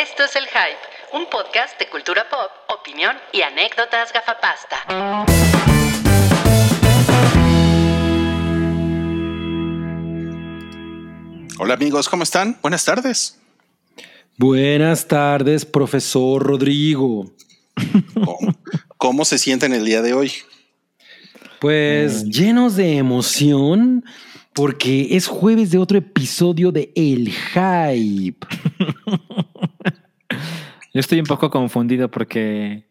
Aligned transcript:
Esto 0.00 0.24
es 0.24 0.34
El 0.34 0.44
Hype, 0.44 0.78
un 1.12 1.28
podcast 1.28 1.78
de 1.78 1.86
cultura 1.90 2.24
pop, 2.30 2.50
opinión 2.80 3.14
y 3.34 3.42
anécdotas 3.42 4.10
gafapasta. 4.14 4.78
Hola 11.58 11.74
amigos, 11.74 12.08
¿cómo 12.08 12.22
están? 12.22 12.56
Buenas 12.62 12.82
tardes. 12.86 13.38
Buenas 14.38 15.06
tardes, 15.06 15.66
profesor 15.66 16.44
Rodrigo. 16.44 17.30
¿Cómo, 18.14 18.58
cómo 18.96 19.24
se 19.26 19.36
sienten 19.36 19.74
el 19.74 19.84
día 19.84 20.00
de 20.00 20.14
hoy? 20.14 20.32
Pues 21.60 22.24
llenos 22.24 22.74
de 22.76 22.96
emoción 22.96 24.02
porque 24.54 25.08
es 25.10 25.26
jueves 25.26 25.70
de 25.70 25.78
otro 25.78 25.98
episodio 25.98 26.72
de 26.72 26.90
El 26.96 27.30
Hype. 27.30 28.46
Yo 30.92 31.00
estoy 31.00 31.20
un 31.20 31.26
poco 31.26 31.50
confundido 31.50 32.10
porque 32.10 32.84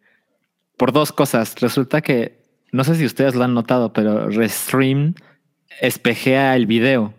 por 0.78 0.92
dos 0.94 1.12
cosas. 1.12 1.56
Resulta 1.60 2.02
que 2.02 2.40
no 2.72 2.84
sé 2.84 2.96
si 2.96 3.06
ustedes 3.06 3.36
lo 3.36 3.44
han 3.44 3.54
notado, 3.54 3.92
pero 3.94 4.30
Restream 4.30 5.16
espejea 5.82 6.56
el 6.56 6.66
video. 6.66 7.14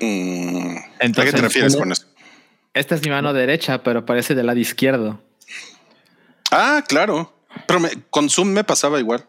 Mm, 0.00 0.76
¿A 0.76 0.80
qué 0.98 1.06
Entonces, 1.06 1.34
te 1.34 1.40
refieres 1.40 1.76
con 1.76 1.92
eso? 1.92 2.06
Esta 2.74 2.94
es 2.94 3.02
mi 3.02 3.10
mano 3.10 3.32
derecha, 3.32 3.82
pero 3.82 4.04
parece 4.06 4.34
del 4.34 4.46
lado 4.46 4.58
izquierdo. 4.58 5.20
Ah, 6.50 6.84
claro. 6.86 7.32
Pero 7.66 7.80
me- 7.80 7.90
con 8.10 8.30
Zoom 8.30 8.48
me 8.48 8.64
pasaba 8.64 8.98
igual, 9.00 9.24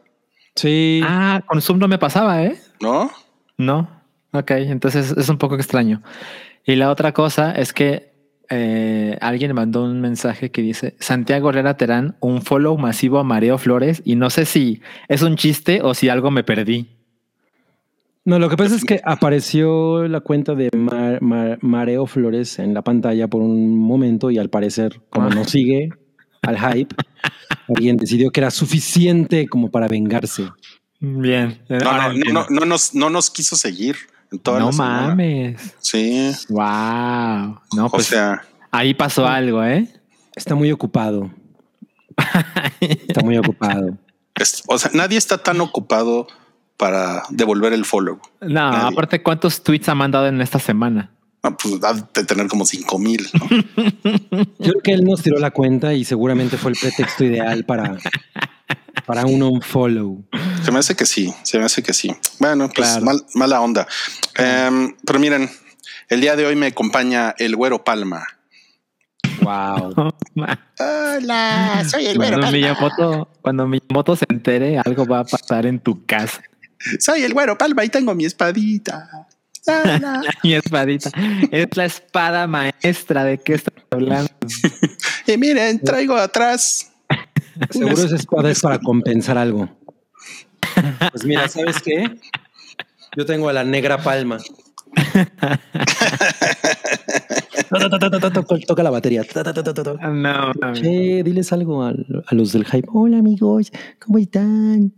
Sí. 0.56 1.00
Ah, 1.04 1.42
con 1.48 1.62
Zoom 1.62 1.80
no 1.80 1.88
me 1.88 1.98
pasaba, 1.98 2.44
¿eh? 2.44 2.62
¿no? 2.82 3.10
No. 3.58 3.90
Ok, 4.34 4.52
entonces 4.52 5.12
es 5.18 5.30
un 5.30 5.38
poco 5.38 5.56
extraño. 5.56 6.04
Y 6.66 6.76
la 6.76 6.90
otra 6.92 7.14
cosa 7.14 7.54
es 7.54 7.72
que 7.72 8.11
eh, 8.52 9.18
alguien 9.22 9.56
mandó 9.56 9.84
un 9.86 10.02
mensaje 10.02 10.52
que 10.52 10.62
dice 10.62 10.96
Santiago 11.00 11.50
Herrera 11.50 11.78
Terán, 11.78 12.16
un 12.20 12.42
follow 12.42 12.78
masivo 12.78 13.18
a 13.20 13.24
Mareo 13.24 13.58
Flores 13.58 14.02
y 14.06 14.16
no 14.16 14.30
sé 14.30 14.46
si 14.46 14.82
es 15.08 15.22
un 15.22 15.38
chiste 15.38 15.82
o 15.82 15.94
si 15.94 16.10
algo 16.10 16.30
me 16.32 16.44
perdí. 16.44 16.88
No, 18.24 18.38
lo 18.38 18.50
que 18.50 18.58
pasa 18.58 18.76
es 18.76 18.86
que 18.86 19.02
apareció 19.04 20.08
la 20.08 20.20
cuenta 20.20 20.54
de 20.54 20.70
Mar- 20.78 21.22
Mar- 21.24 21.58
Mareo 21.62 22.06
Flores 22.06 22.60
en 22.60 22.74
la 22.76 22.84
pantalla 22.84 23.28
por 23.28 23.42
un 23.42 23.80
momento 23.80 24.30
y 24.30 24.38
al 24.38 24.50
parecer, 24.50 25.02
como 25.10 25.28
Ah. 25.30 25.34
no 25.34 25.44
sigue 25.46 25.90
al 26.44 26.58
hype, 26.60 26.96
alguien 27.68 27.98
decidió 27.98 28.30
que 28.32 28.42
era 28.42 28.52
suficiente 28.52 29.48
como 29.48 29.72
para 29.72 29.88
vengarse. 29.88 30.44
Bien. 31.00 31.62
No, 31.68 31.78
Ahora 31.78 31.92
no, 31.92 32.10
no, 32.10 32.16
entiendo. 32.16 32.46
no, 32.52 32.60
no 32.60 32.66
nos, 32.68 32.94
no 32.94 33.10
nos 33.10 33.32
quiso 33.32 33.56
seguir 33.56 33.96
en 34.32 34.38
toda 34.40 34.60
No 34.60 34.72
mames. 34.72 35.74
Sí, 35.80 36.32
Wow. 36.50 37.60
No, 37.76 37.86
o 37.86 37.90
pues 37.90 38.06
sea, 38.06 38.44
ahí 38.72 38.94
pasó 38.94 39.28
algo, 39.28 39.64
¿eh? 39.64 39.88
Está 40.36 40.56
muy 40.56 40.72
ocupado. 40.72 41.32
Está 42.80 43.22
muy 43.24 43.38
ocupado. 43.38 43.98
es- 44.36 44.64
o 44.68 44.78
sea, 44.78 44.92
nadie 44.94 45.18
está 45.18 45.38
tan 45.38 45.62
ocupado 45.62 46.28
para 46.78 47.24
devolver 47.30 47.74
el 47.74 47.86
follow. 47.86 48.20
No, 48.42 48.72
Nadie. 48.72 48.88
aparte, 48.94 49.22
¿cuántos 49.22 49.62
tweets 49.64 49.88
ha 49.90 49.96
mandado 49.96 50.28
en 50.28 50.42
esta 50.42 50.58
semana? 50.60 51.12
Ah, 51.44 51.56
pues 51.58 51.76
ha 51.84 51.94
de 51.94 52.24
tener 52.26 52.48
como 52.48 52.66
cinco 52.66 52.98
mil. 53.00 53.28
¿no? 53.34 53.48
Yo 54.60 54.72
creo 54.72 54.82
que 54.84 54.92
él 54.94 55.04
nos 55.06 55.22
tiró 55.22 55.38
la 55.40 55.52
cuenta 55.52 55.94
y 55.94 56.06
seguramente 56.06 56.58
fue 56.58 56.72
el 56.72 56.78
pretexto 56.80 57.24
ideal 57.24 57.66
para, 57.66 57.98
para 59.06 59.26
un 59.26 59.42
unfollow. 59.44 60.24
Se 60.64 60.72
me 60.72 60.80
hace 60.80 60.96
que 60.96 61.06
sí, 61.06 61.34
se 61.44 61.60
me 61.60 61.66
hace 61.66 61.82
que 61.84 61.94
sí. 61.94 62.12
Bueno, 62.40 62.70
pues 62.74 62.90
Claro. 62.90 63.06
mal- 63.06 63.26
mala 63.36 63.62
onda. 63.62 63.88
Em, 64.38 64.96
pero 65.06 65.20
miren, 65.20 65.50
el 66.10 66.22
día 66.22 66.36
de 66.36 66.46
hoy 66.46 66.56
me 66.56 66.68
acompaña 66.68 67.36
el 67.38 67.56
güero 67.56 67.84
Palma. 67.84 68.26
Wow. 69.42 70.14
Hola, 70.80 71.84
soy 71.90 72.08
el 72.08 72.18
Cuando 72.18 72.52
Miyamoto, 72.52 73.30
cuando 73.42 73.68
Miyamoto 73.68 74.16
se 74.16 74.26
entere, 74.30 74.80
algo 74.80 75.06
va 75.06 75.20
a 75.20 75.24
pasar 75.24 75.66
en 75.66 75.80
tu 75.80 76.06
casa. 76.06 76.42
Soy 77.00 77.24
el 77.24 77.34
güero 77.34 77.58
Palma 77.58 77.84
y 77.84 77.90
tengo 77.90 78.14
mi 78.16 78.26
espadita. 78.26 79.28
Mi 80.44 80.56
espadita. 80.56 81.12
Es 81.52 81.68
la 81.78 81.86
espada 81.86 82.48
maestra 82.48 83.24
de 83.24 83.38
qué 83.38 83.54
estás 83.54 83.76
hablando. 83.92 84.32
y 85.28 85.38
miren, 85.38 85.80
traigo 85.80 86.16
atrás. 86.16 86.92
Seguro 87.70 88.04
esa 88.04 88.16
espada 88.16 88.50
es 88.50 88.60
para 88.62 88.80
compensar 88.80 89.38
algo. 89.38 89.70
Pues 91.12 91.26
mira, 91.26 91.48
¿sabes 91.48 91.80
qué? 91.82 92.06
Yo 93.16 93.26
tengo 93.26 93.50
a 93.50 93.54
la 93.54 93.64
negra 93.64 94.02
palma. 94.02 94.40
Toca 98.68 98.84
la 98.84 98.90
batería. 98.90 99.24
No, 100.02 100.54
no. 100.54 100.74
Che, 100.74 101.24
diles 101.24 101.54
algo 101.54 101.84
a, 101.84 101.94
a 102.26 102.36
los 102.36 102.52
del 102.52 102.66
hype. 102.66 102.88
Hola 102.92 103.20
amigos, 103.20 103.72
¿cómo 104.00 104.18
están? 104.18 104.94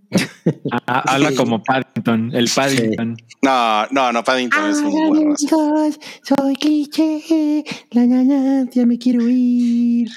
Ah, 0.87 1.03
habla 1.07 1.33
como 1.35 1.61
Paddington, 1.63 2.31
el 2.33 2.49
Paddington. 2.53 3.15
No, 3.41 3.85
no, 3.91 4.11
no, 4.11 4.23
Paddington 4.23 4.69
es 4.71 4.77
un 4.77 5.17
amigos, 5.17 5.99
soy 6.23 6.55
cliché. 6.55 7.63
La 7.91 8.05
ñaña, 8.05 8.67
ya 8.71 8.85
me 8.85 8.97
quiero 8.97 9.21
ir. 9.27 10.09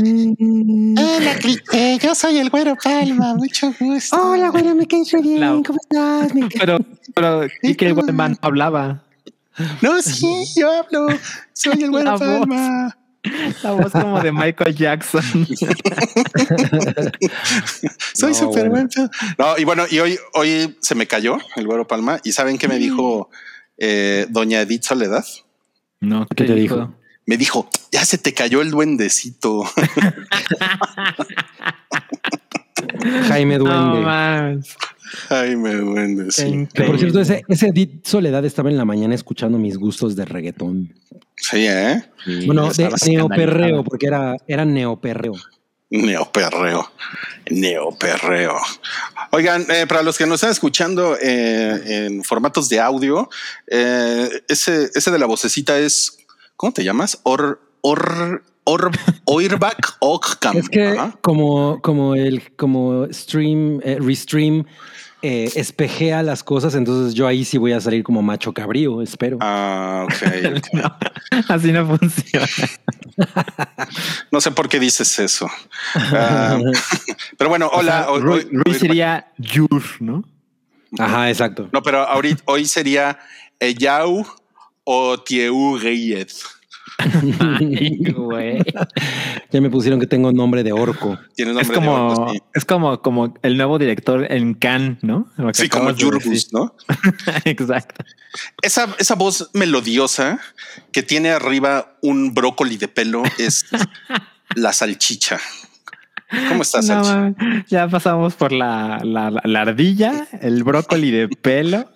Mm. 0.00 0.94
Hola, 0.98 1.34
cliché, 1.40 1.98
yo 2.02 2.14
soy 2.14 2.38
el 2.38 2.50
güero 2.50 2.74
Palma, 2.82 3.34
mucho 3.34 3.72
gusto. 3.78 4.16
Hola, 4.16 4.48
güera, 4.50 4.74
me 4.74 4.86
caes 4.86 5.12
bien. 5.22 5.62
¿Cómo 5.62 5.78
estás? 5.80 6.34
Me 6.34 6.48
Pero, 6.48 6.78
pero, 7.14 7.46
y 7.62 7.74
que 7.74 7.86
el 7.86 7.94
buen 7.94 8.14
man 8.14 8.32
no 8.32 8.38
hablaba. 8.48 9.05
No, 9.82 10.02
sí, 10.02 10.44
yo 10.56 10.70
hablo. 10.70 11.08
Soy 11.52 11.82
el 11.82 11.90
voz. 11.90 12.04
Palma. 12.04 12.96
La 13.62 13.72
voz 13.72 13.90
como 13.92 14.20
de 14.22 14.30
Michael 14.30 14.74
Jackson. 14.76 15.22
Soy 18.14 18.32
No, 18.32 18.34
súper 18.38 18.68
bueno. 18.70 18.88
No, 19.38 19.58
y 19.58 19.64
bueno, 19.64 19.84
y 19.90 19.98
hoy, 19.98 20.18
hoy 20.34 20.76
se 20.80 20.94
me 20.94 21.06
cayó 21.06 21.36
el 21.56 21.66
güero 21.66 21.86
Palma. 21.86 22.20
¿Y 22.22 22.32
saben 22.32 22.56
qué 22.58 22.68
me 22.68 22.78
dijo 22.78 23.30
eh, 23.78 24.26
doña 24.30 24.60
Edith 24.60 24.84
Soledad? 24.84 25.24
No, 26.00 26.26
¿Qué 26.36 26.44
te 26.44 26.54
dijo? 26.54 26.94
Me 27.26 27.36
dijo, 27.36 27.68
ya 27.90 28.04
se 28.04 28.18
te 28.18 28.32
cayó 28.34 28.62
el 28.62 28.70
duendecito. 28.70 29.64
Jaime 33.28 33.58
No 33.58 33.64
Duende. 33.64 34.00
mames. 34.00 34.76
Ay, 35.28 35.56
me 35.56 35.74
duendecito. 35.74 36.72
Que 36.74 36.84
por 36.84 36.98
cierto, 36.98 37.20
ese, 37.20 37.42
ese 37.48 37.68
Edith 37.68 38.06
Soledad 38.06 38.44
estaba 38.44 38.70
en 38.70 38.76
la 38.76 38.84
mañana 38.84 39.14
escuchando 39.14 39.58
mis 39.58 39.76
gustos 39.76 40.16
de 40.16 40.24
reggaetón. 40.24 40.94
Sí, 41.36 41.66
¿eh? 41.66 42.02
Bueno, 42.46 42.72
de 42.72 42.90
neoperreo, 43.06 43.84
porque 43.84 44.06
era, 44.06 44.36
era 44.46 44.64
neoperreo. 44.64 45.34
Neoperreo. 45.90 46.90
Neoperreo. 47.50 48.56
Oigan, 49.30 49.66
eh, 49.70 49.86
para 49.86 50.02
los 50.02 50.18
que 50.18 50.26
nos 50.26 50.36
están 50.36 50.50
escuchando 50.50 51.16
eh, 51.20 52.06
en 52.06 52.24
formatos 52.24 52.68
de 52.68 52.80
audio, 52.80 53.28
eh, 53.68 54.28
ese, 54.48 54.90
ese 54.94 55.10
de 55.10 55.18
la 55.18 55.26
vocecita 55.26 55.78
es, 55.78 56.18
¿cómo 56.56 56.72
te 56.72 56.82
llamas? 56.82 57.20
Or, 57.22 57.60
or, 57.82 58.42
Oirback 59.24 59.96
Occam. 60.00 60.56
Es 60.56 60.68
que 60.68 60.88
Ajá. 60.88 61.16
como, 61.22 61.80
como 61.82 62.14
el 62.14 62.54
como 62.56 63.06
stream, 63.12 63.80
eh, 63.84 63.98
restream 64.00 64.64
eh, 65.22 65.50
espejea 65.56 66.22
las 66.22 66.44
cosas, 66.44 66.74
entonces 66.74 67.14
yo 67.14 67.26
ahí 67.26 67.44
sí 67.44 67.58
voy 67.58 67.72
a 67.72 67.80
salir 67.80 68.02
como 68.04 68.22
macho 68.22 68.52
cabrío, 68.52 69.00
espero. 69.02 69.38
Ah, 69.40 70.04
ok. 70.04 70.62
No, 70.72 70.96
así 71.48 71.72
no 71.72 71.86
funciona. 71.86 72.46
No 74.30 74.40
sé 74.40 74.50
por 74.50 74.68
qué 74.68 74.78
dices 74.78 75.18
eso. 75.18 75.48
Ah, 75.94 76.58
pero 77.38 77.48
bueno, 77.48 77.70
hola. 77.72 78.06
hoy- 78.10 78.46
Rui 78.52 78.74
sería 78.74 79.32
Yur, 79.38 79.82
¿no? 80.00 80.22
Ajá, 80.98 81.30
exacto. 81.30 81.68
No, 81.72 81.82
pero 81.82 82.02
ahorita, 82.06 82.42
hoy 82.46 82.66
sería 82.66 83.18
Eyau 83.58 84.24
o 84.84 85.18
Tieu 85.20 85.78
Reyes. 85.78 86.44
Ay, 86.98 87.98
güey. 88.12 88.58
Ya 89.52 89.60
me 89.60 89.70
pusieron 89.70 90.00
que 90.00 90.06
tengo 90.06 90.32
nombre 90.32 90.62
de 90.64 90.72
orco. 90.72 91.18
Tienes 91.34 91.56
Es 91.56 91.68
nombre 91.68 91.80
de 91.80 91.86
como, 91.86 92.08
orco, 92.10 92.32
sí. 92.32 92.38
es 92.54 92.64
como, 92.64 93.00
como 93.02 93.34
el 93.42 93.56
nuevo 93.56 93.78
director 93.78 94.30
en 94.30 94.54
Cannes, 94.54 95.02
¿no? 95.02 95.28
Sí, 95.52 95.68
como 95.68 95.92
de 95.92 96.04
decir. 96.10 96.44
¿no? 96.52 96.74
Exacto. 97.44 98.04
Esa, 98.62 98.88
esa 98.98 99.14
voz 99.14 99.50
melodiosa 99.54 100.40
que 100.92 101.02
tiene 101.02 101.30
arriba 101.30 101.96
un 102.02 102.34
brócoli 102.34 102.76
de 102.76 102.88
pelo 102.88 103.22
es 103.38 103.66
la 104.54 104.72
salchicha. 104.72 105.38
¿Cómo 106.48 106.62
estás, 106.62 106.86
No, 106.86 107.34
ya 107.68 107.88
pasamos 107.88 108.34
por 108.34 108.50
la- 108.52 109.00
la 109.04 109.60
ardilla, 109.60 110.26
el 110.42 110.64
brócoli 110.64 111.10
de 111.12 111.28
pelo. 111.28 111.88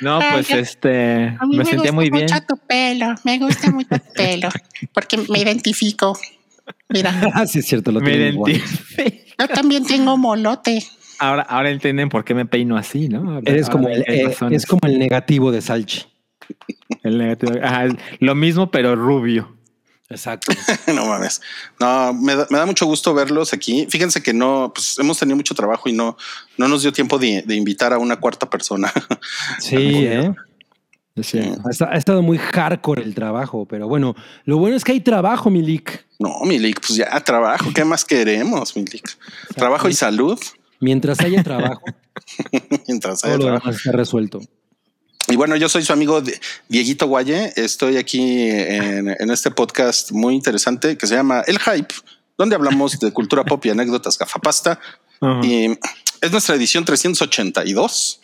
No, 0.00 0.18
Ay, 0.20 0.28
pues 0.32 0.50
este, 0.50 1.36
A 1.40 1.46
mí 1.46 1.56
me 1.56 1.58
me, 1.58 1.64
sentía 1.64 1.76
gusta 1.90 1.92
muy 1.92 2.10
bien. 2.10 2.24
mucho 2.24 2.36
tu 2.46 2.56
pelo, 2.66 3.14
me 3.24 3.38
gusta 3.38 3.70
mucho 3.70 3.88
tu 3.88 4.12
pelo, 4.14 4.48
porque 4.92 5.16
me 5.28 5.38
identifico. 5.40 6.18
Mira, 6.90 7.12
Ah, 7.34 7.46
sí, 7.46 7.60
es 7.60 7.66
cierto, 7.66 7.90
lo 7.92 8.00
Me 8.00 8.14
identifico. 8.14 8.60
yo 9.38 9.48
también 9.48 9.86
tengo 9.86 10.16
molote. 10.16 10.82
Ahora, 11.18 11.42
ahora 11.42 11.70
entienden 11.70 12.08
por 12.10 12.24
qué 12.24 12.34
me 12.34 12.46
peino 12.46 12.76
así, 12.76 13.08
¿no? 13.08 13.38
Eres 13.44 13.68
ahora 13.68 13.72
como 13.72 13.88
el, 13.88 14.02
eh, 14.06 14.34
es 14.50 14.66
como 14.66 14.80
el 14.86 14.98
negativo 14.98 15.50
de 15.50 15.62
Salchi. 15.62 16.02
El 17.02 17.18
negativo. 17.18 17.52
Ajá, 17.62 17.86
lo 18.20 18.34
mismo, 18.34 18.70
pero 18.70 18.94
rubio. 18.96 19.57
Exacto. 20.10 20.52
no 20.94 21.06
mames. 21.06 21.40
No, 21.78 22.14
me 22.14 22.34
da, 22.34 22.46
me 22.50 22.58
da 22.58 22.64
mucho 22.66 22.86
gusto 22.86 23.12
verlos 23.12 23.52
aquí. 23.52 23.86
Fíjense 23.90 24.22
que 24.22 24.32
no, 24.32 24.72
pues 24.74 24.98
hemos 24.98 25.18
tenido 25.18 25.36
mucho 25.36 25.54
trabajo 25.54 25.88
y 25.88 25.92
no, 25.92 26.16
no 26.56 26.66
nos 26.68 26.82
dio 26.82 26.92
tiempo 26.92 27.18
de, 27.18 27.42
de 27.46 27.54
invitar 27.56 27.92
a 27.92 27.98
una 27.98 28.16
cuarta 28.16 28.48
persona. 28.48 28.92
Sí, 29.60 29.76
¿eh? 30.06 30.32
Cierto. 31.20 31.60
Ha, 31.66 31.70
esta- 31.70 31.90
ha 31.90 31.96
estado 31.96 32.22
muy 32.22 32.38
hardcore 32.38 33.02
el 33.02 33.12
trabajo, 33.14 33.66
pero 33.66 33.88
bueno, 33.88 34.14
lo 34.44 34.58
bueno 34.58 34.76
es 34.76 34.84
que 34.84 34.92
hay 34.92 35.00
trabajo, 35.00 35.50
Milik. 35.50 36.06
No, 36.20 36.40
Milik, 36.44 36.78
pues 36.80 36.94
ya 36.96 37.20
trabajo. 37.20 37.70
¿Qué 37.74 37.84
más 37.84 38.04
queremos, 38.04 38.76
Milik? 38.76 39.18
Trabajo 39.56 39.88
y 39.88 39.94
salud. 39.94 40.38
Mientras 40.80 41.18
haya 41.20 41.42
trabajo, 41.42 41.82
Mientras 42.86 43.20
todo 43.20 43.32
haya 43.32 43.38
lo 43.38 43.44
trabajo. 43.46 43.66
demás 43.66 43.76
está 43.84 43.92
resuelto. 43.92 44.40
Y 45.30 45.36
bueno, 45.36 45.56
yo 45.56 45.68
soy 45.68 45.82
su 45.84 45.92
amigo 45.92 46.20
Die- 46.22 46.40
Dieguito 46.68 47.06
Guaye. 47.06 47.52
Estoy 47.56 47.96
aquí 47.98 48.48
en, 48.50 49.08
en 49.08 49.30
este 49.30 49.50
podcast 49.50 50.10
muy 50.12 50.34
interesante 50.34 50.96
que 50.96 51.06
se 51.06 51.14
llama 51.14 51.42
El 51.46 51.58
Hype, 51.58 51.94
donde 52.38 52.54
hablamos 52.56 52.98
de 52.98 53.12
cultura 53.12 53.44
pop 53.44 53.64
y 53.66 53.70
anécdotas 53.70 54.18
gafapasta. 54.18 54.80
Y 55.42 55.66
es 56.20 56.32
nuestra 56.32 56.54
edición 56.54 56.84
382. 56.84 58.20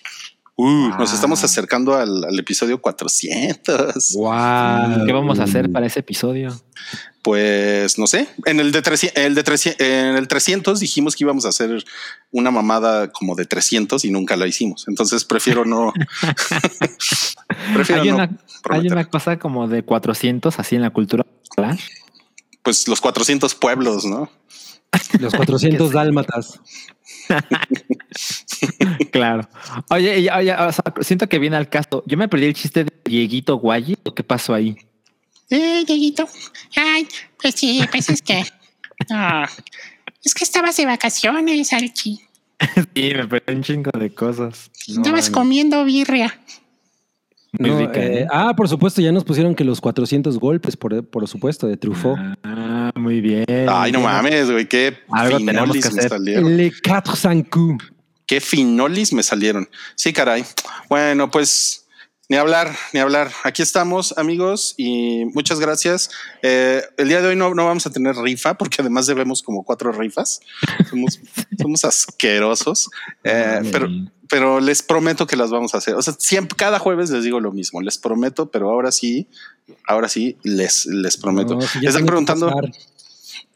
Uh, 0.57 0.89
Nos 0.99 1.13
estamos 1.13 1.43
acercando 1.43 1.95
al, 1.95 2.25
al 2.25 2.39
episodio 2.39 2.81
400. 2.81 4.15
Wow. 4.15 5.05
¿Qué 5.05 5.13
vamos 5.13 5.41
a 5.41 5.45
hacer 5.45 5.71
para 5.71 5.87
ese 5.87 6.01
episodio? 6.01 6.59
Pues 7.25 7.99
no 7.99 8.07
sé, 8.07 8.29
en 8.45 8.61
el 8.61 8.71
de 8.71 8.83
300, 8.83 9.25
el 9.25 9.35
de 9.35 9.43
300, 9.43 9.81
en 9.81 10.17
el 10.17 10.29
300 10.29 10.79
dijimos 10.79 11.17
que 11.17 11.25
íbamos 11.25 11.47
a 11.47 11.49
hacer 11.49 11.83
una 12.31 12.51
mamada 12.51 13.11
como 13.11 13.35
de 13.35 13.47
300 13.47 14.05
y 14.05 14.11
nunca 14.11 14.37
la 14.37 14.47
hicimos. 14.47 14.85
Entonces 14.89 15.25
prefiero 15.25 15.65
no. 15.65 15.91
prefiero 17.75 18.03
Hay 18.03 18.09
no 18.11 18.17
una, 18.17 18.39
hay 18.69 18.89
una 18.89 19.07
cosa 19.07 19.39
como 19.39 19.67
de 19.69 19.83
400 19.83 20.59
así 20.61 20.77
en 20.77 20.83
la 20.83 20.91
cultura. 20.91 21.25
Pues 22.63 22.87
los 22.89 23.01
400 23.01 23.55
pueblos, 23.55 24.05
¿no? 24.05 24.31
Los 25.19 25.35
400 25.35 25.91
dálmatas. 25.93 26.61
Claro. 29.13 29.49
Oye, 29.91 30.31
oye, 30.31 30.53
o 30.53 30.73
sea, 30.73 30.85
siento 31.01 31.29
que 31.29 31.39
viene 31.39 31.57
al 31.57 31.69
caso. 31.69 32.03
Yo 32.07 32.17
me 32.17 32.29
perdí 32.29 32.47
el 32.47 32.55
chiste 32.55 32.85
de 32.85 32.93
Dieguito 33.05 33.57
Guayi. 33.57 33.97
¿Qué 34.15 34.25
pasó 34.25 34.55
ahí? 34.55 34.77
Eh, 35.55 35.85
Dieguito. 35.87 36.29
Ay, 36.77 37.07
pues 37.41 37.55
sí, 37.55 37.81
pues 37.91 38.09
es 38.09 38.23
que. 38.23 38.45
No, 39.11 39.45
es 40.25 40.35
que 40.35 40.45
estabas 40.45 40.77
de 40.77 40.87
vacaciones, 40.87 41.73
Archie. 41.73 42.19
Sí, 42.95 43.13
me 43.15 43.27
perdí 43.27 43.53
un 43.55 43.63
chingo 43.63 43.91
de 43.99 44.15
cosas. 44.15 44.71
Estabas 44.87 45.29
comiendo 45.31 45.85
birria. 45.85 46.39
Muy 47.59 47.71
No, 47.71 47.79
rica, 47.79 48.01
eh, 48.03 48.21
¿eh? 48.23 48.27
ah, 48.33 48.55
por 48.57 48.69
supuesto, 48.69 49.01
ya 49.01 49.13
nos 49.13 49.23
pusieron 49.25 49.55
que 49.55 49.65
los 49.65 49.81
400 49.81 50.39
golpes, 50.39 50.77
por, 50.77 51.05
por 51.09 51.29
supuesto, 51.29 51.67
de 51.69 51.77
Truffaut. 51.77 52.19
Ah, 52.43 52.91
muy 52.97 53.21
bien. 53.21 53.45
Ay, 53.69 53.93
no 53.93 54.01
mames, 54.01 54.51
güey. 54.51 54.69
Qué 54.69 54.97
Algo 55.11 55.39
tenemos 55.39 55.63
finolis 55.63 55.85
que 55.85 55.91
me 55.95 55.99
hacer. 56.01 56.11
salieron. 56.11 56.57
Le 56.57 56.73
400 56.83 57.49
coups. 57.51 57.85
Qué 58.27 58.41
finolis 58.41 59.13
me 59.13 59.23
salieron. 59.23 59.69
Sí, 59.95 60.13
caray. 60.13 60.45
Bueno, 60.89 61.31
pues 61.31 61.84
ni 62.29 62.37
hablar, 62.37 62.75
ni 62.93 63.01
hablar. 63.01 63.31
Aquí 63.43 63.63
estamos, 63.63 64.17
amigos, 64.17 64.75
y 64.77 65.27
muchas 65.35 65.61
gracias. 65.61 66.11
Eh, 66.43 66.83
el 66.97 67.09
día 67.09 67.21
de 67.21 67.29
hoy 67.29 67.37
no, 67.37 67.55
no 67.55 67.67
vamos 67.67 67.87
a 67.87 67.91
tener 67.91 68.17
rifa, 68.17 68.55
porque 68.55 68.81
además 68.81 69.07
debemos 69.07 69.43
como 69.43 69.63
cuatro 69.63 69.93
rifas. 69.93 70.41
Somos, 70.89 71.21
somos 71.61 71.85
asquerosos. 71.85 72.89
Eh, 73.25 73.61
pero, 73.71 73.89
pero 74.29 74.61
les 74.61 74.83
prometo 74.83 75.27
que 75.27 75.37
las 75.37 75.51
vamos 75.51 75.75
a 75.75 75.79
hacer. 75.79 75.95
O 75.95 76.03
sea, 76.03 76.15
siempre, 76.19 76.57
cada 76.57 76.79
jueves 76.79 77.11
les 77.11 77.25
digo 77.25 77.41
lo 77.41 77.53
mismo. 77.53 77.83
Les 77.83 77.99
prometo, 77.99 78.51
pero 78.51 78.71
ahora 78.71 78.91
sí, 78.91 79.29
ahora 79.87 80.09
sí 80.09 80.39
les, 80.43 80.87
les 80.87 81.17
prometo. 81.19 81.57
No, 81.57 81.63
si 81.63 81.81
ya 81.83 81.91
están 81.91 82.07
preguntando. 82.07 82.53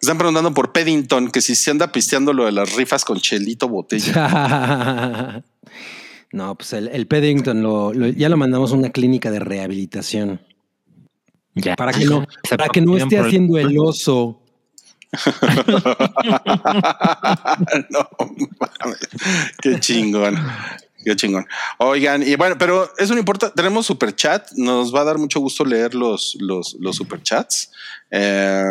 Están 0.00 0.17
preguntando 0.17 0.55
por 0.55 0.73
Paddington, 0.73 1.31
que 1.31 1.41
si 1.41 1.56
se 1.56 1.73
anda 1.73 1.91
pisteando 1.91 2.32
lo 2.32 2.44
de 2.44 2.53
las 2.53 2.75
rifas 2.75 3.05
con 3.05 3.19
Chelito 3.19 3.69
Botella. 3.69 5.43
no, 6.33 6.55
pues 6.57 6.73
el, 6.75 6.89
el 6.89 7.07
Paddington 7.07 7.63
lo, 7.63 7.93
lo- 7.95 8.09
ya 8.09 8.29
lo 8.29 8.37
mandamos 8.37 8.73
a 8.73 8.77
una 8.77 8.91
clínica 8.91 9.31
de 9.31 9.41
rehabilitación. 9.41 10.41
Ya. 11.55 11.75
Para 11.77 11.93
que 11.93 12.05
no, 12.05 12.27
para 12.49 12.69
que 12.69 12.81
no 12.81 12.97
esté 12.97 13.19
haciendo 13.19 13.59
el 13.59 13.77
oso. 13.79 14.41
no 17.91 18.09
mames. 18.81 18.99
Qué 19.63 19.81
chingón. 19.81 20.37
Qué 21.05 21.17
chingón. 21.17 21.47
Oigan, 21.79 22.23
y 22.23 22.35
bueno, 22.37 22.57
pero 22.59 22.91
eso 22.99 23.15
no 23.15 23.19
importa. 23.21 23.51
Tenemos 23.53 23.87
super 23.87 24.15
chat. 24.15 24.51
Nos 24.57 24.95
va 24.95 25.01
a 25.03 25.05
dar 25.05 25.19
mucho 25.19 25.41
gusto 25.41 25.65
leer 25.65 25.95
los, 25.95 26.37
los, 26.41 26.77
los 26.81 26.97
super 26.97 27.23
chats. 27.23 27.71
Eh, 28.11 28.63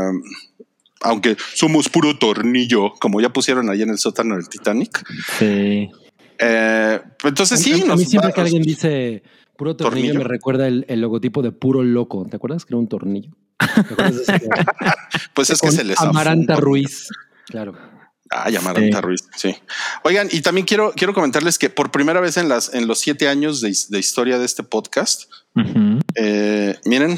aunque 1.02 1.38
somos 1.56 1.90
puro 1.90 2.18
tornillo, 2.18 2.94
como 3.00 3.22
ya 3.22 3.30
pusieron 3.30 3.70
ahí 3.70 3.82
en 3.82 3.90
el 3.90 3.98
sótano 3.98 4.36
del 4.36 4.50
Titanic. 4.50 5.04
Sí. 5.40 5.90
Eh, 6.40 7.02
entonces 7.24 7.60
sí, 7.62 7.74
a, 7.82 7.84
a 7.84 7.88
nos 7.88 8.00
mí 8.00 8.06
siempre 8.06 8.30
va- 8.30 8.36
que 8.36 8.42
alguien 8.42 8.62
dice 8.64 9.24
puro 9.56 9.76
tornillo, 9.76 10.08
Tornillo. 10.10 10.20
me 10.20 10.24
recuerda 10.30 10.68
el, 10.68 10.86
el 10.88 11.02
logotipo 11.02 11.42
de 11.42 11.52
puro 11.52 11.84
loco. 11.84 12.26
¿Te 12.30 12.36
acuerdas 12.38 12.66
que 12.66 12.74
era 12.74 12.80
un 12.80 12.88
tornillo? 12.88 13.32
¿Te 13.58 13.66
acuerdas 13.94 14.16
de 14.18 14.22
ese? 14.36 14.50
pues 15.34 15.50
es 15.50 15.62
que 15.62 15.72
se 15.72 15.84
les 15.84 16.00
Amaranta. 16.00 16.56
Ruiz. 16.58 17.08
Claro. 17.48 17.76
Ah, 18.30 18.50
Amaranta 18.60 18.98
Sí. 18.98 19.02
Ruiz, 19.02 19.24
sí. 19.38 19.56
Oigan, 20.04 20.28
y 20.32 20.42
también 20.42 20.68
quiero, 20.68 20.92
quiero 20.96 21.14
comentarles 21.14 21.58
que 21.58 21.70
por 21.70 21.92
primera 21.92 22.20
vez 22.20 22.36
en 22.38 22.50
las, 22.50 22.74
en 22.74 22.86
los 22.86 23.00
siete 23.00 23.30
años 23.30 23.62
de, 23.62 23.74
de 23.90 24.00
historia 24.00 24.38
de 24.38 24.46
este 24.46 24.64
podcast, 24.64 25.32
eh, 26.16 26.76
miren, 26.86 27.18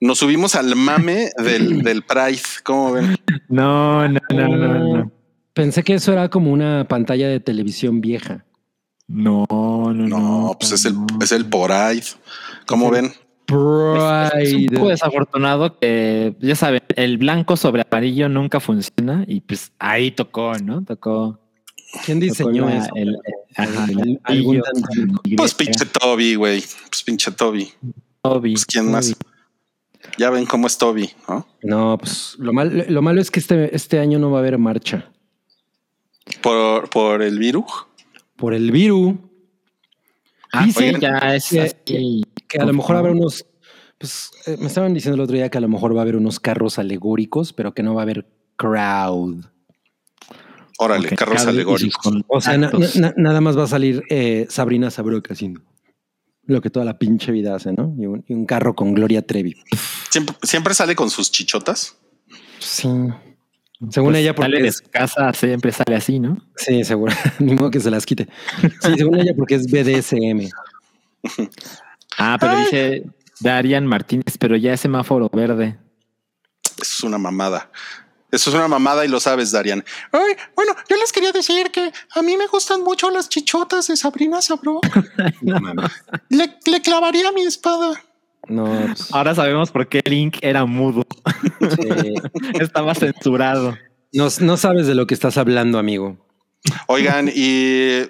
nos 0.00 0.18
subimos 0.18 0.54
al 0.54 0.74
mame 0.74 1.30
del, 1.38 1.82
del 1.82 2.02
Pride. 2.02 2.40
¿Cómo 2.64 2.92
ven? 2.92 3.16
No, 3.48 4.08
no, 4.08 4.18
no, 4.30 4.48
no, 4.48 4.96
no. 4.96 5.12
Pensé 5.56 5.82
que 5.82 5.94
eso 5.94 6.12
era 6.12 6.28
como 6.28 6.52
una 6.52 6.86
pantalla 6.86 7.28
de 7.28 7.40
televisión 7.40 8.02
vieja. 8.02 8.44
No, 9.08 9.46
no, 9.50 9.92
no. 9.94 10.06
No, 10.06 10.56
pues 10.60 10.72
es 10.72 10.84
el, 10.84 10.92
no. 10.92 11.06
es 11.22 11.32
el 11.32 11.46
Pride. 11.46 12.04
¿Cómo 12.66 12.90
ven? 12.90 13.06
Es 13.06 14.52
un 14.52 14.66
Pride. 14.66 14.68
poco 14.76 14.88
desafortunado 14.90 15.78
que, 15.78 16.36
ya 16.40 16.56
saben, 16.56 16.82
el 16.96 17.16
blanco 17.16 17.56
sobre 17.56 17.84
amarillo 17.90 18.28
nunca 18.28 18.60
funciona 18.60 19.24
y 19.26 19.40
pues 19.40 19.72
ahí 19.78 20.10
tocó, 20.10 20.52
¿no? 20.58 20.84
Tocó. 20.84 21.40
¿Quién 22.04 22.20
diseñó 22.20 22.68
eso? 22.68 22.90
el- 22.94 23.16
el-. 23.56 25.36
Pues 25.38 25.54
pinche 25.54 25.86
Toby, 25.86 26.34
güey. 26.34 26.62
Pues 26.90 27.02
pinche 27.02 27.30
Toby. 27.30 27.72
Toby, 28.20 28.52
Pues 28.52 28.66
quién 28.66 28.90
más. 28.90 29.16
Ya 30.18 30.28
ven 30.28 30.44
cómo 30.44 30.66
es 30.66 30.76
Toby, 30.76 31.12
¿no? 31.26 31.46
No, 31.62 31.96
pues 31.96 32.34
lo, 32.38 32.52
mal, 32.52 32.84
lo 32.90 33.00
malo 33.00 33.22
es 33.22 33.30
que 33.30 33.40
este, 33.40 33.74
este 33.74 33.98
año 34.00 34.18
no 34.18 34.30
va 34.30 34.38
a 34.38 34.40
haber 34.40 34.58
marcha 34.58 35.10
Por, 36.42 36.88
por 36.90 37.22
el 37.22 37.38
virus. 37.38 37.64
por 38.36 38.54
el 38.54 38.70
virus. 38.70 39.14
Ah, 40.52 40.64
Dice 40.64 40.94
oigan, 40.94 41.00
ya 41.00 41.34
es 41.34 41.48
que-. 41.84 42.22
Que 42.48 42.58
a 42.58 42.64
lo 42.64 42.72
mejor 42.72 42.96
habrá 42.96 43.12
unos, 43.12 43.44
pues 43.98 44.30
eh, 44.46 44.56
me 44.60 44.66
estaban 44.66 44.94
diciendo 44.94 45.16
el 45.16 45.20
otro 45.20 45.34
día 45.36 45.48
que 45.50 45.58
a 45.58 45.60
lo 45.60 45.68
mejor 45.68 45.94
va 45.96 46.00
a 46.00 46.02
haber 46.02 46.16
unos 46.16 46.38
carros 46.40 46.78
alegóricos, 46.78 47.52
pero 47.52 47.74
que 47.74 47.82
no 47.82 47.94
va 47.94 48.02
a 48.02 48.04
haber 48.04 48.26
crowd. 48.56 49.44
Órale, 50.78 51.08
carros 51.16 51.46
alegóricos. 51.46 52.12
O 52.28 52.40
sea, 52.40 52.56
na- 52.58 52.70
contactos. 52.70 53.00
na- 53.00 53.14
nada 53.16 53.40
más 53.40 53.56
va 53.58 53.64
a 53.64 53.68
salir 53.68 54.02
eh, 54.10 54.46
Sabrina 54.50 54.90
Sabroca 54.90 55.32
haciendo 55.32 55.62
lo 56.44 56.60
que 56.60 56.70
toda 56.70 56.84
la 56.84 56.98
pinche 56.98 57.32
vida 57.32 57.56
hace, 57.56 57.72
¿no? 57.72 57.94
Y 57.98 58.06
un, 58.06 58.24
y 58.28 58.32
un 58.34 58.46
carro 58.46 58.74
con 58.76 58.94
Gloria 58.94 59.26
Trevi. 59.26 59.56
Siempre, 60.10 60.36
siempre 60.42 60.74
sale 60.74 60.94
con 60.94 61.10
sus 61.10 61.32
chichotas. 61.32 61.96
Sí. 62.60 62.88
Según 63.90 64.12
Pues 64.12 64.22
ella, 64.22 64.34
porque 64.34 64.50
sale 64.52 64.62
de 64.62 64.68
es- 64.68 64.76
su 64.78 64.90
casa, 64.90 65.32
siempre 65.34 65.70
sale 65.72 65.96
así, 65.96 66.18
¿no? 66.18 66.38
Sí, 66.56 66.82
seguro. 66.84 67.12
Ni 67.38 67.54
modo 67.54 67.70
que 67.70 67.80
se 67.80 67.90
las 67.90 68.06
quite. 68.06 68.28
Sí, 68.80 68.94
según 68.96 69.18
ella, 69.20 69.32
porque 69.36 69.54
es 69.56 69.66
BDSM. 69.70 70.48
Ah, 72.18 72.36
pero 72.40 72.56
dice 72.58 73.04
Darian 73.40 73.86
Martínez, 73.86 74.38
pero 74.38 74.56
ya 74.56 74.72
es 74.72 74.80
semáforo 74.80 75.28
verde. 75.32 75.76
Eso 76.78 76.82
es 76.82 77.02
una 77.04 77.18
mamada. 77.18 77.70
Eso 78.32 78.50
es 78.50 78.56
una 78.56 78.68
mamada 78.68 79.04
y 79.04 79.08
lo 79.08 79.20
sabes, 79.20 79.52
Darian. 79.52 79.84
Ay, 80.12 80.34
bueno, 80.54 80.74
yo 80.88 80.96
les 80.96 81.12
quería 81.12 81.32
decir 81.32 81.70
que 81.70 81.92
a 82.14 82.22
mí 82.22 82.36
me 82.36 82.46
gustan 82.48 82.82
mucho 82.82 83.08
las 83.10 83.28
chichotas 83.28 83.86
de 83.86 83.96
Sabrina 83.96 84.40
Sabro. 84.42 84.80
No 85.42 85.60
mames. 85.60 85.90
Le, 86.30 86.56
le 86.66 86.80
clavaría 86.82 87.30
mi 87.32 87.42
espada. 87.42 87.92
No, 88.48 88.64
pues, 88.86 89.12
Ahora 89.12 89.34
sabemos 89.34 89.70
por 89.70 89.88
qué 89.88 90.00
Link 90.04 90.38
era 90.42 90.64
mudo. 90.66 91.04
sí. 91.60 92.14
Estaba 92.60 92.94
censurado. 92.94 93.76
no, 94.12 94.28
no 94.40 94.56
sabes 94.56 94.86
de 94.86 94.94
lo 94.94 95.06
que 95.06 95.14
estás 95.14 95.36
hablando, 95.36 95.78
amigo. 95.78 96.16
Oigan, 96.88 97.30
y 97.34 98.02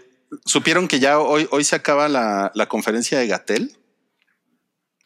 supieron 0.44 0.88
que 0.88 0.98
ya 1.00 1.18
hoy, 1.18 1.46
hoy 1.50 1.64
se 1.64 1.76
acaba 1.76 2.08
la, 2.08 2.50
la 2.54 2.66
conferencia 2.66 3.18
de 3.18 3.26
Gatel. 3.26 3.72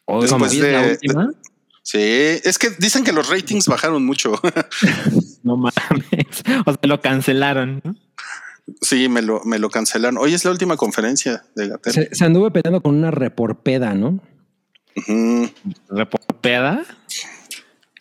Después 0.07 0.51
¿Sí 0.51 0.57
es 0.59 0.63
la 0.73 0.81
de- 0.81 0.91
última? 0.91 1.31
Sí, 1.83 1.97
es 1.99 2.59
que 2.59 2.69
dicen 2.77 3.03
que 3.03 3.11
los 3.11 3.29
ratings 3.29 3.67
bajaron 3.67 4.05
mucho. 4.05 4.33
No 5.43 5.57
mames. 5.57 5.73
O 6.67 6.71
sea, 6.71 6.79
lo 6.83 7.01
cancelaron. 7.01 7.81
¿no? 7.83 7.95
sí, 8.81 9.09
me 9.09 9.23
lo, 9.23 9.41
me 9.43 9.57
lo 9.57 9.71
cancelaron. 9.71 10.19
Hoy 10.19 10.35
es 10.35 10.45
la 10.45 10.51
última 10.51 10.77
conferencia 10.77 11.43
de 11.55 11.69
Gatel. 11.69 11.93
Se, 11.93 12.09
se 12.13 12.25
anduvo 12.25 12.51
peleando 12.51 12.79
con 12.81 12.93
una 12.95 13.09
reporpeda, 13.09 13.95
¿no? 13.95 14.19
Reporpeda. 15.89 16.83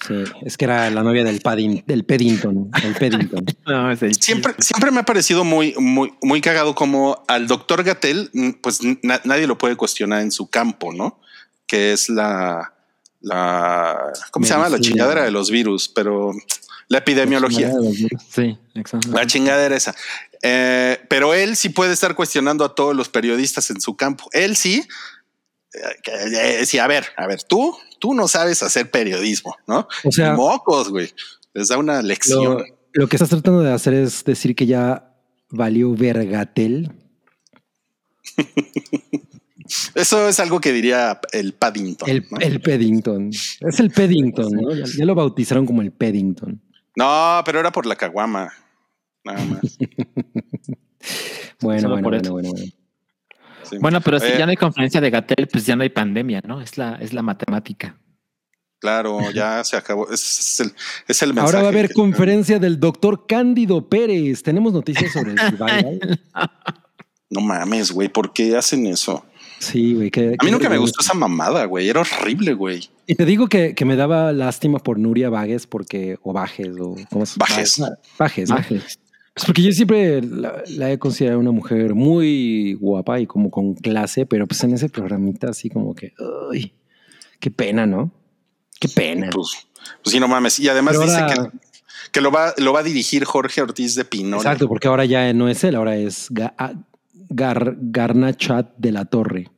Sí, 0.07 0.25
es 0.43 0.57
que 0.57 0.65
era 0.65 0.89
la 0.89 1.03
novia 1.03 1.23
del, 1.25 1.41
Padding, 1.41 1.85
del 1.87 2.05
Paddington. 2.05 2.71
El 2.83 2.95
Paddington. 2.95 3.45
No, 3.67 3.91
es 3.93 4.03
el 4.03 4.15
Siempre, 4.15 4.55
siempre 4.59 4.91
me 4.91 5.01
ha 5.01 5.03
parecido 5.05 5.45
muy, 5.45 5.75
muy, 5.79 6.15
muy 6.23 6.41
cagado 6.41 6.75
como 6.75 7.23
al 7.29 7.47
doctor 7.47 7.85
Gatel, 7.85 8.31
mm, 8.33 8.51
pues 8.63 8.81
na- 9.03 9.21
nadie 9.25 9.47
lo 9.47 9.59
puede 9.59 9.77
cuestionar 9.77 10.23
en 10.23 10.33
su 10.33 10.49
campo, 10.49 10.95
¿no? 10.95 11.21
Que 11.67 11.93
es 11.93 12.09
la, 12.09 12.73
la, 13.21 13.99
¿cómo 14.31 14.47
se 14.47 14.55
llama? 14.55 14.71
La 14.71 14.81
chingadera 14.81 15.23
de 15.23 15.31
los 15.31 15.51
virus, 15.51 15.89
pero 15.89 16.33
la 16.89 16.99
epidemiología. 16.99 17.71
Sí, 18.31 18.59
exacto. 18.75 19.11
La 19.13 19.27
chingadera 19.27 19.77
esa. 19.77 19.95
Eh, 20.43 20.99
pero 21.11 21.35
él 21.35 21.57
sí 21.57 21.69
puede 21.69 21.93
estar 21.93 22.15
cuestionando 22.15 22.65
a 22.65 22.75
todos 22.75 22.97
los 22.97 23.11
periodistas 23.11 23.69
en 23.71 23.81
su 23.83 23.97
campo. 23.97 24.31
Él 24.33 24.57
sí. 24.57 24.89
Que, 26.03 26.13
eh, 26.13 26.59
decía, 26.59 26.85
a 26.85 26.89
ver, 26.89 27.07
a 27.17 27.27
ver, 27.27 27.43
tú, 27.43 27.77
tú 27.99 28.15
no 28.15 28.29
sabes 28.29 28.63
hacer 28.63 28.91
periodismo, 28.91 29.57
¿no? 29.67 29.89
O 30.05 30.13
sea, 30.13 30.35
Mocos, 30.35 30.91
güey. 30.91 31.11
Les 31.55 31.69
da 31.69 31.79
una 31.79 32.03
lección. 32.03 32.45
lo, 32.45 32.65
lo 32.93 33.09
que 33.09 33.17
estás 33.17 33.31
tratando 33.31 33.61
de 33.61 33.73
hacer 33.73 33.95
es 33.95 34.25
decir 34.25 34.55
que 34.55 34.67
ya 34.67 35.15
valió 35.51 35.95
Vergatel. 35.95 36.93
Eso 39.95 40.29
es 40.29 40.41
algo 40.41 40.61
que 40.61 40.73
diría 40.73 41.21
el 41.33 41.53
Paddington. 41.55 42.09
El, 42.09 42.27
¿no? 42.31 42.39
el 42.39 42.61
Paddington. 42.61 43.31
Es 43.31 43.79
el 43.79 43.91
Paddington, 43.91 44.51
¿no? 44.51 44.75
Ya, 44.75 44.85
ya 44.85 45.05
lo 45.05 45.15
bautizaron 45.15 45.67
como 45.67 45.83
el 45.83 45.93
Paddington. 45.93 46.61
No, 46.97 47.43
pero 47.45 47.61
era 47.61 47.71
por 47.71 47.87
la 47.87 47.95
caguama. 47.97 48.53
Nada 49.25 49.45
más. 49.45 49.79
Bueno, 51.63 51.91
bueno, 51.91 52.03
por 52.03 52.13
bueno, 52.13 52.33
bueno, 52.33 52.51
bueno. 52.53 52.73
Sí. 53.69 53.79
Bueno, 53.81 54.01
pero 54.01 54.19
si 54.21 54.27
Eh, 54.27 54.37
ya 54.39 54.47
no 54.47 54.51
hay 54.51 54.57
conferencia 54.57 55.01
de 55.01 55.11
Gatel, 55.11 55.49
pues 55.51 55.67
ya 55.67 55.77
no 55.77 55.83
hay 55.83 55.89
pandemia, 55.91 56.41
¿no? 56.47 56.61
Es 56.61 56.77
la, 56.79 56.97
es 56.97 57.13
la 57.13 57.23
matemática. 57.23 57.97
Claro, 58.81 59.31
ya 59.33 59.63
se 59.63 59.77
acabó. 59.77 60.11
Es, 60.11 60.23
es 60.41 60.61
el, 60.61 60.73
es 61.07 61.23
el 61.23 61.35
mensaje. 61.35 61.47
Ahora 61.49 61.61
va 61.63 61.67
a 61.69 61.71
haber 61.71 61.89
que- 61.89 61.95
conferencia 61.95 62.59
del 62.59 62.81
doctor 62.81 63.27
Cándido 63.27 63.89
Pérez. 63.89 64.43
Tenemos 64.43 64.73
noticias 64.73 65.13
sobre 65.13 65.33
el. 65.33 65.39
No 67.33 67.41
mames, 67.41 67.93
güey. 67.93 68.09
¿Por 68.09 68.33
qué 68.33 68.57
hacen 68.57 68.87
eso? 68.87 69.25
Sí, 69.61 69.95
güey. 69.95 70.11
que- 70.11 70.29
A 70.29 70.31
mí 70.31 70.37
que- 70.41 70.51
nunca 70.51 70.69
me 70.69 70.79
gustó 70.79 71.01
esa 71.03 71.15
mamada, 71.15 71.65
güey. 71.67 71.89
Era 71.89 72.01
horrible, 72.01 72.55
güey. 72.55 72.89
Y 73.07 73.15
te 73.15 73.25
digo 73.25 73.49
que, 73.49 73.75
que 73.75 73.85
me 73.85 73.95
daba 73.97 74.33
lástima 74.33 74.79
por 74.79 74.99
Nuria 74.99 75.29
Vagues 75.31 75.67
porque, 75.67 76.19
o 76.23 76.33
Bajes, 76.33 76.69
o 76.81 76.97
¿cómo 77.11 77.27
se 77.27 77.39
Bajes. 77.39 77.79
Bajes, 78.19 78.49
¿no? 78.49 78.57
Bajes. 78.57 78.99
Pues 79.41 79.47
porque 79.47 79.63
yo 79.63 79.73
siempre 79.73 80.21
la, 80.21 80.63
la 80.67 80.93
he 80.93 80.99
considerado 80.99 81.41
una 81.41 81.51
mujer 81.51 81.95
muy 81.95 82.75
guapa 82.75 83.21
y 83.21 83.27
como 83.27 83.51
con 83.51 83.73
clase, 83.75 84.27
pero 84.27 84.47
pues 84.47 84.63
en 84.65 84.75
ese 84.75 84.91
programita 84.91 85.49
así 85.49 85.71
como 85.71 85.95
que, 85.95 86.13
ay, 86.53 86.75
qué 87.39 87.51
pena, 87.51 87.87
¿no? 87.87 88.13
Qué 88.79 88.89
pena. 88.89 89.31
Pues, 89.33 89.67
pues 90.03 90.13
sí, 90.13 90.21
no 90.21 90.29
mames. 90.29 90.59
Y 90.61 90.69
además 90.69 90.95
Pero 90.99 91.07
dice 91.11 91.23
ahora- 91.23 91.51
que, 91.53 91.59
que 92.13 92.21
lo, 92.21 92.31
va, 92.31 92.53
lo 92.59 92.75
va 92.75 92.81
a 92.81 92.83
dirigir 92.83 93.25
Jorge 93.25 93.63
Ortiz 93.63 93.95
de 93.95 94.05
Pinol. 94.05 94.41
Exacto, 94.41 94.69
porque 94.69 94.89
ahora 94.89 95.07
ya 95.07 95.33
no 95.33 95.49
es 95.49 95.65
él, 95.65 95.75
ahora 95.75 95.97
es 95.97 96.31
Ga- 96.31 96.55
Gar- 97.31 97.77
Garnachat 97.81 98.77
de 98.77 98.93
la 98.93 99.07
Torre. 99.07 99.49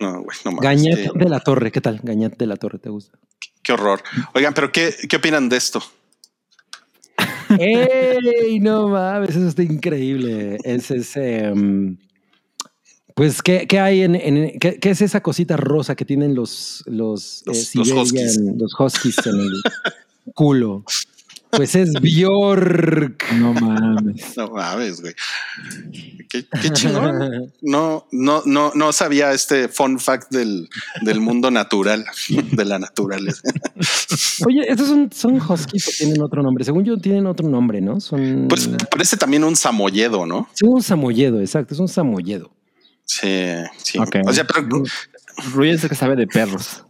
No, 0.00 0.22
güey, 0.22 0.36
no 0.46 0.52
mames. 0.52 0.62
Gañat 0.62 0.98
de 1.14 1.28
la 1.28 1.40
Torre, 1.40 1.70
¿qué 1.72 1.82
tal? 1.82 2.00
Gañat 2.02 2.38
de 2.38 2.46
la 2.46 2.56
Torre, 2.56 2.78
¿te 2.78 2.88
gusta? 2.88 3.18
qué 3.62 3.72
horror. 3.72 4.00
Oigan, 4.32 4.54
pero 4.54 4.70
¿qué, 4.70 4.94
¿qué 5.08 5.16
opinan 5.16 5.48
de 5.48 5.56
esto? 5.56 5.82
¡Ey! 7.58 8.60
No 8.60 8.88
mames, 8.88 9.30
eso 9.30 9.48
está 9.48 9.62
increíble. 9.62 10.58
Es 10.64 10.90
ese. 10.90 11.52
mm, 11.54 11.96
pues, 13.14 13.42
¿qué, 13.42 13.66
qué 13.66 13.78
hay 13.80 14.02
en. 14.02 14.14
en- 14.14 14.58
qué, 14.58 14.78
qué 14.78 14.90
es 14.90 15.00
esa 15.02 15.22
cosita 15.22 15.56
rosa 15.56 15.94
que 15.94 16.04
tienen 16.04 16.34
los. 16.34 16.82
Los, 16.86 17.42
Los- 17.46 17.74
eh, 17.74 17.78
los 17.78 17.90
huskies. 17.92 18.38
los 18.56 18.74
huskies 18.78 19.18
en 19.26 19.40
el 19.40 19.52
culo? 20.34 20.84
Pues 21.50 21.74
es 21.74 21.92
Bjork. 22.00 23.24
No 23.36 23.52
mames. 23.52 24.36
No 24.36 24.48
mames, 24.48 25.00
güey. 25.00 25.14
Qué, 26.28 26.44
qué 26.62 26.70
chingón. 26.70 27.52
No, 27.62 28.06
no, 28.12 28.42
no, 28.44 28.72
no 28.74 28.92
sabía 28.92 29.32
este 29.32 29.68
fun 29.68 29.98
fact 29.98 30.30
del, 30.30 30.68
del 31.02 31.20
mundo 31.20 31.50
natural, 31.50 32.04
de 32.28 32.64
la 32.64 32.78
naturaleza. 32.78 33.42
Oye, 34.46 34.64
estos 34.68 34.88
son, 34.88 35.10
son 35.12 35.36
huskies 35.36 35.88
o 35.88 35.90
tienen 35.98 36.22
otro 36.22 36.42
nombre. 36.42 36.64
Según 36.64 36.84
yo, 36.84 36.96
tienen 36.96 37.26
otro 37.26 37.48
nombre, 37.48 37.80
¿no? 37.80 38.00
Son. 38.00 38.46
Pues 38.48 38.68
parece 38.90 39.16
también 39.16 39.44
un 39.44 39.56
samoyedo, 39.56 40.26
¿no? 40.26 40.48
Sí, 40.54 40.66
un 40.66 40.82
samoyedo, 40.82 41.40
exacto. 41.40 41.74
Es 41.74 41.80
un 41.80 41.88
samoyedo. 41.88 42.50
Sí, 43.04 43.54
sí. 43.82 43.98
O 43.98 44.32
sea, 44.32 44.44
pero 44.44 44.66
Rui 45.52 45.70
es 45.70 45.82
el 45.84 45.90
que 45.90 45.94
sabe 45.94 46.16
de 46.16 46.26
perros. 46.26 46.85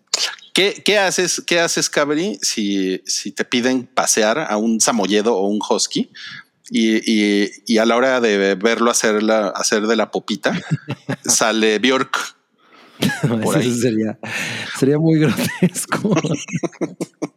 ¿Qué, 0.56 0.82
qué 0.84 0.98
haces, 0.98 1.42
qué 1.46 1.60
haces, 1.60 1.88
Cabri, 1.90 2.38
si, 2.42 3.02
si 3.04 3.30
te 3.30 3.44
piden 3.44 3.86
pasear 3.86 4.38
a 4.38 4.56
un 4.56 4.80
samoyedo 4.80 5.36
o 5.36 5.46
un 5.46 5.60
husky? 5.68 6.10
Y, 6.70 6.96
y- 7.44 7.50
y 7.66 7.78
a 7.78 7.84
la 7.84 7.94
hora 7.94 8.20
de 8.20 8.54
verlo 8.56 8.90
hacer, 8.90 9.22
la, 9.22 9.48
hacer 9.50 9.86
de 9.86 9.94
la 9.94 10.10
popita, 10.10 10.58
sale 11.24 11.78
Bjork. 11.78 12.34
Por 13.42 13.58
Eso 13.58 13.58
ahí. 13.58 13.78
sería, 13.78 14.18
sería 14.78 14.98
muy 14.98 15.20
grotesco. 15.20 16.16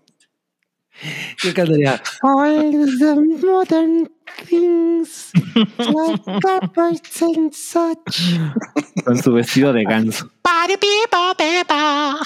¿Qué 1.42 1.54
cantaría? 1.54 2.02
All 2.22 2.72
the 3.00 3.16
modern 3.46 4.10
things 4.48 5.32
like 5.78 6.24
carpets 6.42 7.22
and 7.22 7.54
such. 7.54 8.38
Con 9.06 9.22
su 9.22 9.32
vestido 9.34 9.72
de 9.74 9.84
ganso. 9.84 10.30
Party 10.42 10.76
people, 10.78 11.36
people. 11.38 12.20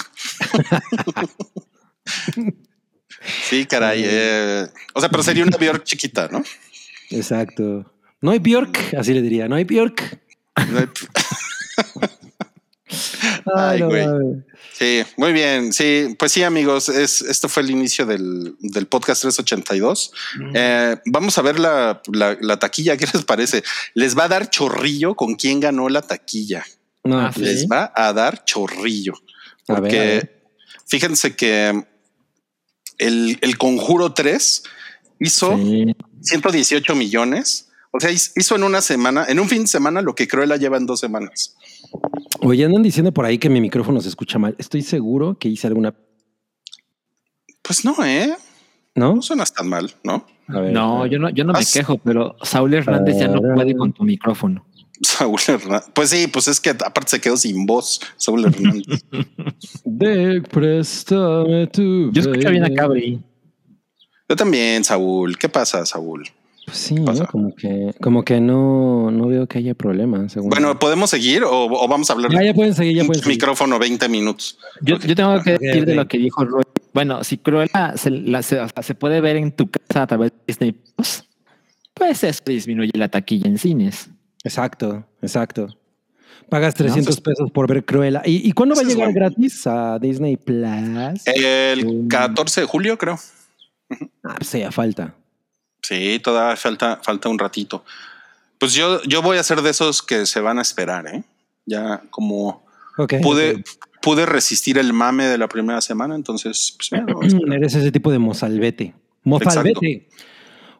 Sí, 3.44 3.64
caray. 3.66 4.02
eh, 4.04 4.66
o 4.92 5.00
sea, 5.00 5.08
pero 5.08 5.22
sería 5.22 5.44
una 5.44 5.56
Bjork 5.56 5.84
chiquita, 5.84 6.28
¿no? 6.30 6.42
Exacto. 7.10 7.90
No 8.20 8.30
hay 8.32 8.38
Bjork, 8.38 8.94
así 8.98 9.14
le 9.14 9.22
diría. 9.22 9.48
No 9.48 9.56
hay 9.56 9.64
Bjork. 9.64 10.20
Ay, 13.54 13.80
no 13.80 13.88
güey. 13.88 14.06
Sí, 14.76 15.02
muy 15.16 15.32
bien. 15.32 15.72
Sí, 15.72 16.16
pues 16.18 16.32
sí, 16.32 16.42
amigos, 16.42 16.88
es, 16.88 17.22
esto 17.22 17.48
fue 17.48 17.62
el 17.62 17.70
inicio 17.70 18.06
del, 18.06 18.56
del 18.58 18.86
podcast 18.86 19.22
382. 19.22 20.12
Eh, 20.52 20.96
vamos 21.06 21.38
a 21.38 21.42
ver 21.42 21.60
la, 21.60 22.02
la- 22.12 22.36
la 22.40 22.58
taquilla. 22.58 22.96
¿Qué 22.96 23.06
les 23.12 23.24
parece? 23.24 23.62
Les 23.94 24.18
va 24.18 24.24
a 24.24 24.28
dar 24.28 24.50
chorrillo 24.50 25.14
con 25.14 25.36
quién 25.36 25.60
ganó 25.60 25.88
la 25.88 26.02
taquilla. 26.02 26.64
No, 27.04 27.20
Ah, 27.20 27.30
pues, 27.32 27.46
sí. 27.46 27.54
Les 27.54 27.66
va 27.68 27.92
a 27.94 28.12
dar 28.12 28.44
chorrillo. 28.44 29.12
A 29.68 29.74
ver, 29.74 29.80
Porque 29.82 29.98
a 29.98 30.02
ver. 30.02 30.42
fíjense 30.86 31.36
que 31.36 31.84
el, 32.98 33.38
el 33.42 33.58
Conjuro 33.58 34.12
3 34.12 34.62
hizo 35.20 35.56
Sí. 35.56 35.94
118 36.22 36.94
millones. 36.96 37.68
O 37.92 38.00
sea, 38.00 38.10
hizo 38.10 38.56
en 38.56 38.64
una 38.64 38.80
semana, 38.80 39.24
en 39.28 39.38
un 39.38 39.48
fin 39.48 39.62
de 39.62 39.68
semana, 39.68 40.02
lo 40.02 40.16
que 40.16 40.26
Cruella 40.26 40.56
lleva 40.56 40.78
en 40.78 40.86
dos 40.86 40.98
semanas. 40.98 41.54
Oye, 42.40 42.64
andan 42.64 42.82
diciendo 42.82 43.12
por 43.12 43.24
ahí 43.24 43.38
que 43.38 43.48
mi 43.48 43.60
micrófono 43.60 44.00
se 44.00 44.08
escucha 44.08 44.38
mal. 44.38 44.54
Estoy 44.58 44.82
seguro 44.82 45.38
que 45.38 45.48
hice 45.48 45.66
alguna. 45.66 45.94
Pues 47.62 47.84
no, 47.84 47.94
eh. 48.04 48.34
¿No? 48.94 49.14
No 49.16 49.22
suenas 49.22 49.52
tan 49.52 49.68
mal, 49.68 49.90
¿no? 50.04 50.26
A 50.48 50.60
ver, 50.60 50.70
a 50.70 50.72
No, 50.72 51.00
ver. 51.00 51.10
yo 51.10 51.18
no, 51.18 51.30
yo 51.30 51.44
no 51.44 51.52
me 51.52 51.64
quejo, 51.64 51.98
pero 51.98 52.36
Saúl 52.42 52.74
Hernández 52.74 53.18
ya 53.18 53.28
no 53.28 53.40
puede 53.40 53.74
con 53.76 53.92
tu 53.92 54.04
micrófono. 54.04 54.66
Saúl 55.02 55.40
Hernández. 55.46 55.88
Pues 55.94 56.10
sí, 56.10 56.26
pues 56.28 56.46
es 56.48 56.60
que 56.60 56.70
aparte 56.70 57.10
se 57.10 57.20
quedó 57.20 57.36
sin 57.36 57.66
voz, 57.66 58.00
Saúl 58.16 58.44
Hernández. 58.44 59.04
De 59.84 60.42
préstame 60.42 61.66
tu. 61.68 62.12
Yo 62.12 62.20
escucho 62.20 62.50
bien 62.50 62.64
a. 62.64 62.70
Cabri. 62.74 63.20
Yo 64.28 64.36
también, 64.36 64.84
Saúl. 64.84 65.36
¿Qué 65.38 65.48
pasa, 65.48 65.84
Saúl? 65.86 66.24
Pues 66.66 66.78
sí, 66.78 66.94
¿no? 66.94 67.04
pasa? 67.04 67.26
como 67.26 67.54
que, 67.54 67.94
como 68.00 68.22
que 68.24 68.40
no, 68.40 69.10
no 69.10 69.26
veo 69.28 69.46
que 69.46 69.58
haya 69.58 69.74
problema. 69.74 70.28
Según 70.28 70.48
Bueno, 70.50 70.78
¿podemos 70.78 71.10
seguir 71.10 71.44
o, 71.44 71.66
o 71.66 71.88
vamos 71.88 72.08
a 72.08 72.14
hablar 72.14 72.32
ya, 72.32 72.38
de 72.38 72.46
ya 72.46 72.54
pueden 72.54 72.74
seguir, 72.74 72.96
ya 72.96 73.04
pueden 73.04 73.22
seguir. 73.22 73.36
micrófono 73.36 73.78
20 73.78 74.08
minutos? 74.08 74.58
Yo, 74.80 74.98
yo 74.98 75.14
tengo 75.14 75.34
que 75.42 75.54
Ok, 75.54 75.60
decir 75.60 75.84
de 75.84 75.94
lo 75.94 76.08
que 76.08 76.16
dijo 76.18 76.44
Roy. 76.44 76.62
Bueno, 76.94 77.22
si 77.24 77.36
Cruella 77.38 77.94
se, 77.96 78.10
la- 78.10 78.42
se- 78.42 78.60
o 78.60 78.68
sea, 78.68 78.82
se 78.82 78.94
puede 78.94 79.20
ver 79.20 79.36
en 79.36 79.52
tu 79.52 79.68
casa 79.70 80.02
a 80.02 80.06
través 80.06 80.30
de 80.30 80.36
Disney 80.46 80.72
Plus, 80.72 81.24
pues 81.92 82.24
eso 82.24 82.42
disminuye 82.46 82.92
la 82.94 83.08
taquilla 83.08 83.46
en 83.48 83.58
cines. 83.58 84.08
Exacto, 84.42 85.04
exacto. 85.20 85.66
Pagas 86.48 86.74
300 86.74 87.20
pesos 87.20 87.50
por 87.50 87.66
ver 87.68 87.84
Cruella. 87.84 88.22
¿Y, 88.24 88.48
y 88.48 88.52
cuándo 88.52 88.74
va 88.74 88.82
a 88.82 88.84
llegar 88.84 89.12
bueno. 89.12 89.14
gratis 89.14 89.66
a 89.66 89.98
Disney 89.98 90.36
Plus? 90.36 91.26
El 91.26 92.06
14 92.08 92.62
de 92.62 92.66
julio, 92.66 92.96
creo. 92.98 93.18
Ah, 94.22 94.34
pues 94.38 94.52
ya 94.52 94.70
falta. 94.70 95.14
Sí, 95.84 96.18
todavía 96.18 96.56
falta, 96.56 96.98
falta 97.02 97.28
un 97.28 97.38
ratito. 97.38 97.84
Pues 98.58 98.72
yo, 98.72 99.02
yo 99.02 99.20
voy 99.20 99.36
a 99.36 99.42
ser 99.42 99.60
de 99.60 99.68
esos 99.68 100.02
que 100.02 100.24
se 100.24 100.40
van 100.40 100.58
a 100.58 100.62
esperar, 100.62 101.06
¿eh? 101.06 101.22
Ya 101.66 102.02
como 102.08 102.64
pude, 103.22 103.62
pude 104.00 104.24
resistir 104.24 104.78
el 104.78 104.94
mame 104.94 105.26
de 105.26 105.36
la 105.36 105.46
primera 105.46 105.82
semana, 105.82 106.14
entonces, 106.14 106.74
pues 106.78 106.90
mira. 106.92 107.04
Eres 107.56 107.74
ese 107.74 107.92
tipo 107.92 108.10
de 108.10 108.18
mozalbete. 108.18 108.94
Mozalbete. 109.24 110.08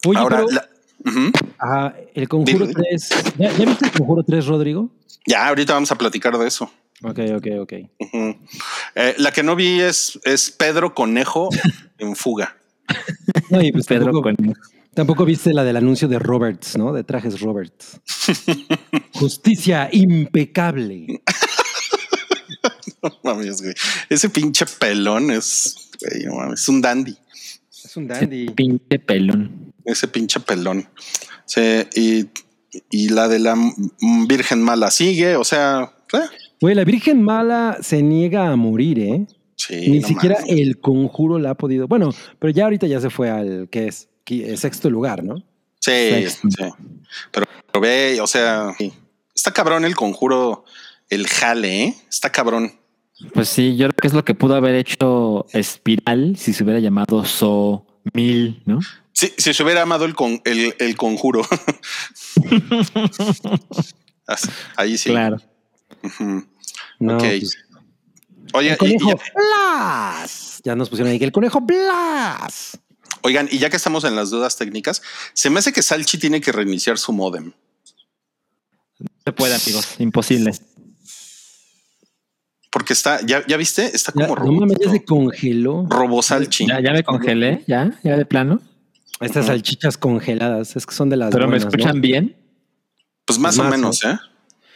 Oye, 0.07 0.19
Ahora, 0.19 0.37
pero 0.39 0.51
la- 0.53 0.69
Ujú. 1.11 1.33
ah, 1.59 1.93
el 2.15 2.27
Conjuro 2.29 2.67
Dime. 2.67 2.83
3. 2.91 3.09
¿Ya, 3.39 3.53
ya 3.53 3.67
viste 3.67 3.85
el 3.85 3.93
Conjuro 3.93 4.23
3, 4.23 4.47
Rodrigo? 4.47 4.91
ya 5.27 5.49
ahorita 5.49 5.75
vamos 5.75 5.93
a 5.93 5.99
platicar 5.99 6.39
de 6.39 6.49
eso. 6.49 6.71
Ok, 7.03 7.19
ok, 7.37 7.47
ok. 7.61 7.73
Eh, 8.95 9.15
la 9.19 9.33
que 9.33 9.43
no 9.43 9.55
vi 9.57 9.81
es, 9.81 10.19
es 10.25 10.51
Pedro 10.51 10.95
Conejo 10.95 11.51
en 11.99 12.17
fuga. 12.17 12.57
No, 13.51 13.61
y 13.61 13.73
pues 13.73 13.87
Pedro 13.87 14.05
tampoco, 14.07 14.23
con 14.35 14.55
tampoco 14.95 15.25
viste 15.25 15.53
la 15.53 15.65
del 15.65 15.77
anuncio 15.77 16.09
de 16.09 16.19
Roberts, 16.19 16.77
¿no? 16.77 16.93
De 16.93 17.05
trajes 17.05 17.41
Roberts. 17.41 18.01
Justicia 19.13 19.89
impecable. 19.93 21.23
No 23.03 23.11
mames, 23.23 23.61
güey. 23.61 23.75
Ese 24.09 24.31
pinche 24.31 24.65
pelón 24.79 25.31
es, 25.31 25.91
güey, 26.01 26.25
no 26.25 26.37
mames, 26.37 26.61
es 26.61 26.69
un 26.69 26.81
dandy. 26.81 27.17
Es 27.85 27.97
un 27.97 28.09
dandy. 28.09 28.49
pinche 28.51 28.99
pelón. 28.99 29.73
Ese 29.85 30.09
pinche 30.09 30.41
pelón. 30.41 30.89
Sí, 31.45 31.61
y, 31.95 32.29
y 32.91 33.09
la 33.11 33.29
de 33.29 33.39
la 33.41 33.57
Virgen 34.27 34.63
Mala 34.63 34.91
sigue, 34.91 35.37
o 35.37 35.45
sea, 35.45 35.93
eh, 36.13 36.19
Güey, 36.61 36.75
la 36.75 36.85
Virgen 36.85 37.23
Mala 37.23 37.79
se 37.83 38.03
niega 38.03 38.51
a 38.51 38.57
morir, 38.57 38.99
¿eh? 38.99 39.27
sí. 39.57 39.91
Ni 39.91 40.01
no 40.01 40.09
siquiera 40.09 40.37
mames. 40.41 40.59
el 40.59 40.81
conjuro 40.81 41.39
la 41.39 41.51
ha 41.51 41.55
podido. 41.57 41.87
Bueno, 41.87 42.11
pero 42.39 42.53
ya 42.53 42.65
ahorita 42.65 42.87
ya 42.87 43.01
se 43.01 43.11
fue 43.11 43.29
al 43.29 43.69
que 43.71 43.89
es 43.89 44.09
sexto 44.57 44.91
lugar, 44.91 45.23
¿no? 45.25 45.37
Sí, 45.81 45.91
Sexto. 45.91 46.49
sí. 46.51 46.65
Pero, 47.31 47.47
pero 47.71 47.81
ve, 47.81 48.19
o 48.21 48.27
sea, 48.27 48.75
está 49.35 49.53
cabrón 49.53 49.85
el 49.85 49.95
conjuro, 49.95 50.65
el 51.11 51.27
jale, 51.27 51.85
¿eh? 51.85 51.95
Está 52.09 52.31
cabrón. 52.33 52.73
Pues 53.33 53.49
sí, 53.49 53.77
yo 53.77 53.87
creo 53.89 53.97
que 54.01 54.09
es 54.09 54.15
lo 54.15 54.25
que 54.25 54.35
pudo 54.35 54.55
haber 54.57 54.75
hecho 54.75 55.47
Espiral 55.53 56.37
si 56.37 56.53
se 56.53 56.65
hubiera 56.65 56.81
llamado 56.81 57.25
So 57.25 57.87
Mil, 58.13 58.63
¿no? 58.67 58.81
Sí, 59.13 59.33
si 59.39 59.55
se 59.55 59.63
hubiera 59.63 59.83
amado 59.83 60.05
el, 60.07 60.15
con, 60.15 60.41
el, 60.45 60.75
el 60.79 60.97
conjuro. 60.97 61.43
Ahí 64.77 64.99
sí. 64.99 65.11
Claro. 65.11 65.37
Ujú. 66.03 66.45
No, 66.99 67.17
Ok. 67.17 67.21
pues, 67.23 67.59
Oye, 68.55 68.69
el 68.71 68.75
y- 68.75 68.79
conejo 68.79 69.11
y- 69.11 69.15
Blas. 69.35 70.61
Ya 70.65 70.75
nos 70.75 70.89
pusieron 70.89 71.13
ahí 71.13 71.19
que 71.19 71.25
el 71.27 71.33
conejo 71.33 71.61
Blas. 71.61 72.79
Oigan, 73.25 73.49
y 73.51 73.59
ya 73.59 73.69
que 73.71 73.77
estamos 73.77 74.05
en 74.05 74.15
las 74.15 74.31
dudas 74.31 74.57
técnicas, 74.57 75.03
se 75.33 75.51
me 75.51 75.59
hace 75.59 75.73
que 75.73 75.83
Salchi 75.83 76.19
tiene 76.19 76.41
que 76.41 76.53
reiniciar 76.53 76.99
su 76.99 77.13
modem. 77.13 77.53
No 78.99 79.07
se 79.25 79.33
puede, 79.33 79.55
amigos. 79.55 79.89
Imposible. 79.99 80.53
Porque 82.71 82.93
está, 82.93 83.21
ya, 83.25 83.47
ya 83.47 83.57
viste, 83.57 83.95
está 83.95 84.13
Ya, 84.17 84.27
como 84.29 84.45
no 84.45 84.53
mames, 84.61 84.79
ya 84.85 84.91
se 84.91 85.05
congeló. 85.05 85.87
Robo 85.89 86.23
Salchi. 86.23 86.67
Ya, 86.67 86.81
ya 86.81 86.93
me 86.93 87.03
congelé, 87.05 87.65
ya, 87.67 87.99
ya 88.03 88.17
de 88.17 88.27
plano. 88.27 88.61
Estas 89.21 89.47
salchichas 89.47 89.97
congeladas, 89.97 90.75
es 90.77 90.85
que 90.87 90.95
son 90.95 91.09
de 91.09 91.17
las 91.17 91.31
Pero 91.33 91.49
me 91.49 91.57
escuchan 91.57 92.01
bien. 92.01 92.37
Pues 93.25 93.39
más 93.39 93.59
o 93.59 93.65
menos, 93.65 94.03
¿eh? 94.05 94.19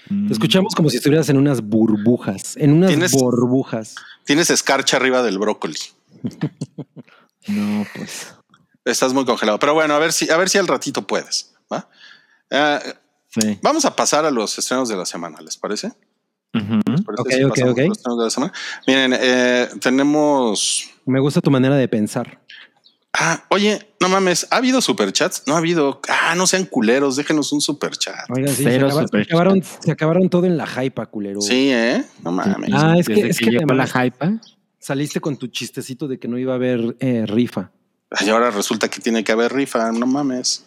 Te 0.08 0.32
escuchamos 0.32 0.74
como 0.74 0.88
si 0.88 0.96
estuvieras 0.96 1.28
en 1.28 1.36
unas 1.36 1.60
burbujas, 1.60 2.56
en 2.56 2.72
unas 2.72 2.90
¿Tienes- 2.90 3.12
burbujas. 3.12 3.94
Tienes 4.24 4.48
escarcha 4.50 4.96
arriba 4.96 5.22
del 5.22 5.38
brócoli. 5.38 5.78
No, 7.46 7.86
pues. 7.94 8.34
Estás 8.90 9.12
muy 9.12 9.24
congelado. 9.24 9.58
Pero 9.58 9.74
bueno, 9.74 9.94
a 9.94 9.98
ver 9.98 10.12
si, 10.12 10.30
a 10.30 10.36
ver 10.36 10.48
si 10.48 10.58
al 10.58 10.66
ratito 10.66 11.06
puedes. 11.06 11.54
¿va? 11.72 11.88
Eh, 12.50 12.78
Sí. 13.30 13.58
vamos 13.62 13.84
a 13.84 13.94
pasar 13.94 14.24
a 14.24 14.30
los 14.30 14.58
estrenos 14.58 14.88
de 14.88 14.96
la 14.96 15.04
semana, 15.04 15.38
¿les 15.42 15.58
parece? 15.58 15.92
¿Les 16.54 17.02
parece 17.02 17.20
Ok, 17.20 17.30
si 17.30 17.42
ok, 17.44 17.70
ok. 17.72 17.78
a 17.78 17.82
los 17.82 17.98
estrenos 17.98 18.18
de 18.18 18.24
la 18.24 18.30
semana? 18.30 18.52
Miren, 18.86 19.14
eh, 19.20 19.68
tenemos. 19.80 20.88
Me 21.04 21.20
gusta 21.20 21.42
tu 21.42 21.50
manera 21.50 21.76
de 21.76 21.86
pensar. 21.88 22.40
Ah, 23.12 23.44
oye, 23.50 23.86
no 24.00 24.08
mames, 24.08 24.46
¿ha 24.50 24.56
habido 24.56 24.80
superchats? 24.80 25.42
No 25.46 25.54
ha 25.54 25.58
habido. 25.58 26.00
Ah, 26.08 26.34
no 26.36 26.46
sean 26.46 26.64
culeros, 26.64 27.16
déjenos 27.16 27.52
un 27.52 27.60
superchat. 27.60 28.14
Oigan, 28.30 28.54
sí, 28.54 28.62
se, 28.64 28.76
acabaron, 29.20 29.62
se 29.62 29.90
acabaron 29.92 30.28
todo 30.30 30.46
en 30.46 30.56
la 30.56 30.66
hypa, 30.82 31.04
culero. 31.06 31.40
Sí, 31.42 31.70
¿eh? 31.70 32.04
No 32.24 32.32
mames. 32.32 32.70
Ah, 32.72 32.94
es 32.98 33.06
que- 33.06 33.28
es 33.28 33.38
que 33.38 33.50
llegó 33.50 33.74
la 33.74 33.86
hype. 33.86 34.38
Saliste 34.78 35.20
con 35.20 35.36
tu 35.36 35.48
chistecito 35.48 36.08
de 36.08 36.18
que 36.18 36.28
no 36.28 36.38
iba 36.38 36.52
a 36.52 36.56
haber 36.56 36.96
eh, 37.00 37.24
rifa. 37.26 37.72
Y 38.24 38.28
ahora 38.30 38.50
resulta 38.50 38.88
que 38.88 39.00
tiene 39.00 39.22
que 39.24 39.32
haber 39.32 39.52
rifa, 39.52 39.92
no 39.92 40.06
mames. 40.06 40.64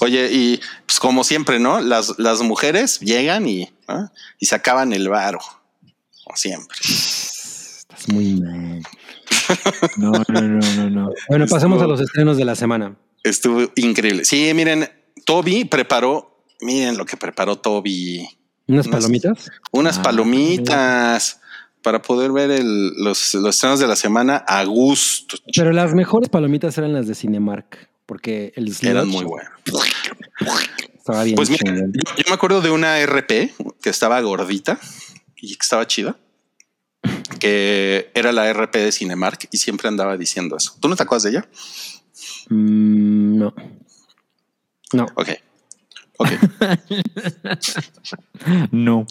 Oye, 0.00 0.28
y 0.32 0.60
pues 0.86 0.98
como 0.98 1.22
siempre, 1.24 1.58
¿no? 1.60 1.80
Las, 1.80 2.18
las 2.18 2.40
mujeres 2.42 2.98
llegan 3.00 3.48
y, 3.48 3.72
¿ah? 3.88 4.10
y 4.38 4.46
se 4.46 4.54
acaban 4.56 4.92
el 4.92 5.08
varo. 5.08 5.38
Como 6.24 6.36
siempre. 6.36 6.76
Estás 6.82 8.08
muy 8.08 8.34
mal. 8.40 8.82
No, 9.96 10.12
no, 10.28 10.40
no, 10.42 10.58
no, 10.76 10.90
no. 10.90 11.10
Bueno, 11.28 11.46
pasemos 11.48 11.82
a 11.82 11.86
los 11.86 12.00
estrenos 12.00 12.36
de 12.36 12.44
la 12.44 12.54
semana. 12.54 12.96
Estuvo 13.24 13.70
increíble. 13.76 14.24
Sí, 14.24 14.52
miren, 14.54 14.88
Toby 15.26 15.64
preparó, 15.64 16.44
miren 16.60 16.96
lo 16.96 17.04
que 17.04 17.16
preparó 17.16 17.56
Toby. 17.56 18.28
¿Unas 18.68 18.86
Unas- 18.86 19.00
palomitas? 19.00 19.50
Unas 19.72 19.98
Ah, 19.98 20.02
palomitas 20.02 21.40
para 21.82 22.02
poder 22.02 22.32
ver 22.32 22.50
el- 22.50 22.92
los, 23.02 23.34
los 23.34 23.54
estrenos 23.54 23.80
de 23.80 23.86
la 23.86 23.96
semana 23.96 24.36
a 24.46 24.64
gusto. 24.64 25.36
Pero 25.54 25.72
las 25.72 25.94
mejores 25.94 26.28
palomitas 26.28 26.76
eran 26.78 26.92
las 26.92 27.06
de 27.06 27.14
Cinemark, 27.14 27.88
porque 28.06 28.52
el 28.56 28.74
Eran 28.82 29.08
muy 29.08 29.24
buenas. 29.24 29.50
estaba 30.98 31.24
bien 31.24 31.36
Pues 31.36 31.48
mira, 31.50 31.62
yo 31.64 32.24
me 32.28 32.34
acuerdo 32.34 32.60
de 32.60 32.70
una 32.70 32.98
RP 33.04 33.54
que 33.82 33.90
estaba 33.90 34.20
gordita 34.20 34.78
y 35.36 35.48
que 35.56 35.62
estaba 35.62 35.86
chida, 35.86 36.16
que 37.38 38.10
era 38.14 38.32
la 38.32 38.52
RP 38.52 38.76
de 38.78 38.92
Cinemark 38.92 39.48
y 39.50 39.56
siempre 39.58 39.88
andaba 39.88 40.16
diciendo 40.18 40.56
eso. 40.56 40.76
¿Tú 40.80 40.88
no 40.88 40.96
te 40.96 41.02
acuerdas 41.02 41.22
de 41.24 41.30
ella? 41.30 41.48
Mm, 42.50 43.38
no. 43.38 43.54
No. 44.92 45.06
Ok. 45.14 45.28
Ok. 46.18 46.28
No. 48.72 49.06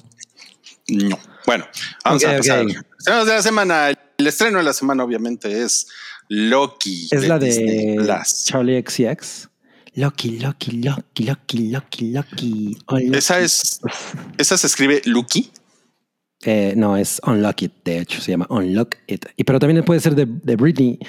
No. 0.89 1.19
Bueno, 1.45 1.65
vamos 2.03 2.23
a 2.25 2.37
pasar. 2.37 2.65
ok. 2.65 2.71
Estrenos 2.97 3.27
de 3.27 3.33
la 3.33 3.41
semana. 3.41 3.89
El 4.17 4.27
estreno 4.27 4.57
de 4.57 4.63
la 4.65 4.73
semana, 4.73 5.03
obviamente, 5.03 5.63
es 5.63 5.87
Loki. 6.27 7.07
Es 7.11 7.27
la 7.27 7.39
Disney 7.39 7.95
de 7.95 8.03
Plus. 8.03 8.43
Charlie 8.45 8.83
XCX. 8.85 9.49
Loki, 9.95 10.39
Loki, 10.39 10.71
Loki, 10.81 11.25
Loki, 11.25 11.69
Loki, 11.69 12.11
Loki. 12.11 12.77
Esa 13.13 13.39
es, 13.39 13.81
esa 14.37 14.57
se 14.57 14.67
escribe 14.67 15.01
Lucky. 15.05 15.51
Eh, 16.43 16.73
no, 16.77 16.95
es 16.95 17.19
Unlock 17.25 17.63
It, 17.63 17.73
de 17.83 17.99
hecho, 17.99 18.21
se 18.21 18.31
llama 18.31 18.47
Unlock 18.49 18.95
It. 19.07 19.25
Y, 19.35 19.43
pero 19.43 19.59
también 19.59 19.83
puede 19.83 19.99
ser 19.99 20.15
de, 20.15 20.25
de 20.25 20.55
Britney. 20.55 20.99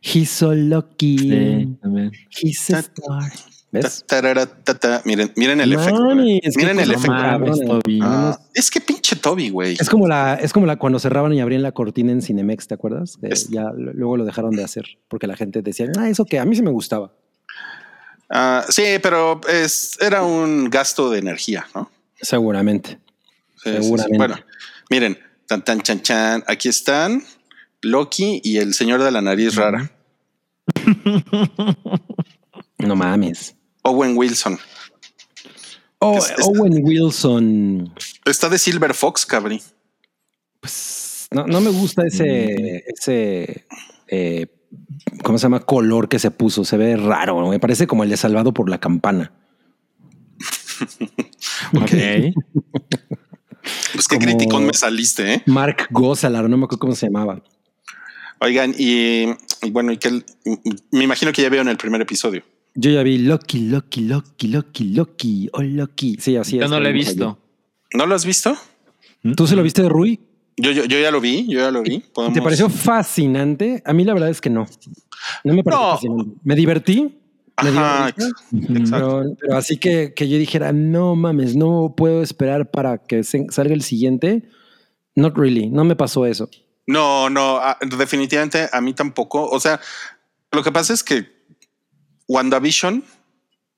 He's 0.00 0.30
so 0.30 0.54
lucky. 0.54 1.18
Sí, 1.18 1.78
también. 1.82 2.12
He's 2.30 2.70
a 2.70 2.80
star. 2.80 3.32
¿Ves? 3.76 4.04
Ta- 4.06 4.16
tarara, 4.20 4.46
ta- 4.46 4.74
ta. 4.78 5.02
Miren, 5.04 5.32
miren 5.36 5.60
el 5.60 5.72
efecto. 5.72 6.02
Qué 6.08 6.50
Miren 6.56 6.80
el 6.80 6.90
efecto. 6.90 7.54
Toby. 7.66 8.00
Ah, 8.02 8.38
es 8.54 8.70
que 8.70 8.80
pinche 8.80 9.16
Toby, 9.16 9.50
güey. 9.50 9.76
Es 9.78 9.88
como 9.88 10.06
la, 10.08 10.34
es 10.34 10.52
como 10.52 10.66
la 10.66 10.76
cuando 10.76 10.98
cerraban 10.98 11.32
y 11.32 11.40
abrían 11.40 11.62
la 11.62 11.72
cortina 11.72 12.12
en 12.12 12.22
Cinemex, 12.22 12.66
¿te 12.66 12.74
acuerdas? 12.74 13.16
Que 13.20 13.28
Es- 13.28 13.48
ya 13.48 13.70
luego 13.76 14.16
lo 14.16 14.24
dejaron 14.24 14.50
de 14.52 14.64
hacer 14.64 14.84
porque 15.08 15.26
la 15.26 15.36
gente 15.36 15.62
decía, 15.62 15.86
ah, 15.98 16.08
eso 16.08 16.24
que 16.24 16.38
a 16.38 16.44
mí 16.44 16.54
sí 16.56 16.62
me 16.62 16.70
gustaba. 16.70 17.12
Ah, 18.28 18.64
sí, 18.68 18.82
pero 19.02 19.40
es, 19.48 19.96
era 20.00 20.22
un 20.22 20.68
gasto 20.68 21.10
de 21.10 21.18
energía, 21.20 21.66
¿no? 21.74 21.90
Seguramente. 22.20 22.98
Sí, 23.62 23.70
sí, 23.70 23.70
sí. 23.76 23.82
Seguramente. 23.82 24.16
Bueno, 24.18 24.36
miren, 24.90 25.18
tan 25.46 25.64
tan 25.64 25.80
chan 25.80 26.02
chan. 26.02 26.44
Aquí 26.48 26.68
están 26.68 27.22
Loki 27.82 28.40
y 28.42 28.56
el 28.58 28.74
señor 28.74 29.02
de 29.02 29.10
la 29.12 29.20
nariz 29.22 29.54
rara, 29.54 29.92
No 32.78 32.96
mames. 32.96 33.54
Owen 33.86 34.16
Wilson. 34.16 34.58
Oh, 35.98 36.18
Es- 36.18 36.34
Owen 36.42 36.80
Wilson. 36.84 37.92
Está 38.24 38.48
de 38.48 38.58
Silver 38.58 38.92
Fox, 38.94 39.24
cabrí. 39.26 39.62
Pues, 40.60 41.26
no, 41.30 41.46
no 41.46 41.60
me 41.60 41.70
gusta 41.70 42.02
ese, 42.06 42.84
ese 42.86 43.66
eh, 44.08 44.46
¿cómo 45.22 45.38
se 45.38 45.42
llama? 45.44 45.60
Color 45.60 46.08
que 46.08 46.18
se 46.18 46.30
puso. 46.30 46.64
Se 46.64 46.76
ve 46.76 46.96
raro. 46.96 47.40
¿no? 47.40 47.48
Me 47.50 47.58
parece 47.60 47.86
como 47.86 48.04
el 48.04 48.10
de 48.10 48.16
Salvado 48.16 48.52
por 48.52 48.68
la 48.68 48.78
Campana. 48.78 49.32
Ok. 51.74 51.90
Pues 53.94 54.06
qué 54.06 54.16
Como- 54.16 54.26
criticón 54.28 54.66
me 54.66 54.72
saliste, 54.74 55.34
¿eh? 55.34 55.42
Mark 55.46 55.88
Gossalar, 55.90 56.48
no 56.48 56.56
me 56.56 56.64
acuerdo 56.66 56.78
cómo 56.80 56.94
se 56.94 57.06
llamaba. 57.06 57.42
Oigan, 58.40 58.74
y, 58.78 59.24
y 59.62 59.70
bueno, 59.72 59.90
y 59.90 59.96
que 59.96 60.22
me 60.92 61.02
imagino 61.02 61.32
que 61.32 61.42
ya 61.42 61.48
vieron 61.48 61.66
el 61.68 61.76
primer 61.76 62.00
episodio. 62.02 62.44
Yo 62.76 62.90
ya 62.90 63.02
vi 63.02 63.18
Loki, 63.18 63.68
Loki, 63.68 64.02
Loki, 64.02 64.48
Loki, 64.48 64.84
Loki, 64.94 65.48
oh 65.52 65.62
Loki. 65.62 66.16
Sí, 66.20 66.36
así 66.36 66.58
Yo 66.58 66.64
es. 66.64 66.70
no 66.70 66.78
lo 66.78 66.88
he 66.88 66.92
visto. 66.92 67.38
¿No 67.94 68.06
lo 68.06 68.14
has 68.14 68.24
visto? 68.26 68.56
¿Tú 69.36 69.46
se 69.46 69.56
lo 69.56 69.62
viste 69.62 69.82
de 69.82 69.88
Rui? 69.88 70.20
Yo, 70.58 70.70
yo, 70.72 70.84
yo 70.84 70.98
ya 70.98 71.10
lo 71.10 71.20
vi, 71.20 71.46
yo 71.48 71.60
ya 71.60 71.70
lo 71.70 71.82
vi. 71.82 72.00
¿Te 72.00 72.08
Podemos- 72.12 72.40
pareció 72.42 72.68
fascinante? 72.68 73.82
A 73.84 73.92
mí 73.92 74.04
la 74.04 74.12
verdad 74.14 74.28
es 74.30 74.40
que 74.40 74.50
no. 74.50 74.66
No 75.44 75.54
me 75.54 75.62
pareció 75.64 75.84
No. 75.86 75.92
fascinante. 75.92 76.30
Me 76.44 76.54
divertí. 76.54 77.18
Me 77.62 77.70
Ajá, 77.70 78.10
exacto. 78.10 78.36
pero, 78.90 79.24
pero 79.40 79.56
así 79.56 79.78
que, 79.78 80.12
que 80.14 80.28
yo 80.28 80.36
dijera, 80.36 80.72
no 80.74 81.16
mames, 81.16 81.56
no 81.56 81.94
puedo 81.96 82.22
esperar 82.22 82.70
para 82.70 82.98
que 82.98 83.24
salga 83.24 83.72
el 83.72 83.80
siguiente. 83.82 84.42
Not 85.14 85.36
really. 85.38 85.70
No 85.70 85.82
me 85.84 85.96
pasó 85.96 86.26
eso. 86.26 86.50
No, 86.86 87.30
no, 87.30 87.56
ah, 87.56 87.78
definitivamente 87.98 88.68
a 88.70 88.80
mí 88.82 88.92
tampoco. 88.92 89.48
O 89.48 89.58
sea, 89.58 89.80
lo 90.52 90.62
que 90.62 90.70
pasa 90.70 90.92
es 90.92 91.02
que 91.02 91.35
WandaVision, 92.28 93.04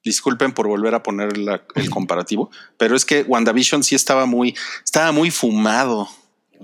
disculpen 0.04 0.52
por 0.52 0.68
volver 0.68 0.94
a 0.94 1.02
poner 1.02 1.37
la- 1.37 1.62
el 1.74 1.90
comparativo, 1.90 2.50
pero 2.76 2.96
es 2.96 3.04
que 3.04 3.22
WandaVision 3.22 3.82
sí 3.82 3.94
estaba 3.94 4.26
muy, 4.26 4.54
estaba 4.84 5.12
muy 5.12 5.30
fumado. 5.30 6.08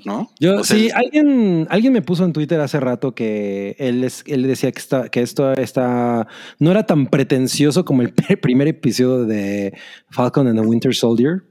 ¿no? 0.05 0.29
Yo, 0.41 0.57
O 0.57 0.65
sea, 0.65 0.77
sí, 0.77 0.91
alguien, 0.93 1.69
alguien 1.71 1.93
me 1.93 2.03
puso 2.03 2.25
en 2.25 2.33
Twitter 2.33 2.59
hace 2.61 2.81
rato 2.81 3.15
que 3.15 3.77
él, 3.79 4.03
es- 4.03 4.25
él 4.27 4.43
decía 4.43 4.73
que, 4.73 4.81
está, 4.81 5.09
que 5.09 5.21
esto 5.23 5.53
está, 5.53 6.27
no 6.59 6.73
era 6.73 6.85
tan 6.85 7.07
pretencioso 7.07 7.85
como 7.85 8.03
el 8.03 8.13
primer 8.43 8.67
episodio 8.67 9.25
de 9.25 9.73
Falcon 10.11 10.49
and 10.49 10.61
the 10.61 10.67
Winter 10.67 10.93
Soldier, 10.93 11.45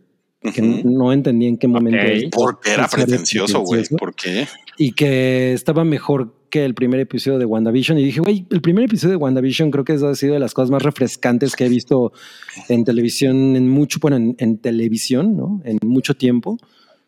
que 0.54 0.62
no 0.62 1.14
entendí 1.14 1.48
en 1.48 1.58
qué 1.58 1.68
momento. 1.68 2.00
Ok. 2.02 2.08
esto 2.12 2.30
Porque 2.32 2.72
era 2.72 2.88
pretencioso, 2.88 3.62
güey. 3.62 3.84
¿Por 3.98 4.14
qué? 4.16 4.48
Y 4.78 4.92
que 4.94 5.54
estaba 5.54 5.84
mejor 5.84 6.34
que 6.50 6.66
el 6.66 6.74
primer 6.76 7.00
episodio 7.00 7.40
de 7.40 7.46
WandaVision. 7.46 7.98
Y 7.98 8.04
dije, 8.04 8.20
güey, 8.20 8.46
el 8.50 8.62
primer 8.62 8.86
episodio 8.86 9.12
de 9.12 9.18
WandaVision 9.18 9.72
creo 9.72 9.84
que 9.86 9.94
ha 9.94 10.16
sido 10.16 10.34
de 10.34 10.40
las 10.40 10.54
cosas 10.54 10.70
más 10.70 10.84
refrescantes 10.84 11.56
que 11.56 11.66
he 11.66 11.70
visto 11.70 12.12
en 12.70 12.84
televisión, 12.84 13.56
en 13.56 13.70
mucho, 13.70 14.00
bueno, 14.02 14.18
en, 14.18 14.36
en 14.38 14.58
televisión, 14.58 15.36
¿no? 15.38 15.62
En 15.64 15.78
mucho 15.84 16.14
tiempo. 16.16 16.58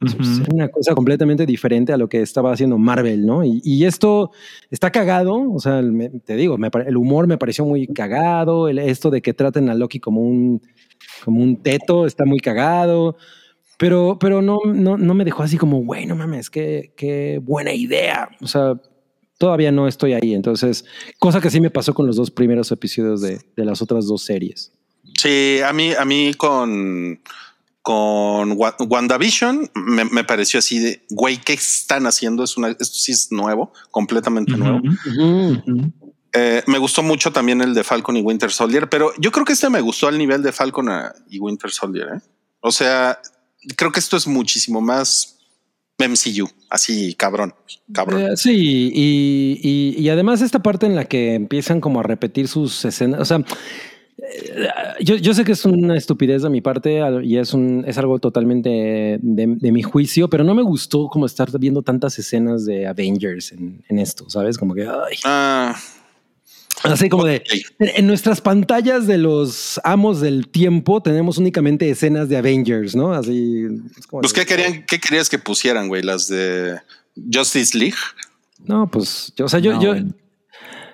Ujú. 0.01 0.21
Es 0.21 0.41
una 0.51 0.67
cosa 0.67 0.93
completamente 0.93 1.45
diferente 1.45 1.93
a 1.93 1.97
lo 1.97 2.09
que 2.09 2.21
estaba 2.21 2.51
haciendo 2.51 2.77
Marvel, 2.77 3.25
¿no? 3.25 3.45
Y, 3.45 3.61
y 3.63 3.85
esto 3.85 4.31
está 4.69 4.91
cagado, 4.91 5.51
o 5.51 5.59
sea, 5.59 5.81
me- 5.81 6.09
te 6.09 6.35
digo, 6.35 6.57
me 6.57 6.69
el 6.85 6.97
humor 6.97 7.27
me 7.27 7.37
pareció 7.37 7.65
muy 7.65 7.87
cagado, 7.87 8.67
el, 8.67 8.77
esto 8.77 9.09
de 9.09 9.21
que 9.21 9.33
traten 9.33 9.69
a 9.69 9.73
Loki 9.73 9.99
como 10.01 10.21
un, 10.21 10.61
como 11.25 11.43
un 11.43 11.61
teto 11.61 12.05
está 12.05 12.23
muy 12.23 12.39
cagado, 12.39 13.17
pero, 13.77 14.17
pero 14.19 14.41
no, 14.41 14.59
no, 14.65 14.97
no 14.97 15.13
me 15.13 15.25
dejó 15.25 15.43
así 15.43 15.57
como, 15.57 15.83
güey, 15.83 16.05
no 16.05 16.15
mames, 16.15 16.49
qué, 16.49 16.93
qué 16.95 17.41
buena 17.43 17.73
idea, 17.73 18.29
o 18.39 18.47
sea, 18.47 18.79
todavía 19.37 19.71
no 19.73 19.87
estoy 19.89 20.13
ahí, 20.13 20.33
entonces, 20.33 20.85
cosa 21.19 21.41
que 21.41 21.49
sí 21.49 21.59
me 21.59 21.69
pasó 21.69 21.93
con 21.93 22.07
los 22.07 22.15
dos 22.15 22.31
primeros 22.31 22.71
episodios 22.71 23.19
de, 23.21 23.41
de 23.57 23.65
las 23.65 23.81
otras 23.81 24.07
dos 24.07 24.23
series. 24.23 24.71
Sí, 25.17 25.59
a 25.65 25.73
mí, 25.73 25.91
a 25.97 26.05
mí 26.05 26.33
con, 26.35 27.19
con 27.81 28.53
Wa- 28.53 28.75
WandaVision 28.87 29.69
me, 29.75 30.05
me 30.05 30.23
pareció 30.23 30.59
así 30.59 30.79
de, 30.79 31.01
güey, 31.09 31.37
¿qué 31.37 31.53
están 31.53 32.07
haciendo? 32.07 32.43
Es 32.43 32.57
una, 32.57 32.69
esto 32.69 32.85
sí 32.85 33.11
es 33.11 33.31
nuevo, 33.31 33.71
completamente 33.91 34.55
nuevo. 34.57 34.79
Eh, 36.35 36.63
me 36.67 36.77
gustó 36.77 37.01
mucho 37.01 37.31
también 37.31 37.61
el 37.61 37.73
de 37.73 37.83
Falcon 37.83 38.17
y 38.17 38.21
Winter 38.21 38.51
Soldier, 38.51 38.89
pero 38.89 39.11
yo 39.19 39.31
creo 39.31 39.45
que 39.45 39.53
este 39.53 39.69
me 39.69 39.81
gustó 39.81 40.07
al 40.07 40.17
nivel 40.17 40.41
de 40.43 40.51
Falcon 40.51 40.89
y 41.29 41.39
Winter 41.39 41.71
Soldier. 41.71 42.07
¿eh? 42.15 42.19
O 42.61 42.71
sea, 42.71 43.19
creo 43.77 43.91
que 43.91 43.99
esto 43.99 44.17
es 44.17 44.27
muchísimo 44.27 44.81
más 44.81 45.37
MCU, 45.97 46.49
así 46.69 47.13
cabrón, 47.15 47.53
cabrón. 47.93 48.21
Eh, 48.21 48.35
sí, 48.37 48.91
y, 48.93 49.59
y- 49.63 49.95
y 50.01 50.09
además 50.09 50.41
esta 50.41 50.61
parte 50.61 50.85
en 50.85 50.95
la 50.95 51.05
que 51.05 51.35
empiezan 51.35 51.79
como 51.79 52.01
a 52.01 52.03
repetir 52.03 52.49
sus 52.49 52.83
escenas, 52.83 53.21
o 53.21 53.25
sea, 53.25 53.41
yo, 54.99 55.15
yo 55.15 55.33
sé 55.33 55.43
que 55.43 55.51
es 55.53 55.65
una 55.65 55.95
estupidez 55.97 56.41
de 56.41 56.49
mi 56.49 56.61
parte 56.61 56.99
y 57.23 57.37
es, 57.37 57.53
un, 57.53 57.83
es 57.87 57.97
algo 57.97 58.19
totalmente 58.19 58.69
de, 58.69 59.19
de 59.57 59.71
mi 59.71 59.83
juicio, 59.83 60.29
pero 60.29 60.43
no 60.43 60.55
me 60.55 60.63
gustó 60.63 61.07
como 61.07 61.25
estar 61.25 61.49
viendo 61.59 61.81
tantas 61.81 62.17
escenas 62.19 62.65
de 62.65 62.87
Avengers 62.87 63.51
en, 63.51 63.83
en 63.87 63.99
esto, 63.99 64.29
¿sabes? 64.29 64.57
Como 64.57 64.73
que, 64.73 64.83
ay, 64.83 65.17
Ah, 65.25 65.75
así 66.93 67.09
como 67.09 67.25
de, 67.25 67.43
en 67.79 68.07
nuestras 68.07 68.41
pantallas 68.41 69.07
de 69.07 69.17
los 69.17 69.79
amos 69.83 70.21
del 70.21 70.47
tiempo 70.47 71.01
tenemos 71.01 71.37
únicamente 71.37 71.89
escenas 71.89 72.29
de 72.29 72.37
Avengers, 72.37 72.95
¿no? 72.95 73.13
Así. 73.13 73.65
es 73.97 74.07
como 74.07 74.21
Pues, 74.21 74.33
de- 74.33 74.39
¿qué 74.41 74.45
querían, 74.45 74.85
qué 74.85 74.99
querías 74.99 75.29
que 75.29 75.39
pusieran, 75.39 75.87
güey? 75.87 76.01
Las 76.03 76.27
de 76.27 76.79
Justice 77.33 77.77
League. 77.77 77.95
No, 78.65 78.89
pues, 78.89 79.31
yo, 79.35 79.45
o 79.45 79.49
sea, 79.49 79.59
yo, 79.59 79.73
No, 79.73 79.81
yo 79.81 79.89
bueno. 79.91 80.13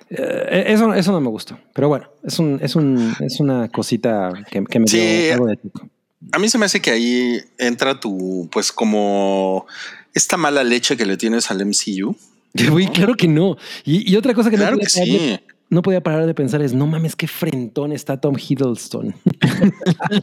eh, 0.10 0.66
eso, 0.68 0.94
eso 0.94 1.12
no 1.12 1.22
me 1.22 1.30
gustó. 1.30 1.58
Pero 1.74 1.88
bueno, 1.88 2.10
es 2.24 2.38
un, 2.40 2.60
es 2.62 2.76
un, 2.76 3.16
es 3.20 3.40
una 3.40 3.70
cosita 3.70 4.32
que, 4.52 4.64
que 4.66 4.80
me 4.80 4.86
dio 4.86 5.00
Sí. 5.00 5.30
algo 5.32 5.48
de 5.48 5.58
pico. 5.58 5.88
A 6.34 6.40
mí 6.40 6.50
se 6.50 6.58
me 6.58 6.66
hace 6.66 6.82
que 6.82 6.92
ahí 6.92 7.40
entra 7.58 8.00
tu, 8.00 8.48
pues, 8.52 8.72
como 8.72 9.66
esta 10.14 10.38
mala 10.38 10.64
leche 10.64 10.98
que 10.98 11.06
le 11.06 11.18
tienes 11.18 11.50
al 11.52 11.66
MCU. 11.66 12.16
Güey, 12.70 12.88
claro 12.88 13.16
que 13.16 13.30
no. 13.30 13.56
Y, 13.86 14.12
y 14.12 14.18
otra 14.18 14.34
cosa 14.34 14.50
que, 14.50 14.58
Claro 14.58 14.74
no, 14.76 14.80
que 14.82 14.90
sí. 14.90 15.40
No 15.72 15.82
podía 15.82 16.02
parar 16.04 16.28
de 16.28 16.36
pensar 16.36 16.62
es, 16.62 16.74
no 16.74 16.86
mames, 16.86 17.16
qué 17.16 17.28
frentón 17.28 17.92
está 17.92 18.22
Tom 18.22 18.36
Hiddleston. 18.38 19.16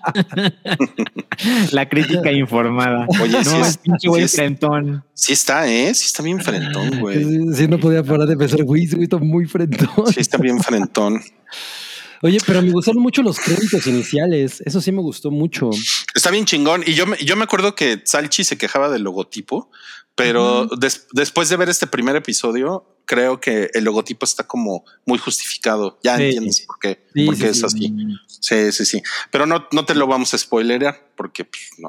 La 1.72 1.88
crítica 1.88 2.32
informada. 2.32 3.06
Oye, 3.22 3.38
no, 3.38 3.44
sí 3.44 3.56
el 3.56 3.62
es- 3.62 3.78
pinche 3.78 3.98
sí 4.02 4.08
güey 4.08 4.22
es- 4.24 4.34
frentón. 4.34 5.04
Sí 5.14 5.32
está, 5.32 5.70
¿eh? 5.70 5.94
Sí 5.94 6.06
está 6.06 6.22
bien 6.22 6.40
frentón, 6.40 7.00
güey. 7.00 7.24
Sí, 7.24 7.54
sí, 7.54 7.68
no 7.68 7.78
podía 7.78 8.02
parar 8.02 8.26
de 8.28 8.37
pensar, 8.37 8.62
güey, 8.64 8.87
güey 8.87 9.04
está 9.04 9.18
muy 9.18 9.46
frentón. 9.46 9.88
Sí 10.12 10.20
está 10.20 10.38
bien 10.38 10.61
frentón. 10.62 11.20
Oye, 12.22 12.38
pero 12.44 12.61
me 12.62 12.70
gustaron 12.72 13.00
mucho 13.00 13.22
los 13.22 13.38
créditos 13.38 13.87
iniciales. 13.87 14.61
Eso 14.66 14.80
sí 14.80 14.90
me 14.90 15.00
gustó 15.00 15.30
mucho. 15.30 15.70
Está 16.14 16.30
bien 16.30 16.44
chingón. 16.44 16.82
Y 16.84 16.94
yo 16.94 17.06
me, 17.06 17.16
yo 17.18 17.37
me 17.37 17.44
acuerdo 17.44 17.74
que 17.74 18.02
Salchi 18.04 18.42
se 18.44 18.58
quejaba 18.58 18.88
del 18.90 19.02
logotipo, 19.02 19.70
pero 20.16 20.66
des- 20.66 21.06
después 21.12 21.48
de 21.48 21.56
ver 21.56 21.68
este 21.68 21.87
primer 21.87 22.16
episodio, 22.16 22.97
creo 23.08 23.40
que 23.40 23.70
el 23.74 23.82
logotipo 23.84 24.24
está 24.24 24.44
como 24.46 24.84
muy 25.06 25.18
justificado. 25.18 25.98
Ya 26.04 26.16
Sí. 26.16 26.24
entiendes 26.24 26.60
por 26.66 26.78
qué, 26.78 27.06
Sí, 27.14 27.26
por 27.26 27.34
sí, 27.34 27.40
qué 27.42 27.54
sí. 27.54 27.58
es 27.58 27.64
así. 27.64 27.94
Sí, 28.26 28.72
sí, 28.72 28.84
sí. 28.84 29.02
Pero 29.32 29.46
no, 29.46 29.66
no 29.72 29.84
te 29.84 29.94
lo 29.96 30.06
vamos 30.06 30.32
a 30.34 30.38
spoilerear 30.38 31.10
porque 31.16 31.44
pues, 31.44 31.70
no. 31.78 31.88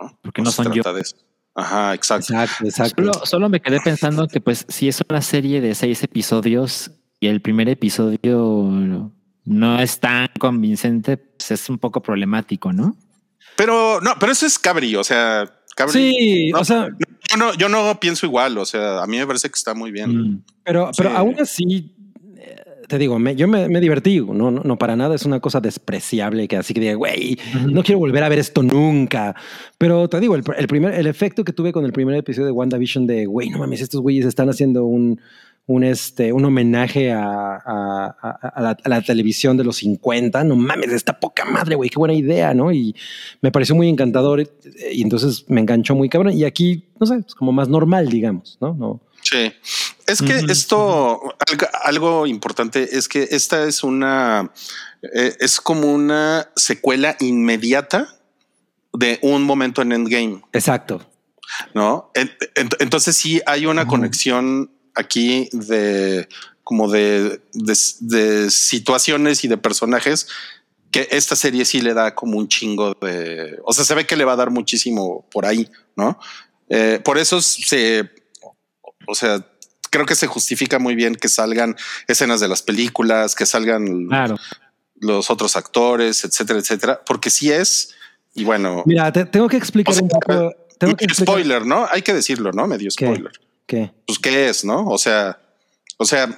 no, 0.00 0.18
Porque 0.22 0.42
no 0.42 0.50
se 0.50 0.56
son 0.56 0.72
yo. 0.72 0.82
trata 0.82 0.94
de 0.94 1.02
eso. 1.02 1.16
Ajá, 1.54 1.94
exacto. 1.94 2.32
Exacto, 2.34 2.64
exacto. 2.64 2.94
Solo, 3.12 3.26
solo 3.26 3.48
me 3.48 3.60
quedé 3.60 3.80
pensando 3.80 4.26
que 4.28 4.40
pues 4.40 4.66
si 4.68 4.88
es 4.88 5.00
una 5.08 5.22
serie 5.22 5.60
de 5.60 5.74
seis 5.74 6.02
episodios 6.02 6.90
y 7.20 7.28
el 7.28 7.40
primer 7.40 7.68
episodio 7.68 9.10
no 9.44 9.80
es 9.80 10.00
tan 10.00 10.28
convincente, 10.38 11.16
pues 11.16 11.50
es 11.52 11.68
un 11.70 11.78
poco 11.78 12.02
problemático, 12.02 12.72
¿no? 12.72 12.96
Pero 13.56 14.00
no, 14.02 14.14
pero 14.18 14.32
eso 14.32 14.44
es 14.46 14.58
Cabri. 14.58 14.96
O 14.96 15.04
sea, 15.04 15.50
Sí, 15.88 16.50
no, 16.52 16.60
o 16.60 16.64
sea, 16.64 16.88
yo 17.30 17.36
no, 17.36 17.54
yo 17.54 17.68
no 17.68 17.98
pienso 18.00 18.26
igual. 18.26 18.56
O 18.58 18.64
sea, 18.64 19.02
a 19.02 19.06
mí 19.06 19.18
me 19.18 19.26
parece 19.26 19.48
que 19.48 19.54
está 19.56 19.74
muy 19.74 19.90
bien. 19.92 20.16
Mm. 20.16 20.42
Pero, 20.64 20.90
pero 20.96 21.10
aún 21.10 21.36
así, 21.40 21.92
eh, 22.38 22.56
te 22.88 22.98
digo, 22.98 23.18
me- 23.18 23.36
yo 23.36 23.46
me, 23.48 23.68
me 23.68 23.80
divertí, 23.80 24.20
no, 24.20 24.50
no, 24.50 24.62
no 24.64 24.78
para 24.78 24.96
nada, 24.96 25.14
es 25.14 25.24
una 25.24 25.40
cosa 25.40 25.60
despreciable 25.60 26.48
que 26.48 26.56
así 26.56 26.72
que 26.74 26.80
diga, 26.80 26.94
güey, 26.94 27.38
no 27.68 27.82
quiero 27.82 27.98
volver 27.98 28.22
a 28.24 28.28
ver 28.28 28.38
esto 28.38 28.62
nunca. 28.62 29.34
Pero 29.78 30.08
te 30.08 30.18
digo, 30.20 30.34
el, 30.34 30.42
el 30.56 30.66
primer, 30.68 30.94
el 30.94 31.06
efecto 31.06 31.44
que 31.44 31.52
tuve 31.52 31.72
con 31.72 31.84
el 31.84 31.92
primer 31.92 32.16
episodio 32.16 32.46
de 32.46 32.52
WandaVision 32.52 33.06
de, 33.06 33.26
güey, 33.26 33.50
no 33.50 33.58
mames, 33.58 33.80
estos 33.80 34.00
güeyes 34.00 34.24
están 34.26 34.48
haciendo 34.48 34.84
un, 34.84 35.20
un, 35.68 35.82
este, 35.84 36.32
un 36.32 36.44
homenaje 36.44 37.12
a, 37.12 37.56
a- 37.56 38.60
la, 38.60 38.76
a 38.82 38.88
la 38.88 39.02
televisión 39.02 39.56
de 39.56 39.64
los 39.64 39.76
50, 39.78 40.44
no 40.44 40.54
mames, 40.56 40.92
está 40.92 41.18
poca 41.18 41.44
madre, 41.44 41.74
güey, 41.74 41.90
qué 41.90 41.98
buena 41.98 42.14
idea, 42.14 42.54
¿no? 42.54 42.72
Y 42.72 42.94
me 43.40 43.50
pareció 43.50 43.74
muy 43.74 43.88
encantador 43.88 44.48
y 44.92 45.02
entonces 45.02 45.44
me 45.48 45.60
enganchó 45.60 45.94
muy 45.96 46.08
cabrón. 46.08 46.34
Y 46.34 46.44
aquí, 46.44 46.84
no 47.00 47.06
sé, 47.06 47.16
es 47.26 47.34
como 47.34 47.50
más 47.52 47.68
normal, 47.68 48.08
digamos, 48.08 48.58
¿no? 48.60 48.74
No. 48.74 49.00
Sí, 49.22 49.52
es 50.06 50.22
que 50.22 50.36
esto, 50.52 51.20
algo, 51.50 51.66
algo 51.82 52.26
importante 52.28 52.96
es 52.96 53.08
que 53.08 53.26
esta 53.32 53.64
es 53.64 53.82
una, 53.82 54.52
eh, 55.02 55.34
es 55.40 55.60
como 55.60 55.92
una 55.92 56.48
secuela 56.54 57.16
inmediata 57.18 58.06
de 58.92 59.18
un 59.22 59.42
momento 59.42 59.82
en 59.82 59.90
Endgame, 59.90 60.42
Exacto. 60.52 61.00
¿no? 61.74 62.12
En- 62.14 62.30
en- 62.54 62.68
Entonces 62.78 63.16
sí 63.16 63.40
hay 63.46 63.66
una 63.66 63.86
conexión 63.88 64.70
aquí 64.96 65.48
de 65.52 66.28
como 66.64 66.90
de, 66.90 67.40
de, 67.52 67.78
de 68.00 68.50
situaciones 68.50 69.44
y 69.44 69.48
de 69.48 69.56
personajes 69.56 70.26
que 70.90 71.06
esta 71.10 71.36
serie 71.36 71.64
sí 71.64 71.80
le 71.80 71.94
da 71.94 72.14
como 72.14 72.38
un 72.38 72.48
chingo 72.48 72.94
de, 73.00 73.58
o 73.64 73.72
sea, 73.72 73.84
se 73.84 73.94
ve 73.94 74.06
que 74.06 74.16
le 74.16 74.24
va 74.24 74.32
a 74.32 74.36
dar 74.36 74.50
muchísimo 74.50 75.28
por 75.30 75.46
ahí, 75.46 75.68
¿no? 75.94 76.18
Eh, 76.68 77.00
por 77.04 77.18
eso 77.18 77.40
se, 77.42 78.10
o 79.06 79.14
sea, 79.14 79.46
creo 79.90 80.06
que 80.06 80.14
se 80.16 80.26
justifica 80.26 80.78
muy 80.78 80.94
bien 80.96 81.14
que 81.14 81.28
salgan 81.28 81.76
escenas 82.08 82.40
de 82.40 82.48
las 82.48 82.62
películas, 82.62 83.34
que 83.34 83.46
salgan 83.46 84.06
Claro. 84.08 84.36
los 84.96 85.30
otros 85.30 85.54
actores, 85.56 86.24
etcétera, 86.24 86.58
etcétera, 86.58 87.00
porque 87.06 87.30
sí 87.30 87.52
es, 87.52 87.94
y 88.34 88.44
bueno, 88.44 88.82
Mira, 88.86 89.12
te- 89.12 89.26
tengo 89.26 89.48
que 89.48 89.56
explicar 89.58 89.92
O 89.92 89.94
sea, 89.94 90.02
un 90.02 90.08
poco. 90.08 90.32
Tengo 90.78 90.94
que 90.96 91.04
medio 91.06 91.12
explicar 91.12 91.34
spoiler, 91.34 91.66
¿no? 91.66 91.86
Hay 91.90 92.02
que 92.02 92.12
decirlo, 92.12 92.52
¿no? 92.52 92.66
Medio 92.66 92.90
spoiler. 92.90 93.32
¿Qué? 93.66 93.92
Pues 94.06 94.18
qué 94.18 94.48
es, 94.48 94.64
¿no? 94.64 94.86
O 94.88 94.98
sea, 94.98 95.40
o 95.98 96.04
sea, 96.04 96.36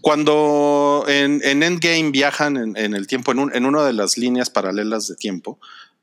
cuando 0.00 1.04
en, 1.08 1.40
en 1.44 1.62
Endgame 1.62 2.10
viajan 2.10 2.56
en, 2.56 2.76
en 2.76 2.94
el 2.94 3.06
tiempo, 3.06 3.32
en, 3.32 3.38
un- 3.38 3.54
en 3.54 3.66
una 3.66 3.84
de 3.84 3.92
las 3.92 4.16
líneas 4.18 4.50
paralelas 4.50 5.06
de 5.08 5.16
tiempo, 5.16 5.60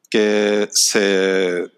que 0.10 0.70
se, 0.72 1.72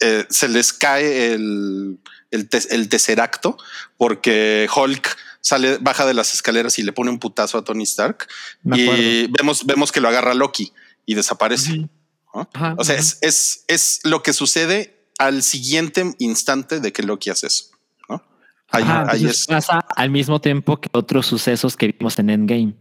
eh, 0.00 0.26
se 0.28 0.48
les 0.48 0.72
cae 0.72 1.34
el, 1.34 1.98
el, 2.30 2.48
te- 2.48 2.74
el 2.74 2.88
tesseracto 2.88 3.56
porque 3.96 4.68
Hulk 4.74 5.16
sale, 5.40 5.78
baja 5.78 6.06
de 6.06 6.14
las 6.14 6.32
escaleras 6.34 6.78
y 6.78 6.82
le 6.82 6.92
pone 6.92 7.10
un 7.10 7.18
putazo 7.18 7.58
a 7.58 7.64
Tony 7.64 7.84
Stark 7.84 8.26
Me 8.62 8.78
y 8.80 9.26
vemos, 9.28 9.66
vemos 9.66 9.92
que 9.92 10.00
lo 10.00 10.08
agarra 10.08 10.34
Loki 10.34 10.72
y 11.06 11.14
desaparece. 11.14 11.72
Ujú. 11.72 11.88
¿no? 12.34 12.50
Ajá, 12.54 12.74
O 12.78 12.84
sea, 12.84 12.96
es, 12.96 13.18
es, 13.20 13.64
es 13.68 14.00
lo 14.04 14.22
que 14.22 14.32
sucede 14.32 15.01
al 15.18 15.42
siguiente 15.42 16.14
instante 16.18 16.80
de 16.80 16.92
que 16.92 17.02
Loki 17.02 17.30
hace 17.30 17.46
eso. 17.46 17.66
¿no? 18.08 18.22
Ahí, 18.70 18.82
Ajá, 18.82 19.02
ahí 19.10 19.20
entonces 19.20 19.40
es 19.40 19.46
pasa 19.46 19.78
al 19.96 20.10
mismo 20.10 20.40
tiempo 20.40 20.80
que 20.80 20.88
otros 20.92 21.26
sucesos 21.26 21.76
que 21.76 21.88
vimos 21.88 22.18
en 22.18 22.30
Endgame. 22.30 22.74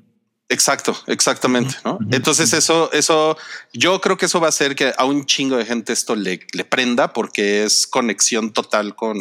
Exacto, 0.50 0.94
exactamente, 1.08 1.76
¿no? 1.86 1.98
Entonces 2.12 2.52
eso, 2.52 2.91
eso, 2.91 3.38
yo 3.72 4.02
creo 4.02 4.17
que 4.17 4.26
eso 4.26 4.41
va 4.41 4.48
a 4.48 4.50
hacer 4.50 4.76
que 4.76 4.91
a 4.98 5.06
un 5.06 5.26
chingo 5.26 5.56
de 5.56 5.63
gente 5.63 5.94
esto 5.94 6.13
le, 6.13 6.41
le 6.52 6.65
prenda 6.65 7.13
porque 7.13 7.63
es 7.63 7.88
conexión 7.88 8.52
total 8.52 8.94
con, 8.94 9.17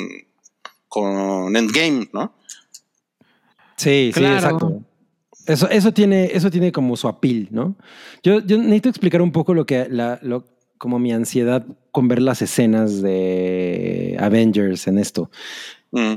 con 0.88 1.55
Endgame, 1.57 2.11
¿no? 2.12 2.35
Sí, 3.77 4.11
Claro. 4.12 4.40
sí, 4.40 4.44
exacto. 4.44 4.83
Eso, 5.46 5.68
eso 5.70 5.92
tiene, 5.92 6.31
eso 6.33 6.51
tiene 6.51 6.73
como 6.73 6.96
su 6.96 7.07
apil, 7.09 7.49
¿no? 7.51 7.77
Yo, 8.23 8.40
yo 8.40 8.59
necesito 8.59 8.88
explicar 8.88 9.23
un 9.23 9.33
poco 9.33 9.55
lo 9.55 9.64
que, 9.64 9.87
la, 9.88 10.18
lo, 10.23 10.44
como 10.81 10.99
mi 10.99 11.12
ansiedad 11.12 11.64
con 11.93 12.09
ver 12.09 12.23
las 12.23 12.40
escenas 12.40 13.03
de 13.03 14.16
Avengers 14.19 14.87
en 14.88 14.99
esto. 14.99 15.31
Mm, 15.93 16.14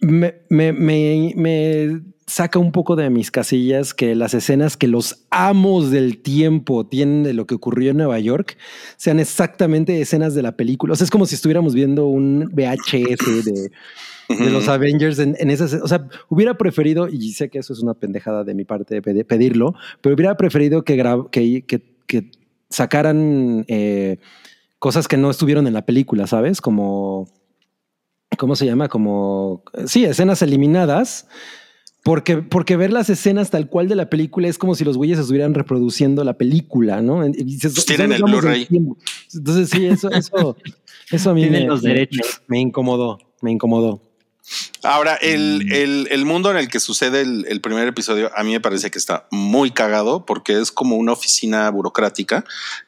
Me, 0.00 0.34
me, 0.48 0.72
me, 0.72 1.32
me 1.36 2.00
saca 2.26 2.58
un 2.58 2.72
poco 2.72 2.96
de 2.96 3.08
mis 3.10 3.30
casillas 3.30 3.94
que 3.94 4.14
las 4.14 4.34
escenas 4.34 4.76
que 4.76 4.88
los 4.88 5.26
amos 5.30 5.90
del 5.90 6.18
tiempo 6.22 6.86
tienen 6.86 7.22
de 7.24 7.34
lo 7.34 7.46
que 7.46 7.54
ocurrió 7.54 7.90
en 7.92 7.98
Nueva 7.98 8.18
York 8.18 8.56
sean 8.96 9.20
exactamente 9.20 10.00
escenas 10.00 10.34
de 10.34 10.42
la 10.42 10.56
película. 10.56 10.92
O 10.94 10.96
sea, 10.96 11.04
es 11.04 11.10
como 11.10 11.26
si 11.26 11.34
estuviéramos 11.34 11.74
viendo 11.74 12.06
un 12.08 12.50
VHS 12.52 13.44
de, 13.44 13.70
de 14.44 14.50
los. 14.50 14.66
Avengers 14.68 15.18
en, 15.18 15.36
en 15.38 15.50
esas. 15.50 15.74
O 15.74 15.86
sea, 15.88 16.08
hubiera 16.28 16.56
preferido, 16.58 17.08
y 17.08 17.32
sé 17.32 17.48
que 17.48 17.58
eso 17.60 17.72
es 17.72 17.80
una 17.80 17.94
pendejada 17.94 18.44
de 18.44 18.54
mi 18.54 18.64
parte 18.64 18.94
de 18.96 19.02
pedi- 19.02 19.24
pedirlo, 19.26 19.74
pero 20.00 20.14
hubiera 20.14 20.36
preferido 20.36 20.82
que, 20.84 20.96
que, 21.30 21.64
que 22.06 22.30
sacaran 22.70 23.64
eh, 23.68 24.18
cosas 24.78 25.08
que 25.08 25.16
no 25.16 25.30
estuvieron 25.30 25.66
en 25.66 25.72
la 25.74 25.86
película, 25.86 26.26
¿sabes? 26.26 26.60
Como. 26.60 27.28
¿Cómo 28.38 28.56
se 28.56 28.66
llama? 28.66 28.88
Como. 28.88 29.62
Sí, 29.86 30.04
escenas 30.04 30.42
eliminadas. 30.42 31.26
Porque, 32.02 32.36
porque 32.36 32.76
ver 32.76 32.92
las 32.92 33.10
escenas 33.10 33.50
tal 33.50 33.68
cual 33.68 33.88
de 33.88 33.96
la 33.96 34.08
película 34.08 34.46
es 34.46 34.58
como 34.58 34.76
si 34.76 34.84
los 34.84 34.96
güeyes 34.96 35.18
estuvieran 35.18 35.54
reproduciendo 35.54 36.22
la 36.22 36.38
película, 36.38 37.02
¿no? 37.02 37.26
Y 37.26 37.32
dices, 37.42 37.74
Pues 37.74 37.84
tienen 37.86 38.12
"Son 38.16 38.28
el 38.28 38.32
Blu-ray". 38.32 38.66
tiempo". 38.66 38.96
Entonces, 39.34 39.70
sí, 39.70 39.86
eso, 39.86 40.08
eso, 40.12 40.56
eso 41.10 41.30
a 41.30 41.34
mí 41.34 41.40
Tienen 41.42 41.62
me, 41.62 41.66
los 41.68 41.82
me- 41.82 41.88
derechos. 41.88 42.42
me 42.46 42.60
incomodó, 42.60 43.18
me 43.42 43.50
incomodó. 43.50 44.00
Ahora, 44.82 45.14
el, 45.16 45.64
Mm. 45.66 45.72
el, 45.72 46.08
el 46.10 46.24
mundo 46.24 46.50
en 46.50 46.56
el 46.56 46.68
que 46.68 46.80
sucede 46.80 47.20
el, 47.22 47.44
el 47.48 47.60
primer 47.60 47.88
episodio, 47.88 48.30
a 48.36 48.44
mí 48.44 48.52
me 48.52 48.60
parece 48.60 48.90
que 48.90 48.98
está 48.98 49.26
muy 49.30 49.70
cagado 49.70 50.24
porque 50.24 50.60
es 50.60 50.70
como 50.70 50.96
una 50.96 51.12
oficina 51.12 51.68
burocrática 51.70 52.44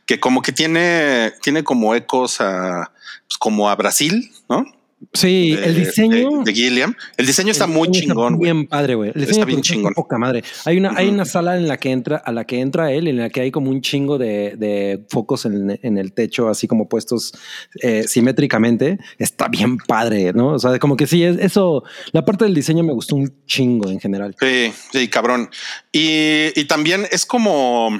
que 0.07 0.21
como 0.21 0.42
que 0.42 0.53
tiene, 0.53 1.33
tiene 1.42 1.64
como 1.64 1.94
ecos 1.94 2.40
a, 2.40 2.92
pues, 3.27 3.38
como 3.38 3.68
a 3.68 3.75
Brasil, 3.75 4.33
¿no? 4.49 4.64
Sí, 5.13 5.53
De- 5.55 5.65
el 5.65 5.75
diseño. 5.77 6.43
de, 6.43 6.45
de 6.45 6.55
Gilliam. 6.55 6.95
El 7.17 7.27
diseño 7.27 7.53
está 7.53 7.67
el 7.67 7.71
muy 7.71 7.89
chingón, 7.93 8.37
güey. 8.37 8.53
Bien 8.53 8.67
padre, 8.67 8.95
güey. 8.97 9.11
El 9.15 9.23
Está 9.23 9.27
diseño 9.29 9.47
de 9.47 9.51
bien 9.53 9.63
chingón. 9.63 9.95
poca 9.95 10.19
madre. 10.19 10.43
Hay 10.65 10.77
una, 10.77 10.93
hay 10.97 11.09
una 11.09 11.25
sala 11.25 11.57
en 11.57 11.69
la 11.69 11.77
que 11.77 11.91
entra, 11.93 12.17
a 12.17 12.33
la 12.33 12.45
que 12.45 12.59
entra 12.61 12.93
él, 12.93 13.07
en 13.07 13.17
la 13.17 13.31
que 13.31 13.41
hay 13.43 13.51
como 13.53 13.71
un 13.71 13.81
chingo 13.81 14.19
de, 14.19 14.57
de 14.57 15.07
focos 15.09 15.45
en, 15.47 15.79
en 15.83 15.99
el 15.99 16.13
techo, 16.13 16.49
así 16.49 16.67
como 16.67 16.89
puestos 16.89 17.33
eh, 17.81 18.05
simétricamente. 18.09 18.99
Está 19.19 19.47
bien 19.49 19.79
padre, 19.79 20.33
¿no? 20.33 20.49
O 20.55 20.59
sea, 20.59 20.79
como 20.81 20.97
que 20.97 21.07
sí, 21.07 21.23
es, 21.23 21.39
eso, 21.39 21.85
la 22.13 22.25
parte 22.25 22.45
del 22.45 22.55
diseño 22.55 22.83
me 22.83 22.93
gustó 22.93 23.15
un 23.15 23.33
chingo 23.47 23.91
en 23.91 24.01
general. 24.01 24.35
Sí, 24.41 24.73
sí, 24.93 25.09
cabrón. 25.09 25.49
Y, 25.93 26.59
y 26.61 26.65
también 26.65 27.07
es 27.13 27.25
como. 27.25 27.99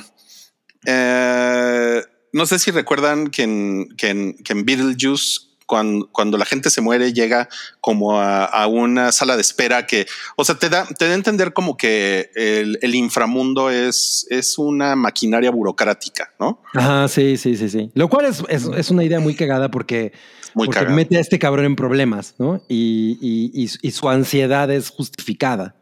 eh, 0.85 2.03
no 2.33 2.45
sé 2.47 2.59
si 2.59 2.71
recuerdan 2.71 3.29
que 3.29 3.43
en, 3.45 3.89
que 3.97 4.09
en, 4.11 4.35
que 4.45 4.53
en 4.53 4.65
Beetlejuice, 4.65 5.41
cuando, 5.69 6.09
cuando 6.11 6.39
la 6.39 6.47
gente 6.47 6.71
se 6.71 6.81
muere, 6.81 7.13
llega 7.13 7.49
como 7.81 8.19
a, 8.19 8.45
a 8.45 8.67
una 8.67 9.13
sala 9.13 9.37
de 9.37 9.43
espera 9.43 9.87
que, 9.87 10.07
o 10.35 10.45
sea, 10.45 10.55
te 10.57 10.69
da, 10.71 10.87
te 10.87 11.05
da 11.05 11.13
a 11.13 11.15
entender 11.15 11.53
como 11.53 11.77
que 11.77 12.31
el, 12.35 12.79
el 12.83 12.95
inframundo 12.95 13.71
es, 13.71 14.27
es 14.31 14.59
una 14.59 14.97
maquinaria 14.97 15.51
burocrática, 15.51 16.33
¿no? 16.41 16.63
Ajá, 16.75 17.07
sí, 17.07 17.37
sí, 17.37 17.57
sí, 17.57 17.69
sí. 17.69 17.91
Lo 17.95 18.09
cual 18.09 18.25
es, 18.27 18.43
es, 18.49 18.65
es 18.77 18.91
una 18.91 19.05
idea 19.05 19.21
muy 19.21 19.35
cagada 19.37 19.71
porque, 19.71 20.13
Muy 20.55 20.67
porque 20.67 20.81
cagado. 20.81 20.97
mete 20.97 21.19
a 21.19 21.21
este 21.21 21.39
cabrón 21.39 21.67
en 21.67 21.77
problemas, 21.77 22.35
¿no? 22.39 22.63
Y, 22.67 23.19
y, 23.21 23.53
y, 23.65 23.69
y 23.83 23.91
su 23.91 24.09
ansiedad 24.09 24.71
es 24.71 24.89
justificada. 24.89 25.77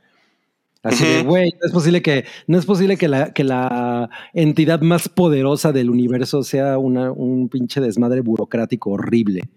Así 0.82 1.04
de, 1.04 1.22
güey, 1.24 1.50
no 1.60 1.66
es 1.66 1.72
posible 1.72 2.00
que, 2.00 2.26
no 2.46 2.58
es 2.58 2.64
posible 2.64 2.96
que 2.96 3.08
la, 3.08 3.32
que 3.32 3.42
la 3.42 4.08
entidad 4.34 4.80
más 4.82 5.08
poderosa 5.08 5.72
del 5.72 5.90
universo 5.90 6.44
sea 6.44 6.78
una, 6.78 7.10
un 7.10 7.48
pinche 7.48 7.80
desmadre 7.80 8.20
burocrático 8.20 8.90
horrible. 8.90 9.48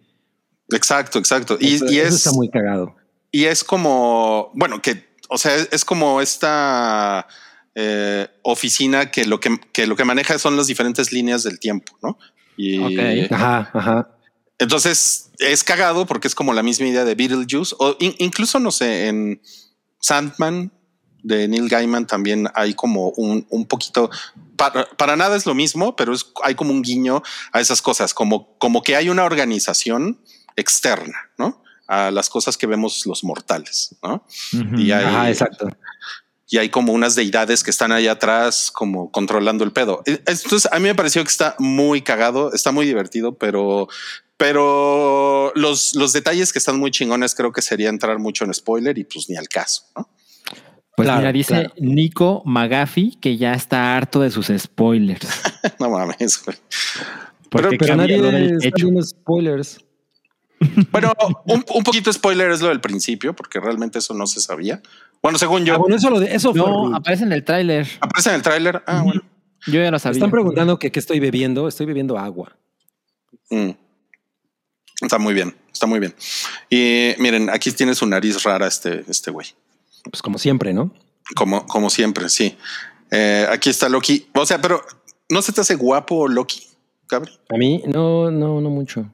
Exacto, 0.72 1.20
exacto. 1.20 1.58
Y, 1.60 1.76
Eso- 1.76 1.86
y 1.92 2.00
eso 2.00 2.08
es, 2.10 2.16
está 2.16 2.32
muy 2.32 2.50
cagado. 2.50 2.96
Y 3.32 3.46
es 3.46 3.64
como, 3.64 4.52
bueno, 4.56 4.82
que, 4.82 5.08
o 5.30 5.38
sea, 5.38 5.56
es, 5.56 5.86
como 5.86 6.20
esta 6.22 7.28
eh, 7.76 8.28
oficina 8.42 9.12
que 9.12 9.26
lo 9.26 9.40
que, 9.40 9.60
que 9.72 9.86
lo 9.88 9.96
que 9.96 10.04
maneja 10.06 10.40
son 10.40 10.58
las 10.58 10.68
diferentes 10.68 11.12
líneas 11.12 11.44
del 11.44 11.60
tiempo, 11.60 11.98
¿no? 12.02 12.18
Y 12.58 12.80
Ok. 12.80 13.32
Ajá, 13.32 13.70
ajá. 13.74 14.10
entonces 14.58 15.30
es 15.38 15.64
cagado 15.64 16.06
porque 16.06 16.28
es 16.28 16.36
como 16.36 16.54
la 16.54 16.64
misma 16.64 16.88
idea 16.88 17.06
de 17.06 17.16
Beetlejuice 17.16 17.76
o 17.80 17.96
in- 18.00 18.16
incluso, 18.18 18.60
no 18.60 18.72
sé, 18.72 19.08
en 19.08 19.42
Sandman 20.02 20.72
de 21.24 21.48
Neil 21.48 21.70
Gaiman 21.70 22.08
también 22.08 22.48
hay 22.56 22.74
como 22.74 23.10
un, 23.12 23.46
un 23.50 23.66
poquito, 23.68 24.10
para, 24.58 24.86
para 24.98 25.16
nada 25.16 25.38
es 25.38 25.46
lo 25.46 25.54
mismo, 25.54 25.96
pero 25.96 26.14
es, 26.14 26.26
hay 26.44 26.56
como 26.56 26.72
un 26.72 26.82
guiño 26.82 27.22
a 27.52 27.60
esas 27.62 27.82
cosas, 27.82 28.14
como, 28.14 28.58
como 28.58 28.82
que 28.82 28.96
hay 28.96 29.10
una 29.10 29.24
organización 29.26 30.20
externa, 30.60 31.18
¿no? 31.38 31.64
A 31.88 32.12
las 32.12 32.30
cosas 32.30 32.58
que 32.58 32.68
vemos 32.68 33.06
los 33.06 33.24
mortales, 33.24 33.96
¿no? 34.04 34.24
Y 34.78 34.92
hay, 34.92 35.06
Ajá, 35.06 35.30
exacto. 35.30 35.70
y 36.48 36.58
hay 36.60 36.70
como 36.70 36.94
unas 36.94 37.16
deidades 37.16 37.64
que 37.64 37.72
están 37.72 37.92
ahí 37.92 38.08
atrás, 38.08 38.70
como 38.72 39.12
controlando 39.12 39.64
el 39.64 39.72
pedo. 39.72 40.04
E- 40.06 40.22
Entonces, 40.28 40.68
a 40.72 40.78
mí 40.78 40.84
me 40.84 40.96
pareció 40.96 41.24
que 41.24 41.30
está 41.30 41.56
muy 41.58 42.02
cagado, 42.02 42.54
está 42.54 42.72
muy 42.72 42.86
divertido, 42.86 43.38
pero, 43.38 43.88
pero 44.38 45.52
los, 45.56 45.96
los 45.96 46.14
detalles 46.14 46.54
que 46.54 46.60
están 46.60 46.78
muy 46.80 46.92
chingones 46.92 47.36
creo 47.36 47.52
que 47.52 47.62
sería 47.62 47.90
entrar 47.90 48.20
mucho 48.20 48.46
en 48.46 48.54
spoiler 48.54 48.98
y 48.98 49.04
pues 49.04 49.30
ni 49.30 49.36
al 49.36 49.48
caso, 49.48 49.84
¿no? 49.96 50.10
Pues 50.96 51.06
Claro, 51.08 51.20
mira, 51.22 51.32
dice 51.32 51.54
claro. 51.54 51.74
Nico 51.80 52.42
Magafi 52.46 53.18
que 53.22 53.38
ya 53.38 53.54
está 53.54 53.96
harto 53.96 54.20
de 54.20 54.30
sus 54.32 54.52
spoilers. 54.58 55.28
no 55.80 55.90
mames. 55.90 56.44
güey. 56.44 56.58
Porque 57.50 57.78
Pero 57.78 57.96
nadie 57.96 58.16
está 58.62 58.70
viendo 58.76 59.02
spoilers. 59.02 59.78
Bueno, 60.92 61.14
un, 61.46 61.64
un 61.74 61.84
poquito 61.84 62.12
spoiler 62.12 62.52
es 62.52 62.62
lo 62.62 62.68
del 62.70 62.82
principio, 62.82 63.34
porque 63.36 63.60
realmente 63.60 64.00
eso 64.00 64.14
no 64.14 64.28
se 64.28 64.42
sabía. 64.42 64.82
Bueno, 65.22 65.38
según 65.38 65.64
yo, 65.66 65.76
Ah, 65.76 65.78
bueno, 65.78 65.96
eso, 65.96 66.10
lo 66.10 66.20
de, 66.20 66.34
eso 66.36 66.52
fue. 66.54 66.60
No, 66.62 66.96
aparece 66.96 67.24
en 67.24 67.32
el 67.34 67.44
tráiler. 67.44 67.88
aparece 68.02 68.30
en 68.30 68.36
el 68.36 68.42
tráiler. 68.42 68.84
Ah, 68.86 69.02
bueno. 69.04 69.22
Yo 69.68 69.74
ya 69.82 69.86
lo 69.86 69.92
Me 69.92 70.00
sabía. 70.00 70.18
están 70.18 70.32
preguntando 70.32 70.80
que 70.80 70.92
qué 70.92 71.00
estoy 71.00 71.20
bebiendo. 71.20 71.68
Estoy 71.68 71.86
bebiendo 71.86 72.18
agua. 72.18 72.56
Mm. 73.50 73.72
Está 75.02 75.18
muy 75.18 75.34
bien, 75.34 75.56
está 75.72 75.86
muy 75.86 76.00
bien. 76.00 76.14
Y 76.70 77.14
miren, 77.20 77.50
aquí 77.50 77.72
tiene 77.72 77.96
su 77.96 78.06
nariz 78.06 78.44
rara 78.44 78.68
este, 78.68 79.06
este 79.08 79.32
güey. 79.32 79.48
Pues 80.12 80.22
como 80.22 80.38
siempre, 80.38 80.74
¿no? 80.74 80.94
Como, 81.36 81.66
como 81.68 81.90
siempre, 81.90 82.28
sí. 82.30 82.58
Eh, 83.12 83.48
aquí 83.50 83.70
está 83.70 83.88
Loki. 83.88 84.28
O 84.34 84.46
sea, 84.46 84.60
pero 84.62 84.82
¿no 85.30 85.42
se 85.42 85.54
te 85.54 85.62
hace 85.62 85.76
guapo 85.76 86.28
Loki, 86.28 86.64
Gabriel? 87.08 87.40
A 87.50 87.58
mí 87.58 87.82
no, 87.88 88.30
no, 88.30 88.60
no 88.60 88.70
mucho. 88.70 89.06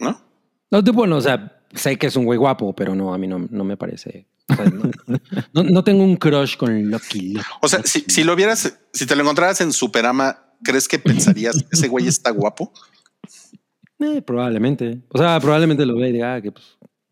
¿No? 0.00 0.20
No, 0.70 0.82
tú, 0.84 0.92
bueno, 0.92 1.16
o 1.16 1.20
sea, 1.20 1.60
sé 1.74 1.96
que 1.96 2.06
es 2.08 2.16
un 2.16 2.24
güey 2.24 2.38
guapo, 2.38 2.74
pero 2.74 2.94
no, 2.94 3.14
a 3.14 3.18
mí 3.18 3.26
no, 3.26 3.46
no 3.50 3.64
me 3.64 3.76
parece. 3.76 4.26
O 4.50 4.54
sea, 4.54 4.64
no, 4.66 4.90
no- 5.52 5.62
no 5.64 5.84
tengo 5.84 6.02
un 6.04 6.16
crush 6.16 6.56
con 6.56 6.90
Loki. 6.90 7.34
Loki. 7.34 7.46
O 7.62 7.68
sea, 7.68 7.80
si, 7.84 8.00
si 8.08 8.24
lo 8.24 8.34
vieras, 8.36 8.78
si 8.92 9.06
te 9.06 9.14
lo 9.16 9.22
encontraras 9.22 9.60
en 9.60 9.72
Superama, 9.72 10.38
¿crees 10.62 10.88
que 10.88 10.98
pensarías 10.98 11.64
ese 11.70 11.88
güey 11.88 12.06
está 12.08 12.30
guapo? 12.30 12.72
Eh, 14.00 14.22
probablemente. 14.22 15.00
O 15.10 15.18
sea, 15.18 15.40
probablemente 15.40 15.84
lo 15.84 15.96
vea 15.96 16.08
y 16.08 16.12
diga 16.12 16.34
ah, 16.36 16.40
que 16.40 16.52
pues, 16.52 16.64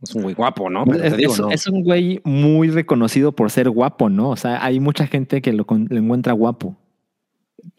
es 0.03 0.15
un 0.15 0.23
güey 0.23 0.35
guapo, 0.35 0.71
¿no? 0.71 0.85
Pero 0.85 1.03
Es, 1.03 1.11
te 1.13 1.17
digo, 1.17 1.33
es- 1.33 1.41
no. 1.41 1.51
es 1.51 1.67
un 1.67 1.83
güey 1.83 2.21
muy 2.25 2.71
reconocido 2.71 3.33
por 3.33 3.51
ser 3.51 3.69
guapo, 3.71 4.09
¿no? 4.09 4.31
O 4.31 4.37
sea, 4.37 4.65
hay 4.65 4.79
mucha 4.81 5.07
gente 5.07 5.43
que 5.43 5.53
lo, 5.53 5.67
lo 5.69 5.97
encuentra 5.99 6.33
guapo. 6.33 6.77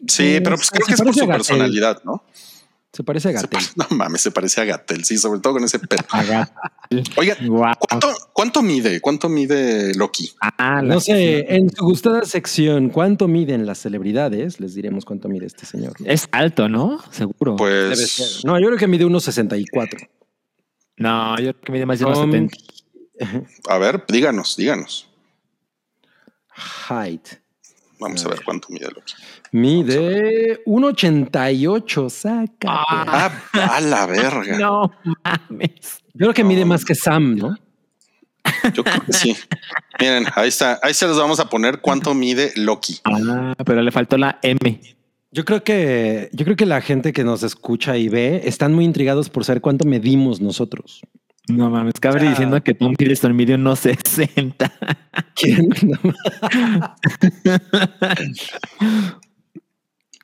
Sí, 0.06 0.34
Eh, 0.36 0.40
pero 0.42 0.56
pues 0.56 0.66
se 0.66 0.72
creo 0.76 0.86
que 0.86 0.94
es 0.94 1.02
por 1.02 1.14
su 1.14 1.26
personalidad, 1.26 2.02
¿no? 2.04 2.22
Se 2.92 3.04
parece 3.04 3.28
a 3.28 3.32
Gatel. 3.32 3.60
no 3.76 3.86
mames, 3.90 4.22
se 4.22 4.30
parece 4.30 4.60
a 4.60 4.64
Gatel, 4.64 5.04
sí, 5.04 5.18
sobre 5.18 5.40
todo 5.40 5.54
con 5.54 5.64
ese 5.64 5.78
pelo. 5.78 6.02
Guapo. 7.46 7.86
¿cuánto, 7.86 8.08
cuánto 8.32 8.62
mide? 8.62 9.00
¿Cuánto 9.00 9.28
mide 9.28 9.94
Loki? 9.94 10.32
Ah, 10.40 10.80
No 10.82 10.98
sé, 11.00 11.54
en 11.54 11.70
su 11.70 11.84
gustada 11.84 12.24
sección, 12.24 12.88
¿cuánto 12.88 13.28
miden 13.28 13.66
las 13.66 13.78
celebridades? 13.78 14.58
Les 14.58 14.74
diremos 14.74 15.04
cuánto 15.04 15.28
mide 15.28 15.44
este 15.46 15.66
señor. 15.66 15.92
Es 16.04 16.28
alto, 16.32 16.68
¿no? 16.68 16.98
Seguro. 17.10 17.56
Debe 17.58 17.88
Pues 17.88 18.10
ser. 18.10 18.44
No, 18.46 18.58
yo 18.58 18.66
creo 18.68 18.78
que 18.78 18.86
mide 18.86 19.04
unos 19.04 19.22
64. 19.24 20.00
No, 20.96 21.36
yo 21.38 21.52
creo 21.52 21.60
que 21.62 21.72
mide 21.72 21.86
más 21.86 21.98
de 21.98 22.06
unos 22.06 22.18
Um, 22.18 22.32
70. 22.32 22.56
a 23.68 23.78
ver, 23.78 24.04
díganos, 24.08 24.56
díganos. 24.56 25.08
Height. 26.88 27.28
Vamos 28.00 28.24
a 28.24 28.28
ver 28.28 28.42
cuánto 28.44 28.68
mide 28.70 28.86
Loki. 28.86 29.14
Mide 29.52 30.64
1,88. 30.64 32.10
Sácate. 32.10 32.66
Ah, 32.66 33.30
a 33.52 33.80
la 33.80 34.06
verga. 34.06 34.58
No 34.58 34.92
mames. 35.24 36.02
Yo 36.14 36.26
creo 36.26 36.34
que 36.34 36.44
mide 36.44 36.64
más 36.64 36.84
que 36.84 36.94
Sam, 36.94 37.36
¿no? 37.36 37.56
Yo 38.74 38.82
creo 38.82 39.04
que 39.04 39.12
sí. 39.12 39.36
Miren, 40.00 40.26
ahí 40.34 40.48
está. 40.48 40.78
Ahí 40.82 40.94
se 40.94 41.06
los 41.06 41.18
vamos 41.18 41.40
a 41.40 41.48
poner 41.48 41.80
cuánto 41.80 42.14
mide 42.14 42.52
Loki. 42.56 43.00
Ah, 43.04 43.54
pero 43.64 43.82
le 43.82 43.90
faltó 43.90 44.16
la 44.16 44.38
M. 44.42 44.80
Yo 45.30 45.44
creo 45.44 45.62
que 45.62 46.30
yo 46.32 46.44
creo 46.44 46.56
que 46.56 46.66
la 46.66 46.80
gente 46.80 47.12
que 47.12 47.24
nos 47.24 47.42
escucha 47.42 47.96
y 47.96 48.08
ve 48.08 48.42
están 48.44 48.74
muy 48.74 48.84
intrigados 48.84 49.28
por 49.28 49.44
saber 49.44 49.60
cuánto 49.60 49.84
medimos 49.84 50.40
nosotros. 50.40 51.02
No 51.48 51.70
mames, 51.70 51.94
Cabri 52.00 52.26
Ah. 52.26 52.30
diciendo 52.30 52.62
que 52.62 52.74
Tom 52.74 52.94
Hiddleston 52.98 53.34
mide 53.34 53.54
unos 53.54 53.78
60. 53.80 54.72
¿Quién? 55.34 55.68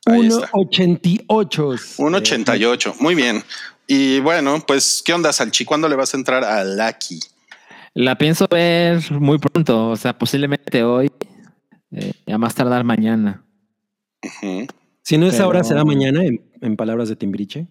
Ahí 0.07 0.27
está. 0.27 0.51
1.88. 0.53 1.97
1.88. 1.99 2.95
Muy 3.01 3.15
bien. 3.15 3.43
Y 3.87 4.21
bueno, 4.21 4.63
pues, 4.67 5.03
¿qué 5.05 5.13
onda, 5.13 5.33
Salchi? 5.33 5.65
¿Cuándo 5.65 5.89
le 5.89 5.97
vas 5.97 6.15
a 6.15 6.17
entrar 6.17 6.45
a 6.45 6.65
Lucky? 6.65 7.21
La 7.95 8.17
pienso 8.19 8.47
ver 8.51 9.01
muy 9.13 9.39
pronto, 9.39 9.91
o 9.91 9.97
sea, 9.97 10.19
posiblemente 10.19 10.83
hoy, 10.83 11.11
eh, 11.93 12.13
a 12.27 12.39
más 12.39 12.55
tardar 12.55 12.83
mañana. 12.85 13.45
Si 15.03 15.17
no 15.19 15.27
es 15.27 15.35
Pero- 15.35 15.45
ahora, 15.45 15.65
será 15.65 15.85
mañana, 15.85 16.25
en, 16.25 16.51
en 16.61 16.77
palabras 16.77 17.09
de 17.09 17.17
Timbriche. 17.17 17.69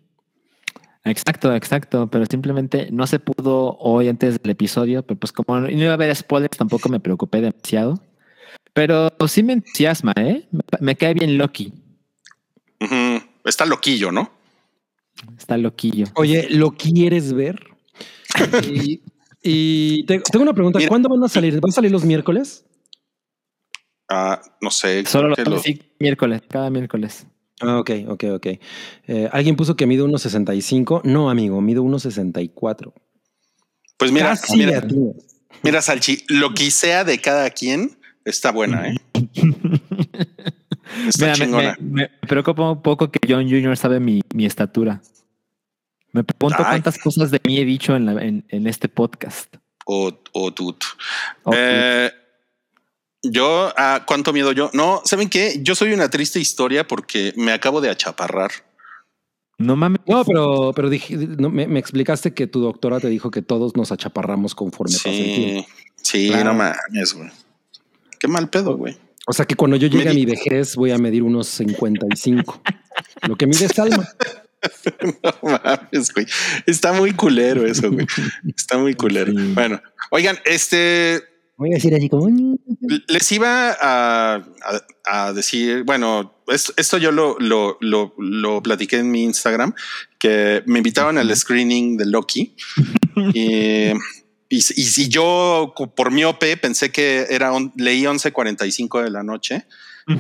Exacto, 1.06 1.54
exacto, 1.54 2.08
pero 2.10 2.26
simplemente 2.26 2.88
no 2.92 3.06
se 3.08 3.20
pudo 3.20 3.76
hoy 3.80 4.08
antes 4.08 4.42
del 4.42 4.52
episodio, 4.52 5.04
pero 5.04 5.20
pues 5.20 5.34
como 5.34 5.60
no 5.60 5.70
iba 5.70 5.92
a 5.92 5.96
haber 5.96 6.16
spoilers, 6.16 6.58
tampoco 6.58 6.88
me 6.90 7.00
preocupé 7.00 7.42
demasiado. 7.42 8.02
Pero 8.74 9.10
sí 9.28 9.44
me 9.44 9.54
entusiasma, 9.54 10.14
¿eh? 10.16 10.48
Me, 10.52 10.62
me 10.80 10.96
cae 10.96 11.14
bien 11.14 11.38
Loki. 11.38 11.74
Está 13.46 13.66
loquillo, 13.66 14.12
¿no? 14.12 14.32
está 15.38 15.58
loquillo. 15.58 16.06
Oye, 16.16 16.48
¿lo 16.50 16.72
quieres 16.72 17.34
ver? 17.34 17.60
y 18.68 19.02
y 19.46 20.06
te- 20.06 20.20
tengo 20.20 20.44
una 20.44 20.54
pregunta. 20.54 20.80
Mira. 20.80 20.90
¿Cuándo 20.90 21.10
van 21.10 21.24
a 21.24 21.28
salir? 21.28 21.60
¿Van 21.60 21.70
a 21.70 21.74
salir 21.74 21.92
los 21.92 22.06
miércoles? 22.06 22.66
Ah, 24.10 24.42
no 24.62 24.72
sé. 24.72 25.06
Solo 25.06 25.30
lo 25.30 25.36
creo 25.36 25.46
que 25.46 25.52
lo- 25.52 25.60
sí, 25.60 25.82
miércoles, 26.00 26.42
cada 26.50 26.70
miércoles. 26.70 27.28
Ah, 27.62 27.80
ok, 27.80 27.92
ok, 28.08 28.24
ok. 28.36 28.48
Eh, 29.08 29.30
Alguien 29.32 29.56
puso 29.56 29.76
que 29.76 29.86
mide 29.88 30.04
1.65. 30.04 31.02
No, 31.04 31.30
amigo, 31.30 31.62
mido 31.62 31.84
1.64. 31.84 32.94
Pues 33.98 34.12
mira, 34.12 34.30
Casi 34.30 34.58
mira, 34.58 34.84
mira, 35.62 35.82
Salchi, 35.82 36.24
lo 36.28 36.54
que 36.54 36.70
sea 36.72 37.04
de 37.04 37.20
cada 37.20 37.50
quien 37.52 37.98
está 38.26 38.52
buena, 38.52 38.90
¿eh? 38.90 38.96
Está 41.08 41.26
Mira, 41.26 41.38
me, 41.38 41.46
chingona. 41.46 41.78
me- 41.80 42.02
me 42.22 42.28
preocupa 42.28 42.70
un 42.72 42.82
poco 42.82 43.10
que 43.10 43.20
John 43.28 43.50
Jr. 43.50 43.78
sabe 43.78 44.00
mi, 44.00 44.22
mi 44.34 44.46
estatura. 44.46 45.02
Me 46.12 46.24
pregunto 46.24 46.58
Ay. 46.60 46.66
cuántas 46.72 46.98
cosas 47.00 47.32
de 47.32 47.40
mí 47.46 47.58
he 47.58 47.66
dicho 47.66 47.96
en, 47.96 48.06
la- 48.06 48.22
en, 48.24 48.46
en 48.50 48.68
este 48.68 48.90
podcast. 48.90 49.56
O, 49.86 50.12
o 50.34 50.54
tut. 50.54 50.84
Ok. 51.44 51.56
Eh, 51.58 52.12
yo, 53.24 53.74
¿a 53.78 54.04
cuánto 54.06 54.34
miedo 54.34 54.52
yo? 54.52 54.70
No, 54.74 55.02
¿saben 55.06 55.30
qué? 55.30 55.60
Yo 55.62 55.76
soy 55.76 55.94
una 55.94 56.10
triste 56.10 56.40
historia 56.40 56.88
porque 56.88 57.34
me 57.38 57.52
acabo 57.52 57.82
de 57.82 57.90
achaparrar. 57.90 58.52
no 59.58 59.76
mames. 59.76 60.02
No, 60.08 60.24
pero, 60.26 60.72
pero 60.76 60.90
dije, 60.90 61.16
no, 61.18 61.50
me, 61.50 61.68
me 61.68 61.80
explicaste 61.80 62.34
que 62.34 62.48
tu 62.48 62.60
doctora 62.62 63.00
te 63.00 63.08
dijo 63.08 63.32
que 63.32 63.42
todos 63.42 63.76
nos 63.76 63.92
achaparramos 63.92 64.56
conforme 64.56 64.94
pasa 64.96 65.10
el 65.10 65.36
tiempo. 65.36 65.68
Sí, 65.98 66.26
sí, 66.26 66.28
Claro. 66.30 66.46
no 66.46 66.54
mames, 66.56 67.14
güey. 67.14 67.30
Qué 68.20 68.28
mal 68.28 68.50
pedo, 68.50 68.76
güey. 68.78 68.98
O 69.26 69.32
sea 69.34 69.46
que 69.46 69.56
cuando 69.56 69.78
yo 69.78 69.88
llegue 69.88 70.10
a 70.10 70.14
mi 70.14 70.26
vejez 70.26 70.76
voy 70.76 70.92
a 70.92 70.98
medir 70.98 71.24
unos 71.24 71.48
55. 71.48 72.62
Lo 73.28 73.36
que 73.38 73.48
mide 73.48 73.68
Salma. 73.70 74.08
No 75.24 75.50
mames, 75.50 76.14
güey. 76.14 76.26
Está 76.66 76.94
muy 76.94 77.12
culero 77.12 77.66
eso, 77.68 77.92
güey. 77.92 78.08
Está 78.56 78.78
muy 78.78 78.94
culero. 78.94 79.34
Sí. 79.34 79.52
Bueno, 79.54 79.82
oigan, 80.10 80.38
este 80.46 81.22
Voy 81.64 81.72
a 81.72 81.76
decir 81.76 81.96
así 81.96 82.10
como... 82.10 82.28
les 83.08 83.32
iba 83.32 83.72
a, 83.72 84.36
a- 84.36 85.26
a 85.28 85.34
decir, 85.34 85.84
bueno, 85.84 86.36
esto, 86.48 86.74
esto 86.78 86.98
yo 86.98 87.12
lo, 87.12 87.38
lo, 87.40 87.78
lo, 87.82 88.14
lo 88.18 88.62
platiqué 88.62 88.98
en 88.98 89.10
mi 89.12 89.24
Instagram, 89.24 89.74
que 90.20 90.62
me 90.66 90.80
invitaron 90.80 91.18
al 91.18 91.36
screening 91.36 91.98
de 91.98 92.06
Loki. 92.06 92.56
y, 93.34 93.92
y, 94.50 94.62
si- 94.62 95.08
yo 95.10 95.74
por 95.96 96.12
miope 96.12 96.58
pensé 96.58 96.92
que 96.92 97.28
era 97.30 97.54
on- 97.54 97.72
leí 97.78 98.04
11:45 98.04 99.04
de 99.04 99.10
la 99.10 99.24
noche 99.24 99.66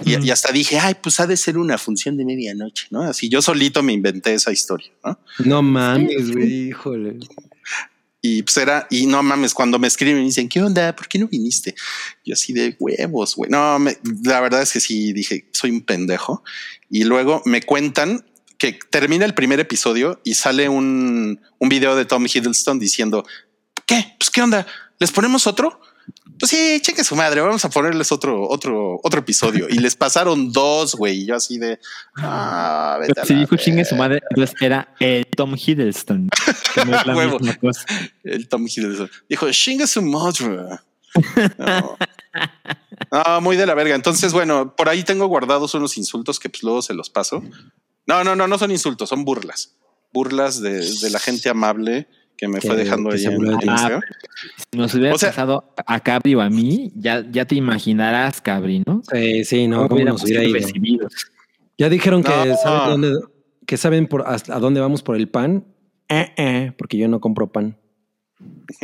y, 0.05 0.25
y 0.27 0.31
hasta 0.31 0.51
dije, 0.53 0.79
ay, 0.79 0.95
pues 1.03 1.19
ha 1.19 1.27
de 1.27 1.35
ser 1.35 1.57
una 1.57 1.77
función 1.77 2.15
de 2.17 2.23
medianoche, 2.25 2.87
¿no? 2.89 3.01
Así 3.01 3.27
yo 3.27 3.41
solito 3.41 3.83
me 3.83 3.91
inventé 3.93 4.33
esa 4.33 4.51
historia, 4.53 4.91
¿no? 5.03 5.19
No 5.43 5.61
mames, 5.61 6.31
güey, 6.31 6.69
híjole. 6.69 7.17
Y 8.25 8.41
pues 8.43 8.55
era, 8.55 8.87
y 8.89 9.05
no 9.05 9.21
mames, 9.21 9.53
cuando 9.53 9.77
me 9.79 9.87
escriben 9.89 10.21
y 10.23 10.27
dicen, 10.27 10.47
¿qué 10.47 10.61
onda? 10.61 10.95
¿Por 10.95 11.09
qué 11.09 11.19
no 11.19 11.27
viniste? 11.27 11.75
Yo 12.23 12.35
así 12.35 12.53
de 12.53 12.73
huevos, 12.79 13.35
güey. 13.35 13.51
No, 13.51 13.77
me- 13.79 13.97
la 14.23 14.39
verdad 14.39 14.61
es 14.61 14.71
que 14.71 14.79
sí 14.79 15.11
dije, 15.11 15.49
soy 15.51 15.71
un 15.71 15.81
pendejo. 15.81 16.41
Y 16.89 17.03
luego 17.03 17.41
me 17.43 17.61
cuentan 17.63 18.25
que 18.57 18.79
termina 18.89 19.25
el 19.25 19.33
primer 19.33 19.59
episodio 19.59 20.21
y 20.23 20.35
sale 20.35 20.69
un, 20.69 21.41
un 21.59 21.69
video 21.69 21.97
de 21.97 22.05
Tom 22.05 22.25
Hiddleston 22.25 22.79
diciendo, 22.79 23.25
¿qué? 23.85 24.15
Pues 24.17 24.29
qué 24.29 24.41
onda? 24.41 24.65
¿Les 24.99 25.11
ponemos 25.11 25.45
otro? 25.45 25.81
Pues 26.39 26.49
sí, 26.49 26.79
cheque 26.81 27.03
su 27.03 27.15
madre, 27.15 27.41
vamos 27.41 27.63
a 27.63 27.69
ponerles 27.69 28.11
otro, 28.11 28.47
otro, 28.49 28.99
otro 29.03 29.19
episodio. 29.19 29.67
Y 29.69 29.77
les 29.79 29.95
pasaron 29.95 30.51
dos, 30.51 30.95
güey. 30.95 31.21
Y 31.21 31.25
yo 31.27 31.35
así 31.35 31.57
de, 31.57 31.79
ah, 32.17 32.97
vete 32.99 33.21
a 33.21 33.25
Si 33.25 33.35
dijo 33.35 33.55
chingue 33.55 33.77
verga". 33.83 33.89
su 33.89 33.95
madre, 33.95 34.19
entonces 34.29 34.55
era 34.61 34.93
el 34.99 35.25
Tom 35.27 35.55
Hiddleston. 35.55 36.29
que 36.75 36.85
no 36.85 36.97
es 36.97 37.05
la 37.05 37.15
Huevo. 37.17 37.39
misma 37.39 37.55
cosa. 37.57 37.85
El 38.23 38.47
Tom 38.49 38.65
Hiddleston 38.67 39.09
dijo, 39.29 39.49
chinga 39.51 39.87
su 39.87 40.01
madre. 40.01 40.47
No. 41.57 41.97
No, 43.11 43.41
muy 43.41 43.55
de 43.57 43.67
la 43.67 43.75
verga. 43.75 43.93
Entonces, 43.93 44.33
bueno, 44.33 44.75
por 44.75 44.89
ahí 44.89 45.03
tengo 45.03 45.27
guardados 45.27 45.73
unos 45.75 45.97
insultos 45.97 46.39
que 46.39 46.49
pues 46.49 46.63
luego 46.63 46.81
se 46.81 46.95
los 46.95 47.09
paso. 47.11 47.43
No, 48.07 48.23
no, 48.23 48.35
no, 48.35 48.47
no 48.47 48.57
son 48.57 48.71
insultos, 48.71 49.09
son 49.09 49.23
burlas. 49.23 49.75
Burlas 50.11 50.59
de, 50.61 50.79
de 50.99 51.09
la 51.11 51.19
gente 51.19 51.49
amable 51.49 52.07
que 52.37 52.47
me 52.47 52.59
Que- 52.59 52.67
fue 52.67 52.77
dejando 52.77 53.11
ahí 53.11 53.23
en 53.25 53.35
museo. 53.41 54.01
Si 54.71 54.77
nos 54.77 54.93
hubiera 54.95 55.15
O 55.15 55.17
sea- 55.17 55.29
pasado 55.29 55.73
a 55.85 55.99
Cabri 55.99 56.35
o 56.35 56.41
a 56.41 56.49
mí, 56.49 56.91
ya, 56.95 57.25
ya 57.31 57.45
te 57.45 57.55
imaginarás, 57.55 58.41
Cabri, 58.41 58.83
¿no? 58.85 59.01
Sí, 59.11 59.43
sí, 59.45 59.67
no, 59.67 59.87
cómo 59.87 60.03
nos 60.03 60.23
hubiera 60.23 60.41
sido 60.43 60.57
ido. 60.57 60.65
recibidos. 60.67 61.13
Ya 61.77 61.89
dijeron 61.89 62.23
que 62.23 62.29
saben 62.61 63.01
dónde, 63.01 63.19
que 63.65 63.77
saben 63.77 64.07
por 64.07 64.23
hasta 64.27 64.55
a 64.55 64.59
dónde 64.59 64.79
vamos 64.81 65.01
por 65.03 65.15
el 65.15 65.27
pan. 65.29 65.65
Eh, 66.09 66.31
eh, 66.37 66.71
porque 66.77 66.97
yo 66.97 67.07
no 67.07 67.19
compro 67.19 67.51
pan. 67.51 67.77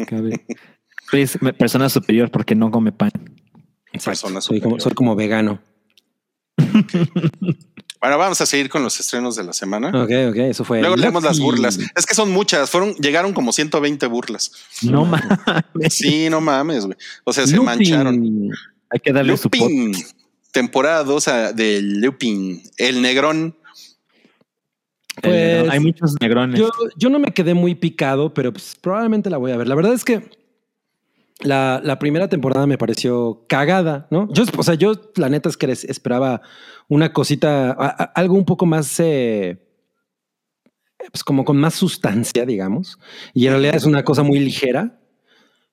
Cabri. 0.08 0.40
Es 1.12 1.42
me- 1.42 1.54
persona 1.54 1.90
superior 1.90 2.30
porque 2.32 2.56
no 2.56 2.72
come 2.72 2.92
pan. 2.92 3.12
Persona 4.06 4.42
soy, 4.42 4.60
como, 4.62 4.76
superior. 4.76 4.82
soy 4.82 4.94
como 4.94 5.16
vegano. 5.16 5.60
Bueno, 8.02 8.18
vamos 8.18 8.40
a 8.40 8.46
seguir 8.46 8.70
con 8.70 8.82
los 8.82 8.98
estrenos 9.00 9.36
de 9.36 9.44
la 9.44 9.52
semana. 9.52 9.90
Ok, 9.90 10.12
ok, 10.30 10.36
eso 10.38 10.64
fue. 10.64 10.80
Luego 10.80 10.96
leemos 10.96 11.22
las 11.24 11.38
burlas. 11.40 11.78
Es 11.96 12.06
que 12.06 12.16
son 12.16 12.32
muchas. 12.32 12.70
Fueron, 12.70 12.94
llegaron 12.96 13.34
como 13.34 13.52
120 13.52 14.06
burlas. 14.08 14.52
No 14.84 15.04
mames. 15.06 15.94
Sí, 15.94 16.30
no 16.30 16.40
mames, 16.40 16.86
güey. 16.86 16.98
O 17.26 17.34
sea, 17.34 17.46
se 17.46 17.56
Lupin. 17.56 17.66
mancharon. 17.66 18.50
Hay 18.90 19.00
que 19.02 19.12
darle 19.12 19.36
su. 19.36 19.46
Lupin. 19.46 19.94
Temporada 20.52 21.04
2 21.04 21.26
de 21.56 21.82
Lupin. 21.82 22.64
El 22.78 23.02
negrón. 23.02 23.56
El 25.22 25.32
negrón. 25.32 25.66
Pues, 25.66 25.70
Hay 25.70 25.80
muchos 25.82 26.16
negrones. 26.22 26.58
Yo, 26.60 26.70
yo 26.96 27.10
no 27.10 27.20
me 27.20 27.34
quedé 27.34 27.54
muy 27.54 27.76
picado, 27.76 28.34
pero 28.34 28.54
pues, 28.54 28.78
probablemente 28.80 29.30
la 29.30 29.38
voy 29.38 29.52
a 29.52 29.58
ver. 29.58 29.68
La 29.68 29.76
verdad 29.76 29.94
es 29.94 30.06
que 30.06 30.30
la, 31.40 31.82
la 31.84 32.00
primera 32.00 32.30
temporada 32.30 32.66
me 32.66 32.78
pareció 32.78 33.46
cagada, 33.48 34.08
¿no? 34.12 34.32
Yo, 34.34 34.46
o 34.58 34.64
sea, 34.64 34.76
yo 34.76 34.94
la 35.16 35.28
neta 35.30 35.50
es 35.50 35.58
que 35.58 35.68
les 35.68 35.84
esperaba 35.84 36.42
una 36.90 37.14
cosita, 37.14 37.72
a- 37.72 37.76
a- 38.04 38.12
algo 38.16 38.36
un 38.36 38.44
poco 38.46 38.66
más, 38.66 39.00
eh, 39.00 39.58
pues 41.12 41.24
como 41.24 41.46
con 41.46 41.58
más 41.58 41.76
sustancia, 41.76 42.46
digamos. 42.46 43.00
Y 43.34 43.46
en 43.46 43.54
realidad 43.54 43.76
es 43.76 43.86
una 43.86 44.04
cosa 44.04 44.22
muy 44.24 44.40
ligera, 44.40 45.00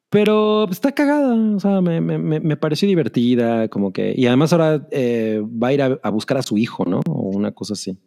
pero 0.09 0.65
pues, 0.67 0.77
está 0.77 0.93
cagada. 0.93 1.35
O 1.35 1.59
sea, 1.59 1.81
me, 1.81 2.01
me- 2.01 2.19
me- 2.19 2.41
me 2.41 2.57
pareció 2.57 2.87
divertida, 2.87 3.69
como 3.69 3.93
que. 3.93 4.15
Y 4.17 4.27
además 4.27 4.53
ahora 4.53 4.87
eh, 4.93 5.43
va 5.43 5.69
a 5.69 5.73
ir 5.73 5.83
a, 5.83 5.99
a 6.03 6.11
buscar 6.11 6.37
a 6.39 6.43
su 6.43 6.57
hijo, 6.59 6.85
¿no? 6.85 7.01
O 7.09 7.31
una 7.31 7.51
cosa 7.53 7.73
así. 7.73 7.99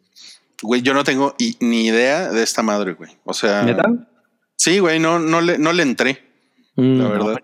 Güey, 0.62 0.82
yo 0.82 0.94
no 0.94 1.04
tengo 1.04 1.34
ni 1.60 1.86
idea 1.86 2.30
de 2.32 2.42
esta 2.42 2.62
madre, 2.62 2.92
güey. 2.94 3.10
O 3.24 3.32
sea, 3.34 3.62
¿Neta? 3.62 3.84
sí, 4.56 4.78
güey, 4.78 4.98
no, 4.98 5.18
no 5.18 5.40
le, 5.40 5.58
no 5.58 5.72
le 5.72 5.82
entré. 5.82 6.18
Mm, 6.76 6.98
La 6.98 7.04
No, 7.04 7.10
verdad. 7.10 7.36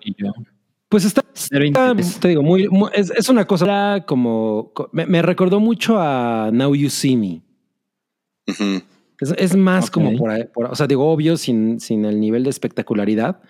Pues 0.88 1.04
está 1.04 1.22
te 2.20 2.28
digo, 2.28 2.42
muy, 2.42 2.68
muy- 2.68 2.90
es, 2.94 3.10
es 3.10 3.28
una 3.28 3.44
cosa 3.46 3.64
era 3.64 4.04
como 4.06 4.70
co- 4.72 4.88
me, 4.92 5.04
me 5.06 5.20
recordó 5.20 5.58
mucho 5.60 5.98
a 5.98 6.50
Now 6.52 6.74
You 6.74 6.88
See 6.90 7.16
Me. 7.16 7.42
Es, 9.20 9.34
es 9.38 9.56
más 9.56 9.90
como 9.90 10.10
por, 10.18 10.30
ahí- 10.30 10.44
por- 10.44 10.66
o 10.66 10.74
sea, 10.74 10.86
digo, 10.86 11.10
obvio, 11.10 11.36
sin, 11.36 11.80
sin 11.80 12.04
el 12.04 12.20
nivel 12.20 12.44
de 12.44 12.50
espectacularidad, 12.50 13.40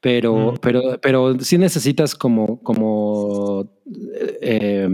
pero, 0.00 0.54
pero, 0.60 0.98
pero 1.00 1.38
sí 1.40 1.58
necesitas 1.58 2.14
como, 2.14 2.60
como 2.62 3.68
eh, 4.40 4.88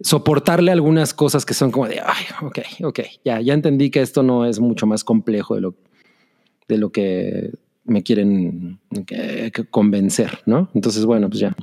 soportarle 0.00 0.70
algunas 0.72 1.12
cosas 1.14 1.44
que 1.46 1.54
son 1.54 1.70
como 1.70 1.88
de, 1.88 2.00
ay, 2.00 2.24
ok, 2.42 2.58
ok, 2.84 3.00
ya, 3.24 3.40
ya 3.40 3.54
entendí 3.54 3.90
que 3.90 4.02
esto 4.02 4.22
no 4.22 4.44
es 4.44 4.60
mucho 4.60 4.86
más 4.86 5.04
complejo 5.04 5.54
de 5.54 5.60
lo, 5.62 5.74
de 6.68 6.78
lo 6.78 6.90
que 6.92 7.50
me 7.84 8.02
quieren 8.02 8.80
eh, 9.10 9.50
que 9.52 9.64
convencer, 9.64 10.40
¿no? 10.46 10.70
Entonces, 10.74 11.04
bueno, 11.04 11.28
pues 11.28 11.40
ya. 11.40 11.56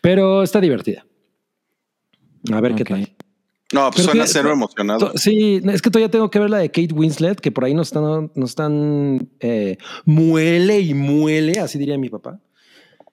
Pero 0.00 0.42
está 0.42 0.60
divertida. 0.60 1.04
A 2.52 2.60
ver 2.60 2.74
qué 2.74 2.84
tal. 2.84 3.00
No, 3.72 3.90
pues 3.90 3.96
Pero 3.96 4.10
suena 4.12 4.24
que- 4.24 4.30
cero 4.30 4.52
emocionado. 4.52 5.12
Sí, 5.16 5.60
es 5.64 5.82
que 5.82 5.90
todavía 5.90 6.10
tengo 6.10 6.30
que 6.30 6.38
ver 6.38 6.50
la 6.50 6.58
de 6.58 6.68
Kate 6.70 6.94
Winslet, 6.94 7.40
que 7.40 7.50
por 7.50 7.64
ahí 7.64 7.74
nos 7.74 7.88
están, 7.88 8.30
nos 8.36 8.50
están 8.50 9.28
eh, 9.40 9.76
muele 10.04 10.78
y 10.80 10.94
muele, 10.94 11.58
así 11.58 11.76
diría 11.76 11.98
mi 11.98 12.08
papá, 12.08 12.40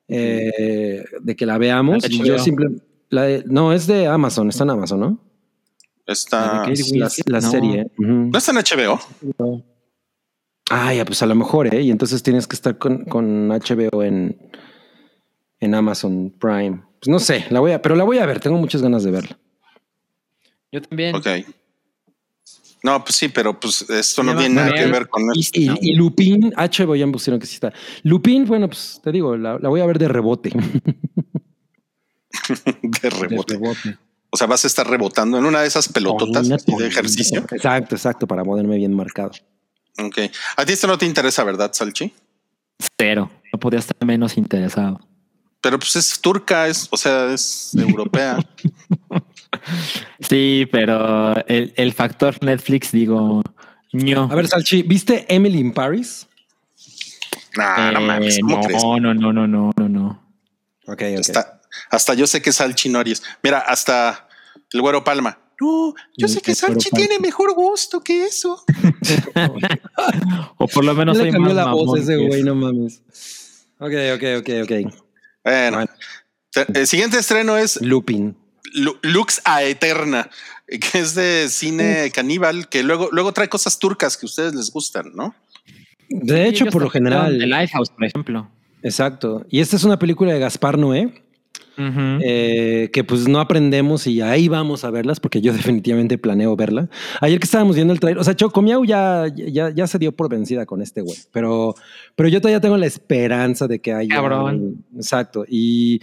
eh, 0.08 1.04
de 1.22 1.36
que 1.36 1.46
la 1.48 1.58
veamos. 1.58 2.04
La 2.04 2.10
yo 2.10 2.36
HBO. 2.36 2.40
simple, 2.44 2.68
la 3.10 3.24
de- 3.24 3.44
no, 3.48 3.74
es 3.74 3.88
de 3.88 4.06
Amazon, 4.06 4.50
está 4.50 4.64
en 4.64 4.70
Amazon, 4.70 5.00
¿no? 5.00 5.20
Está. 6.06 6.46
La 6.46 6.52
de 6.54 6.58
Kate 6.60 6.74
Es 6.74 6.92
la, 6.92 7.06
Winslet, 7.06 7.30
la 7.30 7.40
no. 7.42 7.50
serie. 7.52 7.88
¿No 7.98 8.38
está 8.38 8.52
en 8.52 8.58
HBO? 8.58 9.00
Ah, 10.76 10.92
ya, 10.94 11.06
pues 11.06 11.22
a 11.22 11.28
lo 11.28 11.36
mejor, 11.36 11.74
¿eh? 11.74 11.82
Y 11.84 11.92
entonces 11.92 12.24
tienes 12.24 12.48
que 12.48 12.56
estar 12.56 12.78
con, 12.80 13.06
con 13.06 13.50
HBO 13.50 14.02
en, 14.04 14.36
en 15.60 15.76
Amazon 15.76 16.34
Prime. 16.40 16.82
Pues 17.00 17.10
no 17.10 17.20
sé, 17.20 17.46
la 17.52 17.60
voy 17.60 17.74
a, 17.74 17.82
pero 17.82 17.96
la 17.96 18.04
voy 18.04 18.18
a 18.18 18.26
ver, 18.26 18.40
tengo 18.40 18.58
muchas 18.58 18.82
ganas 18.82 19.04
de 19.04 19.12
verla. 19.12 19.38
Yo 20.72 20.82
también. 20.82 21.16
Ok. 21.16 21.28
No, 22.82 23.04
pues 23.04 23.16
sí, 23.16 23.30
pero 23.30 23.60
pues 23.60 23.88
esto 23.90 24.24
no 24.24 24.36
tiene 24.36 24.56
nada 24.56 24.74
que 24.74 24.88
ver 24.88 25.08
con 25.08 25.24
Y, 25.36 25.42
esto. 25.42 25.60
y, 25.60 25.70
y 25.92 25.96
Lupin, 25.96 26.52
HBO 26.58 26.96
ya 26.96 27.06
me 27.06 27.12
pusieron 27.14 27.40
que 27.40 27.46
sí 27.46 27.54
está. 27.54 27.72
Lupin, 28.02 28.44
bueno, 28.46 28.68
pues 28.68 29.00
te 29.04 29.12
digo, 29.12 29.38
la, 29.38 29.60
la 29.60 29.70
voy 29.70 29.80
a 29.80 29.86
ver 29.86 30.00
de 30.00 30.08
rebote. 30.08 30.50
de 30.50 30.82
De 33.02 33.10
rebote. 33.12 33.54
rebote. 33.54 33.98
O 34.32 34.38
sea, 34.38 34.48
vas 34.48 34.64
a 34.64 34.68
estar 34.68 34.90
rebotando 34.90 35.38
en 35.38 35.46
una 35.46 35.62
de 35.62 35.68
esas 35.68 35.88
pelototas 35.88 36.50
de 36.50 36.56
ejercicio. 36.88 37.46
Exacto, 37.52 37.96
exacto, 37.96 38.26
para 38.28 38.44
ponerme 38.44 38.78
bien 38.78 38.94
marcado. 38.96 39.32
Ok. 39.98 40.18
A 40.58 40.66
ti 40.66 40.74
esto 40.74 40.88
no 40.88 40.98
te 40.98 41.06
interesa, 41.06 41.44
¿verdad, 41.44 41.72
Salchi? 41.74 42.14
Cero. 42.98 43.30
No 43.52 43.60
podía 43.60 43.80
estar 43.80 43.96
menos 44.06 44.38
interesado. 44.38 45.00
Pero 45.62 45.80
pues 45.80 45.96
es 45.96 46.20
turca, 46.20 46.68
es, 46.68 46.88
o 46.92 46.98
sea, 46.98 47.32
es 47.34 47.74
europea. 47.76 48.38
Sí, 50.20 50.68
pero 50.72 51.36
el, 51.48 51.74
el 51.78 51.94
factor 51.94 52.36
Netflix, 52.44 52.92
digo, 52.92 53.44
ño. 53.92 54.28
A 54.32 54.36
ver, 54.36 54.48
Salchi, 54.48 54.82
¿viste 54.82 55.26
Emily 55.34 55.60
in 55.60 55.72
Paris? 55.72 56.28
Nah, 57.56 57.92
no 57.92 58.00
Eh, 58.00 58.08
mames, 58.08 58.40
no, 58.42 58.60
no, 59.00 59.14
no, 59.14 59.32
no, 59.32 59.48
no, 59.48 59.72
no, 59.78 59.90
no. 59.90 60.34
Ok, 60.88 61.02
ok. 61.14 61.20
Hasta, 61.20 61.62
hasta 61.92 62.14
yo 62.16 62.26
sé 62.26 62.42
que 62.42 62.52
Salchi 62.52 62.90
no 62.90 63.00
harías. 63.00 63.22
Mira, 63.44 63.60
hasta 63.60 64.28
el 64.72 64.82
güero 64.82 65.04
Palma. 65.04 65.38
No, 65.64 65.94
yo 66.18 66.28
sé 66.28 66.42
que 66.42 66.54
Palma. 66.56 66.78
tiene 66.96 67.20
mejor 67.20 67.54
gusto 67.54 68.04
que 68.04 68.26
eso. 68.26 68.64
O 70.58 70.68
por 70.68 70.84
lo 70.86 70.94
menos 70.94 71.18
le 71.18 71.32
cambió 71.32 71.54
la 71.54 71.72
voz 71.72 72.00
ese 72.00 72.18
que 72.18 72.28
güey, 72.28 72.44
no 72.44 72.56
mames. 72.56 73.02
Ok, 73.80 73.92
ok, 74.16 74.24
ok, 74.40 74.50
ok. 74.64 74.94
Bueno, 75.44 75.86
el 76.74 76.88
siguiente 76.88 77.18
estreno 77.20 77.58
es 77.58 77.82
Lupin. 77.82 78.36
Lu- 78.74 78.98
Lux 79.02 79.42
a 79.46 79.64
Eterna, 79.64 80.30
que 80.68 81.00
es 81.00 81.16
de 81.16 81.48
cine 81.50 82.12
caníbal, 82.14 82.70
que 82.70 82.82
luego, 82.84 83.10
luego 83.12 83.32
trae 83.34 83.50
cosas 83.50 83.78
turcas 83.78 84.18
que 84.18 84.26
a 84.26 84.28
ustedes 84.28 84.54
les 84.56 84.72
gustan, 84.72 85.12
¿no? 85.14 85.36
De 86.10 86.48
hecho, 86.48 86.66
por 86.68 86.82
lo 86.82 86.90
general. 86.90 87.38
The 87.38 87.48
Lighthouse, 87.48 87.90
por 87.90 88.06
ejemplo. 88.06 88.50
Exacto. 88.82 89.46
Y 89.50 89.60
esta 89.60 89.76
es 89.76 89.84
una 89.84 90.00
película 90.00 90.34
de 90.34 90.40
Gaspar 90.40 90.78
Noé, 90.78 91.23
Ujú. 91.78 92.20
eh, 92.22 92.90
que 92.94 93.04
pues 93.04 93.28
no 93.28 93.40
aprendemos 93.40 94.06
y 94.08 94.22
ahí 94.22 94.48
vamos 94.48 94.84
a 94.84 94.92
verlas 94.92 95.20
porque 95.20 95.42
yo 95.42 95.52
definitivamente 95.82 96.18
planeo 96.18 96.56
verla. 96.56 96.90
Ayer 97.22 97.40
que 97.40 97.46
estábamos 97.46 97.76
viendo 97.76 97.94
el 97.94 98.00
trailer, 98.00 98.20
o 98.20 98.24
sea, 98.24 98.36
Chocomiau 98.36 98.86
ya, 98.86 99.26
ya, 99.36 99.70
ya 99.72 99.88
se 99.88 99.98
dio 100.00 100.12
por 100.12 100.30
vencida 100.30 100.66
con 100.66 100.82
este 100.82 101.02
güey, 101.02 101.18
pero, 101.32 101.76
pero 102.16 102.30
yo 102.30 102.40
todavía 102.42 102.62
tengo 102.62 102.78
la 102.78 102.86
esperanza 102.86 103.68
de 103.68 103.80
que 103.80 103.94
haya. 103.94 104.14
Cabrón. 104.16 104.84
Exacto. 104.96 105.46
Y 105.48 106.00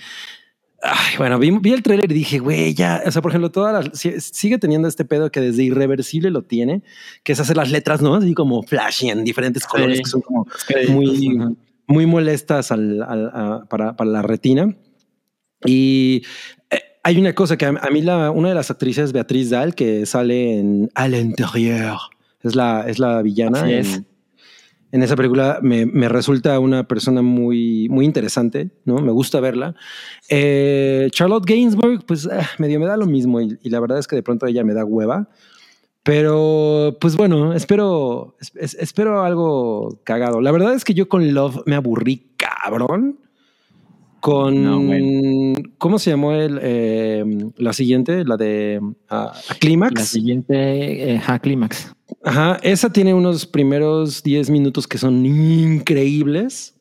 ay, 0.82 1.16
bueno, 1.18 1.38
vi, 1.38 1.50
vi 1.50 1.72
el 1.72 1.82
trailer 1.82 2.10
y 2.10 2.14
dije, 2.14 2.38
güey, 2.38 2.72
ya, 2.74 3.02
o 3.06 3.10
sea, 3.10 3.20
por 3.22 3.30
ejemplo, 3.30 3.50
todas 3.50 3.86
las, 3.86 4.00
sigue 4.24 4.58
teniendo 4.58 4.88
este 4.88 5.04
pedo 5.04 5.30
que 5.30 5.40
desde 5.40 5.62
irreversible 5.62 6.30
lo 6.30 6.42
tiene, 6.42 6.82
que 7.22 7.32
es 7.32 7.40
hacer 7.40 7.56
las 7.56 7.70
letras, 7.70 8.00
¿no? 8.00 8.14
Así 8.14 8.32
como 8.34 8.62
flashy 8.62 9.10
en 9.10 9.22
diferentes 9.24 9.66
colores 9.66 9.98
Sí. 9.98 10.02
que 10.04 10.10
son 10.10 10.20
como 10.22 10.46
Sí, 10.66 10.90
muy, 10.90 11.36
ujú. 11.36 11.56
muy 11.86 12.06
molestas 12.06 12.72
al- 12.72 13.02
al- 13.02 13.30
a- 13.34 13.64
para, 13.68 13.94
para 13.94 14.10
la 14.10 14.22
retina. 14.22 14.74
Y 15.64 16.22
eh, 16.70 16.78
hay 17.02 17.18
una 17.18 17.34
cosa 17.34 17.56
que 17.56 17.66
a, 17.66 17.72
mí 17.92 18.02
la, 18.02 18.30
una 18.30 18.48
de 18.50 18.54
las 18.54 18.70
actrices, 18.70 19.12
Beatriz 19.12 19.50
Dahl, 19.50 19.74
que 19.74 20.06
sale 20.06 20.58
en 20.58 20.90
Al 20.94 21.14
Interieur, 21.14 21.98
es 22.42 22.54
la, 22.54 22.84
es 22.88 22.98
la 22.98 23.20
villana. 23.22 23.62
Así 23.62 23.72
en, 23.72 23.78
es. 23.78 24.02
en 24.92 25.02
esa 25.02 25.16
película 25.16 25.58
me, 25.62 25.86
me 25.86 26.08
resulta 26.08 26.58
una 26.58 26.88
persona 26.88 27.22
muy, 27.22 27.88
muy 27.90 28.04
interesante, 28.04 28.70
¿no? 28.84 28.98
Me 29.00 29.12
gusta 29.12 29.40
verla. 29.40 29.74
Eh, 30.28 31.08
Charlotte 31.12 31.44
Gainsbourg, 31.46 32.04
pues 32.06 32.26
ah, 32.26 32.48
medio 32.58 32.80
me 32.80 32.86
da 32.86 32.96
lo 32.96 33.06
mismo 33.06 33.40
y, 33.40 33.58
y 33.62 33.70
la 33.70 33.80
verdad 33.80 33.98
es 33.98 34.06
que 34.06 34.16
de 34.16 34.22
pronto 34.22 34.46
ella 34.46 34.64
me 34.64 34.74
da 34.74 34.84
hueva. 34.84 35.28
Pero, 36.02 36.96
pues 36.98 37.14
bueno, 37.16 37.52
espero, 37.52 38.34
es- 38.40 38.52
es- 38.56 38.74
espero 38.80 39.22
algo 39.22 40.00
cagado. 40.04 40.40
La 40.40 40.50
verdad 40.50 40.72
es 40.74 40.84
que 40.84 40.94
yo 40.94 41.08
con 41.10 41.34
Love 41.34 41.60
me 41.66 41.74
aburrí 41.76 42.30
cabrón. 42.38 43.18
Con, 44.20 44.62
No, 44.62 44.80
bueno. 44.80 45.54
¿cómo 45.78 45.98
se 45.98 46.10
llamó 46.10 46.32
el, 46.32 46.58
eh, 46.62 47.24
la 47.56 47.72
siguiente? 47.72 48.24
La 48.24 48.36
de 48.36 48.80
ah, 49.08 49.32
La 49.48 49.54
Clímax. 49.56 50.04
siguiente, 50.08 51.14
eh, 51.14 51.22
Clímax. 51.42 51.94
Ajá, 52.22 52.58
esa 52.62 52.92
tiene 52.92 53.14
unos 53.14 53.46
primeros 53.46 54.22
10 54.22 54.50
minutos 54.50 54.86
que 54.86 54.98
son 54.98 55.24
increíbles. 55.24 56.76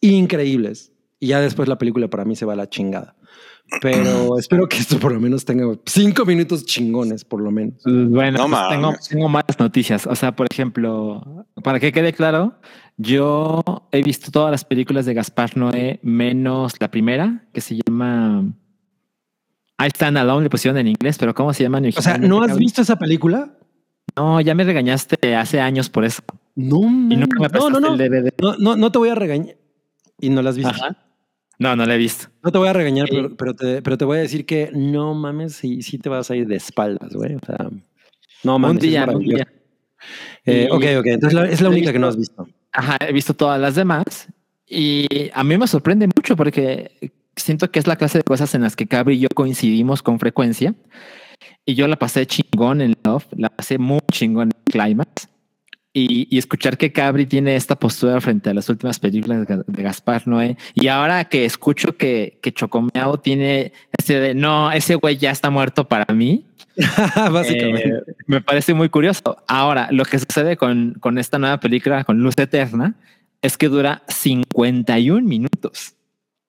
Increíbles. 0.00 0.92
Y 1.18 1.28
ya 1.28 1.40
después 1.40 1.68
la 1.68 1.78
película 1.78 2.08
para 2.08 2.24
mí 2.24 2.36
se 2.36 2.44
va 2.44 2.52
a 2.52 2.56
la 2.56 2.68
chingada. 2.68 3.16
Pero 3.80 4.36
espero 4.38 4.68
que 4.68 4.78
esto 4.78 4.98
por 4.98 5.12
lo 5.12 5.20
menos 5.20 5.44
tenga 5.44 5.66
cinco 5.86 6.24
minutos 6.24 6.64
chingones, 6.64 7.24
por 7.24 7.40
lo 7.40 7.50
menos. 7.50 7.82
Bueno, 7.84 8.38
No 8.38 8.48
pues 8.48 8.68
tengo, 8.70 8.94
tengo 9.08 9.28
más 9.28 9.44
noticias. 9.58 10.06
O 10.06 10.14
sea, 10.14 10.34
por 10.34 10.46
ejemplo, 10.50 11.46
para 11.62 11.80
que 11.80 11.92
quede 11.92 12.12
claro, 12.12 12.54
yo 12.96 13.62
he 13.92 14.02
visto 14.02 14.30
todas 14.30 14.50
las 14.50 14.64
películas 14.64 15.06
de 15.06 15.14
Gaspar 15.14 15.56
Noé, 15.56 16.00
menos 16.02 16.74
la 16.80 16.90
primera, 16.90 17.44
que 17.52 17.60
se 17.60 17.78
llama 17.84 18.44
I 19.78 19.86
Stand 19.88 20.16
Alone, 20.18 20.44
le 20.44 20.50
pusieron 20.50 20.78
en 20.78 20.88
inglés, 20.88 21.18
pero 21.18 21.34
¿cómo 21.34 21.52
se 21.52 21.62
llama? 21.62 21.78
en 21.78 21.88
O 21.88 22.02
sea, 22.02 22.18
¿no 22.18 22.42
has 22.42 22.56
visto 22.56 22.82
esa 22.82 22.96
película? 22.98 23.52
No, 24.16 24.40
ya 24.40 24.54
me 24.54 24.64
regañaste 24.64 25.36
hace 25.36 25.60
años 25.60 25.90
por 25.90 26.04
eso. 26.04 26.22
No, 26.54 26.80
Y 26.80 27.16
nunca 27.16 27.38
me 27.38 27.48
no, 27.48 27.68
no, 27.68 27.80
no. 27.80 27.94
el 27.94 27.98
DVD. 27.98 28.32
No, 28.40 28.56
no, 28.56 28.76
no 28.76 28.90
te 28.90 28.98
voy 28.98 29.10
a 29.10 29.14
regañar. 29.14 29.56
Y 30.18 30.30
no 30.30 30.40
la 30.40 30.50
has 30.50 30.56
visto. 30.56 30.70
Ajá. 30.70 31.05
No, 31.58 31.74
no 31.76 31.86
la 31.86 31.94
he 31.94 31.98
visto. 31.98 32.26
No 32.42 32.52
te 32.52 32.58
voy 32.58 32.68
a 32.68 32.72
regañar, 32.72 33.08
pero, 33.10 33.34
pero, 33.36 33.54
te, 33.54 33.82
pero 33.82 33.96
te 33.98 34.04
voy 34.04 34.18
a 34.18 34.20
decir 34.20 34.44
que 34.46 34.70
no 34.74 35.14
mames, 35.14 35.54
si 35.54 35.82
sí, 35.82 35.98
te 35.98 36.08
vas 36.08 36.30
a 36.30 36.36
ir 36.36 36.46
de 36.46 36.56
espaldas, 36.56 37.12
güey. 37.14 37.34
O 37.34 37.40
sea, 37.46 37.68
no 38.44 38.58
mames. 38.58 38.82
un 38.82 38.88
día, 38.90 39.04
es 39.04 39.14
un 39.14 39.22
día. 39.24 39.48
Eh, 40.44 40.68
ok, 40.70 40.84
ok. 40.98 41.06
Entonces 41.06 41.32
la- 41.34 41.48
es 41.48 41.60
la 41.60 41.68
única 41.70 41.92
que 41.92 41.98
no 41.98 42.06
has 42.08 42.16
visto. 42.16 42.46
Ajá, 42.72 42.96
he 43.08 43.12
visto 43.12 43.34
todas 43.34 43.58
las 43.60 43.74
demás 43.74 44.28
y 44.66 45.30
a 45.32 45.42
mí 45.42 45.56
me 45.56 45.66
sorprende 45.66 46.06
mucho 46.14 46.36
porque 46.36 47.10
siento 47.34 47.70
que 47.70 47.78
es 47.78 47.86
la 47.86 47.96
clase 47.96 48.18
de 48.18 48.24
cosas 48.24 48.54
en 48.54 48.62
las 48.62 48.76
que 48.76 48.86
Cabri 48.86 49.16
y 49.16 49.20
yo 49.20 49.28
coincidimos 49.34 50.02
con 50.02 50.18
frecuencia 50.18 50.74
y 51.64 51.74
yo 51.74 51.88
la 51.88 51.96
pasé 51.96 52.26
chingón 52.26 52.80
en 52.82 52.94
Love, 53.04 53.24
la 53.36 53.48
pasé 53.48 53.78
muy 53.78 54.00
chingón 54.12 54.50
en 54.54 54.62
Climax 54.72 55.28
y, 55.98 56.28
y 56.30 56.36
escuchar 56.36 56.76
que 56.76 56.92
Cabri 56.92 57.24
tiene 57.24 57.56
esta 57.56 57.74
postura 57.74 58.20
frente 58.20 58.50
a 58.50 58.54
las 58.54 58.68
últimas 58.68 58.98
películas 58.98 59.48
de, 59.48 59.62
de 59.66 59.82
Gaspar 59.82 60.28
Noé 60.28 60.58
y 60.74 60.88
ahora 60.88 61.24
que 61.24 61.46
escucho 61.46 61.96
que, 61.96 62.38
que 62.42 62.52
Chocomeao 62.52 63.18
tiene 63.18 63.72
ese 63.96 64.20
de 64.20 64.34
no, 64.34 64.70
ese 64.70 64.96
güey 64.96 65.16
ya 65.16 65.30
está 65.30 65.48
muerto 65.48 65.88
para 65.88 66.12
mí. 66.12 66.44
Básicamente. 67.32 67.88
Eh, 67.88 68.14
me 68.26 68.42
parece 68.42 68.74
muy 68.74 68.90
curioso. 68.90 69.42
Ahora, 69.48 69.88
lo 69.90 70.04
que 70.04 70.18
sucede 70.18 70.58
con, 70.58 70.92
con 71.00 71.16
esta 71.16 71.38
nueva 71.38 71.60
película, 71.60 72.04
con 72.04 72.18
Luz 72.18 72.34
Eterna, 72.36 72.94
es 73.40 73.56
que 73.56 73.70
dura 73.70 74.02
51 74.08 75.26
minutos. 75.26 75.94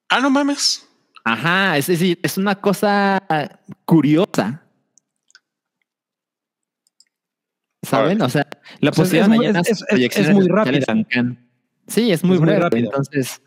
Ah, 0.10 0.20
no 0.20 0.30
mames. 0.30 0.86
Ajá, 1.24 1.78
es 1.78 1.88
decir, 1.88 2.20
es 2.22 2.38
una 2.38 2.56
cosa 2.56 3.22
curiosa. 3.86 4.62
¿Saben? 7.84 8.21
O 8.21 8.30
sea, 8.30 8.47
la 8.80 8.89
O 8.89 8.93
sea, 9.05 9.21
es 9.25 9.28
las 9.53 9.69
es- 9.69 9.84
es- 10.17 10.30
muy 10.34 10.47
Cannes. 10.47 10.86
Sí, 11.88 12.11
es 12.11 12.23
muy 12.23 12.36
Es 12.36 12.39
muy 12.41 12.49
breve. 12.49 12.59
rápido. 12.59 12.86
Entonces, 12.88 13.41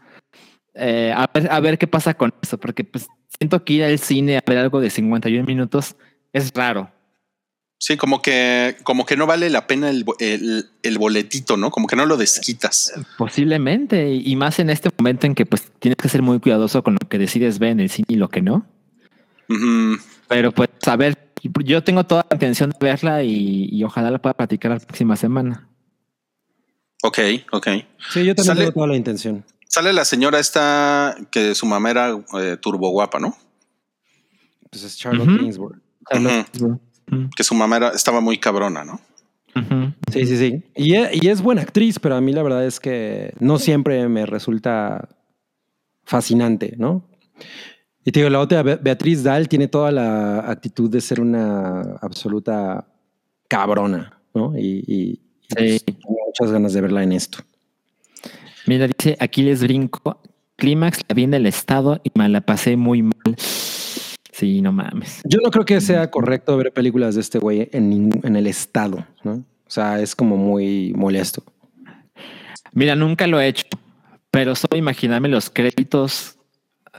eh, 0.74 1.12
a, 1.14 1.28
ver, 1.32 1.48
a 1.50 1.60
ver 1.60 1.78
qué 1.78 1.86
pasa 1.86 2.14
con 2.14 2.32
eso, 2.42 2.58
porque 2.58 2.84
pues 2.84 3.06
siento 3.38 3.64
que 3.64 3.72
ir 3.74 3.84
al 3.84 3.98
cine 3.98 4.38
a 4.38 4.42
ver 4.46 4.58
algo 4.58 4.80
de 4.80 4.88
51 4.90 5.44
minutos 5.46 5.96
es 6.32 6.52
raro. 6.54 6.90
Sí, 7.82 7.96
como 7.96 8.20
que, 8.22 8.76
como 8.82 9.06
que 9.06 9.16
no 9.16 9.26
vale 9.26 9.48
la 9.50 9.66
pena 9.66 9.88
el, 9.90 10.04
el, 10.18 10.66
el 10.82 10.98
boletito, 10.98 11.56
¿no? 11.56 11.70
Como 11.70 11.86
que 11.86 11.96
no 11.96 12.04
lo 12.06 12.16
desquitas. 12.18 12.92
Posiblemente, 13.16 14.12
y 14.12 14.36
más 14.36 14.58
en 14.58 14.68
este 14.70 14.90
momento 14.98 15.26
en 15.26 15.34
que 15.34 15.46
pues 15.46 15.70
tienes 15.78 15.96
que 15.96 16.08
ser 16.10 16.20
muy 16.22 16.40
cuidadoso 16.40 16.82
con 16.82 16.94
lo 17.00 17.08
que 17.08 17.18
decides 17.18 17.58
ver 17.58 17.70
en 17.70 17.80
el 17.80 17.88
cine 17.90 18.06
y 18.08 18.16
lo 18.16 18.28
que 18.28 18.42
no. 18.42 18.66
Pero 20.28 20.52
pues 20.52 20.68
a 20.86 20.96
ver, 20.96 21.16
yo 21.64 21.82
tengo 21.82 22.04
toda 22.04 22.26
la 22.28 22.34
intención 22.36 22.70
de 22.70 22.76
verla 22.80 23.22
y, 23.22 23.68
y 23.70 23.84
ojalá 23.84 24.10
la 24.10 24.18
pueda 24.20 24.34
platicar 24.34 24.70
la 24.72 24.78
próxima 24.78 25.16
semana. 25.16 25.68
Ok, 27.02 27.18
ok. 27.52 27.66
Sí, 28.10 28.24
yo 28.24 28.34
también 28.34 28.44
Sale- 28.44 28.60
tengo 28.60 28.72
toda 28.72 28.86
la 28.88 28.96
intención. 28.96 29.44
Sale 29.68 29.92
la 29.92 30.04
señora 30.04 30.38
esta 30.38 31.16
que 31.30 31.54
su 31.54 31.64
mamá 31.64 31.90
era 31.90 32.10
eh, 32.40 32.56
turbo 32.60 32.90
guapa, 32.90 33.18
¿no? 33.20 33.36
Pues 34.70 34.82
es 34.84 34.96
Charlotte. 34.98 35.28
Ujú. 37.10 37.30
Que 37.36 37.44
su 37.44 37.54
mamá 37.54 37.76
era, 37.76 37.88
estaba 37.90 38.20
muy 38.20 38.38
cabrona, 38.38 38.84
¿no? 38.84 39.00
Sí, 40.12 40.26
sí, 40.26 40.36
sí. 40.36 40.62
Y, 40.76 40.94
e- 40.94 41.10
y 41.12 41.28
es 41.28 41.40
buena 41.42 41.62
actriz, 41.62 41.98
pero 41.98 42.14
a 42.16 42.20
mí 42.20 42.32
la 42.32 42.42
verdad 42.42 42.64
es 42.66 42.78
que 42.80 43.32
no 43.40 43.58
siempre 43.58 44.08
me 44.08 44.26
resulta 44.26 45.08
fascinante, 46.04 46.74
¿no? 46.78 47.04
Y 48.04 48.12
te 48.12 48.20
digo, 48.20 48.30
la 48.30 48.40
otra, 48.40 48.62
Be- 48.62 48.76
Beatriz 48.76 49.22
Dahl, 49.22 49.48
tiene 49.48 49.68
toda 49.68 49.90
la 49.92 50.40
actitud 50.50 50.88
de 50.90 51.00
ser 51.00 51.20
una 51.20 51.80
absoluta 52.00 52.86
cabrona, 53.48 54.18
¿no? 54.34 54.56
Y, 54.56 54.84
y- 54.86 55.20
y, 55.50 55.54
pues, 55.54 55.84
tengo 55.84 56.16
muchas 56.26 56.50
ganas 56.52 56.72
de 56.72 56.80
verla 56.80 57.02
en 57.02 57.12
esto. 57.12 57.38
Mira, 58.66 58.86
dice 58.86 59.16
aquí 59.20 59.42
les 59.42 59.62
brinco. 59.62 60.20
Clímax 60.56 61.00
la 61.08 61.14
vi 61.14 61.24
en 61.24 61.34
el 61.34 61.46
estado 61.46 62.00
y 62.04 62.10
me 62.14 62.28
la 62.28 62.40
pasé 62.42 62.76
muy 62.76 63.02
mal. 63.02 63.36
Sí, 64.32 64.60
no 64.62 64.72
mames. 64.72 65.20
Yo 65.24 65.38
no 65.42 65.50
creo 65.50 65.64
que 65.64 65.80
sea 65.80 66.10
correcto 66.10 66.56
ver 66.56 66.72
películas 66.72 67.14
de 67.14 67.20
este 67.22 67.38
güey 67.38 67.68
en, 67.72 68.10
en 68.22 68.36
el 68.36 68.46
estado, 68.46 69.06
¿no? 69.24 69.32
O 69.66 69.70
sea, 69.70 70.00
es 70.00 70.14
como 70.14 70.36
muy 70.36 70.92
molesto. 70.94 71.42
Mira, 72.72 72.94
nunca 72.94 73.26
lo 73.26 73.40
he 73.40 73.48
hecho, 73.48 73.64
pero 74.30 74.54
solo 74.54 74.76
imaginarme 74.76 75.28
los 75.28 75.50
créditos 75.50 76.36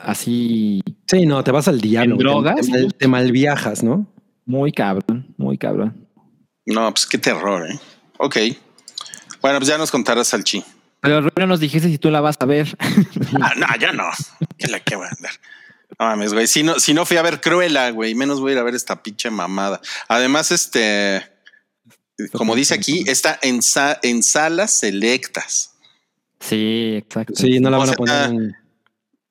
así 0.06 0.82
Sí, 1.08 1.26
no, 1.26 1.44
te 1.44 1.52
vas 1.52 1.68
al 1.68 1.82
diablo. 1.82 2.14
¿En 2.14 2.18
te- 2.18 2.24
drogas? 2.24 2.56
Te, 2.66 2.72
mal- 2.72 2.94
te 2.98 3.08
malviajas, 3.08 3.84
¿no? 3.84 4.08
muy 4.46 4.72
cabrón, 4.72 5.34
muy 5.38 5.58
cabrón. 5.58 6.08
No, 6.66 6.92
pues 6.94 7.06
qué 7.06 7.18
terror, 7.18 7.70
¿eh? 7.70 7.80
Ok. 8.18 8.38
Bueno, 9.42 9.60
pues 9.60 9.68
ya 9.70 9.78
nos 9.78 9.92
contarás, 9.92 10.28
Salchi. 10.28 10.64
Pero 11.00 11.22
Rubio 11.22 11.48
nos 11.48 11.60
dijiste 11.60 11.88
si 11.90 11.98
tú 11.98 12.12
la 12.12 12.22
vas 12.22 12.36
a 12.40 12.46
ver. 12.46 12.78
Ah, 13.42 13.54
no, 13.58 13.66
ya 13.80 13.92
no. 13.94 14.04
¿Qué 14.58 14.68
la 14.68 14.80
que 14.82 14.96
va 14.96 15.06
a 15.06 15.10
andar? 15.10 15.32
No 16.00 16.06
mames, 16.08 16.34
güey. 16.34 16.48
Si 16.48 16.64
no, 16.64 16.80
si 16.80 16.94
no 16.94 17.06
fui 17.06 17.18
a 17.18 17.22
ver 17.22 17.40
Cruella, 17.42 17.90
güey, 17.92 18.14
menos 18.14 18.40
voy 18.42 18.52
a 18.52 18.54
ir 18.56 18.60
a 18.60 18.64
ver 18.64 18.76
esta 18.76 19.02
pinche 19.02 19.30
mamada. 19.32 19.80
Además, 20.08 20.52
este, 20.52 21.24
como 22.34 22.56
dice 22.56 22.74
aquí, 22.76 23.04
está 23.08 23.40
en, 23.42 23.62
sa- 23.62 24.00
en 24.04 24.22
salas 24.24 24.72
selectas. 24.78 25.74
sí, 26.40 26.96
exacto. 26.98 27.34
Sí, 27.36 27.60
no 27.60 27.70
la 27.70 27.78
O 27.78 27.80
van 27.82 27.90
a 27.90 27.94
poner 27.94 28.30
en... 28.30 28.56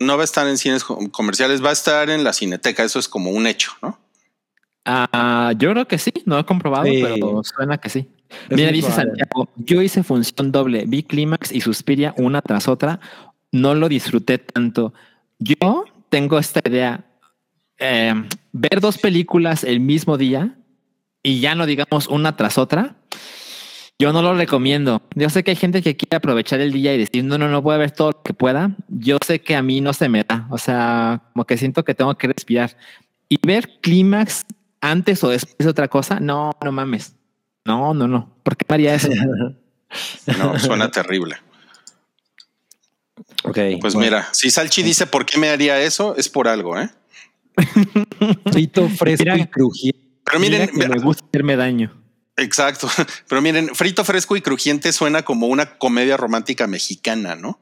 No 0.00 0.16
va 0.16 0.22
a 0.22 0.24
estar 0.24 0.46
en 0.48 0.58
cines 0.58 0.82
com- 0.82 1.08
comerciales, 1.08 1.62
va 1.64 1.70
a 1.70 1.74
estar 1.74 2.10
en 2.10 2.24
la 2.24 2.32
cineteca. 2.32 2.82
Eso 2.82 2.98
es 2.98 3.08
como 3.08 3.30
un 3.30 3.46
hecho, 3.46 3.72
¿no? 3.82 3.98
Ah, 4.84 5.52
yo 5.58 5.70
creo 5.72 5.86
que 5.86 5.98
sí, 5.98 6.12
no 6.24 6.38
he 6.38 6.44
comprobado, 6.44 6.86
Sí. 6.86 7.00
pero 7.02 7.42
suena 7.44 7.78
que 7.78 7.90
sí. 7.90 8.08
Es 8.48 8.56
Mira, 8.56 8.72
dice 8.72 8.88
probable. 8.88 9.10
Santiago, 9.10 9.48
yo 9.56 9.82
hice 9.82 10.02
función 10.02 10.50
doble, 10.52 10.84
vi 10.86 11.02
Clímax 11.02 11.52
y 11.52 11.60
Suspiria 11.60 12.14
una 12.16 12.40
tras 12.40 12.66
otra, 12.66 12.98
no 13.52 13.74
lo 13.74 13.88
disfruté 13.88 14.38
tanto. 14.38 14.94
Yo 15.38 15.84
tengo 16.08 16.38
esta 16.38 16.60
idea, 16.66 17.04
eh, 17.78 18.14
ver 18.52 18.80
dos 18.80 18.98
películas 18.98 19.64
el 19.64 19.80
mismo 19.80 20.16
día 20.16 20.54
y 21.22 21.40
ya 21.40 21.54
no 21.54 21.66
digamos 21.66 22.06
una 22.08 22.36
tras 22.36 22.56
otra, 22.56 22.94
yo 24.00 24.14
no 24.14 24.22
lo 24.22 24.34
recomiendo. 24.34 25.02
Yo 25.14 25.28
sé 25.28 25.44
que 25.44 25.50
hay 25.50 25.56
gente 25.58 25.82
que 25.82 25.94
quiere 25.94 26.16
aprovechar 26.16 26.58
el 26.60 26.72
día 26.72 26.94
y 26.94 26.98
decir, 26.98 27.22
no, 27.22 27.36
no, 27.36 27.48
no 27.48 27.60
voy 27.60 27.74
a 27.74 27.78
ver 27.78 27.90
todo 27.90 28.12
lo 28.12 28.22
que 28.22 28.32
pueda. 28.32 28.74
Yo 28.88 29.18
sé 29.24 29.42
que 29.42 29.54
a 29.54 29.62
mí 29.62 29.82
no 29.82 29.92
se 29.92 30.08
me 30.08 30.24
da, 30.24 30.46
o 30.50 30.56
sea, 30.56 31.20
como 31.34 31.44
que 31.44 31.58
siento 31.58 31.84
que 31.84 31.94
tengo 31.94 32.16
que 32.16 32.28
respirar. 32.28 32.78
Y 33.28 33.38
ver 33.46 33.78
Clímax 33.82 34.46
antes 34.80 35.22
o 35.22 35.28
después 35.28 35.58
de 35.58 35.68
otra 35.68 35.88
cosa, 35.88 36.18
no, 36.18 36.52
no 36.64 36.72
mames. 36.72 37.14
No, 37.66 37.92
no, 37.92 38.08
no. 38.08 38.34
¿Por 38.42 38.56
qué 38.56 38.64
haría 38.68 38.94
eso? 38.94 39.10
No, 40.38 40.56
suena 40.56 40.88
terrible. 40.88 41.34
Ok. 43.42 43.58
Pues 43.80 43.94
bueno. 43.94 43.98
mira, 43.98 44.28
si 44.30 44.48
Salchi 44.48 44.84
dice 44.84 45.08
por 45.08 45.26
qué 45.26 45.36
me 45.36 45.48
haría 45.48 45.80
eso, 45.82 46.14
es 46.14 46.28
por 46.28 46.46
algo, 46.46 46.78
¿eh? 46.78 46.88
Frito, 48.52 48.88
fresco 48.96 49.24
Mira. 49.24 49.36
y 49.36 49.46
crujiente. 49.48 49.98
Pero 50.24 50.38
Mira 50.38 50.58
miren, 50.58 50.78
que 50.78 50.88
me 50.88 51.00
gusta 51.00 51.24
hacerme 51.26 51.56
daño. 51.56 51.99
Exacto. 52.40 52.88
Pero 53.28 53.40
miren, 53.42 53.74
frito, 53.74 54.04
fresco 54.04 54.36
y 54.36 54.40
crujiente 54.40 54.92
suena 54.92 55.22
como 55.22 55.46
una 55.46 55.78
comedia 55.78 56.16
romántica 56.16 56.66
mexicana, 56.66 57.34
¿no? 57.36 57.58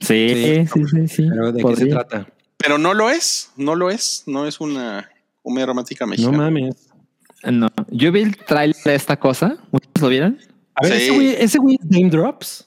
Sí, 0.00 0.28
Sí. 0.30 0.66
sí, 0.72 0.80
sí, 0.90 1.08
sí. 1.08 1.28
Pero 1.30 1.52
¿de 1.52 1.62
qué 1.62 1.76
se 1.76 1.86
trata? 1.86 2.26
Pero 2.56 2.78
no 2.78 2.94
lo 2.94 3.10
es, 3.10 3.50
no 3.56 3.74
lo 3.74 3.90
es, 3.90 4.22
no 4.26 4.46
es 4.46 4.60
una 4.60 5.08
comedia 5.42 5.66
romántica 5.66 6.04
No 6.04 6.10
mexicana. 6.10 6.38
mames. 6.38 6.74
No, 7.44 7.68
yo 7.90 8.12
vi 8.12 8.20
el 8.20 8.36
trailer 8.36 8.76
de 8.84 8.94
esta 8.94 9.18
cosa. 9.18 9.56
¿Muchos 9.72 9.90
lo 10.00 10.08
vieron? 10.08 10.38
A 10.74 10.86
ver, 10.86 10.98
Sí. 10.98 11.02
ese 11.04 11.10
güey, 11.14 11.28
ese 11.38 11.58
güey 11.58 11.76
es 11.82 11.86
Name 11.90 12.10
Drops. 12.10 12.66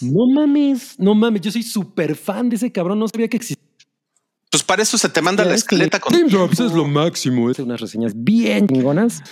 No 0.00 0.26
mames, 0.34 0.98
no 0.98 1.14
mames. 1.14 1.40
Yo 1.42 1.52
soy 1.52 1.62
súper 1.62 2.16
fan 2.16 2.48
de 2.48 2.56
ese 2.56 2.72
cabrón. 2.72 2.98
No 2.98 3.06
sabía 3.08 3.28
que 3.28 3.36
existía. 3.36 3.62
Pues 4.50 4.62
para 4.64 4.82
eso 4.82 4.98
se 4.98 5.08
te 5.08 5.22
manda 5.22 5.44
la 5.44 5.54
esqueleta 5.54 5.98
con 6.00 6.12
Name 6.12 6.28
Drops 6.28 6.60
es 6.60 6.72
lo 6.72 6.86
máximo. 6.86 7.48
Es 7.50 7.58
unas 7.60 7.80
reseñas 7.80 8.12
bien 8.16 8.66
chingonas 8.66 9.22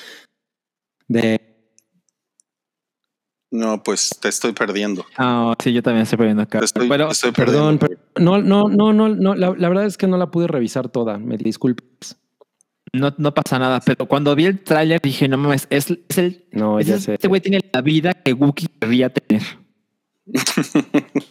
de 1.11 1.40
No, 3.50 3.82
pues 3.82 4.11
te 4.20 4.28
estoy 4.28 4.52
perdiendo. 4.52 5.04
Ah, 5.16 5.54
sí, 5.62 5.72
yo 5.72 5.82
también 5.82 6.04
estoy 6.04 6.18
perdiendo 6.18 6.42
acá. 6.42 6.61
Te 6.61 6.64
estoy, 6.66 6.88
Pero 6.88 7.06
te 7.08 7.12
estoy 7.12 7.32
Perdón, 7.32 7.78
perdiendo. 7.78 8.04
pero 8.14 8.24
no, 8.24 8.38
no, 8.40 8.68
no, 8.68 8.92
no, 8.92 9.08
no. 9.08 9.34
La, 9.34 9.52
la 9.56 9.68
verdad 9.68 9.86
es 9.86 9.96
que 9.98 10.06
no 10.06 10.16
la 10.16 10.30
pude 10.30 10.46
revisar 10.46 10.88
toda. 10.88 11.18
Me 11.18 11.36
disculpes. 11.36 12.16
no, 12.92 13.12
no 13.18 13.34
pasa 13.34 13.58
nada. 13.58 13.80
Pero 13.80 14.06
cuando 14.06 14.34
vi 14.36 14.46
el 14.46 14.62
tráiler 14.62 15.00
dije, 15.02 15.26
no 15.28 15.36
mames, 15.36 15.66
es, 15.70 15.90
es 16.08 16.18
el... 16.18 16.44
No, 16.52 16.78
es 16.78 16.86
ya 16.86 16.94
el- 16.94 17.00
sé. 17.00 17.14
Este 17.14 17.26
güey 17.28 17.40
tiene 17.40 17.58
la 17.72 17.80
vida 17.80 18.14
que 18.14 18.32
Wookiee 18.32 18.68
querría 18.80 19.12
tener. 19.12 19.42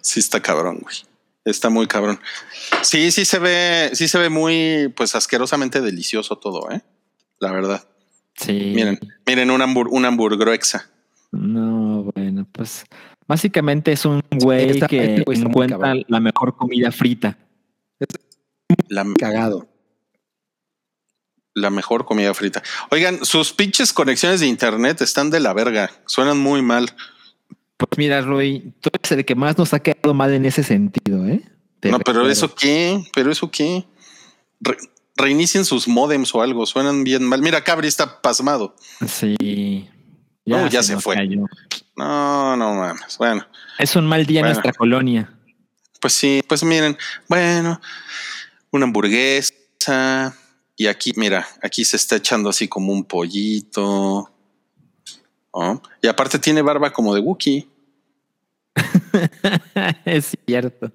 Sí 0.00 0.20
está 0.20 0.40
cabrón, 0.40 0.78
güey. 0.82 0.96
Está 1.46 1.70
muy 1.70 1.86
cabrón. 1.86 2.20
Sí, 2.82 3.10
sí 3.10 3.24
se 3.24 3.38
ve, 3.38 3.90
sí 3.94 4.06
se 4.06 4.18
ve 4.18 4.28
muy, 4.28 4.92
pues 4.94 5.14
asquerosamente 5.14 5.80
delicioso 5.80 6.36
todo, 6.36 6.70
¿eh? 6.70 6.82
La 7.40 7.52
verdad. 7.52 7.82
Sí. 8.36 8.72
Miren, 8.74 8.98
miren 9.26 9.50
una, 9.50 9.64
hambur 9.64 9.88
una 9.90 10.08
hamburguesa. 10.08 10.90
No, 11.32 12.10
bueno, 12.14 12.46
pues 12.52 12.84
básicamente 13.26 13.92
es 13.92 14.04
un 14.04 14.22
güey 14.30 14.70
está- 14.70 14.86
que 14.88 15.22
muy 15.26 15.36
encuentra 15.36 15.94
la 16.08 16.20
mejor 16.20 16.56
comida 16.56 16.90
frita. 16.92 17.38
La, 18.88 19.04
Cagado. 19.18 19.68
la 21.54 21.70
mejor 21.70 22.04
comida 22.04 22.34
frita. 22.34 22.62
Oigan, 22.90 23.24
sus 23.24 23.52
pinches 23.52 23.92
conexiones 23.92 24.40
de 24.40 24.46
internet 24.46 25.00
están 25.00 25.30
de 25.30 25.40
la 25.40 25.52
verga. 25.52 25.90
Suenan 26.06 26.38
muy 26.38 26.62
mal. 26.62 26.90
Pues 27.76 27.90
mira, 27.96 28.20
Roy, 28.20 28.72
tú 28.80 28.90
eres 28.92 29.12
el 29.12 29.24
que 29.24 29.34
más 29.34 29.56
nos 29.58 29.74
ha 29.74 29.80
quedado 29.80 30.14
mal 30.14 30.32
en 30.34 30.44
ese 30.46 30.62
sentido, 30.62 31.26
¿eh? 31.26 31.42
Te 31.80 31.90
no, 31.90 31.98
pero 31.98 32.20
recuerdo. 32.20 32.30
eso 32.30 32.54
qué, 32.54 33.02
pero 33.14 33.30
eso 33.30 33.50
qué. 33.50 33.84
Re- 34.60 34.76
reinicien 35.16 35.64
sus 35.64 35.86
modems 35.88 36.34
o 36.34 36.42
algo. 36.42 36.66
Suenan 36.66 37.04
bien 37.04 37.24
mal. 37.24 37.40
Mira, 37.42 37.62
Cabri 37.64 37.88
está 37.88 38.20
pasmado. 38.20 38.74
Sí. 39.06 39.88
No, 40.44 40.68
ya 40.68 40.82
se 40.82 40.98
fue. 41.00 41.14
cayó. 41.16 41.46
No, 41.96 42.56
no 42.56 42.74
mames. 42.74 43.16
Bueno, 43.18 43.46
Es 43.78 43.96
un 43.96 44.06
mal 44.06 44.26
día 44.26 44.40
en 44.40 44.46
nuestra 44.46 44.72
colonia. 44.72 45.32
pues 46.00 46.12
sí, 46.12 46.42
pues 46.46 46.62
miren, 46.64 46.96
bueno, 47.28 47.80
una 48.70 48.84
hamburguesa. 48.84 50.36
Y 50.76 50.86
aquí, 50.88 51.12
mira, 51.16 51.46
aquí 51.62 51.84
se 51.84 51.96
está 51.96 52.16
echando 52.16 52.50
así 52.50 52.66
como 52.68 52.92
un 52.92 53.04
pollito. 53.04 54.30
Y 56.02 56.08
aparte 56.08 56.38
tiene 56.40 56.62
barba 56.62 56.92
como 56.92 57.14
de 57.14 57.20
Wookiee. 57.20 57.68
es 60.04 60.36
cierto. 60.46 60.90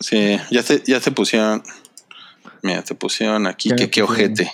Sí, 0.00 0.36
ya 0.50 0.62
te, 0.62 0.82
ya 0.84 0.98
te 0.98 1.12
pusieron. 1.12 1.62
Mira, 2.62 2.82
te 2.82 2.94
pusieron 2.94 3.46
aquí 3.46 3.70
que 3.70 3.90
qué 3.90 4.02
ojete. 4.02 4.50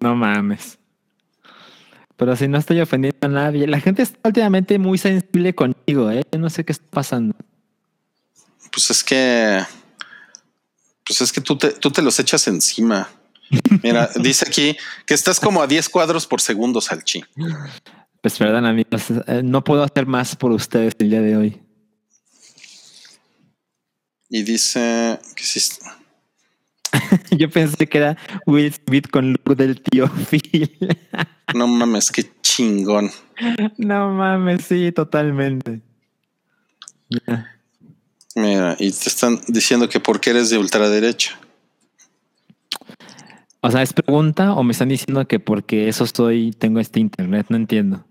No 0.00 0.14
mames. 0.16 0.78
Pero 2.16 2.36
si 2.36 2.46
no 2.48 2.58
estoy 2.58 2.80
ofendiendo 2.80 3.18
a 3.22 3.28
nadie. 3.28 3.66
La 3.66 3.80
gente 3.80 4.02
está 4.02 4.18
últimamente 4.28 4.78
muy 4.78 4.96
sensible 4.98 5.54
conmigo, 5.54 6.10
¿eh? 6.10 6.22
No 6.38 6.48
sé 6.50 6.64
qué 6.64 6.72
está 6.72 6.86
pasando. 6.90 7.34
Pues 8.70 8.90
es 8.90 9.02
que. 9.04 9.60
Pues 11.04 11.20
es 11.20 11.32
que 11.32 11.40
tú 11.40 11.58
te, 11.58 11.72
tú 11.72 11.90
te 11.90 12.00
los 12.00 12.18
echas 12.20 12.46
encima. 12.48 13.08
Mira, 13.82 14.08
dice 14.16 14.44
aquí 14.48 14.76
que 15.04 15.14
estás 15.14 15.40
como 15.40 15.60
a 15.62 15.66
10 15.66 15.88
cuadros 15.88 16.26
por 16.26 16.40
segundo, 16.40 16.80
Salchi. 16.80 17.24
Pues 18.22 18.38
perdón, 18.38 18.64
amigos. 18.66 19.02
eh, 19.26 19.42
No 19.44 19.64
puedo 19.64 19.82
hacer 19.82 20.06
más 20.06 20.36
por 20.36 20.52
ustedes 20.52 20.94
el 21.00 21.10
día 21.10 21.20
de 21.20 21.36
hoy. 21.36 21.60
Y 24.30 24.42
dice 24.44 25.18
que 25.36 25.44
sí. 25.44 25.60
Yo 27.38 27.50
pensé 27.50 27.86
que 27.86 27.98
era 27.98 28.16
Will 28.46 28.72
Smith 28.72 29.08
con 29.10 29.32
look 29.32 29.56
del 29.56 29.80
tío 29.80 30.08
Phil. 30.30 30.70
No 31.54 31.66
mames, 31.66 32.10
qué 32.10 32.30
chingón. 32.42 33.10
no 33.78 34.10
mames, 34.12 34.64
sí, 34.64 34.92
totalmente. 34.92 35.80
Mira, 38.34 38.76
y 38.78 38.90
te 38.90 39.08
están 39.08 39.40
diciendo 39.48 39.88
que 39.88 40.00
porque 40.00 40.30
eres 40.30 40.50
de 40.50 40.58
ultraderecha. 40.58 41.38
O 43.60 43.70
sea, 43.70 43.82
¿es 43.82 43.92
pregunta 43.92 44.54
o 44.54 44.62
me 44.64 44.72
están 44.72 44.88
diciendo 44.88 45.26
que 45.28 45.38
porque 45.38 45.88
eso 45.88 46.04
estoy, 46.04 46.52
tengo 46.52 46.80
este 46.80 46.98
internet? 47.00 47.46
No 47.48 47.56
entiendo. 47.56 48.04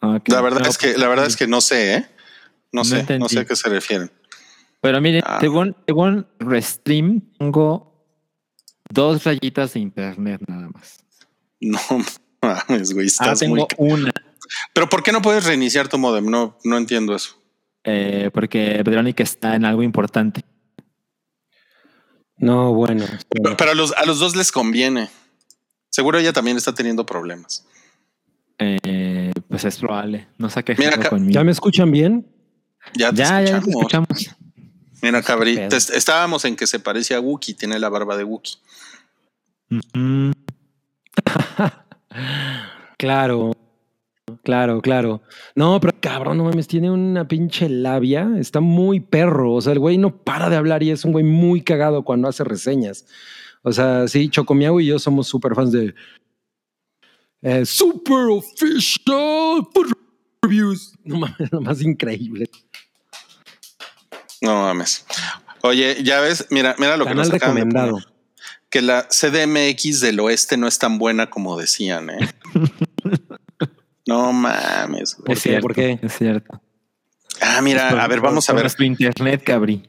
La 0.00 0.42
verdad 0.42 0.60
No, 0.60 0.68
es 0.68 0.76
que, 0.76 0.98
la 0.98 1.08
verdad 1.08 1.26
es 1.26 1.36
que 1.36 1.46
no 1.46 1.60
sé, 1.60 1.94
¿eh? 1.94 2.06
No 2.72 2.80
No 2.80 2.84
sé, 2.84 3.18
no 3.18 3.28
sé 3.28 3.40
a 3.40 3.44
qué 3.46 3.56
se 3.56 3.68
refieren. 3.70 4.10
Pero 4.80 5.00
miren, 5.00 5.22
Ah. 5.26 5.38
según, 5.40 5.74
según 5.86 6.26
Restream, 6.38 7.20
tengo 7.38 8.04
dos 8.90 9.24
rayitas 9.24 9.74
de 9.74 9.80
internet 9.80 10.40
nada 10.46 10.68
más. 10.68 11.04
No 11.60 11.78
mames, 12.42 12.92
güey, 12.92 13.06
Ah, 13.06 13.32
estás 13.32 13.48
muy... 13.48 13.66
tengo 13.66 13.92
una, 13.94 14.12
Pero 14.74 14.88
¿por 14.88 15.02
qué 15.02 15.12
no 15.12 15.22
puedes 15.22 15.44
reiniciar 15.44 15.88
tu 15.88 15.98
modem? 15.98 16.26
No, 16.26 16.56
no 16.64 16.76
entiendo 16.76 17.14
eso. 17.16 17.42
eh, 17.84 18.30
porque 18.32 18.82
Verónica 18.84 19.22
está 19.22 19.54
en 19.56 19.64
algo 19.64 19.82
importante. 19.82 20.42
No, 22.38 22.74
bueno. 22.74 23.04
Pero, 23.30 23.56
pero 23.56 23.70
a, 23.70 23.74
los, 23.74 23.92
a 23.96 24.04
los 24.04 24.18
dos 24.18 24.36
les 24.36 24.52
conviene. 24.52 25.08
Seguro 25.88 26.18
ella 26.18 26.32
también 26.32 26.56
está 26.58 26.74
teniendo 26.74 27.06
problemas. 27.06 27.66
Eh, 28.58 29.32
pues 29.48 29.64
es 29.64 29.78
probable. 29.78 30.28
No 30.36 30.50
sé 30.50 30.62
qué 30.62 30.74
Mira 30.76 30.96
acá- 30.96 31.08
conmigo. 31.10 31.32
¿Ya 31.32 31.44
me 31.44 31.52
escuchan 31.52 31.90
bien? 31.90 32.26
Ya 32.94 33.10
te 33.10 33.16
ya, 33.16 33.42
ya 33.42 33.60
te 33.60 33.70
escuchamos. 33.70 34.08
Mira, 35.06 35.22
Cabri, 35.22 35.56
pedo. 35.56 35.68
te- 35.68 35.76
estábamos 35.76 36.44
en 36.44 36.56
que 36.56 36.66
se 36.66 36.78
parece 36.80 37.14
a 37.14 37.20
Wookie, 37.20 37.54
tiene 37.54 37.78
la 37.78 37.88
barba 37.88 38.16
de 38.16 38.24
Wookie. 38.24 38.56
Claro, 42.98 43.52
claro, 44.42 44.80
claro. 44.80 45.20
No, 45.54 45.78
pero 45.80 45.92
cabrón, 46.00 46.38
no 46.38 46.44
mames, 46.44 46.66
tiene 46.66 46.90
una 46.90 47.28
pinche 47.28 47.68
labia. 47.68 48.30
Está 48.38 48.60
muy 48.60 49.00
perro. 49.00 49.52
O 49.54 49.60
sea, 49.60 49.74
el 49.74 49.78
güey 49.78 49.98
no 49.98 50.16
para 50.24 50.48
de 50.48 50.56
hablar 50.56 50.82
y 50.82 50.90
es 50.90 51.04
un 51.04 51.12
güey 51.12 51.24
muy 51.24 51.60
cagado 51.60 52.04
cuando 52.04 52.26
hace 52.28 52.42
reseñas. 52.42 53.06
O 53.62 53.72
sea, 53.72 54.08
sí, 54.08 54.30
Chocomiao 54.30 54.80
y 54.80 54.86
yo 54.86 54.98
somos 54.98 55.26
súper 55.28 55.54
fans 55.54 55.72
de 55.72 55.94
eh, 57.42 57.66
Super 57.66 58.28
Official 58.30 59.66
Reviews. 60.42 60.94
No 61.04 61.18
mames, 61.18 61.36
lo 61.52 61.60
más 61.60 61.82
increíble. 61.82 62.48
No 64.42 64.62
mames. 64.62 65.04
Oye, 65.62 66.02
ya 66.02 66.20
ves, 66.20 66.46
mira, 66.50 66.74
mira 66.78 66.96
lo 66.96 67.04
que 67.04 67.10
Canal 67.10 67.26
nos 67.28 67.34
acaban 67.34 67.54
de 67.56 67.60
recomendado. 67.62 67.92
poner. 67.92 68.08
Que 68.70 68.82
la 68.82 69.08
CDMX 69.08 70.00
del 70.00 70.20
oeste 70.20 70.56
no 70.56 70.66
es 70.68 70.78
tan 70.78 70.98
buena 70.98 71.30
como 71.30 71.56
decían, 71.58 72.10
¿eh? 72.10 72.34
no 74.06 74.32
mames. 74.32 75.14
güey. 75.16 75.26
¿Por 75.26 75.36
es 75.36 75.42
qué? 75.42 75.48
cierto, 75.50 75.62
¿Por 75.66 75.74
qué? 75.74 75.98
Es 76.02 76.16
cierto. 76.16 76.60
Ah, 77.40 77.60
mira, 77.62 77.88
a 78.02 78.06
ver, 78.08 78.20
vamos 78.20 78.48
a 78.48 78.52
ver. 78.54 78.66
internet, 78.80 79.42
Cabri. 79.44 79.88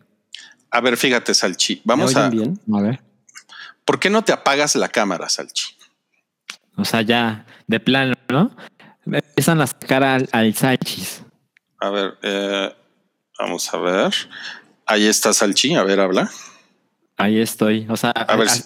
A 0.69 0.81
ver, 0.81 0.97
fíjate, 0.97 1.33
Salchi. 1.33 1.75
¿Me 1.77 1.81
Vamos 1.85 2.11
oyen 2.15 2.23
a. 2.23 2.29
bien? 2.29 2.59
A 2.73 2.81
ver. 2.81 3.01
¿Por 3.85 3.99
qué 3.99 4.09
no 4.09 4.23
te 4.23 4.33
apagas 4.33 4.75
la 4.75 4.89
cámara, 4.89 5.29
Salchi? 5.29 5.65
O 6.75 6.83
sea, 6.85 7.01
ya 7.01 7.45
de 7.67 7.79
plano, 7.79 8.13
¿no? 8.29 8.55
Empiezan 9.05 9.61
a 9.61 9.67
sacar 9.67 10.03
al, 10.03 10.27
al 10.33 10.53
Salchis. 10.53 11.23
A 11.79 11.89
ver, 11.89 12.17
eh, 12.21 12.75
vamos 13.39 13.73
a 13.73 13.77
ver. 13.77 14.13
Ahí 14.85 15.05
está 15.05 15.33
Salchi. 15.33 15.75
A 15.75 15.83
ver, 15.83 15.99
habla. 15.99 16.29
Ahí 17.17 17.39
estoy. 17.39 17.87
O 17.89 17.97
sea, 17.97 18.13
ver 18.37 18.49
si- 18.49 18.63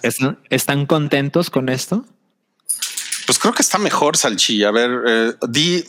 ¿están, 0.49 0.86
contentos 0.86 1.49
con 1.49 1.69
esto? 1.69 2.05
Pues 3.26 3.39
creo 3.39 3.53
que 3.53 3.61
está 3.61 3.78
mejor, 3.78 4.17
Salchi. 4.17 4.63
A 4.63 4.72
ver, 4.72 4.91
eh, 5.07 5.34
di, 5.47 5.84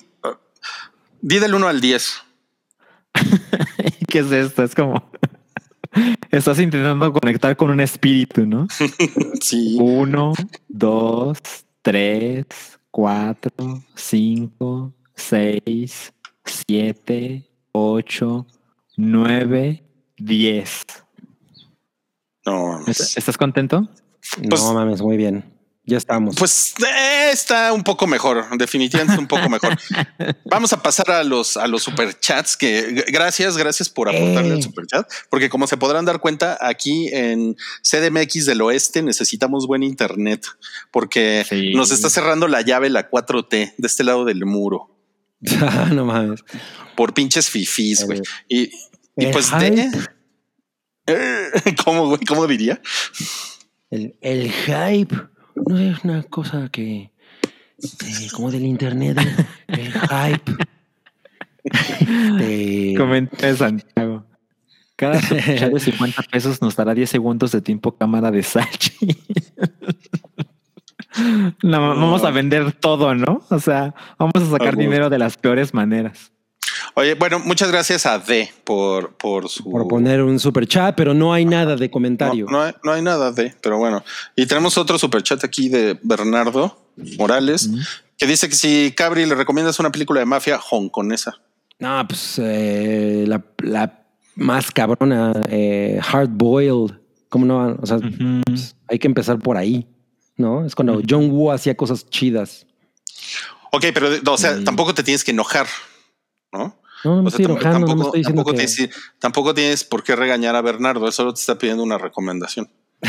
di 1.20 1.38
del 1.38 1.54
1 1.54 1.68
al 1.68 1.80
10. 1.80 2.22
¿Qué 4.08 4.18
es 4.20 4.30
esto? 4.30 4.62
Es 4.62 4.74
como 4.74 5.10
estás 6.30 6.58
intentando 6.58 7.12
conectar 7.12 7.56
con 7.56 7.70
un 7.70 7.80
espíritu, 7.80 8.46
¿no? 8.46 8.66
Sí. 9.40 9.76
Uno, 9.80 10.32
dos, 10.68 11.38
tres, 11.82 12.46
cuatro, 12.92 13.82
cinco, 13.96 14.94
seis, 15.16 16.12
siete, 16.44 17.50
ocho, 17.72 18.46
nueve, 18.96 19.84
diez. 20.16 20.82
No, 22.44 22.84
¿Est- 22.86 23.16
¿Estás 23.16 23.36
contento? 23.38 23.88
Pues- 24.48 24.62
no 24.62 24.74
mames, 24.74 25.00
muy 25.02 25.16
bien. 25.16 25.48
Ya 25.84 25.96
estamos. 25.96 26.36
Pues 26.36 26.74
eh, 26.78 27.30
está 27.32 27.72
un 27.72 27.82
poco 27.82 28.06
mejor, 28.06 28.44
definitivamente 28.56 29.18
un 29.18 29.26
poco 29.26 29.48
mejor. 29.48 29.76
Vamos 30.44 30.72
a 30.72 30.80
pasar 30.80 31.10
a 31.10 31.24
los 31.24 31.56
a 31.56 31.66
los 31.66 31.82
superchats 31.82 32.56
que 32.56 33.04
gracias, 33.08 33.56
gracias 33.56 33.88
por 33.90 34.08
aportarle 34.08 34.50
Eh. 34.50 34.52
al 34.52 34.62
superchat, 34.62 35.10
porque 35.28 35.50
como 35.50 35.66
se 35.66 35.76
podrán 35.76 36.04
dar 36.04 36.20
cuenta, 36.20 36.56
aquí 36.60 37.08
en 37.12 37.56
CDMX 37.82 38.46
del 38.46 38.62
Oeste 38.62 39.02
necesitamos 39.02 39.66
buen 39.66 39.82
internet, 39.82 40.46
porque 40.92 41.44
Sí. 41.48 41.74
nos 41.74 41.90
está 41.90 42.08
cerrando 42.10 42.46
la 42.46 42.60
llave 42.60 42.88
la 42.88 43.10
4T 43.10 43.74
de 43.76 43.86
este 43.86 44.04
lado 44.04 44.24
del 44.24 44.44
muro 44.46 44.88
no 45.92 46.04
mames. 46.04 46.44
por 46.96 47.12
pinches 47.14 47.50
fifís, 47.50 48.04
güey. 48.04 48.18
El- 48.18 48.24
Y, 48.48 48.70
y 49.16 49.26
pues 49.32 49.50
hype. 49.50 49.70
de 51.06 51.76
¿Cómo, 51.84 52.06
güey? 52.08 52.20
¿Cómo 52.26 52.46
diría? 52.46 52.80
El, 53.90 54.16
el 54.20 54.50
hype 54.50 55.16
no 55.66 55.78
es 55.78 56.02
una 56.04 56.22
cosa 56.22 56.68
que. 56.70 57.10
eh, 57.82 58.28
como 58.32 58.50
del 58.50 58.64
internet. 58.64 59.18
¿eh? 59.18 59.46
El 59.68 59.92
hype. 59.92 60.52
Este, 61.64 62.94
Comenta 62.96 63.46
de 63.46 63.56
Santiago. 63.56 64.26
Cada 64.96 65.20
de 65.20 65.78
50 65.80 66.22
pesos 66.24 66.60
nos 66.60 66.74
dará 66.74 66.92
10 66.92 67.08
segundos 67.08 67.52
de 67.52 67.60
tiempo 67.60 67.96
cámara 67.96 68.30
de 68.32 68.42
Sachi. 68.42 68.96
No, 71.62 71.80
vamos 71.80 72.24
a 72.24 72.30
vender 72.30 72.72
todo, 72.72 73.14
¿no? 73.14 73.42
O 73.50 73.58
sea, 73.58 73.94
vamos 74.18 74.34
a 74.36 74.50
sacar 74.50 74.76
dinero 74.76 75.10
de 75.10 75.18
las 75.18 75.36
peores 75.36 75.74
maneras. 75.74 76.32
Oye, 76.94 77.14
bueno, 77.14 77.38
muchas 77.38 77.70
gracias 77.70 78.06
a 78.06 78.18
D 78.18 78.50
por, 78.64 79.14
por 79.16 79.48
su 79.48 79.64
por 79.64 79.88
poner 79.88 80.22
un 80.22 80.38
super 80.38 80.66
chat, 80.66 80.94
pero 80.94 81.14
no 81.14 81.32
hay 81.32 81.44
nada 81.44 81.76
de 81.76 81.90
comentario. 81.90 82.46
No, 82.46 82.52
no 82.52 82.62
hay, 82.62 82.72
no 82.82 82.92
hay 82.92 83.02
nada 83.02 83.32
de, 83.32 83.54
pero 83.62 83.78
bueno. 83.78 84.04
Y 84.36 84.46
tenemos 84.46 84.76
otro 84.76 84.98
superchat 84.98 85.44
aquí 85.44 85.68
de 85.68 85.98
Bernardo 86.02 86.78
Morales, 87.18 87.70
que 88.18 88.26
dice 88.26 88.48
que 88.48 88.54
si 88.54 88.92
Cabri 88.96 89.26
le 89.26 89.34
recomiendas 89.34 89.78
una 89.80 89.90
película 89.90 90.20
de 90.20 90.26
mafia 90.26 90.58
hongkonesa. 90.70 91.40
No, 91.78 92.06
pues 92.06 92.38
eh, 92.42 93.24
la, 93.26 93.42
la 93.58 94.04
más 94.34 94.70
cabrona, 94.70 95.32
eh, 95.48 96.00
Hard 96.10 96.30
Boiled. 96.30 96.96
¿Cómo 97.28 97.46
no? 97.46 97.78
O 97.80 97.86
sea, 97.86 97.98
pues, 98.44 98.76
hay 98.88 98.98
que 98.98 99.06
empezar 99.06 99.38
por 99.38 99.56
ahí, 99.56 99.86
¿no? 100.36 100.64
Es 100.64 100.74
cuando 100.74 101.00
John 101.08 101.30
Woo 101.30 101.50
hacía 101.50 101.76
cosas 101.76 102.08
chidas. 102.08 102.66
Ok, 103.70 103.86
pero 103.94 104.08
o 104.26 104.38
sea, 104.38 104.62
tampoco 104.64 104.94
te 104.94 105.02
tienes 105.02 105.24
que 105.24 105.30
enojar, 105.30 105.66
¿no? 106.52 106.78
No, 107.04 107.16
no 107.16 107.22
me 107.22 107.28
O 107.28 107.30
sea, 107.30 107.40
estoy 107.40 107.44
enojando, 107.46 107.78
no 107.78 107.86
me 107.86 107.86
tampoco, 107.86 108.08
estoy 108.08 108.20
diciendo 108.20 108.44
tampoco 108.44 108.56
que... 108.58 108.66
tienes, 108.66 108.96
tampoco 109.18 109.54
tienes 109.54 109.84
por 109.84 110.04
qué 110.04 110.14
regañar 110.14 110.54
a 110.54 110.62
Bernardo, 110.62 111.06
él 111.06 111.12
solo 111.12 111.34
te 111.34 111.40
está 111.40 111.58
pidiendo 111.58 111.82
una 111.82 111.98
recomendación. 111.98 112.70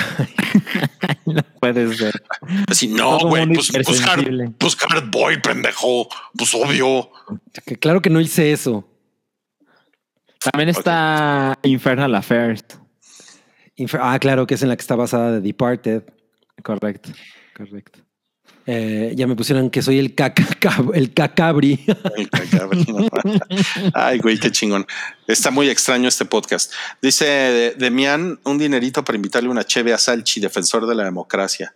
No 1.26 1.42
puede 1.60 1.96
ser. 1.96 2.22
Así, 2.68 2.88
no, 2.88 3.20
güey, 3.20 3.48
pues, 3.54 3.72
pues, 3.72 4.06
hard, 4.06 4.54
pues 4.58 4.78
Hard 4.82 5.10
Boy, 5.10 5.42
pendejo, 5.42 6.08
pues 6.38 6.54
obvio. 6.54 7.10
que 7.66 7.78
claro 7.78 8.02
que 8.02 8.10
no 8.10 8.20
hice 8.20 8.52
eso. 8.52 8.88
También 10.40 10.70
está 10.70 11.58
Infernal 11.64 12.14
Affairs. 12.16 12.66
Infer- 13.78 14.02
ah, 14.02 14.20
claro, 14.20 14.46
que 14.46 14.56
es 14.56 14.64
en 14.64 14.70
la 14.70 14.76
que 14.76 14.82
está 14.82 14.96
basada 14.96 15.32
de 15.32 15.42
Departed. 15.42 16.04
Correcto, 16.62 17.10
correcto. 17.56 18.00
Eh, 18.66 19.14
ya 19.16 19.28
me 19.28 19.36
pusieron 19.36 19.70
que 19.70 19.82
soy 19.82 20.00
el, 20.00 20.16
caca, 20.16 20.46
el 20.94 21.14
cacabri. 21.14 21.84
Ay, 22.18 22.28
cabrón. 22.50 23.10
Ay, 23.94 24.20
güey, 24.20 24.38
qué 24.38 24.52
chingón. 24.52 24.86
Está 25.28 25.52
muy 25.52 25.70
extraño 25.70 26.08
este 26.08 26.26
podcast. 26.26 26.72
Dice 27.02 27.26
de- 27.26 27.76
Demian, 27.78 28.40
un 28.46 28.58
dinerito 28.58 29.04
para 29.04 29.16
invitarle 29.18 29.50
una 29.50 29.64
cheve 29.66 29.94
a 29.94 29.98
Salchi, 29.98 30.40
defensor 30.40 30.88
de 30.88 30.96
la 30.96 31.04
democracia. 31.04 31.74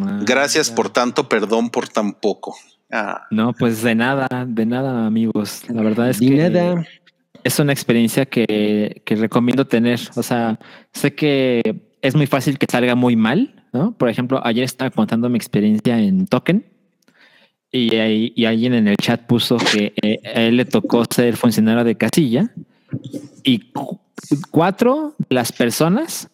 Ah, 0.00 0.20
Gracias 0.24 0.70
ya. 0.70 0.74
por 0.74 0.90
tanto, 0.90 1.28
perdón 1.28 1.70
por 1.70 1.88
tan 1.88 2.12
poco. 2.14 2.56
Ah, 2.90 3.26
No, 3.30 3.52
pues 3.52 3.82
de 3.82 3.94
nada, 3.94 4.26
de 4.46 4.66
nada, 4.66 5.06
amigos. 5.06 5.62
La 5.68 5.82
verdad 5.82 6.10
es 6.10 6.20
Ni 6.20 6.30
que 6.30 6.50
nada. 6.50 6.84
es 7.44 7.58
una 7.60 7.72
experiencia 7.72 8.26
que, 8.26 9.02
que 9.04 9.14
recomiendo 9.16 9.66
tener. 9.66 10.00
O 10.16 10.22
sea, 10.22 10.58
sé 10.92 11.14
que 11.14 11.87
es 12.02 12.14
muy 12.14 12.26
fácil 12.26 12.58
que 12.58 12.66
salga 12.70 12.94
muy 12.94 13.16
mal, 13.16 13.64
¿no? 13.72 13.92
Por 13.92 14.08
ejemplo, 14.08 14.40
ayer 14.44 14.64
estaba 14.64 14.90
contando 14.90 15.28
mi 15.28 15.36
experiencia 15.36 15.98
en 15.98 16.26
Token 16.26 16.64
y, 17.70 17.96
ahí- 17.96 18.32
y 18.36 18.44
alguien 18.46 18.74
en 18.74 18.88
el 18.88 18.96
chat 18.96 19.26
puso 19.26 19.56
que 19.58 19.92
eh, 20.02 20.20
a 20.24 20.42
él 20.42 20.56
le 20.56 20.64
tocó 20.64 21.04
ser 21.04 21.36
funcionario 21.36 21.84
de 21.84 21.96
casilla 21.96 22.50
y 23.42 23.70
cu- 23.72 24.00
cuatro 24.50 25.14
de 25.18 25.34
las 25.34 25.52
personas 25.52 26.28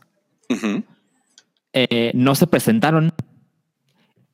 eh, 1.73 2.11
no 2.15 2.35
se 2.35 2.47
presentaron 2.47 3.12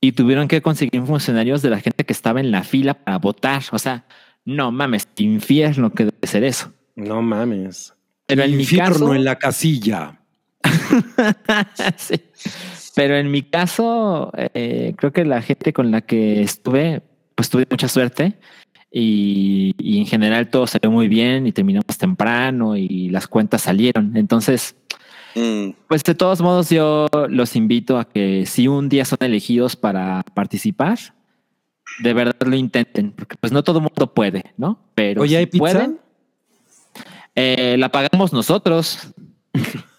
y 0.00 0.12
tuvieron 0.12 0.48
que 0.48 0.62
conseguir 0.62 1.02
funcionarios 1.02 1.62
de 1.62 1.70
la 1.70 1.80
gente 1.80 2.04
que 2.04 2.12
estaba 2.12 2.40
en 2.40 2.50
la 2.50 2.62
fila 2.64 2.94
para 2.94 3.18
votar. 3.18 3.62
O 3.72 3.78
sea, 3.78 4.04
no 4.44 4.72
mames, 4.72 5.06
infierno 5.16 5.92
que 5.92 6.06
debe 6.06 6.26
ser 6.26 6.44
eso. 6.44 6.72
No 6.96 7.22
mames. 7.22 7.94
Pero 8.26 8.42
en 8.42 8.56
mi 8.56 8.62
Infierno 8.62 8.92
caso, 8.92 9.14
en 9.14 9.24
la 9.24 9.36
casilla. 9.36 10.19
Sí. 11.96 12.20
Pero 12.94 13.16
en 13.16 13.30
mi 13.30 13.42
caso, 13.42 14.32
eh, 14.36 14.94
creo 14.96 15.12
que 15.12 15.24
la 15.24 15.42
gente 15.42 15.72
con 15.72 15.90
la 15.90 16.00
que 16.00 16.42
estuve, 16.42 17.02
pues 17.34 17.48
tuve 17.48 17.66
mucha 17.70 17.88
suerte 17.88 18.38
y, 18.90 19.74
y 19.78 19.98
en 19.98 20.06
general 20.06 20.50
todo 20.50 20.66
salió 20.66 20.90
muy 20.90 21.08
bien 21.08 21.46
y 21.46 21.52
terminamos 21.52 21.96
temprano 21.96 22.76
y 22.76 23.08
las 23.10 23.28
cuentas 23.28 23.62
salieron. 23.62 24.16
Entonces, 24.16 24.74
Mm, 25.34 25.70
pues 25.86 26.02
de 26.02 26.14
todos 26.14 26.40
modos 26.40 26.70
yo 26.70 27.06
los 27.28 27.54
invito 27.54 27.98
a 27.98 28.04
que 28.08 28.46
si 28.46 28.68
un 28.68 28.88
día 28.88 29.04
son 29.04 29.18
elegidos 29.20 29.76
para 29.76 30.22
participar, 30.34 30.98
de 32.00 32.14
verdad 32.14 32.36
lo 32.46 32.56
intenten, 32.56 33.12
porque 33.12 33.36
pues 33.38 33.52
no 33.52 33.62
todo 33.62 33.78
el 33.78 33.84
mundo 33.84 34.12
puede, 34.12 34.52
¿no? 34.56 34.80
Pero 34.94 35.22
Oye, 35.22 35.30
si 35.30 35.36
¿hay 35.36 35.46
pizza? 35.46 35.58
pueden, 35.58 36.00
eh, 37.34 37.76
la 37.78 37.90
pagamos 37.90 38.32
nosotros. 38.32 39.12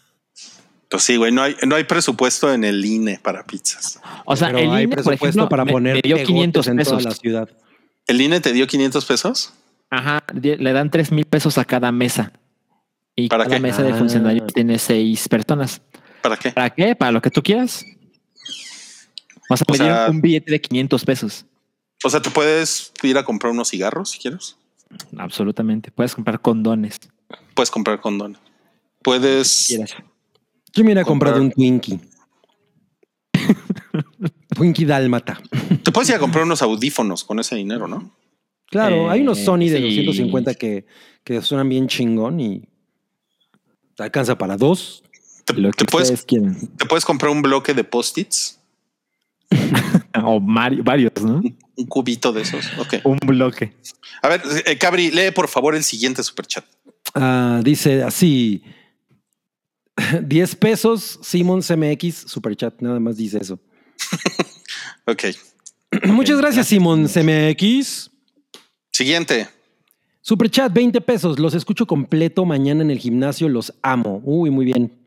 Pues 0.92 1.04
sí, 1.04 1.16
güey, 1.16 1.32
no 1.32 1.42
hay, 1.42 1.56
no 1.66 1.76
hay 1.76 1.86
presupuesto 1.86 2.54
en 2.54 2.64
el 2.66 2.84
INE 2.86 3.18
para 3.24 3.46
pizzas. 3.46 4.00
O 4.26 4.36
sea, 4.36 4.48
Pero 4.48 4.60
el 4.60 4.72
hay 4.72 4.84
INE, 4.84 4.88
por 4.90 4.96
presupuesto 5.06 5.26
ejemplo, 5.26 5.50
para 5.50 5.64
me- 5.66 5.72
poner 5.72 5.96
me 5.96 6.02
dio 6.02 6.18
pegotes 6.18 6.28
500 6.28 6.68
en 6.68 6.78
toda 6.78 6.84
pesos. 6.98 7.04
la 7.06 7.12
ciudad. 7.16 7.50
¿El 8.08 8.20
INE 8.22 8.42
te 8.42 8.52
dio 8.52 8.68
500 8.68 9.06
pesos? 9.06 9.54
Ajá, 9.90 10.24
le 10.34 10.74
dan 10.74 10.92
3 10.92 11.12
mil 11.12 11.26
pesos 11.26 11.58
a 11.58 11.66
cada 11.66 11.92
mesa. 11.92 12.34
Y 13.16 13.28
¿Para 13.30 13.46
cada 13.46 13.56
qué? 13.56 13.62
mesa 13.62 13.84
de 13.84 13.92
Ah. 13.94 13.96
funcionarios 13.96 14.54
tiene 14.54 14.78
seis 14.80 15.28
personas. 15.30 15.82
¿Para 16.22 16.38
qué? 16.38 16.52
¿Para 16.52 16.70
qué? 16.70 16.96
Para 16.96 17.12
lo 17.12 17.22
que 17.22 17.30
tú 17.30 17.42
quieras. 17.42 17.86
O 19.50 19.58
sea, 19.58 19.66
O 19.68 19.72
me 19.72 19.78
sea- 19.78 19.86
dieron 19.86 20.16
un 20.16 20.22
billete 20.22 20.52
de 20.52 20.62
500 20.62 21.04
pesos. 21.06 21.46
O 22.04 22.10
sea, 22.10 22.22
te 22.22 22.30
puedes 22.32 22.92
ir 23.04 23.18
a 23.18 23.24
comprar 23.24 23.52
unos 23.54 23.70
cigarros 23.70 24.12
si 24.12 24.20
quieres. 24.20 24.56
Absolutamente. 25.18 25.92
Puedes 25.92 26.16
comprar 26.16 26.42
condones. 26.42 27.00
Puedes 27.54 27.70
comprar 27.72 28.00
condones. 28.02 28.40
Puedes. 29.04 29.48
si 29.48 29.76
quieras. 29.76 29.96
Yo 30.74 30.84
me 30.84 30.88
hubiera 30.88 31.04
Comprar. 31.04 31.34
comprado 31.34 31.42
un 31.46 31.52
Twinkie. 31.52 32.00
Twinkie 34.56 34.86
Dálmata. 34.86 35.42
Te 35.84 35.92
puedes 35.92 36.10
ir 36.10 36.16
a 36.16 36.20
comprar 36.20 36.44
unos 36.44 36.62
audífonos 36.62 37.24
con 37.24 37.40
ese 37.40 37.56
dinero, 37.56 37.88
¿no? 37.88 38.12
Claro, 38.68 39.10
hay 39.10 39.22
unos 39.22 39.40
Eh, 39.40 39.46
Sony 39.46 39.58
de 39.70 39.78
sí. 39.80 40.06
250 40.06 40.54
que, 40.56 40.86
que 41.24 41.42
suenan 41.42 41.68
bien 41.68 41.88
chingón 41.88 42.40
y 42.40 42.64
te 43.96 44.04
alcanza 44.04 44.38
para 44.38 44.56
dos. 44.56 45.04
Te, 45.46 45.54
Lo 45.54 45.72
que 45.72 45.84
te 45.84 45.92
puedes, 45.92 46.26
te 46.26 46.86
puedes 46.88 47.04
comprar 47.04 47.32
un 47.32 47.42
bloque 47.42 47.74
de 47.74 47.84
post-its, 47.84 48.60
O 50.24 50.40
mari- 50.40 50.82
varios, 50.82 51.12
¿no? 51.22 51.42
un 51.76 51.86
cubito 51.88 52.32
de 52.32 52.42
esos. 52.44 52.66
Ok. 52.78 52.96
Un 53.06 53.18
bloque. 53.26 53.74
A 54.22 54.28
ver, 54.30 54.42
eh, 54.66 54.78
Cabri, 54.78 55.10
lee 55.12 55.32
por 55.32 55.48
favor 55.48 55.74
el 55.76 55.84
siguiente 55.84 56.22
superchat. 56.24 56.64
Ah, 57.16 57.60
dice 57.64 58.04
así: 58.04 58.62
10 60.24 60.56
pesos, 60.56 61.20
Simon 61.22 61.62
CMX, 61.62 62.16
Superchat, 62.28 62.82
nada 62.82 63.00
más 63.00 63.18
dice 63.18 63.40
eso. 63.40 63.60
Ok. 65.08 65.24
Muchas 66.06 66.38
gracias, 66.38 66.68
Simon 66.68 67.08
CMX. 67.08 68.12
Siguiente. 68.92 69.48
Superchat, 70.22 70.72
20 70.72 71.02
pesos. 71.02 71.40
Los 71.40 71.54
escucho 71.56 71.88
completo 71.88 72.46
mañana 72.46 72.82
en 72.84 72.92
el 72.92 73.00
gimnasio. 73.00 73.50
Los 73.50 73.74
amo. 73.82 74.22
Uy, 74.24 74.52
muy 74.52 74.66
bien. 74.66 75.04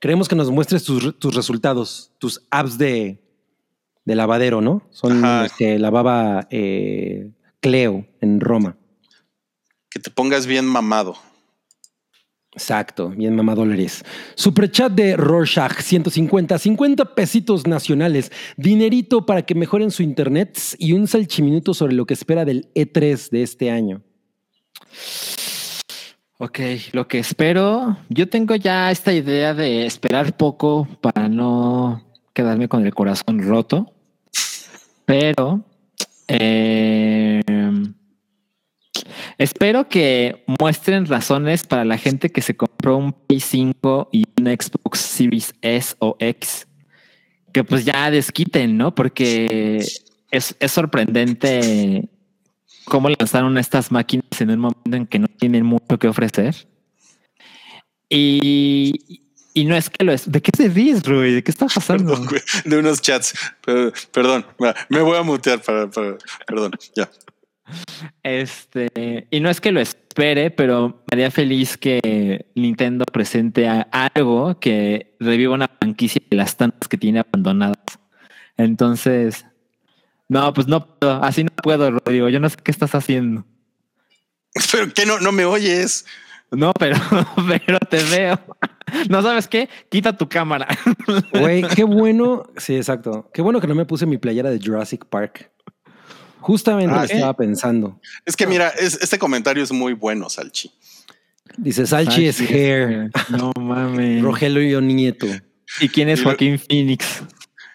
Queremos 0.00 0.28
que 0.28 0.36
nos 0.36 0.50
muestres 0.50 0.84
tus, 0.84 1.18
tus 1.18 1.34
resultados, 1.34 2.12
tus 2.18 2.42
apps 2.50 2.78
de, 2.78 3.20
de 4.04 4.14
lavadero, 4.14 4.60
¿no? 4.60 4.86
Son 4.90 5.24
Ajá. 5.24 5.44
los 5.44 5.52
que 5.54 5.78
lavaba 5.78 6.46
eh, 6.50 7.30
Cleo 7.60 8.06
en 8.20 8.40
Roma. 8.40 8.76
Que 9.90 9.98
te 9.98 10.10
pongas 10.10 10.46
bien 10.46 10.66
mamado. 10.66 11.16
Exacto, 12.58 13.10
bien 13.10 13.36
mamá 13.36 13.54
dólares. 13.54 14.04
Superchat 14.34 14.90
de 14.90 15.16
Rorschach, 15.16 15.80
150, 15.80 16.58
50 16.58 17.14
pesitos 17.14 17.68
nacionales, 17.68 18.32
dinerito 18.56 19.24
para 19.24 19.42
que 19.42 19.54
mejoren 19.54 19.92
su 19.92 20.02
internet 20.02 20.58
y 20.76 20.92
un 20.92 21.06
salchiminuto 21.06 21.72
sobre 21.72 21.94
lo 21.94 22.04
que 22.04 22.14
espera 22.14 22.44
del 22.44 22.68
E3 22.74 23.30
de 23.30 23.42
este 23.44 23.70
año. 23.70 24.02
Ok, 26.38 26.58
lo 26.90 27.06
que 27.06 27.20
espero, 27.20 27.96
yo 28.08 28.28
tengo 28.28 28.56
ya 28.56 28.90
esta 28.90 29.12
idea 29.12 29.54
de 29.54 29.86
esperar 29.86 30.36
poco 30.36 30.88
para 31.00 31.28
no 31.28 32.04
quedarme 32.32 32.68
con 32.68 32.84
el 32.84 32.92
corazón 32.92 33.40
roto, 33.40 33.92
pero 35.04 35.62
eh, 36.26 36.87
espero 39.38 39.88
que 39.88 40.44
muestren 40.60 41.06
razones 41.06 41.64
para 41.64 41.84
la 41.84 41.96
gente 41.98 42.30
que 42.30 42.42
se 42.42 42.56
compró 42.56 42.96
un 42.96 43.12
Play 43.12 43.40
5 43.40 44.10
y 44.12 44.24
un 44.38 44.46
Xbox 44.46 44.98
Series 45.00 45.54
S 45.62 45.94
o 46.00 46.16
X, 46.18 46.66
que 47.52 47.64
pues 47.64 47.84
ya 47.84 48.10
desquiten, 48.10 48.76
¿no? 48.76 48.94
Porque 48.94 49.78
es, 50.30 50.56
es 50.58 50.72
sorprendente 50.72 52.08
cómo 52.84 53.08
lanzaron 53.08 53.56
estas 53.58 53.90
máquinas 53.92 54.40
en 54.40 54.50
un 54.50 54.58
momento 54.60 54.96
en 54.96 55.06
que 55.06 55.18
no 55.18 55.28
tienen 55.28 55.64
mucho 55.64 55.98
que 55.98 56.08
ofrecer. 56.08 56.66
Y, 58.08 59.22
y 59.54 59.64
no 59.66 59.76
es 59.76 59.90
que 59.90 60.04
lo 60.04 60.12
es. 60.12 60.30
¿De 60.30 60.40
qué 60.40 60.50
te 60.50 60.68
ríes, 60.68 61.02
Rui? 61.04 61.34
¿De 61.34 61.42
qué 61.44 61.50
está 61.50 61.66
pasando? 61.66 62.18
De 62.64 62.78
unos 62.78 63.02
chats. 63.02 63.34
Perdón, 64.12 64.46
me 64.88 65.00
voy 65.02 65.16
a 65.18 65.22
mutear 65.22 65.60
para, 65.60 65.90
para- 65.90 66.16
perdón, 66.46 66.72
ya. 66.96 67.10
Este, 68.22 69.26
y 69.30 69.40
no 69.40 69.50
es 69.50 69.60
que 69.60 69.72
lo 69.72 69.80
espere, 69.80 70.50
pero 70.50 71.02
me 71.10 71.14
haría 71.16 71.30
feliz 71.30 71.76
que 71.76 72.46
Nintendo 72.54 73.04
presente 73.04 73.68
a- 73.68 73.82
algo 73.92 74.58
que 74.60 75.16
reviva 75.20 75.54
una 75.54 75.68
franquicia 75.68 76.20
de 76.30 76.36
las 76.36 76.56
tantas 76.56 76.88
que 76.88 76.96
tiene 76.98 77.20
abandonadas. 77.20 77.76
Entonces, 78.56 79.44
no, 80.28 80.52
pues 80.52 80.66
no 80.66 80.86
puedo, 80.98 81.22
así 81.22 81.44
no 81.44 81.50
puedo, 81.62 81.90
Rodrigo. 81.90 82.28
Yo 82.28 82.40
no 82.40 82.48
sé 82.48 82.56
qué 82.62 82.70
estás 82.70 82.94
haciendo. 82.94 83.44
Pero 84.72 84.92
que 84.92 85.06
no, 85.06 85.18
no 85.20 85.32
me 85.32 85.44
oyes. 85.44 86.04
No, 86.50 86.72
pero, 86.72 86.96
pero 87.66 87.78
te 87.80 88.02
veo. 88.04 88.38
No 89.10 89.20
sabes 89.22 89.46
qué? 89.48 89.68
Quita 89.90 90.16
tu 90.16 90.28
cámara. 90.28 90.66
Güey, 91.32 91.62
qué 91.62 91.84
bueno. 91.84 92.44
Sí, 92.56 92.74
exacto. 92.74 93.30
Qué 93.34 93.42
bueno 93.42 93.60
que 93.60 93.66
no 93.66 93.74
me 93.74 93.84
puse 93.84 94.06
mi 94.06 94.16
playera 94.18 94.50
de 94.50 94.58
Jurassic 94.58 95.04
Park. 95.04 95.50
Justamente 96.48 96.94
Ah, 96.96 97.04
estaba 97.04 97.36
pensando. 97.36 98.00
Es 98.24 98.34
que 98.36 98.46
mira, 98.46 98.68
es- 98.70 98.98
este 99.02 99.18
comentario 99.18 99.62
es 99.62 99.70
muy 99.70 99.92
bueno, 99.92 100.30
Salchi. 100.30 100.70
Dice 101.58 101.86
Salchi 101.86 102.24
es 102.26 102.40
hair. 102.40 103.10
No 103.28 103.52
mames. 103.60 104.22
Rogelio 104.22 104.80
Nieto. 104.80 105.26
¿Y 105.80 105.90
quién 105.90 106.08
es 106.08 106.20
Y 106.20 106.22
lo- 106.22 106.30
Joaquín 106.30 106.58
Phoenix? 106.58 107.04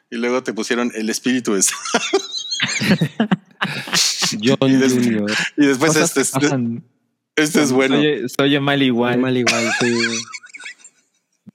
Y 0.10 0.16
luego 0.18 0.42
te 0.42 0.54
pusieron 0.54 0.92
el 0.96 1.08
espíritu 1.12 1.54
es. 1.56 1.70
John 4.44 4.72
Y 4.72 4.76
des- 4.78 4.94
Junior. 4.94 5.32
y 5.58 5.66
después 5.68 5.96
este, 5.96 6.14
que 6.16 6.22
es- 6.22 6.32
pasan. 6.32 6.84
este 7.36 7.62
es 7.62 7.72
bueno. 7.72 7.98
Soy, 7.98 8.30
soy 8.36 8.60
mal 8.60 8.82
igual. 8.82 9.20
Mal 9.20 9.38
igual, 9.38 9.70
sí. 9.80 9.94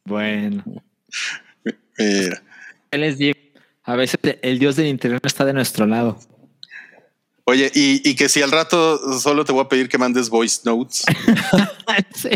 Bueno. 0.05 0.65
Mira. 1.99 2.43
¿Qué 2.91 2.99
les 2.99 3.19
digo? 3.19 3.39
A 3.85 3.97
veces 3.97 4.19
el 4.43 4.59
dios 4.59 4.77
del 4.77 4.87
interior 4.87 5.21
no 5.23 5.27
está 5.27 5.45
de 5.45 5.53
nuestro 5.53 5.87
lado. 5.87 6.19
Oye, 7.49 7.71
y, 7.75 8.07
y 8.07 8.15
que 8.15 8.29
si 8.29 8.43
al 8.43 8.51
rato 8.51 8.99
solo 9.19 9.43
te 9.45 9.53
voy 9.53 9.63
a 9.65 9.69
pedir 9.69 9.89
que 9.89 9.97
mandes 9.97 10.29
voice 10.29 10.61
notes. 10.65 11.05
Sí. 12.15 12.31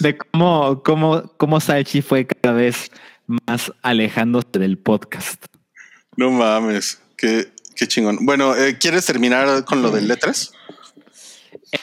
De 0.00 0.16
cómo, 0.16 0.82
cómo, 0.82 1.32
cómo 1.36 1.58
Salchi 1.60 2.00
fue 2.02 2.26
cada 2.26 2.54
vez 2.54 2.90
más 3.26 3.72
alejándose 3.82 4.58
del 4.58 4.78
podcast. 4.78 5.42
No 6.16 6.30
mames, 6.30 7.00
qué, 7.16 7.50
qué 7.74 7.88
chingón. 7.88 8.18
Bueno, 8.22 8.54
eh, 8.56 8.78
¿quieres 8.78 9.06
terminar 9.06 9.64
con 9.64 9.82
lo 9.82 9.90
de 9.90 10.02
letras? 10.02 10.52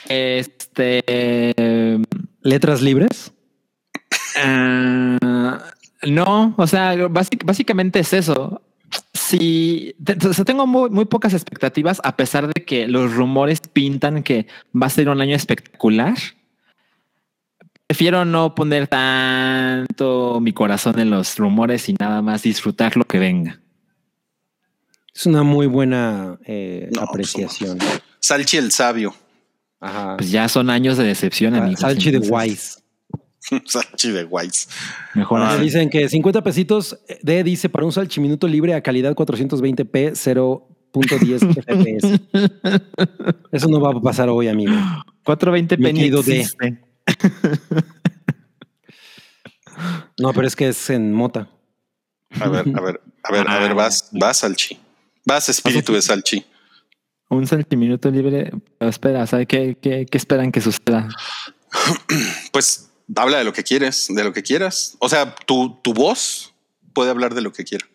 Este. 0.08 1.94
¿Letras 2.42 2.80
libres? 2.82 3.32
ah, 4.36 5.64
no, 6.06 6.54
o 6.56 6.66
sea, 6.66 6.94
básic- 7.08 7.44
básicamente 7.44 7.98
es 8.00 8.12
eso. 8.12 8.62
Sí, 9.14 9.94
tengo 10.44 10.66
muy, 10.66 10.90
muy 10.90 11.04
pocas 11.04 11.32
expectativas, 11.32 12.00
a 12.04 12.16
pesar 12.16 12.52
de 12.52 12.64
que 12.64 12.86
los 12.86 13.14
rumores 13.14 13.60
pintan 13.60 14.22
que 14.22 14.46
va 14.74 14.86
a 14.86 14.90
ser 14.90 15.08
un 15.08 15.20
año 15.20 15.34
espectacular. 15.36 16.14
Prefiero 17.86 18.24
no 18.24 18.54
poner 18.54 18.88
tanto 18.88 20.40
mi 20.40 20.52
corazón 20.52 20.98
en 20.98 21.10
los 21.10 21.36
rumores 21.38 21.88
y 21.88 21.94
nada 21.94 22.22
más 22.22 22.42
disfrutar 22.42 22.96
lo 22.96 23.04
que 23.04 23.18
venga. 23.18 23.60
Es 25.14 25.26
una 25.26 25.42
muy 25.42 25.66
buena 25.66 26.38
eh, 26.46 26.88
No, 26.94 27.02
apreciación. 27.02 27.78
Salchi 28.18 28.56
el 28.56 28.72
sabio. 28.72 29.14
Ajá. 29.80 30.16
Pues 30.16 30.30
ya 30.30 30.48
son 30.48 30.70
años 30.70 30.96
de 30.96 31.04
decepción, 31.04 31.54
Ah, 31.54 31.58
amigos. 31.58 31.80
Salchi 31.80 32.10
de 32.10 32.16
entonces, 32.18 32.81
Wise. 33.50 33.62
Salchi 33.66 34.10
de 34.12 34.24
Wise. 34.24 34.68
Mejor 35.14 35.40
Ah. 35.42 35.56
Dicen 35.58 35.90
que 35.90 36.08
50 36.08 36.42
pesitos 36.42 36.98
de 37.22 37.42
dice 37.44 37.68
para 37.68 37.84
un 37.84 37.92
salchiminuto 37.92 38.46
libre 38.46 38.74
a 38.74 38.82
calidad 38.82 39.14
420p 39.14 40.12
0.10 40.12 41.62
FPS. 41.62 42.20
Eso 43.50 43.68
no 43.68 43.80
va 43.80 43.90
a 43.90 44.00
pasar 44.00 44.28
hoy, 44.28 44.48
amigo. 44.48 44.72
420 45.24 45.76
Mi 45.76 45.84
penny 45.84 45.98
querido 46.00 46.22
D. 46.22 46.40
existe. 46.40 46.82
No, 50.18 50.32
pero 50.32 50.46
es 50.46 50.54
que 50.54 50.68
es 50.68 50.90
en 50.90 51.12
mota. 51.12 51.48
A 52.40 52.48
ver, 52.48 52.64
a 52.76 52.80
ver, 52.80 53.00
a 53.24 53.32
ver, 53.32 53.48
a 53.48 53.58
ver, 53.58 53.74
vas, 53.74 54.08
vas, 54.12 54.38
Salchi. 54.38 54.78
Vas, 55.24 55.48
espíritu 55.48 55.92
de 55.92 56.02
Salchi. 56.02 56.44
Un 57.28 57.46
centiminuto 57.46 58.10
libre. 58.10 58.52
Espera, 58.78 59.26
¿sabes 59.26 59.46
qué, 59.46 59.76
qué, 59.80 60.06
qué 60.10 60.18
esperan 60.18 60.52
que 60.52 60.60
suceda? 60.60 61.08
Pues 62.52 62.90
habla 63.16 63.38
de 63.38 63.44
lo 63.44 63.52
que 63.52 63.62
quieres, 63.62 64.08
de 64.08 64.24
lo 64.24 64.32
que 64.32 64.42
quieras. 64.42 64.96
O 64.98 65.08
sea, 65.08 65.34
tu, 65.34 65.78
tu 65.82 65.94
voz 65.94 66.54
puede 66.92 67.10
hablar 67.10 67.34
de 67.34 67.42
lo 67.42 67.52
que 67.52 67.64
quiera. 67.64 67.86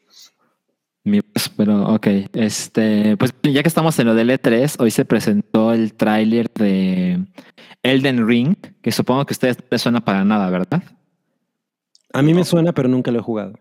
Mi 1.03 1.19
voz, 1.21 1.49
pero 1.55 1.87
ok. 1.93 2.07
Este, 2.33 3.15
pues 3.17 3.33
ya 3.43 3.61
que 3.61 3.69
estamos 3.69 3.97
en 3.99 4.07
lo 4.07 4.15
del 4.15 4.29
E3, 4.29 4.75
hoy 4.79 4.91
se 4.91 5.05
presentó 5.05 5.73
el 5.73 5.93
tráiler 5.93 6.51
de 6.53 7.25
Elden 7.83 8.27
Ring, 8.27 8.55
que 8.81 8.91
supongo 8.91 9.25
que 9.25 9.33
a 9.33 9.35
ustedes 9.35 9.57
no 9.57 9.65
les 9.71 9.81
suena 9.81 10.03
para 10.03 10.25
nada, 10.25 10.49
¿verdad? 10.49 10.83
A 12.13 12.21
mí 12.21 12.33
me 12.33 12.43
suena, 12.43 12.73
pero 12.73 12.89
nunca 12.89 13.11
lo 13.11 13.19
he 13.19 13.21
jugado. 13.21 13.53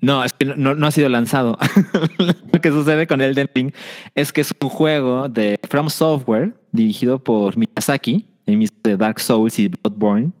No, 0.00 0.22
es 0.22 0.32
que 0.32 0.44
no, 0.44 0.74
no 0.74 0.86
ha 0.86 0.90
sido 0.90 1.08
lanzado. 1.08 1.56
Lo 2.52 2.60
que 2.60 2.70
sucede 2.70 3.06
con 3.06 3.20
Elden 3.22 3.48
Ring 3.54 3.72
es 4.14 4.32
que 4.32 4.42
es 4.42 4.52
un 4.60 4.68
juego 4.68 5.28
de 5.28 5.58
From 5.68 5.88
Software 5.88 6.54
dirigido 6.72 7.22
por 7.22 7.56
Miyazaki, 7.56 8.26
el 8.44 8.58
mismo 8.58 8.78
de 8.84 8.96
Dark 8.96 9.18
Souls 9.18 9.58
y 9.58 9.68
Bloodborne, 9.68 10.32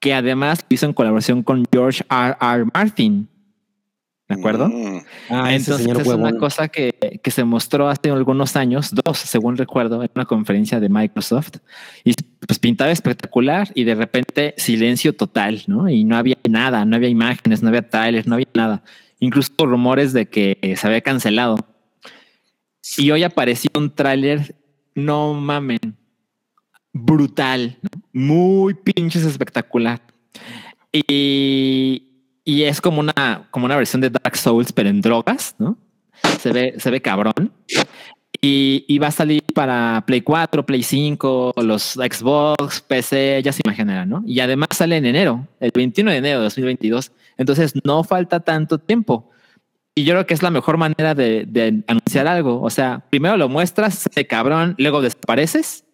que 0.00 0.14
además 0.14 0.64
lo 0.68 0.74
hizo 0.74 0.86
en 0.86 0.94
colaboración 0.94 1.42
con 1.42 1.64
George 1.70 2.02
R. 2.10 2.36
R. 2.40 2.64
Martin. 2.74 3.28
¿De 4.28 4.36
acuerdo? 4.36 4.68
Mm. 4.68 5.02
Ah, 5.28 5.52
Entonces 5.52 5.84
señor 5.84 6.00
es 6.00 6.06
una 6.06 6.38
cosa 6.38 6.68
que, 6.68 7.20
que 7.20 7.30
se 7.32 7.42
mostró 7.42 7.88
hace 7.88 8.10
algunos 8.10 8.54
años, 8.54 8.90
dos, 8.92 9.18
según 9.18 9.56
recuerdo, 9.56 10.02
en 10.04 10.10
una 10.14 10.24
conferencia 10.24 10.78
de 10.78 10.88
Microsoft, 10.88 11.56
y 12.04 12.14
pues 12.46 12.60
pintaba 12.60 12.92
espectacular 12.92 13.68
y 13.74 13.82
de 13.82 13.96
repente 13.96 14.54
silencio 14.56 15.16
total, 15.16 15.64
¿no? 15.66 15.88
Y 15.88 16.04
no 16.04 16.16
había 16.16 16.36
nada, 16.48 16.84
no 16.84 16.94
había 16.94 17.08
imágenes, 17.08 17.60
no 17.62 17.68
había 17.68 17.88
trailers, 17.88 18.28
no 18.28 18.34
había 18.34 18.46
nada. 18.54 18.84
Incluso 19.18 19.50
rumores 19.58 20.12
de 20.12 20.28
que 20.28 20.76
se 20.78 20.86
había 20.86 21.00
cancelado. 21.00 21.56
Y 22.96 23.10
hoy 23.10 23.24
apareció 23.24 23.70
un 23.76 23.92
tráiler, 23.92 24.54
no 24.94 25.34
mamen, 25.34 25.96
brutal, 26.92 27.78
muy 28.12 28.74
pinches 28.74 29.24
espectacular. 29.24 30.00
Y, 30.92 32.08
y 32.44 32.62
es 32.64 32.80
como 32.80 33.00
una, 33.00 33.48
como 33.50 33.66
una 33.66 33.76
versión 33.76 34.00
de 34.00 34.10
Dark 34.10 34.36
Souls, 34.36 34.72
pero 34.72 34.88
en 34.88 35.00
drogas, 35.00 35.54
¿no? 35.58 35.78
Se 36.40 36.52
ve, 36.52 36.74
se 36.78 36.90
ve 36.90 37.00
cabrón. 37.00 37.52
Y, 38.42 38.86
y 38.88 38.98
va 38.98 39.08
a 39.08 39.12
salir 39.12 39.42
para 39.54 40.02
Play 40.06 40.22
4, 40.22 40.64
Play 40.64 40.82
5, 40.82 41.54
los 41.58 41.92
Xbox, 41.92 42.80
PC, 42.80 43.42
ya 43.42 43.52
se 43.52 43.60
imaginarán, 43.64 44.08
¿no? 44.08 44.22
Y 44.26 44.40
además 44.40 44.68
sale 44.72 44.96
en 44.96 45.04
enero, 45.04 45.46
el 45.60 45.70
21 45.74 46.10
de 46.10 46.16
enero 46.16 46.38
de 46.38 46.44
2022. 46.44 47.12
Entonces 47.36 47.72
no 47.84 48.02
falta 48.02 48.40
tanto 48.40 48.78
tiempo. 48.78 49.30
Y 49.94 50.04
yo 50.04 50.14
creo 50.14 50.26
que 50.26 50.34
es 50.34 50.42
la 50.42 50.50
mejor 50.50 50.78
manera 50.78 51.14
de, 51.14 51.82
anunciar 51.86 52.26
algo. 52.26 52.62
O 52.62 52.70
sea, 52.70 53.04
primero 53.10 53.36
lo 53.36 53.48
muestras, 53.48 54.08
se 54.10 54.26
cabrón, 54.26 54.74
luego 54.78 55.02
desapareces 55.02 55.84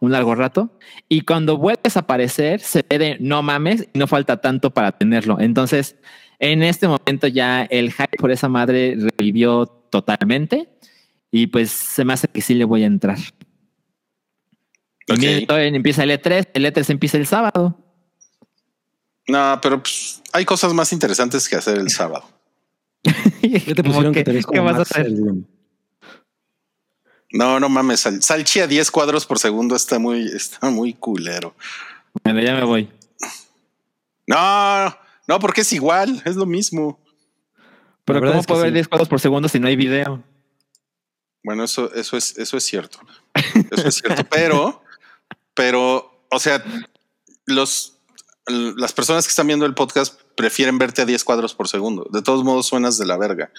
un 0.00 0.12
largo 0.12 0.34
rato. 0.34 0.78
Y 1.08 1.22
cuando 1.22 1.56
vuelves 1.56 1.96
a 1.96 2.00
aparecer, 2.00 2.60
se 2.60 2.84
ve 2.88 2.98
de 2.98 3.16
no 3.20 3.42
mames 3.42 3.88
y 3.92 3.98
no 3.98 4.06
falta 4.06 4.40
tanto 4.40 4.70
para 4.72 4.92
tenerlo. 4.92 5.40
Entonces, 5.40 5.96
en 6.38 6.62
este 6.62 6.86
momento 6.88 7.26
ya 7.26 7.64
el 7.64 7.92
hype 7.92 8.16
por 8.18 8.30
esa 8.30 8.48
madre 8.48 8.96
revivió 8.96 9.66
totalmente. 9.66 10.68
Y 11.30 11.48
pues 11.48 11.70
se 11.70 12.04
me 12.04 12.12
hace 12.14 12.28
que 12.28 12.40
sí 12.40 12.54
le 12.54 12.64
voy 12.64 12.84
a 12.84 12.86
entrar. 12.86 13.18
Y 15.06 15.12
Ok. 15.12 15.18
miren, 15.18 15.46
todavía 15.46 15.68
empieza 15.68 16.04
el 16.04 16.10
E3, 16.10 16.48
el 16.54 16.64
E3 16.66 16.90
empieza 16.90 17.16
el 17.18 17.26
sábado. 17.26 17.78
No, 19.26 19.58
pero 19.60 19.82
pues, 19.82 20.22
hay 20.32 20.44
cosas 20.44 20.72
más 20.72 20.92
interesantes 20.92 21.48
que 21.48 21.56
hacer 21.56 21.78
el 21.78 21.90
sábado. 21.90 22.24
Ya 23.42 23.74
te 23.74 23.82
pusieron 23.84 24.12
que, 24.12 24.24
que- 24.24 24.32
te 24.32 24.44
¿Qué 24.52 24.60
vas 24.60 24.78
a 24.78 24.82
hacer? 24.82 25.06
Headroom. 25.06 25.44
No, 27.32 27.60
no 27.60 27.68
mames. 27.68 28.00
Sal, 28.00 28.22
Salchi 28.22 28.60
a 28.60 28.66
10 28.66 28.90
cuadros 28.90 29.26
por 29.26 29.38
segundo 29.38 29.76
está 29.76 29.98
muy, 29.98 30.26
está 30.26 30.70
muy 30.70 30.94
culero. 30.94 31.54
Bueno, 32.24 32.40
ya 32.40 32.54
me 32.54 32.64
voy. 32.64 32.90
No, 34.26 34.96
no, 35.26 35.38
porque 35.38 35.62
es 35.62 35.72
igual, 35.72 36.22
es 36.24 36.36
lo 36.36 36.46
mismo. 36.46 37.00
Pero 38.04 38.20
¿cómo 38.20 38.42
puedo 38.42 38.62
ver 38.62 38.70
sí. 38.70 38.74
10 38.74 38.88
cuadros 38.88 39.08
por 39.08 39.20
segundo 39.20 39.48
si 39.48 39.58
no 39.58 39.68
hay 39.68 39.76
video? 39.76 40.22
Bueno, 41.44 41.64
eso, 41.64 41.92
eso 41.94 42.16
es, 42.16 42.36
eso 42.38 42.56
es 42.56 42.64
cierto. 42.64 42.98
Eso 43.70 43.88
es 43.88 43.94
cierto. 43.96 44.24
pero, 44.30 44.82
pero, 45.54 46.24
o 46.30 46.38
sea, 46.38 46.62
los, 47.46 47.98
las 48.46 48.92
personas 48.92 49.26
que 49.26 49.30
están 49.30 49.46
viendo 49.46 49.66
el 49.66 49.74
podcast 49.74 50.20
prefieren 50.36 50.78
verte 50.78 51.02
a 51.02 51.06
10 51.06 51.24
cuadros 51.24 51.54
por 51.54 51.68
segundo. 51.68 52.08
De 52.10 52.22
todos 52.22 52.44
modos, 52.44 52.66
suenas 52.66 52.98
de 52.98 53.06
la 53.06 53.16
verga. 53.18 53.50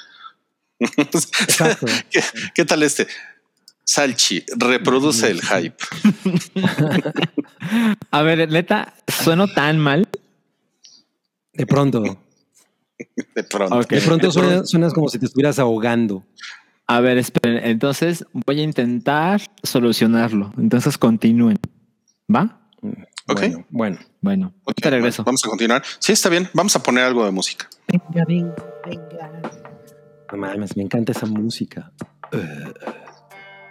Exacto. 0.80 1.86
¿Qué, 2.10 2.24
qué 2.56 2.66
tal 2.66 2.84
este? 2.84 3.08
Salchi, 3.92 4.44
reproduce 4.56 5.32
el 5.32 5.42
hype. 5.42 5.76
A 8.12 8.22
ver, 8.22 8.48
neta, 8.52 8.94
sueno 9.08 9.48
tan 9.48 9.80
mal. 9.80 10.08
De 11.54 11.66
pronto. 11.66 12.04
De 13.34 13.44
pronto. 13.44 13.80
De 13.90 14.02
pronto 14.02 14.32
suena- 14.32 14.64
suenas 14.66 14.94
como 14.94 15.10
si 15.10 15.18
te 15.18 15.26
estuvieras 15.26 15.58
ahogando. 15.58 16.24
A 16.86 17.00
ver, 17.00 17.18
esperen. 17.18 17.66
Entonces 17.66 18.26
voy 18.34 18.60
a 18.60 18.64
intentar 18.64 19.42
solucionarlo. 19.64 20.54
Entonces 20.60 21.00
continúen. 21.00 21.58
¿Va? 22.34 22.62
Ok. 23.28 23.42
Bueno, 23.42 23.66
bueno. 23.72 23.98
Bueno, 24.22 24.54
regreso. 24.84 25.24
bueno, 25.24 25.26
vamos 25.26 25.46
a 25.46 25.50
continuar. 25.50 25.84
Sí, 25.98 26.12
está 26.12 26.30
bien. 26.30 26.48
Vamos 26.54 26.76
a 26.76 26.84
poner 26.84 27.06
algo 27.06 27.26
de 27.26 27.32
música. 27.32 27.68
Venga, 27.88 28.24
venga, 28.28 28.56
venga. 28.86 29.32
No 30.32 30.38
mames, 30.38 30.78
me 30.78 30.84
encanta 30.84 31.12
esa 31.12 31.26
música. 31.26 31.92
Eh, 32.32 32.74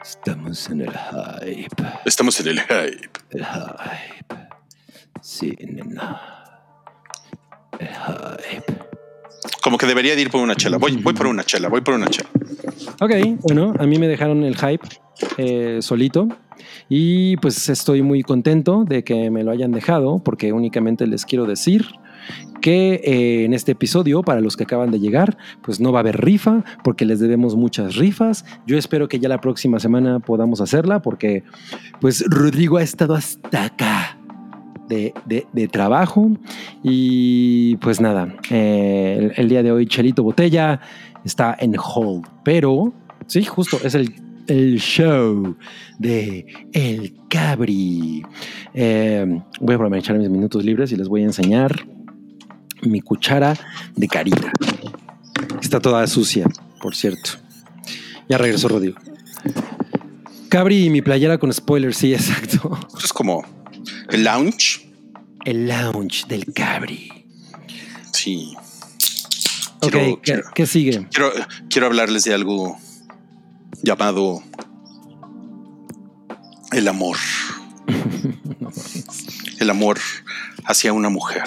estamos 0.08 0.70
en 0.70 0.80
el 0.80 0.90
hype. 0.90 1.84
Estamos 2.04 2.40
en 2.40 2.48
el 2.48 2.60
hype. 2.60 3.10
El 3.30 3.44
hype. 3.44 4.48
Sí, 5.20 5.56
nena. 5.60 6.20
El 7.78 7.88
hype. 7.88 8.78
Como 9.62 9.76
que 9.76 9.86
debería 9.86 10.16
de 10.16 10.22
ir 10.22 10.30
por 10.30 10.40
una 10.40 10.54
chela. 10.54 10.78
Voy, 10.78 10.96
voy 10.96 11.12
por 11.12 11.26
una 11.26 11.44
chela, 11.44 11.68
voy 11.68 11.82
por 11.82 11.94
una 11.94 12.06
chela. 12.08 12.30
Ok, 13.00 13.12
bueno, 13.42 13.74
a 13.78 13.86
mí 13.86 13.98
me 13.98 14.08
dejaron 14.08 14.44
el 14.44 14.56
hype 14.56 14.88
eh, 15.36 15.78
solito 15.82 16.28
y 16.88 17.36
pues 17.36 17.68
estoy 17.68 18.02
muy 18.02 18.22
contento 18.22 18.84
de 18.84 19.04
que 19.04 19.30
me 19.30 19.44
lo 19.44 19.50
hayan 19.50 19.72
dejado 19.72 20.20
porque 20.24 20.52
únicamente 20.52 21.06
les 21.06 21.26
quiero 21.26 21.44
decir 21.44 21.86
que 22.60 22.94
eh, 23.04 23.44
en 23.44 23.54
este 23.54 23.72
episodio, 23.72 24.22
para 24.22 24.40
los 24.40 24.56
que 24.56 24.64
acaban 24.64 24.90
de 24.90 24.98
llegar, 25.00 25.38
pues 25.62 25.80
no 25.80 25.92
va 25.92 26.00
a 26.00 26.02
haber 26.02 26.20
rifa 26.24 26.64
porque 26.82 27.04
les 27.04 27.20
debemos 27.20 27.54
muchas 27.56 27.96
rifas. 27.96 28.44
Yo 28.66 28.76
espero 28.76 29.08
que 29.08 29.20
ya 29.20 29.28
la 29.28 29.40
próxima 29.40 29.78
semana 29.78 30.18
podamos 30.18 30.60
hacerla 30.60 31.00
porque 31.00 31.44
pues 32.00 32.24
Rodrigo 32.28 32.78
ha 32.78 32.82
estado 32.82 33.14
hasta 33.14 33.64
acá. 33.64 34.14
De, 34.88 35.12
de- 35.52 35.68
trabajo 35.68 36.30
y 36.82 37.76
pues 37.76 38.00
nada, 38.00 38.34
eh, 38.50 39.18
el, 39.20 39.32
el 39.36 39.48
día 39.50 39.62
de 39.62 39.70
hoy 39.70 39.84
Chelito 39.86 40.22
Botella 40.22 40.80
está 41.26 41.54
en 41.60 41.74
hold, 41.78 42.24
pero 42.42 42.94
sí, 43.26 43.44
justo 43.44 43.76
es 43.84 43.94
el, 43.94 44.14
el 44.46 44.78
show 44.80 45.56
de 45.98 46.46
El 46.72 47.12
Cabri. 47.28 48.22
Eh, 48.72 49.42
voy 49.60 49.72
a 49.74 49.76
aprovechar 49.76 50.16
mis 50.16 50.30
minutos 50.30 50.64
libres 50.64 50.90
y 50.90 50.96
les 50.96 51.06
voy 51.06 51.20
a 51.20 51.24
enseñar 51.26 51.86
mi 52.82 53.00
cuchara 53.00 53.54
de 53.96 54.08
carita. 54.08 54.52
Está 55.62 55.80
toda 55.80 56.06
sucia, 56.06 56.46
por 56.80 56.94
cierto. 56.94 57.30
Ya 58.28 58.38
regresó 58.38 58.68
Rodrigo. 58.68 58.98
Cabri 60.48 60.84
y 60.86 60.90
mi 60.90 61.02
playera 61.02 61.38
con 61.38 61.52
spoiler, 61.52 61.94
sí, 61.94 62.14
exacto. 62.14 62.78
Esto 62.88 63.04
es 63.06 63.12
como 63.12 63.44
el 64.10 64.24
lounge. 64.24 64.88
El 65.44 65.68
lounge 65.68 66.26
del 66.28 66.52
Cabri. 66.52 67.10
Sí. 68.12 68.54
Ok, 69.80 69.90
Quiero- 69.92 69.98
¿qué, 70.16 70.20
quiero- 70.22 70.42
qué 70.54 70.66
sigue? 70.66 71.06
Quiero, 71.10 71.32
quiero 71.70 71.86
hablarles 71.86 72.24
de 72.24 72.34
algo 72.34 72.76
llamado 73.82 74.42
el 76.72 76.88
amor. 76.88 77.16
El 79.58 79.70
amor 79.70 79.98
hacia 80.64 80.92
una 80.92 81.08
mujer. 81.08 81.42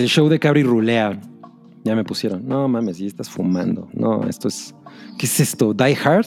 El 0.00 0.08
show 0.08 0.28
de 0.30 0.38
Cabri 0.38 0.62
rulea. 0.62 1.20
Ya 1.84 1.94
me 1.94 2.04
pusieron. 2.04 2.48
No 2.48 2.66
mames, 2.68 2.98
y 3.00 3.06
estás 3.06 3.28
fumando. 3.28 3.90
No, 3.92 4.26
esto 4.26 4.48
es. 4.48 4.74
¿Qué 5.18 5.26
es 5.26 5.40
esto? 5.40 5.74
¿Die 5.74 5.94
Hard? 5.94 6.26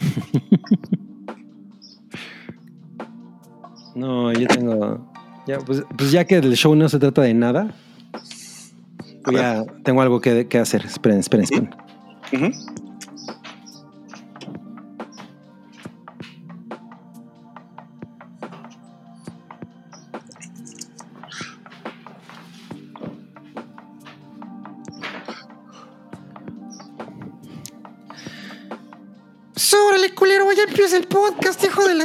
no, 3.94 4.32
yo 4.32 4.46
tengo. 4.46 5.06
Ya, 5.46 5.58
pues, 5.58 5.84
pues 5.98 6.12
ya 6.12 6.24
que 6.24 6.36
el 6.36 6.56
show 6.56 6.74
no 6.74 6.88
se 6.88 6.98
trata 6.98 7.20
de 7.20 7.34
nada. 7.34 7.74
ya 9.30 9.62
tengo 9.84 10.00
algo 10.00 10.22
que, 10.22 10.48
que 10.48 10.58
hacer. 10.58 10.86
Esperen, 10.86 11.18
esperen, 11.18 11.44
esperen. 11.44 11.74
Pues 12.30 12.71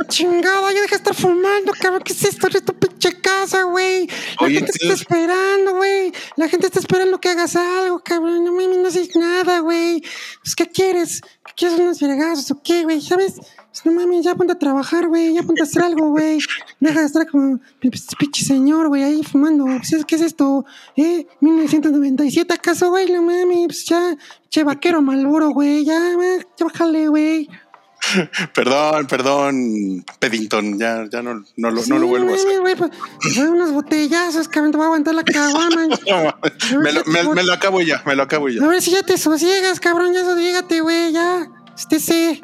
chingada. 0.08 0.72
Ya 0.72 0.82
deja 0.82 0.96
de 0.96 0.96
estar 0.96 1.16
fumando, 1.16 1.72
cabrón. 1.80 2.02
¿Qué 2.04 2.14
es 2.14 2.24
esto? 2.24 2.48
Es 2.48 2.64
tu 2.64 2.74
pinche 2.74 3.14
casa, 3.22 3.64
güey. 3.64 4.08
La 4.40 4.48
Oye, 4.48 4.56
gente 4.56 4.72
sí. 4.74 4.80
está 4.82 4.94
esperando, 4.94 5.76
güey. 5.76 6.12
La 6.36 6.48
gente 6.48 6.68
está 6.68 6.80
esperando 6.80 7.20
que 7.20 7.30
hagas 7.30 7.56
algo, 7.56 8.00
cabrón. 8.00 8.44
No 8.44 8.52
mames, 8.52 8.78
no 8.78 8.88
haces 8.88 9.16
nada, 9.16 9.60
güey. 9.60 10.04
Pues, 10.42 10.56
¿qué 10.56 10.68
quieres? 10.68 11.22
¿Qué 11.22 11.54
quieres 11.56 11.80
unos 11.80 12.00
vergazos 12.00 12.52
o 12.52 12.62
qué, 12.62 12.84
güey? 12.84 13.02
¿Sabes? 13.02 13.36
Pues, 13.36 13.86
no 13.86 13.92
mames, 13.92 14.26
ya 14.26 14.36
ponte 14.36 14.54
a 14.54 14.60
trabajar, 14.60 15.08
güey. 15.08 15.34
Ya 15.34 15.44
ponte 15.44 15.62
a 15.62 15.66
hacer 15.66 15.84
algo, 15.84 16.10
güey. 16.10 16.40
Deja 16.80 17.00
de 17.02 17.06
estar 17.06 17.28
como 17.28 17.60
pues, 17.82 18.08
pinche 18.18 18.44
señor, 18.44 18.88
güey, 18.88 19.04
ahí 19.04 19.24
fumando. 19.24 19.66
Pues, 19.66 20.06
¿qué 20.06 20.16
es 20.16 20.22
esto? 20.22 20.66
¿Eh? 20.96 21.28
¿1997 21.42 22.54
acaso, 22.54 22.90
güey? 22.90 23.12
No 23.12 23.22
mames, 23.22 23.68
pues 23.68 23.86
ya. 23.86 24.18
Che, 24.50 24.64
vaquero 24.64 25.02
malboro, 25.02 25.50
güey. 25.50 25.84
Ya, 25.86 26.14
güey, 26.14 26.40
ya 26.58 26.66
bájale, 26.66 27.08
güey. 27.08 27.50
Perdón, 28.54 29.08
perdón, 29.08 30.06
Peddington, 30.20 30.80
ya, 30.80 31.06
ya 31.12 31.22
no, 31.22 31.44
no, 31.58 31.72
lo, 31.72 31.86
no 31.86 31.98
lo 32.00 32.08
vuelvo 32.08 32.32
a 32.32 32.36
hacer. 32.36 32.50
Sí, 32.52 32.58
güey, 32.58 32.76
pues, 32.76 32.92
unos 33.38 33.72
botellazos, 33.72 34.48
cabrón, 34.48 34.72
te 34.72 34.78
voy 34.78 34.84
a 34.86 34.88
aguantar 34.88 35.16
la 35.16 35.24
caguama. 35.24 35.88
No, 35.88 35.98
me, 36.82 36.92
lo, 36.94 37.04
me- 37.06 37.36
me 37.36 37.44
lo 37.44 37.54
acabo 37.54 37.82
ya, 37.82 38.02
me 38.06 38.16
lo 38.16 38.24
acabo 38.24 38.48
A 38.48 38.52
ya. 38.52 38.66
ver 38.68 38.82
si 38.82 38.92
ya 38.92 39.04
te 39.04 39.18
sosiegas, 39.18 39.80
cabrón, 39.80 40.14
ya 40.14 40.24
sosiégate, 40.24 40.80
güey, 40.82 41.12
ya. 41.12 41.48
Este 41.76 42.00
sí. 42.00 42.42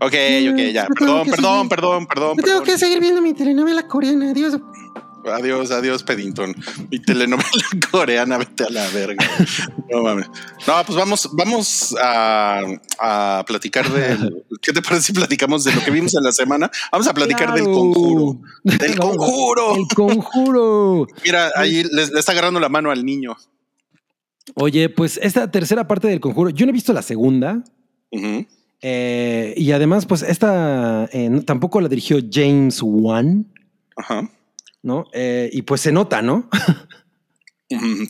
Ok, 0.00 0.14
ok, 0.52 0.58
ya. 0.72 0.86
Perdón, 0.86 1.28
perdón, 1.30 1.68
perdón, 1.68 2.06
perdón. 2.06 2.36
Yo 2.36 2.42
tengo 2.44 2.58
perdón. 2.60 2.64
que 2.64 2.78
seguir 2.78 3.00
viendo 3.00 3.20
mi 3.20 3.34
telenovela 3.34 3.86
coreana, 3.88 4.30
adiós. 4.30 4.58
Adiós, 5.32 5.70
adiós, 5.70 6.02
Peddington. 6.02 6.54
Mi 6.90 6.98
telenovela 6.98 7.64
coreana, 7.90 8.38
vete 8.38 8.64
a 8.64 8.70
la 8.70 8.88
verga. 8.90 9.24
No 9.90 10.02
mames. 10.02 10.26
No, 10.66 10.74
pues 10.84 10.96
vamos, 10.98 11.28
vamos 11.32 11.94
a, 12.00 12.60
a 12.98 13.44
platicar 13.46 13.88
de. 13.90 14.42
¿Qué 14.62 14.72
te 14.72 14.82
parece 14.82 15.02
si 15.02 15.12
platicamos 15.12 15.64
de 15.64 15.72
lo 15.72 15.82
que 15.82 15.90
vimos 15.90 16.14
en 16.14 16.24
la 16.24 16.32
semana? 16.32 16.70
Vamos 16.92 17.06
a 17.06 17.14
platicar 17.14 17.54
del 17.54 17.64
conjuro. 17.64 18.40
Del 18.62 18.98
conjuro. 18.98 19.76
El 19.76 19.86
conjuro. 19.94 21.06
Mira, 21.24 21.50
ahí 21.56 21.84
le, 21.84 22.06
le 22.06 22.18
está 22.20 22.32
agarrando 22.32 22.60
la 22.60 22.68
mano 22.68 22.90
al 22.90 23.04
niño. 23.04 23.36
Oye, 24.54 24.88
pues 24.90 25.18
esta 25.22 25.50
tercera 25.50 25.88
parte 25.88 26.08
del 26.08 26.20
conjuro, 26.20 26.50
yo 26.50 26.66
no 26.66 26.70
he 26.70 26.74
visto 26.74 26.92
la 26.92 27.02
segunda. 27.02 27.64
Eh, 28.82 29.54
y 29.56 29.72
además, 29.72 30.04
pues 30.04 30.22
esta 30.22 31.08
eh, 31.12 31.42
tampoco 31.46 31.80
la 31.80 31.88
dirigió 31.88 32.18
James 32.30 32.80
Wan, 32.82 33.46
Ajá. 33.96 34.28
¿No? 34.84 35.06
Eh, 35.12 35.50
y 35.52 35.62
pues 35.62 35.80
se 35.80 35.90
nota, 35.90 36.22
¿no? 36.22 36.48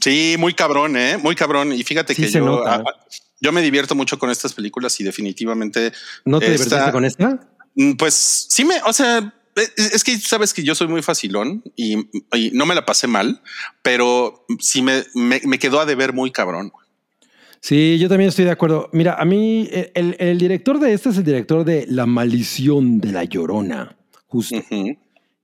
Sí, 0.02 0.36
muy 0.38 0.52
cabrón, 0.52 0.96
¿eh? 0.96 1.16
Muy 1.16 1.34
cabrón. 1.34 1.72
Y 1.72 1.82
fíjate 1.84 2.14
Sí 2.14 2.22
que 2.22 2.30
yo, 2.30 2.44
nota. 2.44 2.74
a- 2.74 2.78
a- 2.80 3.06
yo 3.40 3.52
me 3.52 3.62
divierto 3.62 3.94
mucho 3.94 4.18
con 4.18 4.28
estas 4.30 4.52
películas 4.52 4.98
y 5.00 5.04
definitivamente, 5.04 5.92
¿No 6.24 6.38
te 6.40 6.46
Esta- 6.52 6.64
divertiste 6.64 6.92
con 6.92 7.04
esta? 7.04 7.40
mm, 7.74 7.92
pues 7.92 8.14
sí 8.50 8.64
me, 8.64 8.74
o 8.86 8.92
sea, 8.92 9.32
es 9.56 9.94
es 9.94 10.04
que 10.04 10.18
sabes 10.18 10.52
que 10.52 10.64
yo 10.64 10.74
soy 10.74 10.88
muy 10.88 11.00
facilón 11.02 11.62
y, 11.76 11.96
y 12.36 12.50
no 12.52 12.66
me 12.66 12.74
la 12.74 12.84
pasé 12.84 13.06
mal, 13.06 13.40
pero 13.82 14.44
sí 14.58 14.82
me, 14.82 15.04
me, 15.14 15.40
me 15.44 15.58
quedó 15.58 15.80
a 15.80 15.86
deber 15.86 16.12
muy 16.12 16.30
cabrón. 16.32 16.72
Sí, 17.60 17.98
yo 17.98 18.08
también 18.08 18.28
estoy 18.28 18.44
de 18.44 18.50
acuerdo. 18.50 18.90
Mira, 18.92 19.14
a 19.14 19.24
mí 19.24 19.68
eh, 19.72 19.90
el, 19.94 20.16
el 20.18 20.36
director 20.38 20.78
de 20.80 20.92
este 20.92 21.08
es 21.10 21.16
el 21.16 21.24
director 21.24 21.64
de 21.64 21.86
La 21.88 22.04
maldición 22.04 23.00
de 23.00 23.12
la 23.12 23.24
llorona, 23.24 23.96
justo. 24.26 24.56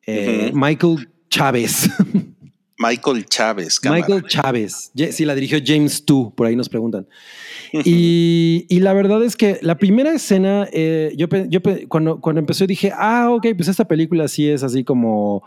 Eh. 0.07 0.51
Michael 0.53 1.09
Chávez. 1.31 1.89
Michael 2.79 3.27
Chávez, 3.27 3.79
cámara. 3.79 4.01
Michael 4.01 4.25
Chávez. 4.27 4.91
Sí, 5.13 5.25
la 5.27 5.35
dirigió 5.35 5.59
James 5.65 6.05
Tu, 6.07 6.35
por 6.35 6.47
ahí 6.47 6.57
nos 6.57 6.69
preguntan. 6.71 7.07
Y, 7.85 8.65
y 8.71 8.81
la 8.81 8.95
verdad 8.95 9.23
es 9.23 9.37
que 9.37 9.59
la 9.61 9.77
primera 9.77 10.13
escena, 10.15 10.67
eh, 10.73 11.13
yo, 11.15 11.29
cuando, 11.89 12.21
cuando 12.21 12.41
empezó 12.41 12.67
dije, 12.67 12.91
ah, 12.97 13.29
ok, 13.31 13.49
pues 13.55 13.69
esta 13.69 13.87
película 13.87 14.29
sí 14.29 14.49
es 14.49 14.63
así 14.63 14.83
como... 14.83 15.43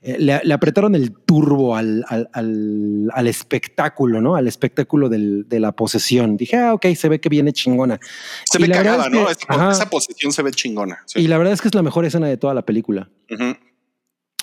eh, 0.00 0.16
le, 0.20 0.40
le 0.44 0.54
apretaron 0.54 0.94
el 0.94 1.12
turbo 1.12 1.74
al, 1.74 2.04
al, 2.08 2.28
al- 2.32 3.08
al 3.12 3.26
espectáculo, 3.26 4.20
¿no? 4.20 4.36
Al 4.36 4.46
espectáculo 4.46 5.08
del- 5.08 5.44
de 5.48 5.58
la 5.58 5.72
posesión. 5.72 6.36
Dije, 6.36 6.56
ah, 6.56 6.72
ok, 6.72 6.86
se 6.96 7.08
ve 7.08 7.20
que 7.20 7.28
viene 7.28 7.52
chingona. 7.52 7.98
Se 8.44 8.58
Y 8.58 8.62
ve 8.62 8.70
cagada, 8.70 9.06
es 9.06 9.36
que- 9.38 9.56
¿no? 9.56 9.70
Esa, 9.72 9.90
posición 9.90 10.30
se 10.30 10.40
ve 10.42 10.52
chingona. 10.52 10.98
sí. 11.06 11.18
Y 11.20 11.26
la 11.26 11.36
verdad 11.36 11.52
es 11.52 11.60
que 11.60 11.66
es 11.66 11.74
la 11.74 11.82
mejor 11.82 12.04
escena 12.04 12.28
de 12.28 12.36
toda 12.36 12.54
la 12.54 12.64
película. 12.64 13.10
Ujú. 13.28 13.56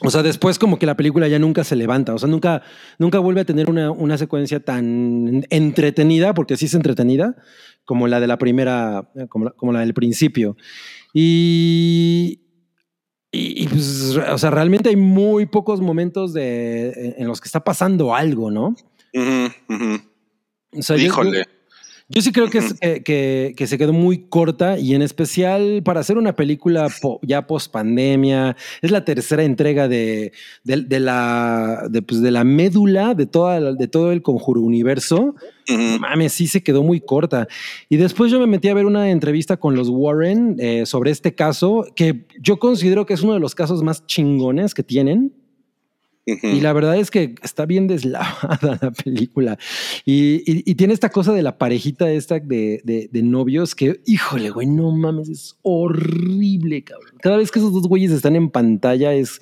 O 0.02 0.10
sea, 0.10 0.24
después 0.24 0.60
como 0.60 0.80
que 0.80 0.86
la 0.86 0.98
película 0.98 1.28
ya 1.28 1.40
nunca 1.40 1.64
se 1.64 1.76
levanta, 1.76 2.14
o 2.14 2.18
sea, 2.18 2.28
nunca, 2.28 2.64
nunca 2.98 3.20
vuelve 3.20 3.42
a 3.42 3.46
tener 3.46 3.70
una, 3.70 3.92
una 3.92 4.18
secuencia 4.18 4.60
tan 4.60 5.46
entretenida, 5.50 6.34
porque 6.34 6.58
sí 6.58 6.66
es 6.66 6.74
entretenida, 6.74 7.36
como 7.86 8.08
la 8.08 8.20
de 8.20 8.28
la 8.28 8.38
primera, 8.38 9.10
como 9.30 9.46
la, 9.46 9.52
como 9.52 9.72
la 9.72 9.82
del 9.82 9.94
principio. 9.94 10.58
Y, 11.14 12.42
y, 13.32 13.64
y, 13.64 13.68
pues, 13.68 14.18
o 14.18 14.38
sea, 14.38 14.50
realmente 14.50 14.90
hay 14.90 14.96
muy 14.96 15.46
pocos 15.46 15.80
momentos 15.80 16.34
de, 16.34 17.16
en 17.18 17.28
los 17.28 17.40
que 17.40 17.48
está 17.48 17.64
pasando 17.64 18.16
algo, 18.16 18.50
¿no? 18.50 18.76
O 20.76 20.82
sea, 20.82 20.98
Híjole. 20.98 21.38
Yo 21.38 21.44
sí 22.10 22.32
creo 22.32 22.50
que, 22.50 22.58
es- 22.60 22.74
que, 22.80 23.02
que- 23.04 23.54
que 23.56 23.68
se 23.68 23.78
quedó 23.78 23.94
muy 23.94 24.28
corta 24.30 24.78
y 24.78 24.94
en 24.94 25.02
especial 25.02 25.82
para 25.84 26.00
hacer 26.02 26.18
una 26.18 26.36
película 26.36 26.88
po- 27.02 27.20
ya 27.24 27.48
post 27.48 27.72
pandemia. 27.72 28.56
Es 28.82 28.92
la 28.92 29.06
tercera 29.06 29.44
entrega 29.44 29.88
de, 29.88 30.32
de, 30.64 30.82
de 30.84 31.00
la, 31.00 31.88
de, 31.90 32.02
pues, 32.02 32.22
de 32.22 32.32
la 32.32 32.44
médula 32.44 33.14
de, 33.16 33.26
toda, 33.26 33.74
de 33.74 33.88
todo 33.88 34.12
el 34.12 34.22
conjuro 34.22 34.62
universo. 34.62 35.36
Ujú. 35.70 35.78
No 35.82 36.00
Mames, 36.00 36.34
sí 36.34 36.48
se 36.48 36.62
quedó 36.62 36.84
muy 36.84 37.00
corta. 37.00 37.48
Y 37.90 37.98
después 37.98 38.32
yo 38.32 38.40
me 38.40 38.48
metí 38.48 38.68
a 38.68 38.74
ver 38.74 38.86
una 38.86 39.10
entrevista 39.10 39.58
con 39.58 39.76
los 39.76 39.88
Warren 39.90 40.58
eh, 40.60 40.86
sobre 40.86 41.12
este 41.12 41.34
caso, 41.36 41.86
que 41.96 42.26
yo 42.42 42.60
considero 42.60 43.06
que 43.06 43.14
es 43.14 43.22
uno 43.22 43.34
de 43.34 43.40
los 43.40 43.56
casos 43.56 43.82
más 43.82 44.06
chingones 44.06 44.74
que 44.74 44.84
tienen. 44.84 45.34
Y 46.26 46.62
la 46.62 46.72
verdad 46.72 46.96
es 46.98 47.12
que 47.12 47.36
está 47.44 47.66
bien 47.66 47.88
deslavada 47.88 48.58
la 48.82 48.92
película. 48.92 49.58
Y, 50.06 50.36
y- 50.50 50.64
y 50.66 50.76
tiene 50.76 50.94
esta 50.94 51.10
cosa 51.10 51.34
de 51.34 51.42
la 51.44 51.58
parejita 51.58 52.10
esta 52.12 52.40
de, 52.40 52.82
de- 52.86 53.10
de 53.12 53.24
novios 53.24 53.76
que, 53.76 54.00
híjole, 54.06 54.50
güey, 54.50 54.68
no 54.68 54.92
mames, 54.92 55.28
es 55.28 55.58
horrible, 55.64 56.84
cabrón. 56.84 57.16
Cada 57.22 57.38
vez 57.38 57.52
que 57.52 57.60
esos 57.60 57.74
dos 57.74 57.88
güeyes 57.88 58.12
están 58.12 58.36
en 58.36 58.50
pantalla 58.50 59.14
es, 59.14 59.42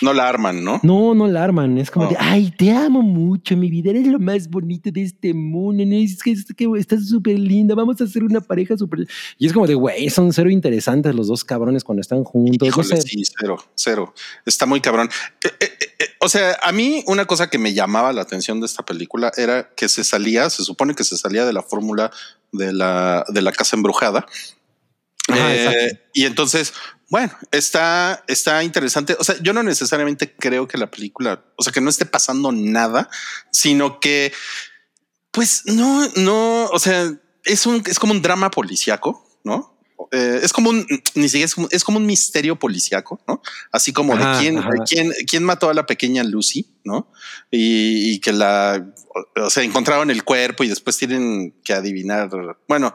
No 0.00 0.12
la 0.14 0.28
arman, 0.28 0.64
¿no? 0.64 0.80
no, 0.82 1.14
no 1.14 1.28
la 1.28 1.44
arman. 1.44 1.76
Es 1.78 1.90
como 1.90 2.06
No. 2.06 2.10
de, 2.12 2.16
ay, 2.18 2.52
te 2.56 2.70
amo 2.70 3.02
mucho, 3.02 3.56
mi 3.56 3.68
vida, 3.70 3.90
eres 3.90 4.06
lo 4.06 4.18
más 4.18 4.48
bonito 4.48 4.90
de 4.90 5.02
este 5.02 5.34
mundo. 5.34 5.84
¿no? 5.84 5.94
Es 5.96 6.22
que, 6.22 6.32
es 6.32 6.44
que 6.46 6.66
estás 6.78 7.08
súper 7.08 7.38
linda, 7.38 7.74
vamos 7.74 8.00
a 8.00 8.04
hacer 8.04 8.24
una 8.24 8.40
pareja 8.40 8.76
súper... 8.78 9.06
Y 9.38 9.46
es 9.46 9.52
como 9.52 9.66
de, 9.66 9.74
güey, 9.74 10.08
son 10.10 10.32
cero 10.32 10.50
interesantes 10.50 11.14
los 11.14 11.28
dos 11.28 11.44
cabrones 11.44 11.84
cuando 11.84 12.00
están 12.00 12.24
juntos. 12.24 12.56
No 12.60 12.66
Híjole, 12.68 12.96
sé. 13.00 13.02
sí, 13.02 13.22
cero, 13.38 13.56
cero. 13.74 14.14
Está 14.46 14.66
muy 14.66 14.80
cabrón. 14.80 15.08
Eh, 15.44 15.48
eh, 15.60 15.66
eh, 15.80 16.04
o 16.22 16.28
sea, 16.28 16.56
a 16.62 16.70
mí 16.70 17.02
una 17.08 17.26
cosa 17.26 17.50
que 17.50 17.58
me 17.58 17.74
llamaba 17.74 18.12
la 18.12 18.22
atención 18.22 18.60
de 18.60 18.66
esta 18.66 18.84
película 18.84 19.32
era 19.36 19.70
que 19.74 19.88
se 19.88 20.04
salía, 20.04 20.48
se 20.50 20.62
supone 20.62 20.94
que 20.94 21.02
se 21.02 21.16
salía 21.16 21.44
de 21.44 21.52
la 21.52 21.62
fórmula 21.62 22.12
de 22.52 22.72
la, 22.72 23.24
de 23.28 23.42
la 23.42 23.50
casa 23.50 23.74
embrujada. 23.76 24.26
Ajá, 25.28 25.54
Eh, 25.54 26.00
y 26.14 26.24
entonces, 26.24 26.74
bueno, 27.10 27.32
está, 27.50 28.22
está 28.28 28.62
interesante. 28.62 29.16
O 29.18 29.24
sea, 29.24 29.36
yo 29.40 29.52
no 29.52 29.64
necesariamente 29.64 30.32
creo 30.34 30.68
que 30.68 30.78
la 30.78 30.90
película, 30.90 31.44
o 31.56 31.62
sea, 31.64 31.72
que 31.72 31.80
no 31.80 31.90
esté 31.90 32.06
pasando 32.06 32.52
nada, 32.52 33.10
sino 33.50 33.98
que, 33.98 34.32
pues 35.32 35.62
no, 35.66 36.08
no, 36.16 36.66
o 36.66 36.78
sea, 36.78 37.12
es 37.44 37.66
un, 37.66 37.82
es 37.86 37.98
como 37.98 38.12
un 38.12 38.22
drama 38.22 38.50
policíaco, 38.50 39.28
¿no? 39.42 39.71
Eh, 40.14 40.40
es 40.42 40.52
como 40.52 40.68
un, 40.68 40.86
ni 41.14 41.28
siquiera 41.28 41.46
es 41.46 41.54
como, 41.54 41.68
es 41.70 41.84
como 41.84 41.96
un 41.98 42.04
misterio 42.04 42.58
policíaco, 42.58 43.18
¿no? 43.26 43.40
Así 43.70 43.94
como 43.94 44.12
Ajá, 44.12 44.34
de 44.34 44.40
quién, 44.40 44.58
ajá. 44.58 44.70
quién, 44.86 45.10
quién 45.26 45.42
mató 45.42 45.70
a 45.70 45.74
la 45.74 45.86
pequeña 45.86 46.22
Lucy, 46.22 46.68
¿no? 46.84 47.10
Y, 47.50 48.12
y 48.12 48.20
que 48.20 48.32
la, 48.32 48.92
o 49.36 49.48
sea, 49.48 49.62
encontraron 49.62 50.10
el 50.10 50.22
cuerpo 50.22 50.64
y 50.64 50.68
después 50.68 50.98
tienen 50.98 51.54
que 51.64 51.72
adivinar, 51.72 52.28
bueno, 52.68 52.92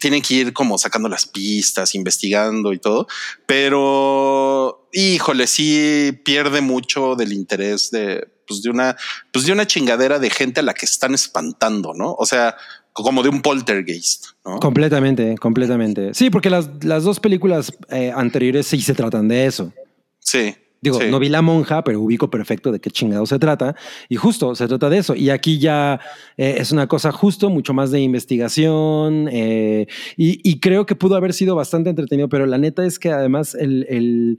tienen 0.00 0.22
que 0.22 0.34
ir 0.34 0.52
como 0.52 0.76
sacando 0.76 1.08
las 1.08 1.26
pistas, 1.26 1.94
investigando 1.94 2.72
y 2.72 2.78
todo, 2.78 3.06
pero 3.46 4.88
híjole, 4.92 5.46
sí 5.46 6.20
pierde 6.24 6.60
mucho 6.60 7.14
del 7.14 7.32
interés 7.32 7.92
de, 7.92 8.28
pues 8.46 8.62
de 8.62 8.70
una, 8.70 8.96
pues 9.32 9.46
de 9.46 9.52
una 9.52 9.66
chingadera 9.66 10.18
de 10.18 10.30
gente 10.30 10.58
a 10.60 10.64
la 10.64 10.74
que 10.74 10.86
están 10.86 11.14
espantando, 11.14 11.94
¿no? 11.94 12.14
O 12.18 12.26
sea, 12.26 12.56
como 12.92 13.22
de 13.22 13.28
un 13.28 13.40
poltergeist, 13.42 14.26
¿no? 14.44 14.58
Completamente, 14.60 15.36
completamente. 15.38 16.12
Sí, 16.14 16.30
porque 16.30 16.50
las, 16.50 16.84
las 16.84 17.04
dos 17.04 17.20
películas 17.20 17.72
eh, 17.90 18.12
anteriores 18.14 18.66
sí 18.66 18.80
se 18.80 18.94
tratan 18.94 19.28
de 19.28 19.46
eso. 19.46 19.72
Sí. 20.18 20.54
Digo, 20.82 20.98
sí. 20.98 21.08
no 21.10 21.18
vi 21.18 21.28
La 21.28 21.42
Monja, 21.42 21.84
pero 21.84 22.00
ubico 22.00 22.30
perfecto 22.30 22.72
de 22.72 22.80
qué 22.80 22.90
chingado 22.90 23.26
se 23.26 23.38
trata. 23.38 23.76
Y 24.08 24.16
justo 24.16 24.54
se 24.54 24.66
trata 24.66 24.88
de 24.88 24.96
eso. 24.98 25.14
Y 25.14 25.28
aquí 25.28 25.58
ya 25.58 26.00
eh, 26.38 26.56
es 26.58 26.72
una 26.72 26.86
cosa 26.86 27.12
justo, 27.12 27.50
mucho 27.50 27.74
más 27.74 27.90
de 27.90 28.00
investigación. 28.00 29.28
eh, 29.30 29.86
y, 30.16 30.40
y 30.42 30.58
creo 30.58 30.86
que 30.86 30.94
pudo 30.94 31.16
haber 31.16 31.34
sido 31.34 31.54
bastante 31.54 31.90
entretenido, 31.90 32.30
pero 32.30 32.46
la 32.46 32.56
neta 32.56 32.86
es 32.86 32.98
que 32.98 33.10
además 33.10 33.54
el, 33.54 33.84
el, 33.90 34.38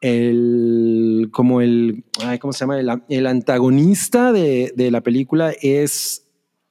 el 0.00 1.28
como 1.30 1.60
el, 1.60 2.04
ay, 2.24 2.38
¿cómo 2.38 2.54
se 2.54 2.60
llama? 2.60 2.80
El, 2.80 2.90
el 3.10 3.26
antagonista 3.26 4.32
de, 4.32 4.72
de 4.74 4.90
la 4.90 5.02
película 5.02 5.52
es 5.60 6.26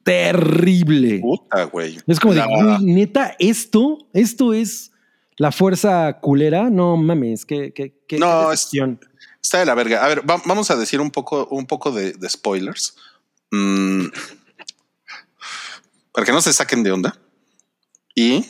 terrible. 0.10 1.20
Puta, 1.20 1.64
güey. 1.66 1.98
Es 2.08 2.20
como 2.20 2.34
de, 2.34 2.44
güey, 2.46 2.84
neta, 2.86 3.36
esto, 3.40 4.08
esto 4.14 4.54
es 4.54 4.92
la 5.38 5.52
fuerza 5.52 6.20
culera, 6.22 6.70
no 6.70 6.98
mames, 6.98 7.46
que, 7.46 7.72
que, 7.74 7.94
que 8.08 8.18
No, 8.18 8.48
qué 8.50 8.56
es-. 8.56 8.72
Está 9.42 9.60
de 9.60 9.66
la 9.66 9.76
verga. 9.76 10.04
A 10.04 10.08
ver, 10.08 10.30
va- 10.30 10.42
vamos 10.46 10.70
a 10.72 10.76
decir 10.76 11.00
un 11.00 11.12
poco, 11.12 11.48
un 11.52 11.66
poco 11.66 11.92
de, 11.92 12.12
de 12.14 12.30
spoilers. 12.30 12.96
Mm, 13.52 14.08
para 16.12 16.26
que 16.26 16.32
no 16.32 16.42
se 16.42 16.52
saquen 16.54 16.84
de 16.84 16.92
onda. 16.92 17.16
Y 18.16 18.46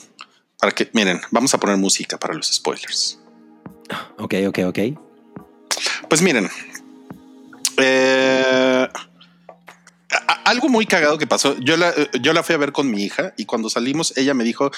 para 0.59 0.71
que, 0.71 0.89
miren, 0.93 1.21
vamos 1.31 1.53
a 1.53 1.59
poner 1.59 1.77
música 1.77 2.17
para 2.17 2.33
los 2.33 2.47
spoilers. 2.47 3.19
Ok, 4.17 4.33
ok, 4.47 4.59
ok. 4.67 4.79
Pues 6.09 6.21
miren, 6.21 6.49
eh, 7.77 8.87
algo 10.33 10.69
muy 10.69 10.85
cagado 10.85 11.17
que 11.17 11.27
pasó. 11.27 11.57
Yo 11.59 11.77
la, 11.77 11.89
eh, 11.89 12.09
yo 12.21 12.33
la 12.33 12.43
fui 12.43 12.55
a 12.55 12.59
ver 12.59 12.71
con 12.71 12.89
mi 12.89 13.03
hija 13.03 13.33
y 13.37 13.45
cuando 13.45 13.69
salimos, 13.69 14.15
ella 14.17 14.33
me 14.33 14.43
dijo: 14.43 14.71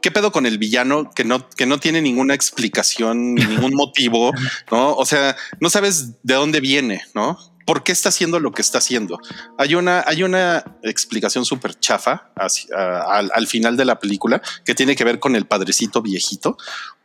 ¿Qué 0.00 0.10
pedo 0.10 0.32
con 0.32 0.46
el 0.46 0.58
villano 0.58 1.10
que 1.10 1.24
no, 1.24 1.48
que 1.48 1.66
no 1.66 1.78
tiene 1.78 2.00
ninguna 2.02 2.34
explicación, 2.34 3.34
ni 3.34 3.44
ningún 3.46 3.74
motivo? 3.74 4.32
No, 4.70 4.94
o 4.94 5.06
sea, 5.06 5.36
no 5.60 5.70
sabes 5.70 6.22
de 6.22 6.34
dónde 6.34 6.60
viene, 6.60 7.02
no? 7.14 7.38
¿Por 7.66 7.84
qué 7.84 7.92
está 7.92 8.08
haciendo 8.08 8.40
lo 8.40 8.50
que 8.50 8.62
está 8.62 8.78
haciendo? 8.78 9.20
Hay 9.56 9.76
una, 9.76 10.02
hay 10.04 10.24
una 10.24 10.64
explicación 10.82 11.44
súper 11.44 11.78
chafa 11.78 12.32
al 12.34 13.46
final 13.46 13.76
de 13.76 13.84
la 13.84 14.00
película 14.00 14.42
que 14.64 14.74
tiene 14.74 14.96
que 14.96 15.04
ver 15.04 15.20
con 15.20 15.36
el 15.36 15.46
padrecito 15.46 16.02
viejito, 16.02 16.56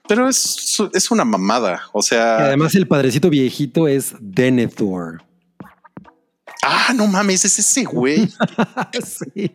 pero 0.07 0.27
es, 0.27 0.77
es 0.93 1.11
una 1.11 1.25
mamada. 1.25 1.83
O 1.93 2.01
sea, 2.01 2.37
Y 2.39 2.43
además 2.43 2.73
el 2.73 2.87
padrecito 2.87 3.29
viejito 3.29 3.87
es 3.87 4.15
Denethor. 4.19 5.24
Ah, 6.67 6.93
no 6.95 7.05
mames, 7.07 7.45
es 7.45 7.59
ese 7.59 7.83
güey. 7.83 8.27
Sí. 9.03 9.51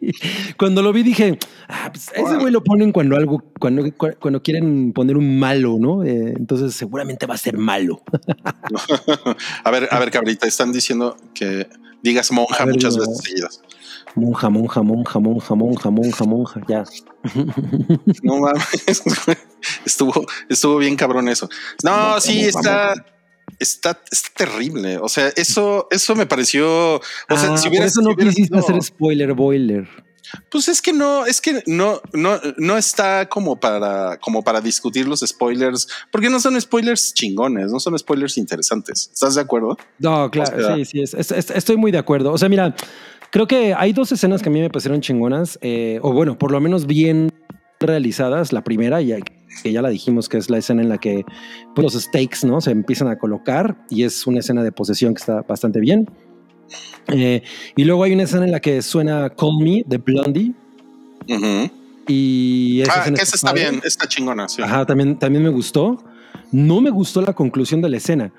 Cuando 0.57 0.81
lo 0.83 0.93
vi 0.93 1.03
dije, 1.03 1.39
ah, 1.69 1.91
pues, 1.93 2.09
ese 2.15 2.37
güey 2.37 2.53
lo 2.53 2.63
ponen 2.63 2.93
cuando 2.93 3.17
algo, 3.17 3.43
cuando, 3.59 3.83
cu- 3.97 4.15
cuando 4.21 4.43
quieren 4.43 4.93
poner 4.93 5.17
un 5.17 5.39
malo, 5.39 5.77
¿no? 5.81 6.05
Eh, 6.05 6.35
entonces 6.37 6.75
seguramente 6.75 7.27
va 7.27 7.35
a 7.35 7.39
ser 7.39 7.57
malo. 7.59 8.03
a 9.65 9.71
ver, 9.71 9.89
a 9.91 9.99
ver, 9.99 10.11
cabrita, 10.11 10.47
están 10.47 10.73
diciendo 10.73 11.17
que 11.35 11.67
digas 12.03 12.31
monja 12.33 12.65
ver, 12.65 12.75
muchas 12.75 12.97
no. 12.97 13.01
veces 13.03 13.19
seguidas. 13.25 13.61
Monja, 14.15 14.49
monja, 14.51 14.83
monja, 14.83 15.19
monja, 15.19 15.55
monja, 15.55 15.91
monja, 15.91 16.25
monja, 16.25 16.61
ya. 16.69 16.85
No 18.23 18.39
mames, 18.41 19.03
estuvo, 19.85 20.25
estuvo 20.49 20.77
bien 20.79 20.97
cabrón 20.97 21.29
eso. 21.29 21.49
No, 21.85 22.21
sí, 22.21 22.41
está, 22.41 22.95
está, 23.61 24.01
está 24.11 24.29
terrible. 24.37 24.99
O 24.99 25.09
sea, 25.09 25.29
eso, 25.37 25.87
eso 25.91 26.15
me 26.17 26.27
pareció. 26.27 26.97
O 26.97 27.03
sea, 27.37 27.53
Ah, 27.53 27.57
si 27.57 27.69
por 27.69 27.79
eso 27.79 28.01
si 28.01 28.07
no 28.07 28.15
hubiera 28.15 28.31
quisiste 28.33 28.59
hacer 28.59 28.83
spoiler 28.83 29.33
boiler. 29.35 29.89
Pues 30.49 30.69
es 30.69 30.81
que 30.81 30.93
no, 30.93 31.27
es 31.27 31.41
que 31.41 31.61
no, 31.67 32.01
no, 32.13 32.41
no 32.57 32.77
está 32.79 33.29
como 33.29 33.59
para, 33.59 34.17
como 34.19 34.45
para 34.45 34.61
discutir 34.61 35.09
los 35.09 35.21
spoilers, 35.27 35.89
porque 36.13 36.31
no 36.31 36.39
son 36.39 36.61
spoilers 36.61 37.13
chingones, 37.15 37.73
no 37.73 37.81
son 37.81 37.99
spoilers 37.99 38.39
interesantes. 38.39 39.11
¿Estás 39.13 39.35
de 39.35 39.41
acuerdo? 39.41 39.77
No, 39.99 40.31
claro, 40.31 40.57
O 40.57 40.63
sea- 40.63 40.77
sí, 40.77 40.85
sí, 40.85 41.03
es- 41.03 41.15
es- 41.15 41.33
es- 41.33 41.51
estoy 41.51 41.77
muy 41.77 41.91
de 41.91 41.99
acuerdo. 41.99 42.33
O 42.33 42.39
sea, 42.39 42.49
mira, 42.49 42.77
creo 43.33 43.49
que 43.49 43.75
hay 43.75 43.93
dos 43.93 44.13
escenas 44.13 44.41
que 44.41 44.51
a 44.51 44.53
mí 44.53 44.61
me 44.61 44.71
parecieron 44.71 45.01
chingonas, 45.01 45.59
eh, 45.63 45.99
o 46.03 46.13
bueno, 46.13 46.39
por 46.39 46.53
lo 46.53 46.61
menos 46.61 46.87
bien 46.87 47.33
realizadas. 47.81 48.53
La 48.53 48.63
primera, 48.63 49.01
ya, 49.01 49.17
que 49.63 49.73
ya 49.73 49.83
la 49.83 49.89
dijimos, 49.89 50.29
que 50.29 50.39
es 50.39 50.49
la 50.51 50.59
escena 50.59 50.83
en 50.83 50.89
la 50.89 50.99
que 50.99 51.25
pues, 51.75 51.83
los 51.83 52.03
stakes 52.03 52.47
¿no? 52.47 52.61
se 52.61 52.71
empiezan 52.71 53.09
a 53.09 53.19
colocar 53.19 53.77
y 53.91 54.05
es 54.05 54.27
una 54.27 54.41
escena 54.41 54.63
de 54.63 54.73
posesión 54.73 55.15
que 55.15 55.21
está 55.21 55.43
bastante 55.43 55.81
bien. 55.81 56.09
Eh, 57.09 57.43
y 57.77 57.85
luego 57.85 58.05
hay 58.05 58.13
una 58.13 58.23
escena 58.23 58.45
en 58.45 58.53
la 58.53 58.61
que 58.61 58.81
suena 58.83 59.31
Call 59.31 59.59
Me 59.61 59.83
de 59.87 59.99
Blondie 59.99 60.55
y 62.07 62.81
esa 62.83 62.93
Ah, 62.93 62.99
escena 63.01 63.19
esa 63.23 63.37
está 63.37 63.53
bien, 63.53 63.81
está 63.85 64.07
chingona. 64.09 64.49
Sí. 64.49 64.63
Ajá, 64.63 64.87
también, 64.87 65.19
también 65.19 65.45
me 65.45 65.51
gustó. 65.51 66.03
No 66.53 66.81
me 66.81 66.91
gustó 66.91 67.21
la 67.23 67.33
conclusión 67.33 67.81
de 67.83 67.89
la 67.89 67.97
escena, 67.99 68.33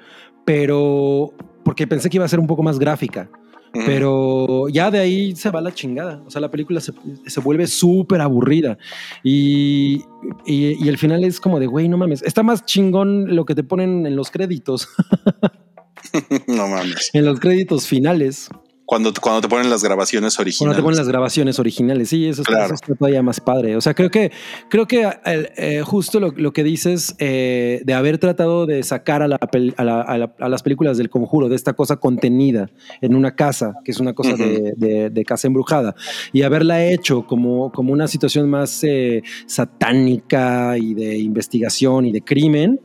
pero 0.45 1.33
porque 1.63 1.87
pensé 1.87 2.09
que 2.09 2.17
iba 2.17 2.25
a 2.25 2.29
ser 2.29 2.39
un 2.39 2.47
poco 2.47 2.63
más 2.63 2.79
gráfica. 2.79 3.29
Pero 3.73 4.67
ya 4.69 4.91
de 4.91 4.99
ahí 4.99 5.35
se 5.35 5.49
va 5.49 5.61
la 5.61 5.73
chingada. 5.73 6.21
O 6.25 6.31
sea, 6.31 6.41
la 6.41 6.51
película 6.51 6.79
se, 6.81 6.93
se 7.25 7.39
vuelve 7.39 7.67
súper 7.67 8.21
aburrida. 8.21 8.77
Y, 9.23 10.03
y, 10.45 10.83
y 10.83 10.89
el 10.89 10.97
final 10.97 11.23
es 11.23 11.39
como 11.39 11.59
de, 11.59 11.67
güey, 11.67 11.87
no 11.87 11.97
mames. 11.97 12.21
Está 12.23 12.43
más 12.43 12.65
chingón 12.65 13.35
lo 13.35 13.45
que 13.45 13.55
te 13.55 13.63
ponen 13.63 14.05
en 14.05 14.15
los 14.15 14.31
créditos, 14.31 14.87
no 16.47 16.67
mames. 16.67 17.09
en 17.13 17.25
los 17.25 17.39
créditos 17.39 17.87
finales. 17.87 18.49
Cuando, 18.91 19.13
cuando 19.21 19.39
te 19.39 19.47
ponen 19.47 19.69
las 19.69 19.85
grabaciones 19.85 20.37
originales. 20.37 20.57
Cuando 20.57 20.75
te 20.75 20.83
ponen 20.83 20.97
las 20.97 21.07
grabaciones 21.07 21.59
originales, 21.59 22.09
sí, 22.09 22.27
eso, 22.27 22.43
Claro. 22.43 22.65
eso 22.65 22.73
está 22.73 22.93
todavía 22.93 23.23
más 23.23 23.39
padre. 23.39 23.77
O 23.77 23.79
sea, 23.79 23.93
creo 23.93 24.11
que, 24.11 24.33
creo 24.69 24.85
que 24.85 25.09
el, 25.23 25.49
eh, 25.55 25.81
justo 25.81 26.19
lo, 26.19 26.31
lo 26.35 26.51
que 26.51 26.61
dices 26.65 27.15
eh, 27.17 27.83
de 27.85 27.93
haber 27.93 28.17
tratado 28.17 28.65
de 28.65 28.83
sacar 28.83 29.21
a, 29.21 29.29
la 29.29 29.37
a, 29.77 29.83
la- 29.85 30.01
a 30.01 30.17
la- 30.17 30.33
a 30.37 30.49
las 30.49 30.61
películas 30.61 30.97
del 30.97 31.09
conjuro, 31.09 31.47
de 31.47 31.55
esta 31.55 31.71
cosa 31.71 31.95
contenida 31.95 32.69
en 32.99 33.15
una 33.15 33.33
casa, 33.33 33.75
que 33.85 33.91
es 33.91 33.99
una 34.01 34.11
cosa 34.11 34.33
Ujú. 34.33 34.43
de, 34.43 34.73
de- 34.75 35.09
de 35.09 35.23
casa 35.23 35.47
embrujada, 35.47 35.95
y 36.33 36.41
haberla 36.41 36.83
hecho 36.85 37.25
como, 37.25 37.71
como 37.71 37.93
una 37.93 38.09
situación 38.09 38.49
más 38.49 38.83
eh, 38.83 39.23
satánica 39.45 40.77
y 40.77 40.95
de 40.95 41.17
investigación 41.17 42.07
y 42.07 42.11
de 42.11 42.21
crimen, 42.23 42.81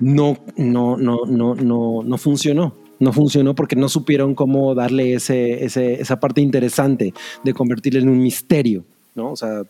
no, 0.00 0.36
no, 0.56 0.96
no, 0.96 1.18
no, 1.28 1.54
no, 1.54 2.02
no 2.02 2.18
funcionó. 2.18 2.87
No 3.00 3.12
funcionó 3.12 3.54
porque 3.54 3.76
no 3.76 3.88
supieron 3.88 4.34
cómo 4.34 4.74
darle 4.74 5.14
ese, 5.14 5.64
ese- 5.64 6.00
esa 6.00 6.18
parte 6.20 6.40
interesante 6.40 7.14
de 7.44 7.54
convertirlo 7.54 8.00
en 8.00 8.08
un 8.08 8.20
misterio, 8.22 8.84
¿no? 9.14 9.32
O 9.32 9.36
sea, 9.36 9.62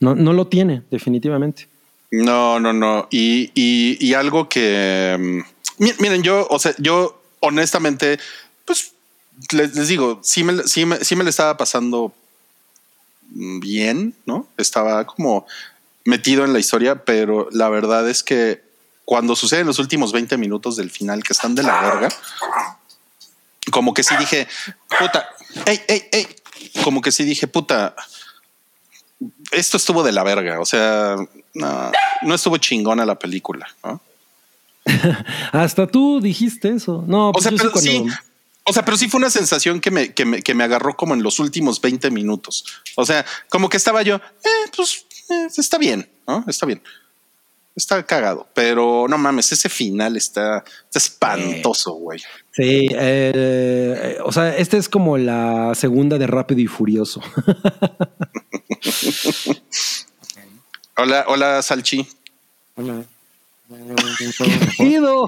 no, 0.00 0.14
no 0.14 0.32
lo 0.32 0.46
tiene, 0.48 0.82
definitivamente. 0.90 1.68
No, 2.10 2.60
no, 2.60 2.72
no. 2.72 3.08
Y, 3.10 3.50
y, 3.54 4.12
algo 4.14 4.48
que 4.48 5.16
mm, 5.18 5.82
mi- 5.82 5.92
miren, 5.98 6.22
yo, 6.22 6.46
o 6.50 6.58
sea, 6.58 6.74
yo 6.78 7.22
honestamente, 7.40 8.18
pues 8.66 8.92
les, 9.52 9.74
les 9.74 9.88
digo, 9.88 10.20
sí 10.22 10.44
me, 10.44 10.62
sí, 10.64 10.84
me, 10.84 10.96
sí 11.04 11.16
me 11.16 11.24
le 11.24 11.30
estaba 11.30 11.56
pasando 11.56 12.12
bien, 13.34 14.14
¿no? 14.26 14.46
Estaba 14.58 15.06
como 15.06 15.46
metido 16.04 16.44
en 16.44 16.52
la 16.52 16.58
historia, 16.58 17.04
pero 17.04 17.48
la 17.52 17.68
verdad 17.68 18.08
es 18.10 18.22
que 18.22 18.60
cuando 19.12 19.36
suceden 19.36 19.66
los 19.66 19.78
últimos 19.78 20.10
20 20.10 20.38
minutos 20.38 20.74
del 20.74 20.90
final 20.90 21.22
que 21.22 21.34
están 21.34 21.54
de 21.54 21.62
la 21.62 21.82
verga, 21.82 22.08
como 23.70 23.92
que 23.92 24.02
sí 24.02 24.16
dije, 24.16 24.48
puta, 24.98 25.28
ey, 25.66 25.82
ey, 25.86 26.08
ey, 26.12 26.26
como 26.82 27.02
que 27.02 27.12
sí 27.12 27.22
dije, 27.24 27.46
puta, 27.46 27.94
esto 29.50 29.76
estuvo 29.76 30.02
de 30.02 30.12
la 30.12 30.22
verga. 30.22 30.58
O 30.60 30.64
sea, 30.64 31.16
no, 31.52 31.92
no 32.22 32.34
estuvo 32.34 32.56
chingona 32.56 33.04
la 33.04 33.18
película. 33.18 33.66
¿no? 33.84 34.00
Hasta 35.52 35.86
tú 35.86 36.18
dijiste 36.22 36.70
eso. 36.70 37.04
No, 37.06 37.28
O 37.28 37.32
pues 37.32 37.42
sea, 37.42 37.52
pero 37.54 37.70
cuando- 37.70 37.90
sí, 37.90 38.06
o 38.64 38.72
sea, 38.72 38.82
pero 38.82 38.96
sí 38.96 39.10
fue 39.10 39.18
una 39.18 39.28
sensación 39.28 39.78
que 39.82 39.90
me, 39.90 40.14
que 40.14 40.24
me, 40.24 40.42
que 40.42 40.54
me 40.54 40.64
agarró 40.64 40.96
como 40.96 41.12
en 41.12 41.22
los 41.22 41.38
últimos 41.38 41.82
20 41.82 42.10
minutos. 42.10 42.64
O 42.94 43.04
sea, 43.04 43.26
como 43.50 43.68
que 43.68 43.76
estaba 43.76 44.00
yo, 44.00 44.16
eh, 44.16 44.70
pues 44.74 45.04
eh, 45.28 45.48
está 45.54 45.76
bien, 45.76 46.08
¿no? 46.26 46.46
Está 46.48 46.64
bien. 46.64 46.82
Está 47.74 48.02
cagado, 48.02 48.46
pero 48.52 49.06
no 49.08 49.16
mames, 49.16 49.50
ese 49.52 49.68
final 49.70 50.16
está, 50.16 50.62
está 50.84 50.98
espantoso, 50.98 51.92
güey. 51.94 52.20
Sí, 52.54 52.86
eh, 52.90 53.32
eh, 53.34 54.18
o 54.24 54.30
sea, 54.30 54.54
esta 54.56 54.76
es 54.76 54.90
como 54.90 55.16
la 55.16 55.74
segunda 55.74 56.18
de 56.18 56.26
Rápido 56.26 56.60
y 56.60 56.66
Furioso. 56.66 57.22
Hola, 60.96 61.24
hola, 61.28 61.62
Salchi. 61.62 62.06
Ido. 64.78 65.26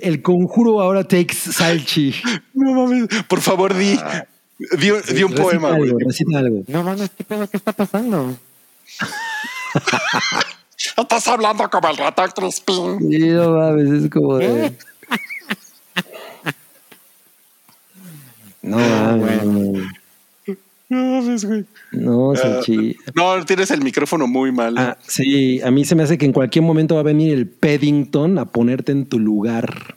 El 0.00 0.22
conjuro 0.22 0.80
ahora 0.80 1.04
takes 1.04 1.34
Salchi. 1.34 2.14
No 2.54 2.72
mames, 2.74 3.08
por 3.28 3.40
favor, 3.40 3.74
di, 3.74 3.98
di, 4.78 4.90
un- 4.90 5.02
di 5.02 5.22
un 5.22 5.30
Recita 5.32 5.42
poema, 5.42 5.74
algo, 5.74 5.98
recita 5.98 6.38
algo. 6.38 6.62
No 6.66 6.82
mames, 6.82 7.10
¿qué 7.16 7.24
pedo? 7.24 7.48
¿Qué 7.48 7.56
está 7.58 7.72
pasando? 7.72 8.36
Estás 10.96 11.26
hablando 11.28 11.68
como 11.70 11.88
el 11.88 11.96
ratón 11.96 12.30
Crispín. 12.34 12.98
Sí, 13.10 13.28
no 13.30 13.50
mames, 13.50 14.04
es 14.04 14.10
como 14.10 14.38
de. 14.38 14.72
No 18.62 18.76
mames, 18.76 19.44
no, 19.44 19.72
No 20.90 21.04
mames, 21.20 21.44
güey. 21.44 21.64
no, 21.92 22.34
Salchi. 22.36 22.96
No, 23.14 23.44
tienes 23.44 23.70
el 23.70 23.82
micrófono 23.82 24.26
muy 24.26 24.52
mal. 24.52 24.76
Ah, 24.76 24.98
sí, 25.06 25.60
a 25.62 25.70
mí 25.70 25.84
se 25.84 25.94
me 25.94 26.02
hace 26.02 26.18
que 26.18 26.26
en 26.26 26.32
cualquier 26.32 26.64
momento 26.64 26.94
va 26.94 27.00
a 27.00 27.04
venir 27.04 27.32
el 27.32 27.46
Paddington 27.46 28.38
a 28.38 28.44
ponerte 28.46 28.92
en 28.92 29.06
tu 29.06 29.18
lugar. 29.18 29.96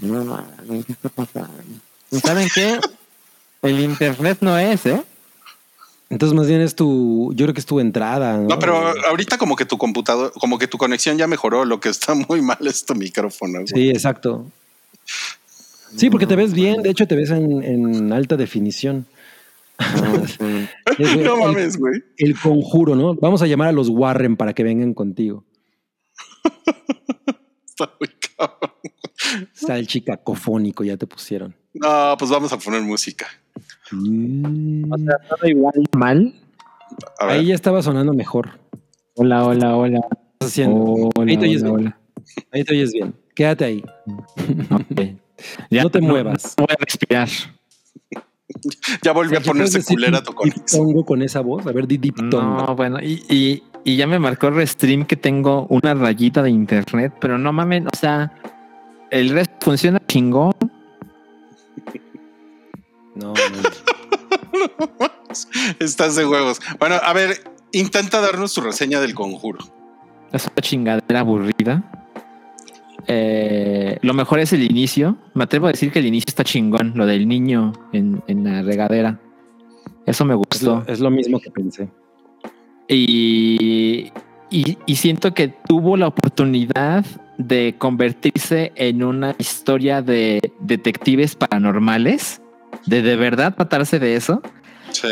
No 0.00 0.24
mames, 0.24 0.86
¿qué 0.86 0.92
está 0.92 1.08
pasando? 1.08 1.62
¿Y 2.10 2.18
saben 2.18 2.48
qué? 2.54 2.78
El 3.62 3.80
internet 3.80 4.38
no 4.40 4.56
es, 4.58 4.86
¿eh? 4.86 5.02
Entonces, 6.10 6.34
más 6.36 6.46
bien 6.48 6.60
es 6.62 6.74
tu. 6.74 7.32
Yo 7.34 7.44
creo 7.44 7.52
que 7.54 7.60
es 7.60 7.66
tu 7.66 7.80
entrada. 7.80 8.38
No, 8.38 8.48
No, 8.48 8.58
pero 8.58 8.76
ahorita 9.08 9.36
como 9.36 9.56
que 9.56 9.66
tu 9.66 9.76
computador, 9.76 10.32
como 10.40 10.58
que 10.58 10.66
tu 10.66 10.78
conexión 10.78 11.18
ya 11.18 11.26
mejoró. 11.26 11.64
Lo 11.66 11.80
que 11.80 11.90
está 11.90 12.14
muy 12.28 12.40
mal 12.40 12.58
es 12.66 12.84
tu 12.86 12.94
micrófono. 12.94 13.60
güey. 13.60 13.66
Sí, 13.66 13.90
exacto. 13.90 14.46
Sí, 15.96 16.08
porque 16.10 16.26
te 16.26 16.36
ves 16.36 16.52
bien. 16.54 16.82
De 16.82 16.90
hecho, 16.90 17.06
te 17.06 17.14
ves 17.16 17.30
en, 17.30 17.62
en 17.62 18.12
alta 18.12 18.36
definición. 18.36 19.06
Güey, 19.78 20.68
No 21.22 21.34
el- 21.34 21.40
mames, 21.40 21.76
güey. 21.76 22.02
El 22.16 22.38
conjuro, 22.38 22.94
¿no? 22.96 23.14
Vamos 23.14 23.42
a 23.42 23.46
llamar 23.46 23.68
a 23.68 23.72
los 23.72 23.88
Warren 23.88 24.36
para 24.36 24.52
que 24.54 24.62
vengan 24.64 24.94
contigo. 24.94 25.44
Está 27.66 27.92
muy 28.00 28.08
cabrón. 28.36 28.70
Salchi 29.52 30.00
cacofónico, 30.00 30.84
ya 30.84 30.96
te 30.96 31.06
pusieron. 31.06 31.54
No, 31.74 32.16
pues 32.18 32.30
vamos 32.30 32.52
a 32.52 32.58
poner 32.58 32.82
música. 32.82 33.26
Mm. 33.90 34.77
O 34.90 34.98
sea, 34.98 35.18
todo 35.28 35.48
igual 35.48 35.74
mal. 35.96 36.34
Ahí 37.18 37.46
ya 37.46 37.54
estaba 37.54 37.82
sonando 37.82 38.12
mejor. 38.12 38.58
Hola, 39.14 39.44
hola, 39.44 39.76
hola. 39.76 40.00
¿Qué 40.10 40.16
estás 40.46 40.48
haciendo? 40.50 41.10
Hola, 41.16 41.30
Ahí 41.30 41.36
te 41.36 41.46
oyes 41.46 41.62
hola, 41.62 41.72
bien. 41.74 41.86
hola. 41.86 42.00
Ahí 42.52 42.64
te 42.64 42.72
oyes 42.74 42.92
bien. 42.92 43.14
Quédate 43.34 43.64
ahí. 43.64 43.84
Ya 45.70 45.84
No 45.84 45.90
te 45.90 46.00
muevas. 46.00 46.56
No 46.58 46.66
voy 46.66 46.74
a 46.76 46.84
respirar. 46.84 47.28
Ya 49.02 49.12
volvió 49.12 49.38
a 49.38 49.42
Salchi, 49.42 49.50
¿puedes 49.58 49.70
ponerse 49.72 49.94
culera 49.94 50.22
tu 50.22 50.34
diptongo 50.42 51.04
con 51.04 51.22
esa 51.22 51.40
voz? 51.40 51.64
A 51.66 51.72
ver, 51.72 51.86
di 51.86 51.98
diptongo. 51.98 52.66
No, 52.66 52.74
bueno, 52.74 52.98
y, 53.00 53.22
y, 53.28 53.62
y 53.84 53.96
ya 53.96 54.06
me 54.08 54.18
marcó 54.18 54.50
Restream 54.50 55.04
que 55.04 55.16
tengo 55.16 55.66
una 55.68 55.94
rayita 55.94 56.42
de 56.42 56.50
internet, 56.50 57.12
pero 57.20 57.38
no 57.38 57.52
mames, 57.52 57.84
o 57.92 57.96
sea, 57.96 58.32
el 59.10 59.28
resto 59.30 59.54
funciona 59.60 60.00
chingón. 60.08 60.54
No, 63.14 63.32
no. 63.34 63.34
Estás 65.78 66.16
de 66.16 66.26
huevos. 66.26 66.60
Bueno, 66.78 66.96
a 67.02 67.12
ver, 67.12 67.42
intenta 67.72 68.20
darnos 68.20 68.54
tu 68.54 68.60
reseña 68.60 69.00
del 69.00 69.14
conjuro. 69.14 69.58
Es 70.32 70.46
una 70.46 70.62
chingadera 70.62 71.20
aburrida. 71.20 71.82
Eh, 73.06 73.98
lo 74.02 74.12
mejor 74.14 74.40
es 74.40 74.52
el 74.52 74.62
inicio. 74.62 75.16
Me 75.34 75.44
atrevo 75.44 75.66
a 75.66 75.70
decir 75.72 75.90
que 75.92 76.00
el 76.00 76.06
inicio 76.06 76.26
está 76.28 76.44
chingón, 76.44 76.92
lo 76.94 77.06
del 77.06 77.26
niño 77.28 77.72
en, 77.92 78.22
en 78.26 78.44
la 78.44 78.62
regadera. 78.62 79.20
Eso 80.06 80.24
me 80.24 80.34
Es, 80.34 80.38
gustó. 80.38 80.84
lo, 80.86 80.92
es 80.92 81.00
lo 81.00 81.10
mismo 81.10 81.40
que 81.40 81.50
pensé. 81.50 81.88
Y, 82.88 84.10
y, 84.50 84.78
y 84.86 84.96
siento 84.96 85.34
que 85.34 85.48
tuvo 85.48 85.96
la 85.96 86.08
oportunidad 86.08 87.04
de 87.38 87.76
convertirse 87.78 88.72
en 88.74 89.02
una 89.02 89.34
historia 89.38 90.02
de 90.02 90.40
detectives 90.60 91.36
paranormales, 91.36 92.40
de 92.88 93.02
de 93.02 93.16
verdad 93.16 93.54
tratarse 93.54 93.98
de 93.98 94.16
eso. 94.16 94.42
Sí. 94.90 95.08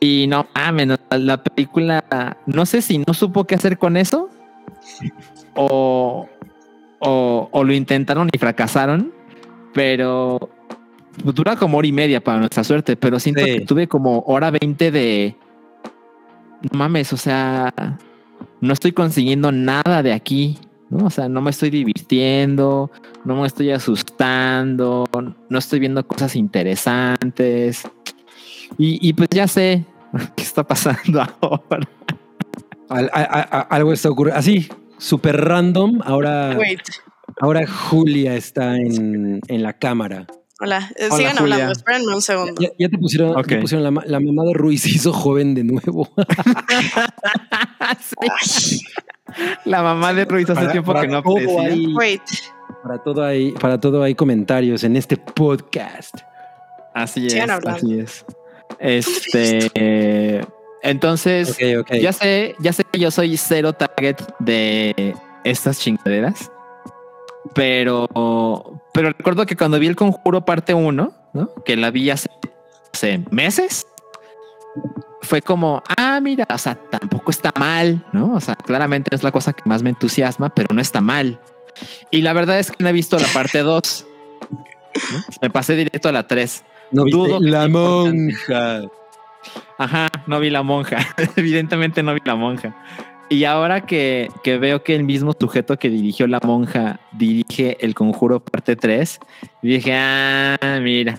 Y 0.00 0.26
no 0.26 0.46
mames, 0.54 0.86
no, 0.88 0.96
la 1.10 1.42
película, 1.42 2.36
no 2.46 2.66
sé 2.66 2.82
si 2.82 2.98
no 2.98 3.14
supo 3.14 3.44
qué 3.44 3.54
hacer 3.54 3.78
con 3.78 3.96
eso 3.96 4.28
o, 5.54 6.28
o, 6.98 7.48
o 7.50 7.64
lo 7.64 7.72
intentaron 7.72 8.28
y 8.32 8.38
fracasaron, 8.38 9.12
pero 9.72 10.50
dura 11.22 11.56
como 11.56 11.78
hora 11.78 11.86
y 11.86 11.92
media 11.92 12.22
para 12.22 12.38
nuestra 12.38 12.64
suerte, 12.64 12.96
pero 12.96 13.18
siento 13.18 13.42
Sí. 13.44 13.52
que 13.52 13.60
tuve 13.66 13.86
como 13.88 14.20
hora 14.26 14.50
veinte 14.50 14.90
de... 14.90 15.36
No 16.72 16.78
mames, 16.78 17.12
o 17.12 17.16
sea, 17.16 17.72
no 18.60 18.72
estoy 18.72 18.92
consiguiendo 18.92 19.52
nada 19.52 20.02
de 20.02 20.12
aquí, 20.12 20.58
¿no? 20.94 21.06
O 21.06 21.10
sea, 21.10 21.28
no 21.28 21.40
me 21.42 21.50
estoy 21.50 21.70
divirtiendo, 21.70 22.90
no 23.24 23.40
me 23.40 23.46
estoy 23.46 23.70
asustando, 23.70 25.04
no 25.48 25.58
estoy 25.58 25.80
viendo 25.80 26.06
cosas 26.06 26.36
interesantes. 26.36 27.82
Y, 28.78 29.06
y 29.06 29.12
pues 29.12 29.28
ya 29.30 29.46
sé 29.48 29.84
qué 30.36 30.42
está 30.42 30.64
pasando 30.64 31.20
ahora. 31.40 31.88
Al- 32.88 33.10
a- 33.12 33.20
a- 33.22 33.58
a- 33.58 33.60
algo 33.62 33.92
está 33.92 34.10
ocurriendo. 34.10 34.38
Así, 34.38 34.68
súper 34.98 35.36
random. 35.44 36.00
Ahora, 36.04 36.56
Wait, 36.58 36.80
ahora 37.40 37.66
Julia 37.66 38.34
está 38.36 38.76
en, 38.76 39.40
en 39.48 39.62
la 39.62 39.72
cámara. 39.72 40.26
Hola. 40.60 40.90
Eh, 40.96 41.06
Hola, 41.10 41.16
Sigan 41.16 41.36
Julia. 41.36 41.54
hablando, 41.54 41.72
espérenme 41.72 42.14
un 42.14 42.22
segundo. 42.22 42.60
Ya, 42.60 42.68
ya 42.78 42.88
te 42.88 42.98
pusieron, 42.98 43.36
Ok. 43.36 43.46
te 43.46 43.58
pusieron 43.60 43.84
la, 43.84 43.90
ma- 43.90 44.04
la 44.06 44.20
mamá 44.20 44.44
de 44.44 44.54
Ruiz 44.54 44.82
se 44.82 44.90
hizo 44.90 45.12
joven 45.12 45.54
de 45.54 45.64
nuevo. 45.64 46.08
Sí. 48.00 48.80
La 49.64 49.82
mamá 49.82 50.12
de 50.14 50.24
Ruiz 50.24 50.48
hace 50.50 50.60
Para- 50.60 50.72
tiempo 50.72 50.92
para 50.92 51.02
que 51.02 51.08
no 51.08 51.22
todo 51.22 51.36
aparecía. 51.36 51.88
Wait, 51.96 52.22
para 52.82 52.98
todo 53.02 53.24
hay, 53.24 53.52
para 53.52 53.80
todo 53.80 54.02
hay 54.02 54.14
comentarios 54.14 54.84
en 54.84 54.96
este 54.96 55.16
podcast. 55.16 56.14
Así 56.94 57.26
es, 57.26 57.32
Sigan 57.32 57.50
hablando. 57.50 57.76
así 57.78 57.98
es. 57.98 58.24
Este, 58.78 60.40
entonces, 60.82 61.56
ya 62.00 62.12
sé, 62.12 62.54
ya 62.60 62.72
sé 62.72 62.84
que 62.84 62.98
yo 62.98 63.10
soy 63.10 63.36
cero 63.36 63.72
target 63.72 64.16
de 64.38 65.14
estas 65.44 65.78
chingaderas, 65.80 66.50
pero, 67.54 68.08
pero 68.94 69.08
recuerdo 69.08 69.44
que 69.44 69.56
cuando 69.56 69.78
vi 69.80 69.88
el 69.88 69.96
conjuro 69.96 70.44
parte 70.44 70.72
1, 70.72 71.12
¿no? 71.32 71.54
Que 71.64 71.76
la 71.76 71.90
vi 71.90 72.10
hace, 72.10 72.30
hace 72.92 73.22
meses, 73.30 73.86
fue 75.20 75.42
como, 75.42 75.82
ah, 75.98 76.20
mira, 76.22 76.46
o 76.48 76.58
sea, 76.58 76.76
tampoco 76.76 77.32
está 77.32 77.52
mal, 77.58 78.06
¿no? 78.12 78.34
O 78.34 78.40
sea, 78.40 78.54
claramente 78.54 79.14
es 79.14 79.24
la 79.24 79.32
cosa 79.32 79.52
que 79.52 79.62
más 79.66 79.82
me 79.82 79.90
entusiasma, 79.90 80.48
pero 80.54 80.72
no 80.72 80.80
está 80.80 81.00
mal. 81.00 81.40
Y 82.12 82.22
la 82.22 82.32
verdad 82.32 82.60
es 82.60 82.70
que 82.70 82.84
no 82.84 82.88
he 82.88 82.92
visto 82.92 83.18
la 83.18 83.26
parte 83.28 83.58
2. 83.58 84.06
¿no? 84.50 85.24
Me 85.42 85.50
pasé 85.50 85.74
directo 85.74 86.08
a 86.08 86.12
la 86.12 86.26
3. 86.28 86.62
No 86.92 87.04
dudo 87.04 87.40
la 87.40 87.62
sea 87.62 87.66
importante. 87.66 88.16
monja. 88.16 88.82
Ajá, 89.76 90.08
no 90.28 90.38
vi 90.38 90.50
la 90.50 90.62
monja. 90.62 90.98
Evidentemente 91.36 92.02
no 92.04 92.14
vi 92.14 92.20
la 92.24 92.36
monja. 92.36 92.76
Y 93.30 93.44
ahora 93.44 93.86
que, 93.86 94.28
que 94.42 94.58
veo 94.58 94.82
que 94.82 94.94
el 94.94 95.04
mismo 95.04 95.34
sujeto 95.38 95.78
que 95.78 95.88
dirigió 95.88 96.26
la 96.26 96.40
monja 96.42 97.00
dirige 97.12 97.76
el 97.80 97.94
conjuro 97.94 98.40
parte 98.40 98.76
3, 98.76 99.18
dije, 99.62 99.94
ah, 99.94 100.78
mira, 100.82 101.18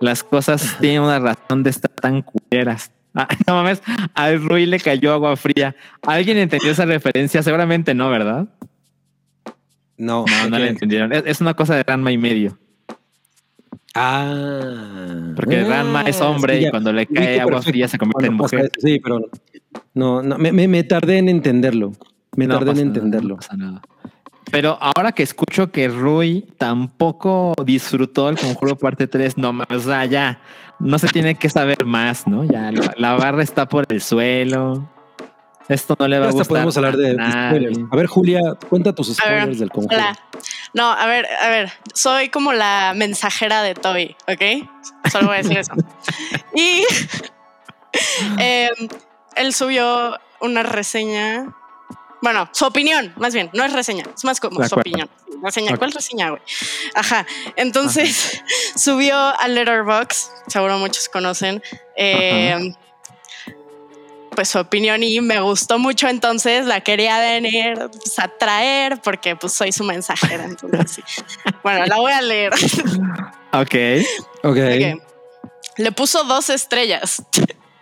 las 0.00 0.22
cosas 0.22 0.76
tienen 0.80 1.02
una 1.02 1.18
razón 1.18 1.62
de 1.62 1.70
estar 1.70 1.90
tan 1.90 2.22
culeras. 2.22 2.92
Ah, 3.14 3.28
no 3.46 3.54
mames, 3.54 3.82
al 4.14 4.42
Rui 4.42 4.66
le 4.66 4.78
cayó 4.78 5.12
agua 5.12 5.36
fría. 5.36 5.74
¿Alguien 6.02 6.38
entendió 6.38 6.70
esa 6.70 6.84
referencia? 6.84 7.42
Seguramente 7.42 7.94
no, 7.94 8.10
¿verdad? 8.10 8.46
No, 9.96 10.24
No, 10.28 10.50
no 10.50 10.58
la 10.58 10.66
entendieron. 10.66 11.12
Es, 11.12 11.22
es 11.26 11.40
una 11.40 11.54
cosa 11.54 11.74
de 11.74 11.82
Ranma 11.82 12.12
y 12.12 12.18
medio. 12.18 12.58
Ah. 13.96 15.32
Porque 15.34 15.60
Ah, 15.60 15.68
Ranma 15.68 16.02
es 16.02 16.20
hombre 16.20 16.56
sí, 16.56 16.62
ya. 16.62 16.68
y 16.68 16.70
cuando 16.70 16.92
le 16.92 17.06
cae 17.06 17.40
agua 17.40 17.62
fría 17.62 17.88
se 17.88 17.98
convierte 17.98 18.26
en 18.26 18.36
pasa 18.38 18.56
mujer. 18.56 18.70
eso. 18.76 18.86
Sí, 18.86 19.00
pero 19.02 19.20
no, 19.94 20.22
no 20.22 20.38
me, 20.38 20.52
me- 20.52 20.68
me 20.68 20.84
tardé 20.84 21.18
en 21.18 21.28
entenderlo. 21.28 21.92
Me 22.36 22.46
No 22.46 22.54
tardé 22.58 22.70
en 22.72 22.76
nada, 22.76 22.86
entenderlo. 22.98 23.28
no 23.30 23.36
pasa 23.36 23.56
nada. 23.56 23.82
Pero 24.50 24.78
ahora 24.80 25.10
que 25.12 25.22
escucho 25.24 25.72
que 25.72 25.88
Rui 25.88 26.46
tampoco 26.56 27.54
disfrutó 27.64 28.28
el 28.28 28.38
conjuro 28.38 28.76
parte 28.76 29.06
3, 29.08 29.36
no 29.38 29.52
más, 29.52 29.66
o 29.70 29.80
sea, 29.80 30.04
ya 30.04 30.40
no 30.78 30.98
se 30.98 31.08
tiene 31.08 31.34
que 31.34 31.48
saber 31.48 31.84
más, 31.84 32.28
¿no? 32.28 32.44
Ya 32.44 32.70
la, 32.70 32.94
la 32.96 33.14
barra 33.14 33.42
está 33.42 33.66
por 33.68 33.86
el 33.88 34.00
suelo. 34.00 34.88
Esto 35.68 35.96
no 35.98 36.06
le 36.06 36.18
va 36.18 36.26
a 36.26 36.30
gustar. 36.30 36.46
podemos 36.48 36.76
hablar 36.76 36.96
de, 36.96 37.12
spoilers. 37.12 37.78
A 37.90 37.96
ver, 37.96 38.06
Julia, 38.06 38.40
cuenta 38.68 38.92
tus 38.94 39.08
ver, 39.08 39.16
spoilers 39.16 39.58
del 39.58 39.70
conjuro. 39.70 39.96
hola. 39.96 40.18
No, 40.74 40.90
a 40.92 41.06
ver, 41.06 41.26
a 41.40 41.48
ver, 41.48 41.72
soy 41.94 42.28
como 42.28 42.52
la 42.52 42.92
mensajera 42.94 43.62
de 43.62 43.74
Toby, 43.74 44.14
¿ok? 44.28 44.68
Solo 45.10 45.28
voy 45.28 45.36
a 45.36 45.38
decir 45.38 45.58
eso. 45.58 45.72
Y 46.54 46.84
em, 48.38 48.88
él 49.36 49.54
subió 49.54 50.18
una 50.40 50.62
reseña. 50.62 51.54
Bueno, 52.22 52.48
su 52.52 52.64
opinión, 52.64 53.12
más 53.16 53.34
bien, 53.34 53.50
no 53.52 53.64
es 53.64 53.72
reseña, 53.72 54.04
es 54.14 54.24
más 54.24 54.40
como 54.40 54.66
su 54.66 54.74
opinión. 54.74 55.08
Reseña, 55.42 55.72
Ok. 55.72 55.78
¿cuál 55.78 55.92
reseña, 55.92 56.30
güey? 56.30 56.42
Ajá. 56.94 57.26
Entonces 57.56 58.42
subió 58.76 59.16
a 59.16 59.48
Letterbox, 59.48 60.30
seguro 60.46 60.78
muchos 60.78 61.08
conocen. 61.08 61.62
Pues 64.36 64.48
su 64.50 64.58
opinión 64.60 65.02
y 65.02 65.20
me 65.20 65.40
gustó 65.40 65.80
mucho 65.80 66.06
entonces 66.06 66.66
la 66.66 66.80
quería 66.82 67.18
venir 67.18 67.74
pues, 67.90 68.16
a 68.20 68.28
traer 68.28 69.00
porque 69.02 69.34
pues 69.34 69.52
soy 69.54 69.72
su 69.72 69.82
mensajera 69.82 70.44
entonces 70.44 70.92
sí. 70.92 71.02
bueno 71.64 71.84
la 71.86 71.96
voy 71.96 72.12
a 72.12 72.22
leer 72.22 72.52
Ok. 73.52 73.74
Ok. 74.44 74.58
Ok. 74.58 75.02
le 75.78 75.92
puso 75.92 76.22
dos 76.24 76.50
estrellas 76.50 77.22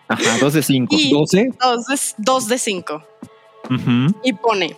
Ajá, 0.09 0.39
dos 0.39 0.53
de 0.53 0.63
cinco. 0.63 0.95
Y- 0.99 1.11
12. 1.13 1.49
dos 1.61 1.87
de, 1.87 1.99
dos 2.19 2.49
de 2.49 2.59
cinco 2.59 3.03
Y 4.23 4.33
pone 4.35 4.77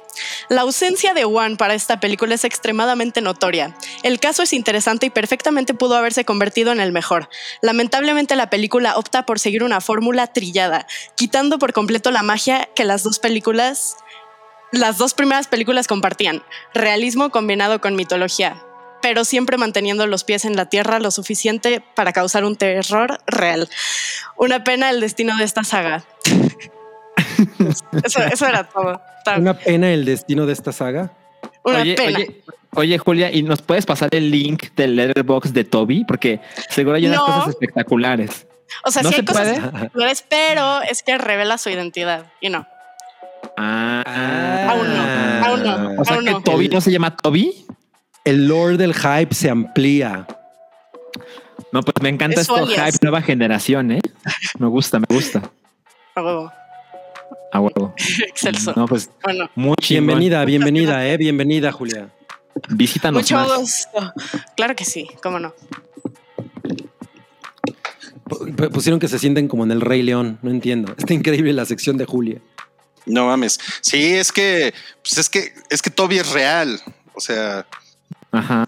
la 0.49 0.63
ausencia 0.63 1.13
de 1.13 1.25
Juan 1.25 1.57
para 1.57 1.75
esta 1.75 1.99
película 1.99 2.35
es 2.37 2.45
extremadamente 2.45 3.21
notoria. 3.21 3.77
El 4.05 4.21
caso 4.21 4.43
es 4.43 4.53
interesante 4.53 5.07
y 5.07 5.11
perfectamente 5.11 5.75
pudo 5.75 5.97
haberse 5.97 6.25
convertido 6.25 6.71
en 6.71 6.81
el 6.81 6.93
mejor. 6.93 7.29
Lamentablemente 7.63 8.37
la 8.37 8.49
película 8.49 8.97
opta 8.97 9.27
por 9.27 9.41
seguir 9.41 9.65
una 9.65 9.81
fórmula 9.81 10.29
trillada, 10.29 10.87
quitando 11.17 11.59
por 11.59 11.73
completo 11.73 12.11
la 12.11 12.23
magia 12.23 12.69
que 12.77 12.85
las 12.85 13.03
dos 13.03 13.19
películas, 13.19 13.97
las 14.71 14.99
dos 14.99 15.15
primeras 15.15 15.49
películas 15.49 15.89
compartían, 15.89 16.45
realismo 16.75 17.31
combinado 17.31 17.81
con 17.81 17.97
mitología, 17.97 18.63
pero 19.03 19.25
siempre 19.25 19.59
manteniendo 19.59 20.07
los 20.07 20.23
pies 20.23 20.45
en 20.45 20.55
la 20.55 20.67
tierra 20.67 21.01
lo 21.01 21.11
suficiente 21.11 21.83
para 21.97 22.13
causar 22.13 22.45
un 22.45 22.55
terror 22.55 23.19
real. 23.27 23.69
Una 24.37 24.63
pena 24.63 24.91
el 24.91 25.01
destino 25.01 25.37
de 25.37 25.45
esta 25.45 25.65
saga. 25.65 26.05
Eso, 28.05 28.23
eso 28.23 28.47
era 28.47 28.65
todo. 28.65 29.01
Una 29.39 29.55
pena 29.55 29.91
el 29.93 30.05
destino 30.05 30.47
de 30.47 30.53
esta 30.53 30.73
saga. 30.73 31.11
Una 31.65 31.81
oye, 31.81 31.95
pena. 31.95 32.19
Oye, 32.19 32.43
oye, 32.75 32.99
Julia, 32.99 33.33
¿y 33.33 33.43
nos 33.43 33.63
puedes 33.63 33.87
pasar 33.87 34.09
el 34.13 34.31
link 34.31 34.71
del 34.77 34.95
letterbox 34.97 35.53
de 35.53 35.65
Toby? 35.65 36.05
Porque 36.07 36.41
seguro 36.71 36.97
hay 36.97 37.07
unas 37.07 37.19
No. 37.19 37.27
cosas 37.27 37.49
espectaculares. 37.49 38.47
O 38.85 38.91
sea, 38.91 39.03
¿No 39.03 39.09
sí 39.09 39.15
se 39.17 39.21
hay 39.21 39.27
cosas 39.27 39.49
puede? 39.61 39.81
sexuales, 39.81 40.25
pero 40.29 40.83
es 40.83 41.03
que 41.03 41.19
revela 41.19 41.57
su 41.59 41.71
identidad. 41.71 42.27
Y 42.41 42.51
no. 42.51 42.67
Ah, 43.57 44.67
Aún 44.71 44.89
no, 44.95 45.47
aún 45.47 45.63
no. 45.95 46.01
O 46.01 46.05
sea 46.05 46.17
aún 46.17 46.25
que 46.25 46.31
no. 46.33 46.43
Toby 46.43 46.69
no 46.69 46.81
se 46.81 46.91
llama 46.93 47.17
Toby. 47.17 47.65
El 48.25 48.49
lore 48.49 48.77
del 48.77 48.93
hype 48.95 49.35
se 49.35 49.49
amplía. 49.51 50.27
No, 51.73 51.81
pues 51.83 51.95
me 52.03 52.09
encanta 52.09 52.41
esto, 52.41 52.57
alias. 52.57 52.85
hype, 52.93 52.99
nueva 53.03 53.23
generación, 53.23 53.93
¿eh? 53.93 54.01
Me 54.59 54.67
gusta, 54.67 54.99
me 54.99 55.07
gusta. 55.09 55.43
A 57.53 57.61
huevo. 57.61 57.95
Excelso. 58.29 58.73
No, 58.77 58.87
pues 58.87 59.11
Bueno, 59.23 59.51
muy. 59.55 59.75
Bienvenida, 59.89 60.45
bienvenida, 60.45 61.07
eh, 61.07 61.17
bienvenida, 61.17 61.73
Julia. 61.73 62.11
Visítanos 62.71 63.23
mucho 63.23 63.35
más. 63.37 63.59
gusto. 63.59 64.13
Claro 64.57 64.75
que 64.75 64.85
sí, 64.85 65.07
cómo 65.23 65.39
no. 65.39 65.55
P- 68.57 68.71
Pusieron 68.71 68.99
que 68.99 69.09
se 69.09 69.19
sienten 69.19 69.49
como 69.49 69.65
en 69.65 69.71
el 69.71 69.81
Rey 69.81 70.03
León, 70.03 70.39
no 70.43 70.51
entiendo. 70.51 70.95
Está 70.97 71.15
increíble 71.15 71.53
la 71.53 71.65
sección 71.65 71.97
de 71.97 72.07
Julia. 72.07 72.41
No 73.05 73.27
mames. 73.27 73.61
Sí, 73.83 74.15
es 74.15 74.33
que, 74.33 74.75
pues 75.03 75.19
es 75.19 75.31
que, 75.31 75.53
es 75.71 75.81
que 75.81 75.91
Toby 75.91 76.19
es 76.19 76.33
real. 76.33 76.81
O 77.15 77.21
sea, 77.21 77.67
Ajá. 78.33 78.67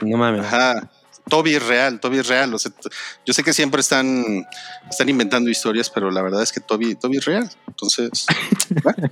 No 0.00 0.16
mames. 0.16 0.46
ajá. 0.46 0.90
Toby 1.30 1.54
es 1.54 1.66
real, 1.66 1.98
Toby 2.00 2.18
es 2.18 2.26
real. 2.28 2.52
O 2.52 2.58
sea, 2.58 2.70
t- 2.70 2.90
yo 3.24 3.32
sé 3.32 3.42
que 3.42 3.54
siempre 3.54 3.80
están, 3.80 4.46
están 4.90 5.08
inventando 5.08 5.48
historias, 5.48 5.88
pero 5.88 6.10
la 6.10 6.20
verdad 6.20 6.42
es 6.42 6.52
que 6.52 6.60
Toby, 6.60 6.96
Toby 6.96 7.16
es 7.16 7.24
real. 7.24 7.48
Entonces, 7.68 8.26
bueno, 8.82 9.10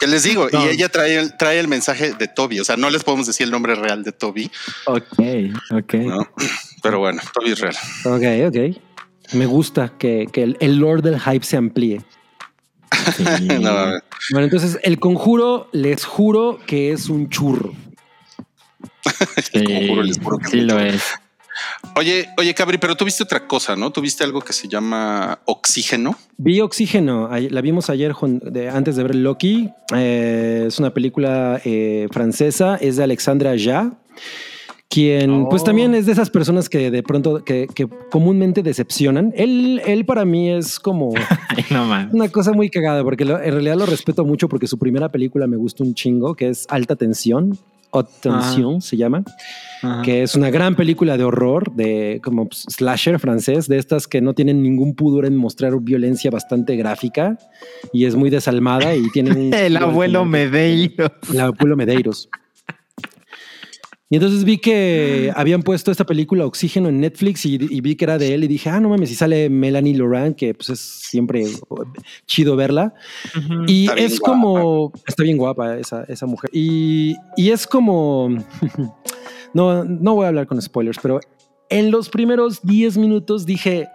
¿qué 0.00 0.06
les 0.08 0.24
digo? 0.24 0.48
No. 0.52 0.64
Y 0.66 0.70
ella 0.70 0.88
trae 0.88 1.16
el, 1.18 1.36
trae 1.36 1.60
el 1.60 1.68
mensaje 1.68 2.14
de 2.14 2.26
Toby. 2.26 2.58
O 2.60 2.64
sea, 2.64 2.76
no 2.76 2.90
les 2.90 3.04
podemos 3.04 3.26
decir 3.28 3.44
el 3.44 3.50
nombre 3.52 3.76
real 3.76 4.02
de 4.02 4.10
Toby, 4.12 4.50
Ok, 4.86 5.18
ok. 5.70 5.94
¿no? 5.94 6.28
Pero 6.82 6.98
bueno, 6.98 7.22
Toby 7.32 7.52
es 7.52 7.60
real. 7.60 7.76
Ok, 8.04 8.48
ok. 8.48 8.76
Me 9.32 9.46
gusta 9.46 9.92
que, 9.98 10.26
que 10.32 10.42
el, 10.42 10.56
el 10.60 10.76
lore 10.76 11.00
del 11.02 11.20
hype 11.20 11.44
se 11.44 11.56
amplíe. 11.56 12.02
Sí. 13.16 13.22
No 13.60 13.72
mames. 13.74 14.02
Bueno, 14.30 14.44
entonces 14.46 14.78
el 14.82 14.98
conjuro, 14.98 15.68
les 15.72 16.04
juro 16.04 16.58
que 16.66 16.90
es 16.92 17.08
un 17.10 17.28
churro. 17.28 17.72
Sí, 19.52 19.64
Conjuro, 19.64 20.02
les 20.02 20.18
juro 20.18 20.38
que 20.38 20.48
sí 20.48 20.60
lo 20.62 20.78
es. 20.80 21.02
Oye, 21.96 22.28
oye, 22.38 22.52
Cabri, 22.54 22.78
pero 22.78 22.96
tú 22.96 23.04
viste 23.04 23.22
otra 23.22 23.46
cosa, 23.46 23.76
¿no? 23.76 23.90
Tuviste 23.90 24.24
algo 24.24 24.40
que 24.40 24.52
se 24.52 24.68
llama 24.68 25.38
oxígeno. 25.44 26.16
Vi 26.36 26.60
Oxígeno, 26.60 27.28
ay- 27.30 27.48
la 27.48 27.60
vimos 27.60 27.90
ayer 27.90 28.12
antes 28.72 28.96
de 28.96 29.02
ver 29.02 29.14
Loki. 29.14 29.70
Eh, 29.94 30.64
es 30.66 30.78
una 30.78 30.92
película 30.92 31.60
eh, 31.64 32.08
francesa, 32.10 32.76
es 32.76 32.96
de 32.96 33.04
Alexandra 33.04 33.54
Ja, 33.58 33.92
quien 34.88 35.30
Oh. 35.30 35.48
pues 35.48 35.64
también 35.64 35.94
es 35.94 36.06
de 36.06 36.12
esas 36.12 36.30
personas 36.30 36.68
que 36.68 36.90
de 36.90 37.02
pronto, 37.02 37.44
que, 37.44 37.66
que 37.72 37.88
comúnmente 38.10 38.62
decepcionan. 38.62 39.32
Él, 39.36 39.80
él 39.86 40.04
para 40.04 40.24
mí 40.24 40.50
es 40.50 40.78
como 40.80 41.12
Ay, 41.48 41.64
no 41.70 41.84
man. 41.86 42.10
una 42.12 42.28
cosa 42.28 42.52
muy 42.52 42.70
cagada, 42.70 43.02
porque 43.04 43.24
lo- 43.24 43.40
en 43.42 43.52
realidad 43.52 43.76
lo 43.76 43.86
respeto 43.86 44.24
mucho 44.24 44.48
porque 44.48 44.66
su 44.66 44.78
primera 44.78 45.10
película 45.10 45.46
me 45.46 45.56
gusta 45.56 45.82
un 45.84 45.94
chingo, 45.94 46.34
que 46.34 46.48
es 46.48 46.66
Alta 46.68 46.96
Tensión. 46.96 47.58
Haute 47.94 48.12
Tension 48.20 48.80
se 48.80 48.96
llama 48.96 49.24
Ajá. 49.82 50.02
que 50.02 50.22
es 50.22 50.34
una 50.34 50.50
gran 50.50 50.74
película 50.74 51.16
de 51.16 51.24
horror, 51.24 51.72
de 51.74 52.20
como 52.22 52.48
pues, 52.48 52.66
slasher 52.68 53.18
francés, 53.18 53.68
de 53.68 53.78
estas 53.78 54.08
que 54.08 54.20
no 54.20 54.34
tienen 54.34 54.62
ningún 54.62 54.94
pudor 54.94 55.26
en 55.26 55.36
mostrar 55.36 55.78
violencia 55.80 56.30
bastante 56.30 56.76
gráfica 56.76 57.38
y 57.92 58.04
es 58.04 58.16
muy 58.16 58.30
desalmada 58.30 58.94
y 58.96 59.08
tiene 59.10 59.30
un... 59.32 59.54
El 59.54 59.76
abuelo 59.76 60.24
Medeiro. 60.24 61.12
El 61.32 61.40
abuelo 61.40 61.76
Medeiros. 61.76 62.28
Y 64.10 64.16
entonces 64.16 64.44
vi 64.44 64.58
que 64.58 65.32
habían 65.34 65.62
puesto 65.62 65.90
esta 65.90 66.04
película 66.04 66.44
Oxígeno 66.44 66.88
en 66.88 67.00
Netflix 67.00 67.46
y, 67.46 67.54
y 67.54 67.80
vi 67.80 67.96
que 67.96 68.04
era 68.04 68.18
de 68.18 68.34
él 68.34 68.44
y 68.44 68.48
dije, 68.48 68.68
ah, 68.68 68.78
no 68.78 68.90
mames, 68.90 69.10
y 69.10 69.14
sale 69.14 69.48
Melanie 69.48 69.96
Laurent, 69.96 70.36
que 70.36 70.52
pues 70.54 70.68
es 70.70 70.80
siempre 70.80 71.44
chido 72.26 72.54
verla. 72.54 72.94
Y 73.66 73.86
Está 73.88 74.00
es 74.00 74.20
guapa. 74.20 74.32
como. 74.32 74.92
Está 75.06 75.22
bien 75.22 75.38
guapa 75.38 75.78
esa, 75.78 76.04
esa 76.04 76.26
mujer. 76.26 76.50
Y, 76.52 77.16
y 77.36 77.50
es 77.50 77.66
como. 77.66 78.28
no, 79.54 79.84
no 79.84 80.14
voy 80.14 80.26
a 80.26 80.28
hablar 80.28 80.46
con 80.46 80.60
spoilers, 80.60 80.98
pero 81.02 81.20
en 81.70 81.90
los 81.90 82.08
primeros 82.08 82.62
10 82.62 82.98
minutos 82.98 83.46
dije. 83.46 83.88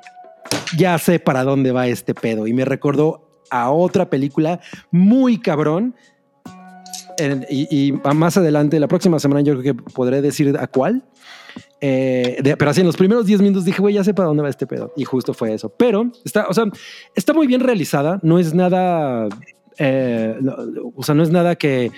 Ya 0.77 0.97
sé 0.97 1.19
para 1.19 1.43
dónde 1.43 1.71
va 1.71 1.87
este 1.87 2.15
pedo. 2.15 2.47
Y 2.47 2.53
me 2.53 2.65
recordó 2.65 3.43
a 3.51 3.71
otra 3.71 4.09
película 4.09 4.59
muy 4.91 5.39
cabrón. 5.39 5.95
En- 7.19 7.45
y, 7.49 7.87
y 7.87 7.91
más 8.15 8.37
adelante, 8.37 8.79
la 8.79 8.87
próxima 8.87 9.19
semana, 9.19 9.41
yo 9.41 9.59
creo 9.59 9.75
que 9.75 9.83
podré 9.93 10.21
decir 10.21 10.55
a 10.59 10.67
cuál. 10.67 11.03
Eh, 11.81 12.37
de- 12.41 12.57
pero 12.57 12.71
así 12.71 12.81
en 12.81 12.87
los 12.87 12.97
primeros 12.97 13.25
10 13.25 13.41
minutos 13.41 13.65
dije, 13.65 13.81
güey, 13.81 13.95
ya 13.95 14.03
sé 14.03 14.13
para 14.13 14.27
dónde 14.27 14.43
va 14.43 14.49
este 14.49 14.67
pedo. 14.67 14.93
Y 14.97 15.03
justo 15.05 15.33
fue 15.33 15.53
eso. 15.53 15.69
Pero 15.69 16.11
está, 16.25 16.47
o 16.47 16.53
sea, 16.53 16.65
está 17.15 17.33
muy 17.33 17.47
bien 17.47 17.61
realizada. 17.61 18.19
No 18.23 18.37
es 18.39 18.53
nada, 18.53 19.27
eh, 19.77 20.35
no, 20.41 20.55
o 20.95 21.03
sea, 21.03 21.15
no 21.15 21.23
es 21.23 21.29
nada 21.31 21.55
que, 21.55 21.91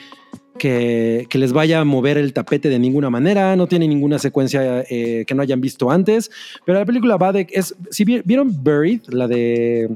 que, 0.60 1.26
que 1.30 1.38
les 1.40 1.52
vaya 1.54 1.80
a 1.80 1.86
mover 1.86 2.18
el 2.18 2.34
tapete 2.34 2.70
de 2.70 2.78
ninguna 2.80 3.10
manera. 3.10 3.56
No 3.56 3.68
tiene 3.68 3.88
ninguna 3.88 4.20
secuencia 4.20 4.84
eh, 4.90 5.26
que 5.26 5.34
no 5.34 5.42
hayan 5.42 5.62
visto 5.62 5.90
antes. 5.90 6.30
Pero 6.66 6.78
la 6.80 6.86
película 6.86 7.18
va 7.18 7.32
de, 7.34 7.48
es, 7.52 7.76
si 7.90 8.04
vi- 8.06 8.22
vieron 8.24 8.64
Buried, 8.64 9.02
la 9.10 9.28
de 9.28 9.90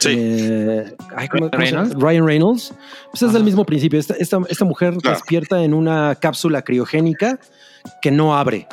Sí. 0.00 0.14
eh, 0.16 0.94
ay, 1.14 1.28
¿cómo- 1.28 1.50
cómo 1.50 1.64
se 1.64 1.70
llama? 1.72 1.84
Reynolds. 1.84 2.02
Ryan 2.02 2.26
Reynolds. 2.26 2.74
Pues 3.10 3.22
es 3.22 3.32
del 3.32 3.44
mismo 3.44 3.64
principio. 3.64 3.98
Esta, 4.00 4.14
esta, 4.14 4.38
esta 4.48 4.64
mujer 4.64 4.94
Claro. 4.96 5.16
despierta 5.16 5.62
en 5.62 5.74
una 5.74 6.16
cápsula 6.20 6.62
criogénica 6.62 7.38
que 8.02 8.10
no 8.10 8.36
abre. 8.36 8.66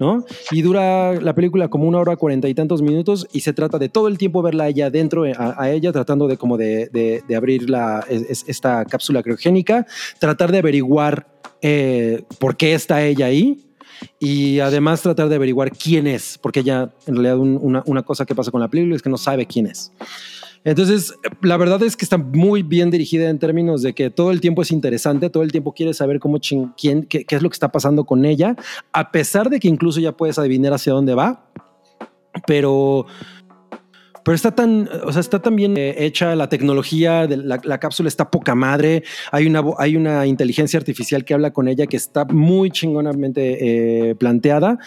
¿no? 0.00 0.24
Y 0.50 0.60
dura 0.62 1.12
la 1.20 1.34
película 1.36 1.68
como 1.68 1.86
una 1.86 1.98
hora 1.98 2.16
cuarenta 2.16 2.48
y 2.48 2.54
tantos 2.54 2.82
minutos 2.82 3.28
y 3.32 3.40
se 3.40 3.52
trata 3.52 3.78
de 3.78 3.88
todo 3.88 4.08
el 4.08 4.18
tiempo 4.18 4.42
verla 4.42 4.66
ella 4.66 4.86
adentro, 4.86 5.24
eh, 5.24 5.34
a, 5.38 5.54
a 5.62 5.70
ella 5.70 5.92
tratando 5.92 6.26
de 6.26 6.36
como 6.36 6.56
de, 6.56 6.88
de- 6.92 7.22
de 7.28 7.36
abrir 7.36 7.70
la, 7.70 8.04
es- 8.10 8.28
es- 8.28 8.44
esta 8.48 8.84
cápsula 8.86 9.22
criogénica, 9.22 9.86
tratar 10.18 10.50
de 10.50 10.58
averiguar 10.58 11.28
eh, 11.62 12.24
por 12.40 12.56
qué 12.56 12.74
está 12.74 13.04
ella 13.04 13.26
ahí 13.26 13.64
y 14.18 14.58
además 14.58 15.00
tratar 15.00 15.28
de 15.28 15.36
averiguar 15.36 15.70
quién 15.70 16.08
es, 16.08 16.38
porque 16.42 16.60
ella 16.60 16.90
en 17.06 17.14
realidad 17.14 17.38
un- 17.38 17.60
una, 17.62 17.84
una 17.86 18.02
cosa 18.02 18.26
que 18.26 18.34
pasa 18.34 18.50
con 18.50 18.60
la 18.60 18.68
película 18.68 18.96
es 18.96 19.00
que 19.02 19.10
no 19.10 19.16
sabe 19.16 19.46
quién 19.46 19.66
es. 19.68 19.92
Entonces, 20.64 21.14
la 21.42 21.56
verdad 21.58 21.82
es 21.82 21.94
que 21.96 22.04
está 22.06 22.16
muy 22.16 22.62
bien 22.62 22.90
dirigida 22.90 23.28
en 23.28 23.38
términos 23.38 23.82
de 23.82 23.92
que 23.94 24.08
todo 24.10 24.30
el 24.30 24.40
tiempo 24.40 24.62
es 24.62 24.70
interesante, 24.70 25.28
todo 25.28 25.42
el 25.42 25.52
tiempo 25.52 25.72
quieres 25.74 25.98
saber 25.98 26.18
cómo 26.18 26.38
chin- 26.38 26.72
quién, 26.76 27.02
qué, 27.04 27.24
qué 27.26 27.36
es 27.36 27.42
lo 27.42 27.50
que 27.50 27.54
está 27.54 27.70
pasando 27.70 28.04
con 28.04 28.24
ella, 28.24 28.56
a 28.92 29.10
pesar 29.12 29.50
de 29.50 29.60
que 29.60 29.68
incluso 29.68 30.00
ya 30.00 30.12
puedes 30.16 30.38
adivinar 30.38 30.72
hacia 30.72 30.94
dónde 30.94 31.14
va, 31.14 31.44
pero 32.46 33.06
pero 34.24 34.34
está 34.34 34.52
tan, 34.52 34.88
o 35.04 35.12
sea, 35.12 35.20
está 35.20 35.40
tan 35.40 35.54
bien 35.54 35.76
eh, 35.76 35.94
hecha 35.98 36.34
la 36.34 36.48
tecnología, 36.48 37.26
de 37.26 37.36
la, 37.36 37.60
la 37.62 37.78
cápsula 37.78 38.08
está 38.08 38.30
poca 38.30 38.54
madre, 38.54 39.04
hay 39.30 39.46
una, 39.46 39.62
hay 39.78 39.96
una 39.96 40.26
inteligencia 40.26 40.78
artificial 40.78 41.24
que 41.24 41.34
habla 41.34 41.52
con 41.52 41.68
ella 41.68 41.86
que 41.86 41.96
está 41.96 42.24
muy 42.24 42.70
chingonamente 42.70 44.10
eh, 44.10 44.14
planteada. 44.14 44.78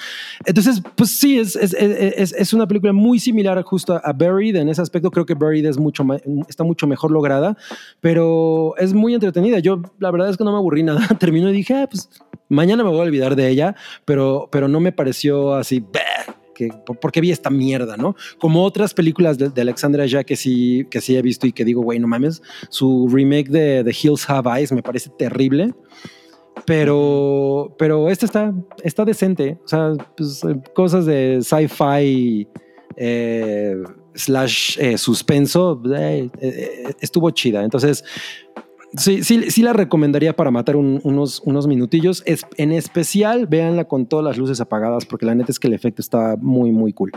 Entonces, 0.45 0.81
pues 0.95 1.11
sí, 1.11 1.39
es, 1.39 1.55
es, 1.55 1.73
es, 1.73 2.33
es 2.33 2.53
una 2.53 2.67
película 2.67 2.93
muy 2.93 3.19
similar 3.19 3.61
justo 3.63 4.01
a, 4.03 4.13
Buried 4.13 4.55
en 4.55 4.69
ese 4.69 4.81
aspecto. 4.81 5.11
Creo 5.11 5.25
que 5.25 5.35
Buried 5.35 5.65
es 5.65 5.77
mucho 5.77 6.03
está 6.47 6.63
mucho 6.63 6.87
mejor 6.87 7.11
lograda, 7.11 7.55
pero 8.01 8.75
es 8.77 8.93
muy 8.93 9.13
entretenida. 9.13 9.59
Yo 9.59 9.81
la 9.99 10.11
verdad 10.11 10.29
es 10.29 10.37
que 10.37 10.43
no 10.43 10.51
me 10.51 10.57
aburrí 10.57 10.83
nada. 10.83 11.07
Terminó 11.19 11.49
y 11.49 11.53
dije, 11.53 11.75
ah, 11.75 11.87
pues 11.89 12.09
mañana 12.49 12.83
me 12.83 12.89
voy 12.89 12.99
a 12.99 13.03
olvidar 13.03 13.35
de 13.35 13.49
ella, 13.49 13.75
pero, 14.05 14.49
pero 14.51 14.67
no 14.67 14.79
me 14.79 14.91
pareció 14.91 15.53
así. 15.53 15.83
Que, 16.57 16.69
por- 16.69 17.11
vi 17.21 17.29
esta 17.29 17.51
mierda, 17.51 17.97
¿no? 17.97 18.15
Como 18.39 18.63
otras 18.63 18.95
películas 18.95 19.37
de, 19.37 19.61
Alexandra 19.61 20.07
ya 20.07 20.23
que 20.23 20.35
sí, 20.35 20.87
que 20.89 21.01
sí 21.01 21.15
he 21.15 21.21
visto 21.21 21.45
y 21.45 21.51
que 21.51 21.63
digo, 21.63 21.83
güey, 21.83 21.99
no 21.99 22.07
mames, 22.07 22.41
su 22.69 23.07
remake 23.07 23.49
de 23.49 23.83
The 23.83 23.91
Hills 23.91 24.27
Have 24.27 24.49
Eyes 24.49 24.71
me 24.71 24.81
parece 24.81 25.11
terrible. 25.17 25.73
Pero, 26.65 27.75
pero 27.77 28.09
este 28.09 28.25
está, 28.25 28.51
está 28.83 29.05
decente. 29.05 29.59
O 29.63 29.67
sea, 29.67 29.93
pues, 30.15 30.43
eh, 30.43 30.59
cosas 30.73 31.05
de 31.05 31.39
sci-fi 31.43 32.47
eh, 32.95 33.75
slash 34.15 34.79
eh, 34.79 34.97
suspenso, 34.97 35.79
estuvo 36.99 37.29
chida. 37.29 37.63
Entonces, 37.63 38.03
sí, 38.95 39.23
sí, 39.23 39.49
sí 39.51 39.61
la 39.61 39.73
recomendaría 39.73 40.35
para 40.35 40.51
matar 40.51 40.75
un- 40.75 40.99
unos, 41.03 41.41
unos 41.45 41.67
minutillos. 41.67 42.23
Es, 42.25 42.45
en 42.57 42.71
especial, 42.71 43.47
véanla 43.47 43.85
con 43.85 44.05
todas 44.05 44.23
las 44.23 44.37
luces 44.37 44.61
apagadas, 44.61 45.05
porque 45.05 45.25
la 45.25 45.35
neta 45.35 45.51
es 45.51 45.59
que 45.59 45.67
el 45.67 45.73
efecto 45.73 46.01
está 46.01 46.35
muy, 46.39 46.71
muy 46.71 46.93
cool. 46.93 47.11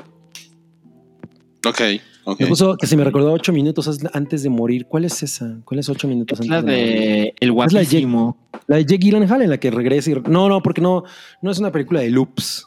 Ok, 1.66 1.80
ok. 2.24 2.40
Me 2.40 2.46
puso 2.46 2.76
que 2.76 2.86
se 2.86 2.96
me 2.96 3.04
recordó 3.04 3.32
ocho 3.32 3.52
minutos 3.52 4.00
antes 4.14 4.42
de 4.42 4.48
morir. 4.48 4.86
¿Cuál 4.86 5.04
es 5.04 5.22
esa? 5.22 5.58
¿Cuál 5.64 5.80
es 5.80 5.88
ocho 5.90 6.08
minutos 6.08 6.40
Es 6.40 6.50
antes 6.50 6.50
la 6.50 6.62
de 6.72 6.76
morir? 6.78 6.98
de 6.98 7.34
El 7.40 7.50
Es 7.50 7.72
la 7.72 7.80
de 7.80 7.86
Jake- 7.86 8.06
Guapísimo. 8.06 8.36
La 8.66 8.76
de 8.76 8.84
Jake 8.84 8.98
Gyllenhaal 9.04 9.42
en 9.42 9.50
la 9.50 9.58
que 9.58 9.70
regresa 9.70 10.10
y... 10.10 10.14
No, 10.28 10.48
no, 10.48 10.62
porque 10.62 10.80
no, 10.80 11.04
no 11.42 11.50
es 11.50 11.58
una 11.58 11.70
película 11.72 12.00
de 12.00 12.10
loops. 12.10 12.66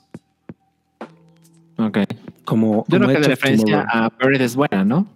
Ok. 1.78 1.98
Como, 2.46 2.86
Yo 2.88 2.98
como 3.00 3.06
creo 3.08 3.08
que 3.10 3.16
of 3.18 3.28
referencia 3.28 3.82
a 3.90 4.10
Buried 4.22 4.42
es 4.42 4.56
buena, 4.56 4.84
¿no? 4.84 5.08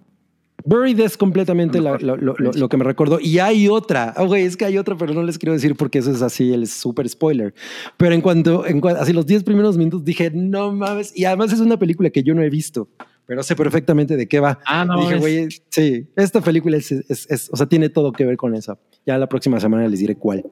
Buried 0.68 1.00
es 1.00 1.16
completamente 1.18 1.80
la- 1.80 1.98
lo, 1.98 2.18
lo- 2.18 2.36
lo- 2.38 2.52
lo 2.52 2.70
que 2.70 2.76
me 2.78 2.84
recordó. 2.84 3.20
Y 3.22 3.40
hay 3.40 3.68
otra. 3.70 4.14
Ah, 4.18 4.24
güey, 4.24 4.44
es 4.44 4.58
que 4.58 4.66
hay 4.66 4.78
otra, 4.78 4.98
pero 4.98 5.14
no 5.14 5.24
les 5.24 5.38
quiero 5.38 5.54
decir 5.54 5.76
porque 5.76 6.00
eso 6.00 6.12
es 6.12 6.22
así 6.22 6.52
el 6.54 6.68
súper 6.68 7.08
spoiler. 7.08 7.54
Pero 7.96 8.14
en 8.14 8.22
cuanto, 8.22 8.66
en 8.66 8.82
cuanto, 8.82 9.02
así 9.02 9.14
los 9.14 9.26
10 9.26 9.44
primeros 9.44 9.78
minutos 9.78 10.04
dije, 10.04 10.30
no 10.34 10.72
mames. 10.74 11.12
Y 11.18 11.24
además 11.26 11.54
es 11.54 11.60
una 11.62 11.78
película 11.80 12.10
que 12.10 12.22
yo 12.24 12.34
no 12.36 12.42
he 12.44 12.50
visto. 12.50 12.90
pero 13.26 13.44
sé 13.44 13.58
perfectamente 13.58 14.16
de 14.16 14.26
qué 14.26 14.40
va. 14.40 14.58
Ah, 14.66 14.86
no. 14.86 15.00
Y 15.00 15.02
dije, 15.04 15.18
güey, 15.18 15.48
sí, 15.70 16.08
esta 16.16 16.40
película 16.40 16.78
es, 16.78 16.92
es- 16.94 17.28
es- 17.30 17.50
o 17.52 17.58
sea, 17.58 17.66
tiene 17.66 17.90
todo 17.90 18.14
que 18.14 18.24
ver 18.26 18.38
con 18.38 18.56
esa. 18.56 18.80
Ya 19.06 19.18
la 19.18 19.28
próxima 19.28 19.60
semana 19.60 19.86
les 19.90 20.00
diré 20.00 20.16
cuál. 20.16 20.46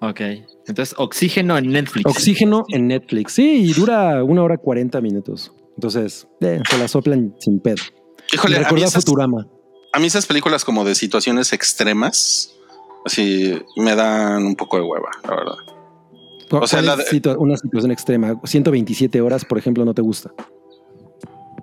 Ok. 0.00 0.20
Entonces, 0.66 0.94
Oxígeno 0.98 1.56
en 1.58 1.70
Netflix. 1.70 2.06
Oxígeno 2.10 2.64
en 2.68 2.88
Netflix. 2.88 3.32
Sí, 3.34 3.64
y 3.68 3.72
dura 3.74 4.24
una 4.24 4.42
hora 4.42 4.56
40 4.58 5.00
minutos. 5.02 5.52
Entonces, 5.76 6.26
eh, 6.40 6.60
se 6.68 6.78
la 6.78 6.88
soplan 6.88 7.34
sin 7.38 7.60
pedo. 7.60 7.76
Híjole, 8.32 8.60
Me 8.60 8.66
a 8.66 8.72
mí, 8.72 8.82
esas, 8.82 9.04
Futurama. 9.04 9.46
a 9.92 9.98
mí 9.98 10.06
esas 10.06 10.26
películas 10.26 10.64
como 10.64 10.84
de 10.84 10.94
situaciones 10.94 11.52
extremas, 11.52 12.54
así 13.04 13.60
me 13.76 13.94
dan 13.94 14.44
un 14.44 14.56
poco 14.56 14.76
de 14.78 14.82
hueva, 14.84 15.10
la 15.24 15.30
verdad. 15.36 15.54
¿Cuál 16.50 16.62
O 16.64 16.66
sea, 16.66 16.82
la 16.82 16.96
de- 16.96 17.04
situa- 17.04 17.36
una 17.38 17.56
situación 17.56 17.90
extrema? 17.92 18.40
127 18.44 19.20
horas, 19.20 19.44
por 19.44 19.58
ejemplo, 19.58 19.84
no 19.84 19.94
te 19.94 20.02
gusta. 20.02 20.30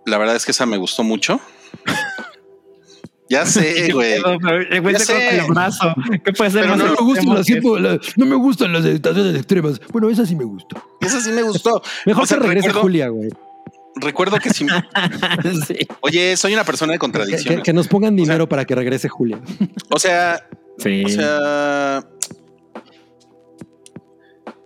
La 0.05 0.17
verdad 0.17 0.35
es 0.35 0.45
que 0.45 0.51
esa 0.51 0.65
me 0.65 0.77
gustó 0.77 1.03
mucho. 1.03 1.39
ya 3.29 3.45
sé, 3.45 3.91
güey. 3.93 4.13
El 4.71 4.81
güey 4.81 4.93
Ya 4.93 4.99
se 4.99 5.05
sé. 5.05 5.13
corta 5.13 5.29
el 5.45 5.47
brazo. 5.51 5.93
¿Qué 6.25 6.33
puede 6.33 6.49
ser 6.51 6.61
Pero 6.61 6.75
no 6.75 6.83
me 6.83 6.89
que 6.89 6.93
eso? 7.53 7.99
no 8.17 8.25
me 8.25 8.35
gustan 8.35 8.73
las 8.73 8.83
situaciones 8.85 9.35
extremas. 9.35 9.79
Bueno, 9.91 10.09
esa 10.09 10.25
sí 10.25 10.35
me 10.35 10.45
gustó. 10.45 10.81
Esa 11.01 11.21
sí 11.21 11.31
me 11.31 11.43
gustó. 11.43 11.81
Mejor 12.07 12.23
O 12.23 12.25
sea, 12.25 12.37
que 12.37 12.43
regrese 12.43 12.67
recuerdo- 12.69 12.81
Julia, 12.81 13.09
güey. 13.09 13.29
Recuerdo 14.01 14.37
que 14.39 14.49
sí. 14.49 14.65
Sí. 15.67 15.87
Oye, 16.01 16.35
soy 16.37 16.53
una 16.53 16.63
persona 16.63 16.91
de 16.93 16.97
Que, 16.97 16.99
contradicciones. 16.99 17.57
que- 17.59 17.63
que 17.63 17.73
nos 17.73 17.87
pongan 17.87 18.15
dinero 18.15 18.47
para 18.49 18.65
que 18.65 18.75
regrese 18.75 19.09
Julia. 19.09 19.39
O 19.89 19.99
sea, 19.99 20.47
Sí. 20.77 21.03
o 21.05 21.09
sea, 21.09 22.03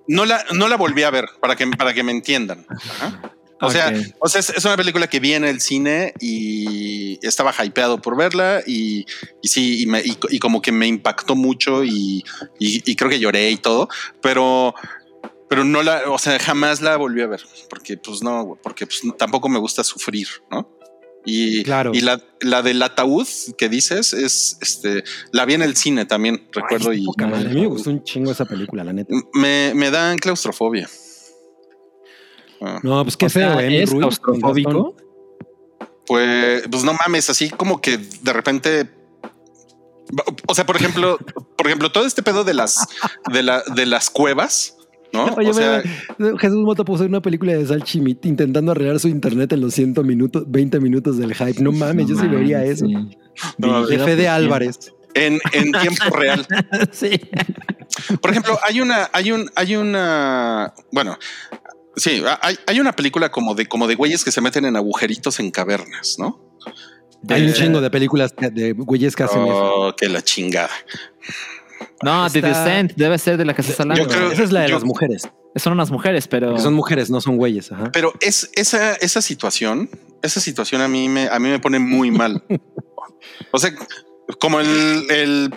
no 0.07 0.25
la, 0.25 0.43
no 0.53 0.67
la 0.67 0.75
volví 0.77 1.03
a 1.03 1.09
ver 1.09 1.25
para 1.41 1.55
que, 1.55 1.65
para 1.67 1.93
que 1.93 2.03
me 2.03 2.11
entiendan. 2.11 2.65
Ajá. 2.69 3.31
O 3.61 3.71
sea, 3.71 3.93
o 4.19 4.27
sea, 4.27 4.41
es, 4.41 4.49
es 4.49 4.65
una 4.65 4.75
película 4.75 5.07
que 5.07 5.21
vi 5.21 5.33
en 5.33 5.45
el 5.45 5.61
cine 5.61 6.13
y 6.19 7.17
estaba 7.25 7.53
hypeado 7.63 8.01
por 8.01 8.17
verla 8.17 8.61
y, 8.67 9.05
y 9.41 9.47
sí, 9.47 9.83
y, 9.83 9.85
me- 9.85 10.01
y- 10.01 10.17
y 10.31 10.39
como 10.39 10.61
que 10.61 10.73
me 10.73 10.85
impactó 10.85 11.35
mucho 11.37 11.81
y 11.85 12.23
creo 12.97 13.09
que 13.09 13.19
lloré 13.19 13.49
y 13.51 13.55
todo, 13.57 13.87
pero, 14.21 14.75
pero 15.53 15.65
no 15.65 15.83
la, 15.83 16.09
o 16.09 16.17
sea, 16.17 16.39
jamás 16.39 16.81
la 16.81 16.97
volví 16.97 17.21
a 17.21 17.27
ver 17.27 17.41
porque 17.69 17.95
pues 17.95 18.23
no, 18.23 18.57
porque 18.63 18.87
pues 18.87 19.03
tampoco 19.19 19.49
me 19.49 19.59
gusta 19.59 19.83
sufrir, 19.83 20.27
¿no? 20.49 20.67
Y, 21.25 21.61
Claro. 21.63 21.91
y 21.93 22.01
la, 22.01 22.19
la 22.41 22.63
del 22.63 22.81
ataúd 22.81 23.27
que 23.55 23.69
dices 23.69 24.13
es, 24.13 24.57
este, 24.61 25.03
la 25.31 25.45
vi 25.45 25.53
en 25.53 25.61
el 25.61 25.75
cine 25.75 26.05
también, 26.05 26.47
recuerdo, 26.51 26.91
y 26.91 27.05
Poca 27.05 27.27
madre. 27.27 27.51
A 27.51 27.53
mí 27.53 27.61
me 27.61 27.67
gustó 27.67 27.91
un 27.91 28.03
chingo 28.03 28.31
esa 28.31 28.45
película, 28.45 28.83
la 28.83 28.93
neta. 28.93 29.13
me, 29.35 29.73
me 29.75 29.91
dan 29.91 30.17
claustrofobia. 30.17 30.89
Ah. 32.59 32.79
No, 32.81 33.03
pues 33.03 33.15
qué 33.15 33.29
feo, 33.29 33.59
¿eh? 33.59 33.83
¿Es 33.83 33.91
claustrofóbico? 33.91 34.95
Pues, 36.07 36.63
pues 36.67 36.83
no 36.83 36.93
mames, 36.93 37.29
así 37.29 37.51
como 37.51 37.79
que 37.79 37.99
de 37.99 38.33
repente. 38.33 38.89
O 40.47 40.55
sea, 40.55 40.65
por 40.65 40.77
ejemplo, 40.77 41.19
por 41.55 41.67
ejemplo, 41.67 41.91
todo 41.91 42.07
este 42.07 42.23
pedo 42.23 42.43
de 42.43 42.55
las 42.55 42.87
de 43.31 43.43
la 43.43 43.61
de 43.75 43.85
las 43.85 44.09
cuevas, 44.09 44.77
¿no? 45.13 45.25
Oye, 45.37 45.49
o 45.49 45.53
sea, 45.53 45.81
Jesús 46.39 46.57
Mota 46.63 46.83
puso 46.83 47.05
una 47.05 47.21
película 47.21 47.53
de 47.53 47.65
Salchimit 47.65 48.25
intentando 48.25 48.71
arreglar 48.71 48.99
su 48.99 49.07
internet 49.07 49.53
en 49.53 49.61
los 49.61 49.73
100 49.73 49.95
minutos, 50.05 50.43
20 50.47 50.79
minutos 50.79 51.17
del 51.17 51.33
hype. 51.33 51.61
No 51.61 51.71
mames, 51.71 52.07
yo 52.07 52.15
sí 52.15 52.25
No 52.25 52.31
vería 52.33 52.57
mames, 52.57 52.71
eso. 52.81 52.85
sí. 52.87 53.17
No, 53.57 53.85
De 53.87 54.27
Álvarez. 54.27 54.93
en, 55.13 55.39
en 55.53 55.71
tiempo 55.71 56.09
real. 56.15 56.45
Sí. 56.91 57.19
Por 58.21 58.31
ejemplo, 58.31 58.57
hay 58.63 58.81
una, 58.81 59.09
hay 59.13 59.31
un, 59.31 59.49
hay 59.55 59.75
una, 59.75 60.73
bueno, 60.91 61.17
sí, 61.95 62.23
hay, 62.41 62.57
hay 62.65 62.79
una 62.79 62.93
película 62.93 63.29
como 63.29 63.53
de, 63.53 63.67
como 63.67 63.87
de 63.87 63.95
güeyes 63.95 64.23
que 64.23 64.31
se 64.31 64.41
meten 64.41 64.65
en 64.65 64.75
agujeritos 64.75 65.39
en 65.39 65.51
cavernas, 65.51 66.17
¿no? 66.17 66.41
Hay 67.29 67.45
un 67.45 67.53
chingo 67.53 67.79
de 67.79 67.89
películas 67.89 68.33
de 68.35 68.73
güeyes 68.73 69.15
que 69.15 69.23
hacen 69.23 69.43
eso. 69.43 69.73
Oh, 69.75 69.95
que 69.95 70.09
la 70.09 70.21
chingada. 70.21 70.69
No, 72.01 72.29
The 72.29 72.39
Está- 72.39 72.47
Descent 72.63 72.93
debe 72.95 73.17
ser 73.17 73.37
de 73.37 73.45
la 73.45 73.53
que 73.53 73.61
estás 73.61 73.79
hablando. 73.79 74.03
Yo 74.03 74.09
creo- 74.09 74.31
Esa 74.31 74.43
es 74.43 74.51
la 74.51 74.61
de 74.61 74.69
yo- 74.69 74.75
las 74.75 74.83
mujeres. 74.83 75.29
Son 75.55 75.73
unas 75.73 75.91
mujeres, 75.91 76.27
pero. 76.27 76.57
Son 76.57 76.73
mujeres, 76.73 77.09
no 77.11 77.21
son 77.21 77.37
güeyes. 77.37 77.71
Ajá. 77.71 77.91
Pero 77.91 78.13
es 78.21 78.49
esa, 78.55 78.93
esa 78.95 79.21
situación, 79.21 79.89
esa 80.23 80.39
situación 80.39 80.81
a 80.81 80.87
mí 80.87 81.07
me, 81.09 81.27
a 81.29 81.37
mí 81.39 81.49
me 81.49 81.59
pone 81.59 81.77
muy 81.79 82.09
mal. 82.11 82.43
o 83.51 83.59
sea, 83.59 83.71
como 84.39 84.59
el, 84.59 85.05
el 85.11 85.53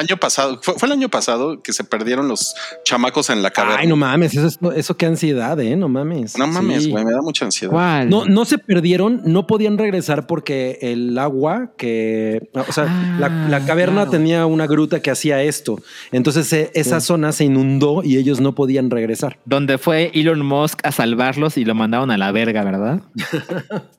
año 0.00 0.16
pasado, 0.16 0.58
fue, 0.62 0.74
fue 0.74 0.86
el 0.86 0.92
año 0.92 1.08
pasado 1.08 1.62
que 1.62 1.72
se 1.72 1.84
perdieron 1.84 2.28
los 2.28 2.54
chamacos 2.84 3.30
en 3.30 3.42
la 3.42 3.50
caverna. 3.50 3.78
Ay, 3.80 3.86
no 3.86 3.96
mames, 3.96 4.34
eso, 4.34 4.46
es- 4.46 4.58
eso 4.76 4.96
qué 4.96 5.06
ansiedad, 5.06 5.58
¿eh? 5.60 5.76
No 5.76 5.88
mames. 5.88 6.36
No 6.36 6.46
mames, 6.46 6.84
Sí. 6.84 6.90
güey, 6.90 7.04
me 7.04 7.12
da 7.12 7.20
mucha 7.22 7.44
ansiedad. 7.44 7.72
¿Cuál? 7.72 8.08
No, 8.10 8.24
no 8.24 8.44
se 8.44 8.58
perdieron, 8.58 9.22
no 9.24 9.46
podían 9.46 9.78
regresar 9.78 10.26
porque 10.26 10.78
el 10.82 11.16
agua 11.18 11.72
que, 11.78 12.50
o 12.54 12.72
sea, 12.72 12.84
la, 13.18 13.28
la 13.28 13.56
Ah, 13.58 13.64
caverna 13.66 13.94
claro. 14.02 14.10
tenía 14.10 14.46
una 14.46 14.66
gruta 14.66 15.00
que 15.00 15.10
hacía 15.10 15.42
esto. 15.42 15.78
Entonces 16.12 16.52
eh, 16.52 16.70
esa 16.74 17.00
zona 17.00 17.32
se 17.32 17.44
inundó 17.44 18.02
y 18.02 18.16
ellos 18.16 18.40
no 18.40 18.54
podían 18.54 18.90
regresar. 18.90 19.38
Donde 19.44 19.78
fue 19.78 20.10
Elon 20.14 20.44
Musk 20.44 20.80
a 20.84 20.92
salvarlos 20.92 21.56
y 21.58 21.64
lo 21.64 21.74
mandaron 21.74 22.10
a 22.10 22.18
la 22.18 22.32
verga, 22.32 22.64
¿verdad? 22.64 23.00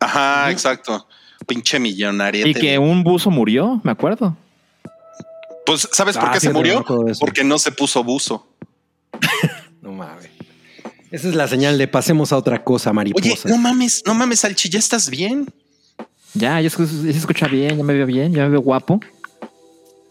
Ajá, 0.00 0.50
exacto. 0.50 1.06
Pinche 1.46 1.78
millonario. 1.78 2.46
Y 2.46 2.54
que 2.54 2.78
un 2.78 3.04
buzo 3.04 3.30
murió, 3.30 3.80
me 3.84 3.92
acuerdo. 3.92 4.36
Pues, 5.66 5.88
¿sabes 5.92 6.16
por 6.16 6.28
Ah, 6.28 6.32
qué 6.32 6.40
se 6.40 6.50
murió? 6.50 6.84
de. 7.04 7.14
Porque 7.20 7.44
no 7.44 7.58
se 7.58 7.72
puso 7.72 8.02
buzo. 8.04 8.46
No 9.82 9.92
mames. 9.92 10.30
Esa 11.12 11.28
es 11.28 11.34
la 11.36 11.46
señal 11.46 11.78
de 11.78 11.86
pasemos 11.86 12.32
a 12.32 12.36
otra 12.36 12.64
cosa, 12.64 12.90
Oye, 12.90 12.94
mariposa. 12.96 13.48
no 13.48 13.56
mames, 13.56 14.02
no 14.04 14.14
mames, 14.14 14.40
Salchi, 14.40 14.68
¿ya 14.68 14.80
estás 14.80 15.08
bien? 15.08 15.46
Ya, 16.34 16.60
ya 16.60 16.68
se, 16.68 16.82
escucha 17.10 17.46
bien, 17.46 17.76
ya 17.78 17.84
me 17.84 17.94
veo 17.94 18.04
bien, 18.06 18.32
ya 18.34 18.42
me 18.42 18.48
veo 18.50 18.60
guapo. 18.62 18.98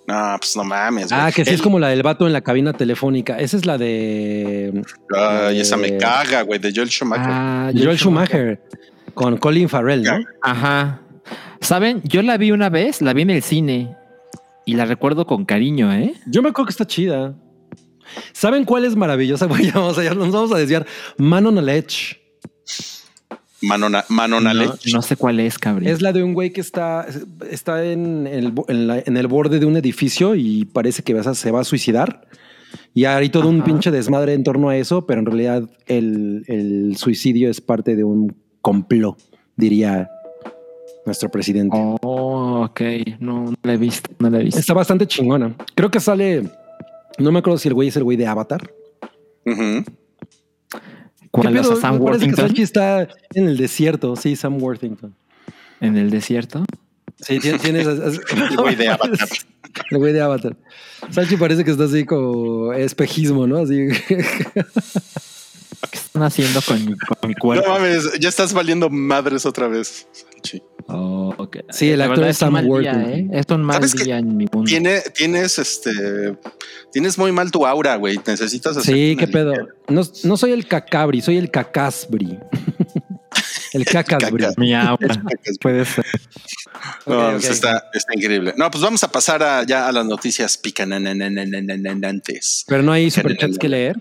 No, 0.08 0.36
pues 0.40 0.56
no 0.56 0.64
mames. 0.64 1.12
ah, 1.12 1.24
güey. 1.24 1.34
que 1.34 1.44
sí 1.44 1.50
El- 1.50 1.56
es 1.56 1.62
como 1.62 1.78
la 1.80 1.90
del 1.90 2.04
vato 2.04 2.26
en 2.26 2.32
la 2.32 2.40
cabina 2.42 2.72
telefónica. 2.72 3.38
Esa 3.38 3.58
es 3.58 3.66
la 3.66 3.78
de 3.78 4.82
Ay, 5.14 5.60
esa 5.60 5.76
me 5.78 5.88
Eh, 5.90 5.98
caga, 5.98 6.44
güey, 6.44 6.60
de 6.60 6.72
Joel 6.74 6.90
Schumacher. 6.90 7.26
Ah, 7.28 7.72
Joel 7.76 7.98
Schumacher 7.98 8.62
con 9.14 9.36
Colin 9.38 9.68
Farrell, 9.68 10.04
¿no? 10.04 10.18
Ajá. 10.42 11.02
Saben, 11.60 12.02
yo 12.06 12.22
la 12.22 12.38
vi 12.38 12.52
una 12.52 12.70
vez, 12.70 13.02
la 13.02 13.12
vi 13.14 13.24
en 13.24 13.32
el 13.32 13.44
cine 13.44 13.96
y 14.66 14.74
la 14.76 14.86
recuerdo 14.86 15.26
con 15.26 15.46
cariño, 15.46 15.94
¿eh? 15.94 16.14
Yo 16.28 16.42
me 16.42 16.50
acuerdo 16.50 16.68
que 16.68 16.72
está 16.72 16.86
chida. 16.88 17.36
¿Saben 18.34 18.66
cuál 18.66 18.86
es 18.86 18.96
maravillosa? 18.96 19.48
Ya 19.64 19.74
vamos 19.74 19.98
a, 19.98 20.04
ya 20.04 20.14
nos 20.14 20.32
vamos 20.32 20.52
a 20.52 20.58
desviar. 20.58 20.86
Man 21.18 21.46
on 21.48 21.58
a 21.58 21.62
Ledge. 21.62 22.18
Manona, 23.62 24.04
Manona 24.10 24.54
No, 24.94 25.02
sé 25.02 25.16
cuál 25.16 25.40
es, 25.40 25.58
cabrón. 25.58 25.88
Es 25.88 26.02
la 26.02 26.12
de 26.14 26.22
un 26.22 26.34
güey 26.34 26.52
que 26.52 26.62
está, 26.62 27.08
está 27.50 27.84
en, 27.84 28.28
el, 28.28 28.54
en, 28.68 28.88
la- 28.88 29.00
en 29.04 29.18
el 29.18 29.28
borde 29.28 29.60
de 29.60 29.66
un 29.66 29.76
edificio 29.78 30.36
y 30.36 30.66
parece 30.66 31.02
que 31.04 31.14
vas 31.14 31.26
a- 31.26 31.36
se 31.36 31.52
va 31.52 31.62
a 31.62 31.64
suicidar. 31.64 32.28
Y 32.94 33.06
hay 33.06 33.30
todo 33.30 33.48
un 33.48 33.64
pinche 33.64 33.90
desmadre 33.92 34.34
en 34.34 34.44
torno 34.44 34.70
a 34.70 34.78
eso, 34.78 35.06
pero 35.08 35.20
en 35.22 35.26
realidad 35.26 35.64
el, 35.88 36.44
el 36.48 36.96
suicidio 36.98 37.50
es 37.50 37.62
parte 37.62 37.96
de 37.96 38.04
un 38.04 38.36
complot, 38.62 39.18
diría 39.56 40.10
nuestro 41.06 41.30
presidente. 41.32 41.78
Oh, 41.78 41.98
ok. 42.64 42.82
No, 43.20 43.46
no 43.46 43.56
la 43.64 43.74
he 43.74 43.78
visto, 43.78 44.10
no 44.20 44.30
la 44.30 44.40
he 44.40 44.44
visto. 44.44 44.60
Está 44.60 44.74
bastante 44.74 45.08
chingona. 45.08 45.56
Creo 45.76 45.90
que 45.92 46.00
sale, 46.00 46.50
no 47.18 47.32
me 47.32 47.40
acuerdo 47.40 47.58
si 47.58 47.68
el 47.68 47.74
güey 47.74 47.88
es 47.90 47.96
el 47.98 48.04
güey 48.04 48.18
de 48.18 48.28
Avatar. 48.28 48.72
Ujú. 49.46 49.84
¿Cuál 51.32 51.54
¿Qué 51.54 51.60
es 51.60 51.68
Sam 51.80 52.00
Me 52.00 52.06
parece 52.06 52.26
que 52.26 52.32
Worthington? 52.42 52.64
Está 52.64 53.08
en 53.34 53.48
el 53.48 53.58
desierto. 53.58 54.16
Sí, 54.16 54.36
Sam 54.36 54.62
Worthington. 54.62 55.14
En 55.82 55.98
el 55.98 56.10
desierto. 56.10 56.64
Sí, 57.20 57.40
tien- 57.40 57.60
tienes 57.60 57.86
El 58.50 58.58
güey 58.58 58.76
de 58.76 58.90
Avatar. 58.90 59.28
El 59.92 59.98
güey 59.98 60.14
de 60.14 60.22
Avatar. 60.22 60.56
Salchi 61.12 61.36
parece 61.38 61.64
que 61.66 61.72
está 61.72 61.84
así 61.86 62.06
como 62.06 62.72
espejismo, 62.74 63.46
¿no? 63.48 63.58
Así. 63.58 63.88
¿Qué 64.08 65.98
están 65.98 66.24
haciendo 66.24 66.62
con 66.62 66.78
mi, 66.86 66.94
con 66.98 67.18
mi 67.28 67.34
No 67.34 67.40
cuerpo? 67.40 67.70
mames, 67.70 68.18
ya 68.20 68.30
estás 68.30 68.54
valiendo 68.54 68.90
madres 68.90 69.46
otra 69.46 69.68
vez. 69.68 70.08
Salchi. 70.14 70.62
Oh. 70.88 71.36
Sí, 71.72 71.90
el 71.92 72.00
La 72.00 72.06
actor 72.06 72.26
es 72.26 72.36
un 72.38 72.40
Sam 72.40 72.54
mal 72.54 72.64
día, 72.64 72.72
Worthington. 72.72 73.12
¿eh? 73.12 73.30
Es 73.34 73.46
un 73.50 73.64
mal 73.64 73.92
día 73.92 74.18
en 74.20 74.38
mi 74.38 74.46
mundo. 74.52 74.68
Tiene, 74.68 75.02
tienes 75.14 75.58
este, 75.58 76.38
tienes 76.92 77.18
muy 77.18 77.32
mal 77.32 77.50
tu 77.52 77.66
aura, 77.66 77.96
güey. 77.96 78.20
Necesitas 78.26 78.78
hacer 78.78 78.94
Sí, 78.94 79.16
qué 79.18 79.28
pedo. 79.28 79.54
No, 79.88 80.04
no 80.24 80.38
soy 80.38 80.52
el 80.52 80.68
cacabri, 80.68 81.22
soy 81.22 81.38
el 81.38 81.50
cacasbri. 81.50 82.38
el 83.74 83.86
cacasbri. 83.86 84.44
Caca. 84.44 84.54
Mi 84.58 84.76
aura. 84.76 85.24
Puede 85.60 85.86
ser. 85.86 86.06
No, 87.08 87.32
pues. 87.32 87.50
Está, 87.50 87.90
está 87.94 88.14
increíble. 88.16 88.54
No, 88.56 88.70
pues 88.70 88.84
vamos 88.84 89.04
a 89.04 89.12
pasar 89.12 89.42
a, 89.42 89.64
ya 89.64 89.88
a 89.88 89.92
las 89.92 90.06
noticias 90.06 90.56
picanantes. 90.58 92.64
Pero 92.68 92.84
no 92.84 92.92
hay 92.92 93.10
superchats 93.10 93.58
que 93.58 93.70
leer. 93.70 93.98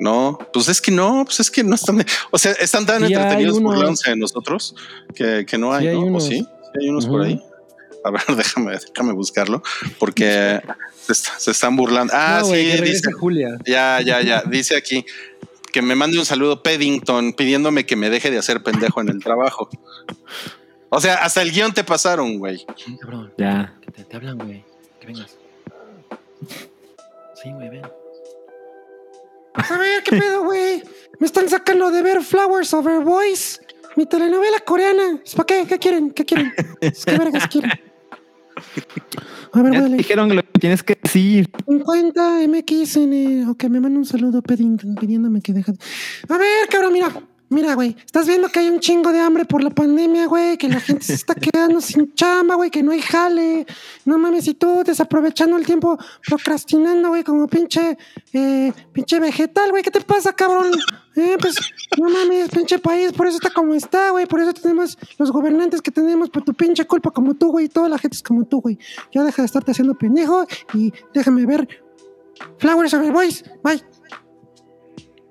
No, 0.00 0.38
pues 0.52 0.68
es 0.68 0.80
que 0.80 0.90
no, 0.90 1.24
pues 1.24 1.40
es 1.40 1.50
que 1.50 1.62
no 1.62 1.74
están, 1.74 2.04
o 2.30 2.38
sea, 2.38 2.52
están 2.52 2.84
tan 2.86 3.06
Sí 3.06 3.12
entretenidos 3.12 3.58
unos. 3.58 3.74
burlándose 3.74 4.10
de 4.10 4.16
nosotros 4.16 4.74
que, 5.14 5.44
que 5.46 5.56
no 5.58 5.72
hay, 5.72 5.82
Sí 5.84 5.88
hay 5.88 6.00
¿no? 6.00 6.16
¿O 6.16 6.20
sí? 6.20 6.38
Sí 6.40 6.46
hay 6.80 6.88
unos 6.88 7.06
por 7.06 7.22
ahí. 7.22 7.40
A 8.04 8.10
ver, 8.10 8.22
déjame, 8.36 8.72
déjame 8.72 9.12
buscarlo, 9.12 9.62
porque 9.98 10.60
se, 11.00 11.12
está- 11.12 11.38
se 11.38 11.50
están 11.52 11.76
burlando. 11.76 12.12
Ah, 12.16 12.38
no, 12.42 12.46
sí, 12.50 12.56
dice, 12.82 13.12
Julia. 13.12 13.56
ya, 13.64 14.00
ya, 14.00 14.20
ya, 14.22 14.42
dice 14.46 14.76
aquí. 14.76 15.04
que 15.72 15.82
me 15.82 15.94
mande 15.96 16.18
un 16.18 16.24
saludo 16.24 16.62
Paddington 16.62 17.32
pidiéndome 17.32 17.84
que 17.86 17.96
me 17.96 18.08
deje 18.10 18.30
de 18.30 18.38
hacer 18.38 18.62
pendejo 18.62 19.00
en 19.00 19.08
el 19.08 19.22
trabajo. 19.22 19.68
O 20.88 21.00
sea, 21.00 21.14
hasta 21.16 21.42
el 21.42 21.50
guion 21.50 21.72
te 21.74 21.82
pasaron, 21.82 22.38
güey. 22.38 22.64
Cabrón, 23.00 23.32
Ya. 23.36 23.74
que 23.82 23.90
te, 23.90 24.04
te 24.04 24.16
hablan, 24.16 24.38
güey. 24.38 24.64
Que 25.00 25.06
vengas. 25.08 25.36
Sí, 27.42 27.50
güey, 27.52 27.68
ven. 27.70 27.82
A 29.54 29.78
ver, 29.78 30.02
¿qué 30.02 30.16
pedo, 30.18 30.44
güey? 30.44 30.82
Me 31.20 31.26
están 31.26 31.48
sacando 31.48 31.90
de 31.90 32.02
ver 32.02 32.22
Flowers 32.22 32.74
Over 32.74 33.00
Boys, 33.00 33.60
mi 33.96 34.06
telenovela 34.06 34.58
coreana. 34.60 35.20
¿Es 35.24 35.34
para 35.34 35.46
qué? 35.46 35.66
¿Qué 35.66 35.78
quieren? 35.78 36.10
¿Qué 36.10 36.24
quieren? 36.24 36.52
Es 36.80 37.04
que 37.04 37.16
vergas 37.16 37.46
quieren. 37.48 37.70
A 39.52 39.62
ver, 39.62 39.72
Ya 39.72 39.78
te 39.78 39.82
vale. 39.84 39.96
dijeron 39.96 40.34
lo 40.34 40.42
que 40.42 40.58
tienes 40.60 40.82
que 40.82 40.98
decir. 41.00 41.48
50 41.66 42.40
MXN. 42.48 43.48
Ok, 43.48 43.64
me 43.64 43.80
manda 43.80 43.98
un 43.98 44.04
saludo 44.04 44.42
pidiéndome 44.42 45.40
que 45.40 45.52
deje. 45.52 45.72
de- 45.72 45.78
A 46.28 46.38
ver, 46.38 46.68
cabrón, 46.68 46.92
mira. 46.92 47.08
Mira, 47.54 47.74
güey. 47.74 47.96
Estás 48.04 48.26
viendo 48.26 48.48
que 48.48 48.58
hay 48.58 48.68
un 48.68 48.80
chingo 48.80 49.12
de 49.12 49.20
hambre 49.20 49.44
por 49.44 49.62
la 49.62 49.70
pandemia, 49.70 50.26
güey. 50.26 50.58
Que 50.58 50.68
la 50.68 50.80
gente 50.80 51.04
se 51.04 51.14
está 51.14 51.34
quedando 51.52 51.80
sin 51.80 52.12
chamba, 52.14 52.56
güey. 52.56 52.68
Que 52.68 52.82
no 52.82 52.90
hay 52.90 53.00
jale. 53.00 53.64
No 54.04 54.18
mames, 54.18 54.48
y 54.48 54.54
tú 54.54 54.82
desaprovechando 54.84 55.56
el 55.56 55.64
tiempo, 55.64 55.96
procrastinando, 56.26 57.10
güey, 57.10 57.22
como 57.22 57.46
pinche, 57.46 57.96
eh, 58.32 58.72
pinche 58.92 59.20
vegetal, 59.20 59.70
güey. 59.70 59.84
¿Qué 59.84 59.92
te 59.92 60.00
pasa, 60.00 60.32
cabrón? 60.32 60.72
Eh, 61.14 61.36
pues, 61.40 61.54
no 61.96 62.08
mames, 62.08 62.48
pinche 62.50 62.80
país. 62.80 63.12
Por 63.12 63.28
eso 63.28 63.36
está 63.36 63.50
como 63.50 63.72
está, 63.74 64.10
güey. 64.10 64.26
Por 64.26 64.40
eso 64.40 64.52
tenemos 64.52 64.98
los 65.16 65.30
gobernantes 65.30 65.80
que 65.80 65.92
tenemos 65.92 66.30
por 66.30 66.42
tu 66.42 66.54
pinche 66.54 66.84
culpa 66.86 67.12
como 67.12 67.34
tú, 67.34 67.52
güey. 67.52 67.68
Toda 67.68 67.88
la 67.88 67.98
gente 67.98 68.16
es 68.16 68.22
como 68.24 68.44
tú, 68.46 68.62
güey. 68.62 68.80
Ya 69.12 69.22
deja 69.22 69.42
de 69.42 69.46
estarte 69.46 69.70
haciendo 69.70 69.94
pendejo 69.94 70.44
y 70.72 70.92
déjame 71.14 71.46
ver 71.46 71.68
Flowers 72.58 72.94
Over 72.94 73.12
Boys. 73.12 73.44
Bye. 73.62 73.93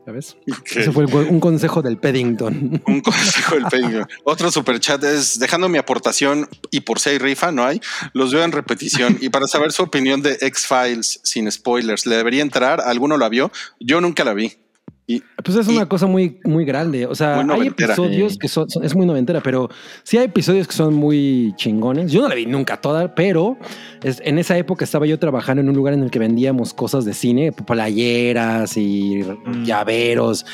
¿Sabes? 0.06 0.36
Ese 0.66 0.92
fue 0.92 1.06
un 1.06 1.40
consejo 1.40 1.82
del 1.82 1.98
Paddington. 1.98 2.82
Un 2.86 3.02
consejo 3.02 3.56
del 3.56 3.66
peño. 3.66 4.06
Otro 4.26 4.52
super 4.52 4.80
chat 4.80 5.02
es 5.04 5.40
dejando 5.40 5.70
mi 5.70 5.78
aportación 5.78 6.50
y 6.72 6.82
por 6.82 7.00
si 7.00 7.12
hay 7.12 7.18
rifa, 7.20 7.52
no 7.54 7.64
hay, 7.64 7.80
los 8.14 8.34
veo 8.34 8.44
en 8.44 8.52
repetición. 8.52 9.18
Y 9.22 9.30
para 9.30 9.48
saber 9.48 9.72
su 9.72 9.84
opinión 9.84 10.22
de 10.22 10.38
X-Files 10.42 11.22
sin 11.24 11.50
spoilers, 11.50 12.06
¿le 12.06 12.18
debería 12.18 12.42
entrar? 12.42 12.82
¿Alguno 12.82 13.18
la 13.18 13.30
vio? 13.30 13.52
Yo 13.80 14.02
nunca 14.02 14.26
la 14.26 14.34
vi. 14.34 14.58
Y 15.06 15.22
Pues 15.44 15.58
es 15.58 15.68
Y- 15.68 15.76
una 15.76 15.86
cosa 15.90 16.08
muy, 16.08 16.40
muy 16.46 16.64
grande. 16.64 17.06
O 17.06 17.14
sea, 17.16 17.42
hay 17.42 17.68
episodios 17.68 18.38
que 18.38 18.48
son, 18.48 18.70
son- 18.70 18.86
es 18.86 18.96
muy 18.96 19.06
noventera, 19.06 19.42
pero 19.42 19.70
sí 20.04 20.18
hay 20.18 20.26
episodios 20.26 20.66
que 20.68 20.74
son 20.74 20.94
muy 20.94 21.54
chingones. 21.58 22.10
Yo 22.12 22.22
no 22.22 22.30
la 22.30 22.36
vi 22.36 22.46
nunca 22.46 22.78
toda, 22.80 23.14
pero 23.14 23.58
es- 24.02 24.22
en 24.24 24.40
esa 24.40 24.58
época 24.58 24.86
estaba 24.86 25.06
yo 25.06 25.20
trabajando 25.20 25.62
en 25.62 25.68
un 25.70 25.76
lugar 25.76 25.94
en 25.94 26.04
el 26.04 26.10
que 26.12 26.20
vendíamos 26.20 26.74
cosas 26.74 27.04
de 27.04 27.14
cine, 27.14 27.52
playeras 27.52 28.78
y 28.78 29.24
Mm. 29.46 29.64
llaveros. 29.66 30.46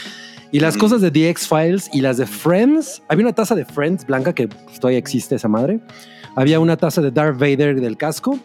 Y 0.51 0.59
las 0.59 0.77
Mm. 0.77 0.79
cosas 0.79 1.01
de 1.01 1.11
The 1.11 1.29
X-Files 1.29 1.89
y 1.93 2.01
las 2.01 2.17
de 2.17 2.25
Friends. 2.25 3.03
Había 3.07 3.25
una 3.25 3.33
taza 3.33 3.53
de 3.53 3.65
Friends 3.65 4.05
blanca 4.07 4.33
que 4.33 4.47
todavía 4.81 4.97
existe 4.97 5.35
esa 5.35 5.47
madre. 5.47 5.79
Había 6.35 6.59
una 6.59 6.75
taza 6.75 7.01
de 7.03 7.11
Darth 7.11 7.37
Vader 7.39 7.79
del 7.79 7.97
casco. 7.97 8.39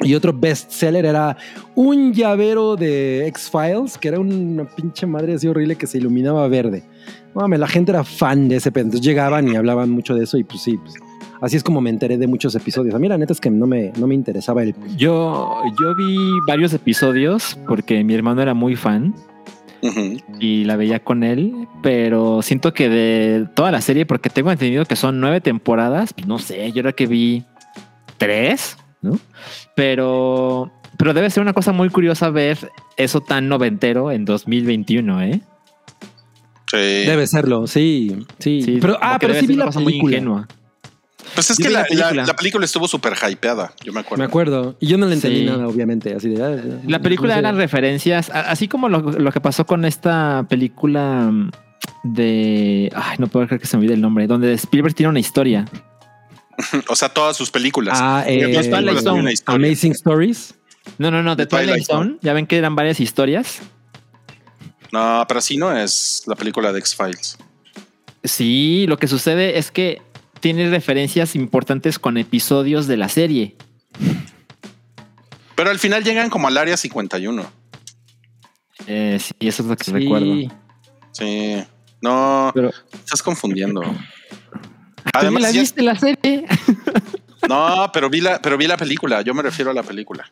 Y 0.00 0.14
otro 0.14 0.32
bestseller 0.32 1.04
era 1.04 1.36
un 1.74 2.12
llavero 2.12 2.76
de 2.76 3.26
X-Files, 3.28 3.96
que 3.98 4.08
era 4.08 4.18
una 4.18 4.64
pinche 4.64 5.06
madre 5.06 5.34
así 5.34 5.46
horrible 5.46 5.76
que 5.76 5.86
se 5.86 5.98
iluminaba 5.98 6.46
verde. 6.48 6.82
Mame, 7.34 7.58
la 7.58 7.68
gente 7.68 7.92
era 7.92 8.02
fan 8.02 8.48
de 8.48 8.56
ese 8.56 8.72
pedo. 8.72 8.86
Entonces 8.86 9.06
llegaban 9.06 9.46
y 9.48 9.56
hablaban 9.56 9.90
mucho 9.90 10.14
de 10.14 10.24
eso 10.24 10.38
y 10.38 10.44
pues 10.44 10.62
sí, 10.62 10.78
pues, 10.78 10.94
así 11.40 11.56
es 11.56 11.62
como 11.62 11.80
me 11.80 11.90
enteré 11.90 12.18
de 12.18 12.26
muchos 12.26 12.54
episodios. 12.54 12.94
A 12.94 12.98
mí 12.98 13.08
la 13.08 13.18
neta 13.18 13.32
es 13.32 13.40
que 13.40 13.50
no 13.50 13.66
me, 13.66 13.92
no 13.98 14.06
me 14.06 14.14
interesaba 14.14 14.62
el... 14.62 14.74
Yo, 14.96 15.60
yo 15.80 15.94
vi 15.94 16.16
varios 16.46 16.72
episodios 16.72 17.58
porque 17.68 18.02
mi 18.02 18.14
hermano 18.14 18.42
era 18.42 18.54
muy 18.54 18.74
fan 18.74 19.14
y 20.40 20.64
la 20.64 20.76
veía 20.76 20.98
con 20.98 21.22
él, 21.22 21.68
pero 21.82 22.42
siento 22.42 22.72
que 22.72 22.88
de 22.88 23.46
toda 23.54 23.70
la 23.70 23.80
serie, 23.80 24.04
porque 24.04 24.30
tengo 24.30 24.50
entendido 24.50 24.84
que 24.84 24.96
son 24.96 25.20
nueve 25.20 25.40
temporadas, 25.40 26.12
pues 26.12 26.26
no 26.26 26.40
sé, 26.40 26.72
yo 26.72 26.82
creo 26.82 26.96
que 26.96 27.06
vi 27.06 27.44
tres, 28.16 28.76
¿no? 29.06 29.18
Pero, 29.74 30.70
pero 30.98 31.14
debe 31.14 31.30
ser 31.30 31.42
una 31.42 31.52
cosa 31.52 31.72
muy 31.72 31.88
curiosa 31.90 32.30
ver 32.30 32.58
eso 32.96 33.20
tan 33.20 33.48
noventero 33.48 34.10
en 34.12 34.24
2021, 34.24 35.22
¿eh? 35.22 35.40
Sí. 36.70 36.76
Debe 36.76 37.26
serlo, 37.26 37.66
sí, 37.66 38.26
sí. 38.38 38.62
Sí, 38.62 38.78
pero, 38.80 38.98
ah, 39.00 39.18
pero 39.20 39.34
sí 39.34 39.46
vi 39.46 39.54
la 39.54 39.66
cosa 39.66 39.80
muy 39.80 39.92
película. 39.94 40.16
ingenua. 40.16 40.48
Pues 41.34 41.50
es 41.50 41.58
Yo 41.58 41.64
que 41.66 41.70
la, 41.70 41.80
la 41.80 41.84
película. 41.86 42.12
la- 42.12 42.26
la 42.26 42.34
película 42.36 42.64
estuvo 42.64 42.88
súper 42.88 43.12
hypeada, 43.30 43.72
yo 43.84 43.92
me 43.92 44.00
acuerdo. 44.00 44.22
Me 44.22 44.26
acuerdo. 44.26 44.76
Y 44.80 44.86
yo 44.86 44.96
no 44.96 45.06
le 45.06 45.14
entendí 45.14 45.40
Sí. 45.40 45.44
nada, 45.44 45.66
obviamente. 45.68 46.14
Así 46.14 46.30
de, 46.30 46.42
ah, 46.42 46.80
La 46.86 47.00
película 47.00 47.28
no 47.30 47.34
sé. 47.34 47.38
eran 47.40 47.56
referencias, 47.56 48.30
así 48.30 48.68
como 48.68 48.88
lo, 48.88 49.00
lo 49.00 49.32
que 49.32 49.40
pasó 49.40 49.66
con 49.66 49.84
esta 49.84 50.46
película 50.48 51.30
de... 52.04 52.90
Ay, 52.94 53.16
no 53.18 53.26
puedo 53.26 53.46
creer 53.46 53.60
que 53.60 53.66
se 53.66 53.76
me 53.76 53.80
olvide 53.82 53.94
el 53.94 54.00
nombre, 54.00 54.26
donde 54.26 54.52
Spielberg 54.54 54.94
tiene 54.94 55.10
una 55.10 55.20
historia. 55.20 55.66
O 56.88 56.96
sea, 56.96 57.08
todas 57.08 57.36
sus 57.36 57.50
películas. 57.50 57.98
Ah, 58.00 58.24
eh, 58.26 58.40
películas. 58.68 59.42
Amazing 59.46 59.92
Stories. 59.92 60.54
No, 60.98 61.10
no, 61.10 61.22
no, 61.22 61.34
de 61.36 61.46
Twilight 61.46 61.68
Twilight 61.68 61.86
Zone. 61.86 62.16
Ya 62.22 62.32
ven 62.32 62.46
que 62.46 62.56
eran 62.56 62.74
varias 62.76 63.00
historias. 63.00 63.60
No, 64.92 65.24
pero 65.26 65.38
así 65.38 65.56
no 65.56 65.76
es 65.76 66.22
la 66.26 66.36
película 66.36 66.72
de 66.72 66.78
X-Files. 66.78 67.36
Sí, 68.24 68.86
lo 68.88 68.96
que 68.98 69.08
sucede 69.08 69.58
es 69.58 69.70
que 69.70 70.00
tiene 70.40 70.70
referencias 70.70 71.34
importantes 71.34 71.98
con 71.98 72.16
episodios 72.16 72.86
de 72.86 72.96
la 72.96 73.08
serie. 73.08 73.56
Pero 75.54 75.70
al 75.70 75.78
final 75.78 76.04
llegan 76.04 76.30
como 76.30 76.48
al 76.48 76.56
área 76.56 76.76
51. 76.76 77.44
Eh, 78.86 79.18
sí, 79.20 79.34
eso 79.40 79.62
es 79.62 79.68
lo 79.68 79.76
que 79.76 79.84
Sí. 79.84 79.92
recuerdo. 79.92 80.34
Sí. 81.12 81.56
No, 82.00 82.52
Pero 82.54 82.70
estás 82.92 83.22
confundiendo. 83.22 83.80
¿Tú 85.06 85.10
ya 85.14 85.20
Además, 85.20 85.42
la 85.42 85.50
ya- 85.52 85.60
viste 85.60 85.82
la 85.82 85.96
serie? 85.96 86.44
no, 87.48 87.90
pero 87.92 88.10
vi 88.10 88.20
la, 88.20 88.40
pero 88.40 88.56
vi 88.58 88.66
la 88.66 88.76
película. 88.76 89.22
Yo 89.22 89.34
me 89.34 89.42
refiero 89.42 89.70
a 89.70 89.74
la 89.74 89.82
película. 89.82 90.30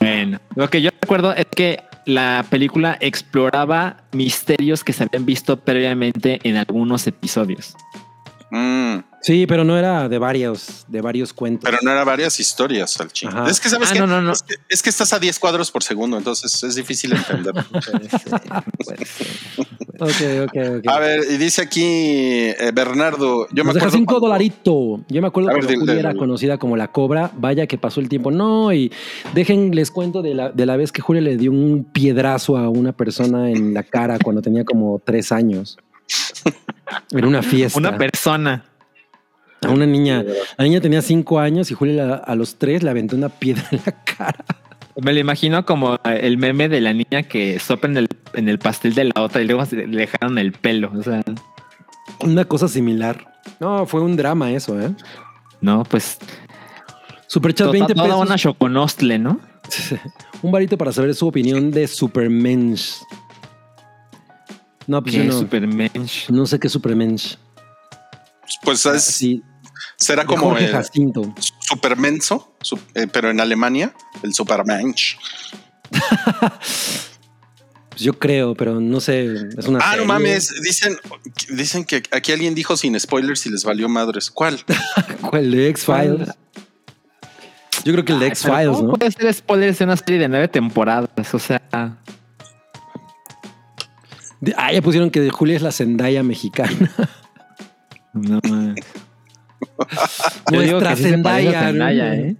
Bueno, 0.00 0.40
lo 0.54 0.68
que 0.70 0.80
yo 0.82 0.90
recuerdo 1.00 1.32
es 1.34 1.46
que 1.46 1.82
la 2.06 2.44
película 2.48 2.96
exploraba 3.00 3.96
misterios 4.12 4.82
que 4.84 4.92
se 4.92 5.04
habían 5.04 5.24
visto 5.26 5.56
previamente 5.58 6.40
en 6.42 6.56
algunos 6.56 7.06
episodios. 7.06 7.76
Mm, 8.50 8.98
Sí, 9.22 9.46
pero 9.46 9.62
no 9.64 9.78
era 9.78 10.08
de 10.08 10.18
varios, 10.18 10.84
de 10.88 11.00
varios 11.00 11.32
cuentos. 11.32 11.64
pero 11.64 11.78
no 11.82 11.90
era 11.92 12.02
varias 12.04 12.38
historias 12.40 13.00
al 13.00 13.12
chingo. 13.12 13.38
Ajá. 13.38 13.48
Es 13.50 13.60
que 13.60 13.68
sabes 13.68 13.90
Ah, 13.90 13.94
que 13.94 14.00
no, 14.00 14.06
no, 14.08 14.20
no. 14.20 14.32
Es, 14.32 14.42
que, 14.42 14.54
es 14.68 14.82
que 14.82 14.90
estás 14.90 15.12
a 15.12 15.18
10 15.20 15.38
cuadros 15.38 15.70
por 15.70 15.82
segundo, 15.84 16.18
entonces 16.18 16.62
es 16.64 16.74
difícil 16.74 17.12
entender. 17.12 17.54
Ok, 20.00 20.08
ok, 20.44 20.78
ok. 20.78 20.88
a 20.88 20.98
ver, 20.98 21.20
y 21.30 21.36
dice 21.36 21.62
aquí 21.62 21.84
eh, 21.84 22.72
Bernardo, 22.74 23.46
yo 23.52 23.62
me 23.62 23.68
Nos 23.68 23.74
deja 23.74 23.86
acuerdo 23.86 23.90
cinco 23.98 24.06
cuando- 24.14 24.26
dolaritos. 24.26 25.00
Yo 25.08 25.20
me 25.22 25.28
acuerdo 25.28 25.50
que 25.50 25.60
dile, 25.66 25.76
Julia 25.78 25.94
era 25.94 26.14
conocida 26.14 26.58
como 26.58 26.76
la 26.76 26.88
cobra. 26.90 27.30
Vaya 27.36 27.68
que 27.68 27.78
pasó 27.78 28.00
el 28.00 28.08
tiempo. 28.08 28.32
No, 28.32 28.72
y 28.72 28.90
dejen, 29.32 29.72
les 29.76 29.92
cuento 29.92 30.20
de 30.22 30.34
la, 30.34 30.50
de 30.50 30.66
la 30.66 30.76
vez 30.76 30.90
que 30.90 31.02
Julia 31.02 31.22
le 31.22 31.36
dio 31.36 31.52
un 31.52 31.84
piedrazo 31.84 32.56
a 32.56 32.68
una 32.68 32.92
persona 32.92 33.50
en 33.50 33.74
la 33.74 33.84
cara 33.84 34.18
cuando 34.18 34.42
tenía 34.42 34.64
como 34.64 35.00
tres 35.04 35.30
años. 35.30 35.78
En 37.12 37.24
una 37.24 37.42
fiesta. 37.42 37.78
Una 37.78 37.96
persona. 37.96 38.64
A 39.62 39.70
una 39.70 39.86
niña. 39.86 40.24
La 40.56 40.64
niña 40.64 40.80
tenía 40.80 41.02
cinco 41.02 41.38
años 41.38 41.70
y 41.70 41.74
Julia 41.74 42.14
a 42.14 42.34
los 42.34 42.56
tres 42.56 42.82
le 42.82 42.90
aventó 42.90 43.16
una 43.16 43.28
piedra 43.28 43.64
en 43.70 43.80
la 43.84 43.92
cara. 44.04 44.44
Me 45.00 45.12
lo 45.12 45.20
imagino 45.20 45.64
como 45.64 45.98
el 46.04 46.36
meme 46.36 46.68
de 46.68 46.80
la 46.80 46.92
niña 46.92 47.22
que 47.22 47.58
sopla 47.58 47.90
en 47.90 47.96
el, 47.96 48.08
en 48.34 48.48
el 48.48 48.58
pastel 48.58 48.94
de 48.94 49.04
la 49.04 49.22
otra 49.22 49.40
y 49.40 49.46
luego 49.46 49.64
se 49.64 49.86
le 49.86 49.96
dejaron 49.96 50.36
el 50.38 50.52
pelo. 50.52 50.92
O 50.96 51.02
sea, 51.02 51.22
Una 52.20 52.44
cosa 52.44 52.68
similar. 52.68 53.32
No, 53.58 53.86
fue 53.86 54.02
un 54.02 54.16
drama 54.16 54.52
eso, 54.52 54.80
¿eh? 54.80 54.94
no, 55.60 55.84
pues 55.84 56.18
Superchat 57.26 57.68
toda, 57.68 57.72
20 57.72 57.94
toda 57.94 58.06
pesos. 58.08 58.20
una 58.26 58.36
choconostle, 58.36 59.18
¿no? 59.18 59.40
un 60.42 60.52
varito 60.52 60.76
para 60.76 60.92
saber 60.92 61.14
su 61.14 61.26
opinión 61.26 61.70
de 61.70 61.86
Supermensch. 61.88 62.96
No, 64.86 65.02
pues 65.02 65.14
yo 65.14 65.22
Que 65.22 65.28
no, 65.28 65.38
Supermensch. 65.38 66.28
no 66.30 66.44
sé 66.46 66.58
qué 66.60 66.66
es 66.66 66.72
Supermensch. 66.72 67.38
Pues 68.62 68.84
es, 68.84 69.02
Sí, 69.04 69.42
será 70.02 70.24
como 70.26 70.48
Jorge 70.50 70.66
el 70.66 70.72
Jacinto. 70.72 71.34
Supermenso, 71.60 72.54
su- 72.60 72.78
eh, 72.94 73.06
pero 73.12 73.30
en 73.30 73.40
Alemania, 73.40 73.94
el 74.22 74.34
Supermensch. 74.34 75.16
Pues 77.90 78.00
yo 78.02 78.18
creo, 78.18 78.54
pero 78.54 78.80
no 78.80 79.00
sé. 79.00 79.26
Es 79.58 79.66
una 79.66 79.78
Ah, 79.80 79.90
serie. 79.90 80.06
no 80.06 80.12
mames, 80.12 80.50
dicen, 80.62 80.96
dicen 81.50 81.84
que 81.84 82.02
aquí 82.10 82.32
alguien 82.32 82.54
dijo 82.54 82.76
sin 82.76 82.98
spoilers 82.98 83.44
y 83.46 83.50
les 83.50 83.64
valió 83.64 83.88
madres. 83.88 84.30
¿Cuál? 84.30 84.58
¿Cuál? 85.20 85.44
El 85.44 85.50
de 85.50 85.68
X-Files. 85.68 86.28
Yo 87.84 87.92
creo 87.92 88.04
que 88.04 88.12
el 88.12 88.18
de 88.20 88.26
pero 88.30 88.34
X-Files, 88.34 88.76
¿cómo 88.76 88.82
¿no? 88.88 88.92
Puede 88.94 89.10
ser 89.10 89.34
spoilers 89.34 89.78
de 89.78 89.84
una 89.84 89.96
serie 89.96 90.18
de 90.20 90.28
nueve 90.28 90.48
temporadas. 90.48 91.34
O 91.34 91.38
sea, 91.38 91.60
Ah, 94.56 94.72
ya 94.72 94.82
pusieron 94.82 95.10
que 95.10 95.28
Julia 95.30 95.54
es 95.56 95.62
la 95.62 95.70
Zendaya 95.70 96.22
mexicana. 96.22 96.70
no 98.14 98.40
mames. 98.48 98.84
Nuestra 100.52 100.96
sí 100.96 101.02
Zendaya. 101.04 102.14
¿eh? 102.14 102.36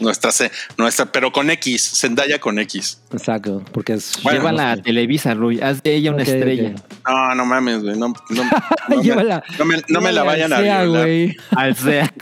Nuestra, 0.00 0.30
nuestra, 0.76 1.06
pero 1.12 1.30
con 1.30 1.48
X, 1.50 1.92
Zendaya 2.00 2.40
con 2.40 2.58
X. 2.58 3.00
Exacto, 3.12 3.62
porque 3.72 3.92
es. 3.94 4.18
Bueno, 4.24 4.38
Llévala 4.40 4.72
a 4.72 4.76
Televisa, 4.76 5.34
Rui. 5.34 5.60
Haz 5.60 5.84
de 5.84 5.94
ella 5.94 6.10
una 6.10 6.24
estrella. 6.24 6.74
No, 7.06 7.34
no 7.36 7.46
mames, 7.46 7.80
güey. 7.84 7.96
No, 7.96 8.08
no, 8.08 8.44
no 8.44 8.50
me, 8.96 9.02
Llévala. 9.02 9.44
no 9.56 9.64
me- 9.64 9.82
no 9.88 10.00
me 10.00 10.12
la 10.12 10.24
vayan 10.24 10.52
a 10.52 10.56
al 10.58 10.62
SEA, 10.64 10.80
violar. 10.82 11.02
güey. 11.06 11.36
Al 11.52 11.76
sea. 11.76 12.12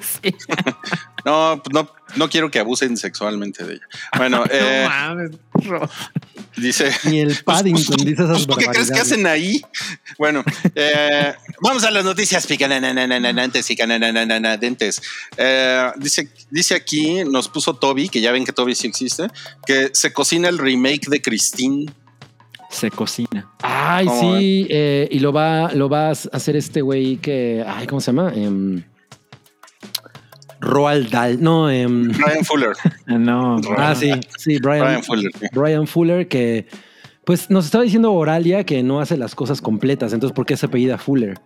Sí. 0.00 0.34
No, 1.24 1.62
pues 1.64 1.72
no, 1.72 1.88
no 2.16 2.28
quiero 2.28 2.50
que 2.50 2.58
abusen 2.58 2.96
sexualmente 2.96 3.64
de 3.64 3.74
ella. 3.74 3.86
Bueno, 4.16 4.44
eh, 4.50 4.82
no 4.84 4.88
mames. 4.90 5.30
Dice. 6.56 6.90
Ni 7.04 7.20
el 7.20 7.36
Paddington 7.44 7.96
dice 7.98 8.22
esas 8.22 8.46
Pues, 8.46 8.46
¿Tú 8.46 8.56
qué 8.56 8.66
crees 8.66 8.90
que 8.90 9.00
hacen 9.00 9.26
ahí? 9.26 9.60
Bueno, 10.18 10.44
eh, 10.74 11.34
vamos 11.60 11.84
a 11.84 11.90
las 11.90 12.04
noticias 12.04 12.46
picanananananantes 12.46 13.70
y 13.70 13.76
canananananadentes. 13.76 15.00
Eh, 15.36 15.90
dice, 15.96 16.28
dice 16.50 16.74
aquí, 16.74 17.24
nos 17.24 17.48
puso 17.48 17.74
Toby, 17.74 18.08
que 18.08 18.20
ya 18.20 18.32
ven 18.32 18.44
que 18.44 18.52
Toby 18.52 18.74
sí 18.74 18.86
existe, 18.86 19.28
que 19.66 19.90
se 19.92 20.12
cocina 20.12 20.48
el 20.48 20.58
remake 20.58 21.08
de 21.08 21.22
Christine. 21.22 21.86
Se 22.70 22.90
cocina. 22.90 23.50
Ay, 23.62 24.06
¿Cómo 24.06 24.38
sí, 24.38 24.66
eh, 24.68 25.08
y 25.10 25.20
lo 25.20 25.32
va, 25.32 25.72
lo 25.72 25.88
va 25.88 26.08
a 26.08 26.10
hacer 26.10 26.54
este 26.56 26.82
güey 26.82 27.16
que, 27.16 27.64
ay, 27.66 27.86
¿cómo 27.86 28.00
se 28.00 28.12
llama? 28.12 28.32
Em, 28.34 28.82
Roald 30.60 31.10
Dahl, 31.10 31.42
no, 31.42 31.70
em, 31.70 32.08
Brian 32.08 32.44
Fuller. 32.44 32.72
No. 33.06 33.60
ah, 33.76 33.94
sí, 33.94 34.10
sí, 34.36 34.58
Brian, 34.58 34.84
Brian 34.84 35.02
Fuller. 35.02 35.30
sí. 35.38 35.46
Brian 35.52 35.86
Fuller, 35.86 36.28
que 36.28 36.66
pues 37.24 37.50
nos 37.50 37.66
estaba 37.66 37.84
diciendo 37.84 38.12
Oralia 38.12 38.64
que 38.64 38.82
no 38.82 39.00
hace 39.00 39.16
las 39.16 39.34
cosas 39.34 39.60
completas, 39.60 40.12
entonces 40.12 40.34
¿por 40.34 40.46
qué 40.46 40.56
se 40.56 40.66
apellida 40.66 40.98
Fuller? 40.98 41.38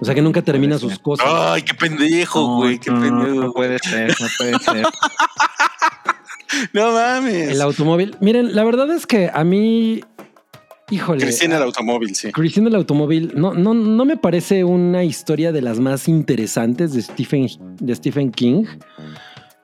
O 0.00 0.04
sea 0.04 0.14
que 0.14 0.22
nunca 0.22 0.42
termina 0.42 0.78
sus 0.78 0.98
cosas. 0.98 1.26
Ay, 1.28 1.62
qué 1.62 1.74
pendejo, 1.74 2.40
No, 2.40 2.56
güey, 2.56 2.78
qué 2.78 2.90
no, 2.90 3.00
pendejo. 3.00 3.40
No 3.40 3.52
puede 3.52 3.78
ser, 3.78 4.14
no 4.20 4.26
puede 4.36 4.58
ser. 4.58 4.86
No 6.74 6.92
mames. 6.92 7.48
El 7.52 7.62
automóvil. 7.62 8.16
Miren, 8.20 8.54
la 8.54 8.62
verdad 8.64 8.90
es 8.90 9.06
que 9.06 9.30
a 9.32 9.42
mí, 9.42 10.02
híjole. 10.92 11.24
Cristina 11.24 11.56
el 11.56 11.62
automóvil, 11.62 12.14
sí. 12.14 12.30
Christine 12.32 12.68
el 12.68 12.76
automóvil 12.76 13.32
no, 13.34 13.54
no, 13.54 13.74
no 13.74 14.04
me 14.04 14.16
parece 14.16 14.62
una 14.64 15.02
historia 15.04 15.50
de 15.50 15.62
las 15.62 15.80
más 15.80 16.06
interesantes 16.08 16.92
de 16.92 17.02
Stephen, 17.02 17.48
de 17.80 17.94
Stephen 17.94 18.30
King, 18.30 18.64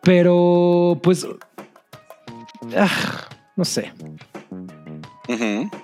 pero 0.03 0.99
pues, 1.03 1.27
ah, 2.77 3.29
no 3.57 3.65
sé. 3.65 3.93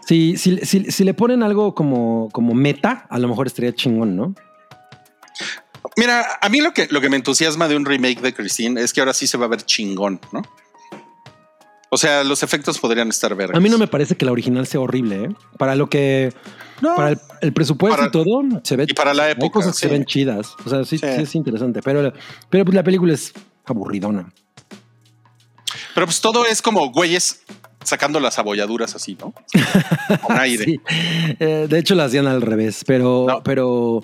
Si, 0.07 0.39
si, 0.39 0.57
si 0.65 1.05
le 1.05 1.13
ponen 1.13 1.43
algo 1.43 1.75
como, 1.75 2.31
como 2.33 2.55
meta, 2.55 3.07
a 3.11 3.19
lo 3.19 3.29
mejor 3.29 3.47
estaría 3.47 3.75
chingón, 3.75 4.17
¿no? 4.17 4.35
Mira, 5.97 6.25
a 6.41 6.49
mí 6.49 6.61
lo 6.61 6.73
que, 6.73 6.89
lo 6.91 7.01
que 7.03 7.11
me 7.11 7.17
entusiasma 7.17 7.69
de 7.69 7.77
un 7.77 7.85
remake 7.85 8.21
de 8.21 8.33
Christine 8.33 8.81
es 8.81 8.93
que 8.93 9.01
ahora 9.01 9.13
sí 9.13 9.27
se 9.27 9.37
va 9.37 9.45
a 9.45 9.49
ver 9.49 9.63
chingón, 9.63 10.19
¿no? 10.33 10.43
O 11.95 11.97
sea, 11.97 12.25
los 12.25 12.43
efectos 12.43 12.81
podrían 12.81 13.09
estar 13.09 13.33
verdes. 13.37 13.57
A 13.57 13.61
mí 13.61 13.69
no 13.69 13.79
me 13.79 13.87
parece 13.87 14.17
que 14.17 14.25
la 14.25 14.33
original 14.33 14.67
sea 14.67 14.81
horrible, 14.81 15.25
¿eh? 15.27 15.29
Para 15.59 15.77
lo 15.77 15.89
que, 15.89 16.33
No. 16.83 16.97
para 16.97 17.11
el, 17.11 17.21
el 17.41 17.53
presupuesto 17.53 17.97
Para- 17.97 18.09
y 18.09 18.11
todo, 18.11 18.43
se 18.65 18.75
ve. 18.75 18.87
y 18.89 18.95
para 18.95 19.15
la 19.15 19.25
hay 19.27 19.33
época, 19.33 19.61
cosas 19.61 19.79
que 19.79 19.87
se 19.87 19.93
ven 19.93 20.05
chidas. 20.05 20.55
O 20.67 20.69
sea, 20.71 20.85
sí, 20.85 20.99
Sí. 20.99 21.07
sí 21.15 21.23
es 21.23 21.35
interesante, 21.37 21.81
pero, 21.83 22.13
pero 22.51 22.65
pues 22.65 22.75
la 22.75 22.83
película 22.83 23.15
es 23.15 23.33
aburridona. 23.65 24.33
Pero 25.95 26.07
pues 26.07 26.21
todo 26.21 26.45
es 26.47 26.61
como 26.63 26.91
güeyes 26.91 27.43
sacando 27.85 28.19
las 28.19 28.39
abolladuras 28.41 28.95
así, 28.97 29.17
¿no? 29.21 29.33
Con 30.23 30.39
aire. 30.39 30.65
Sí. 30.65 30.81
Eh, 31.39 31.67
de 31.69 31.79
hecho, 31.79 31.95
la 31.95 32.07
hacían 32.07 32.27
al 32.27 32.43
revés, 32.43 32.83
pero, 32.87 33.27
No. 33.29 33.43
pero 33.45 34.03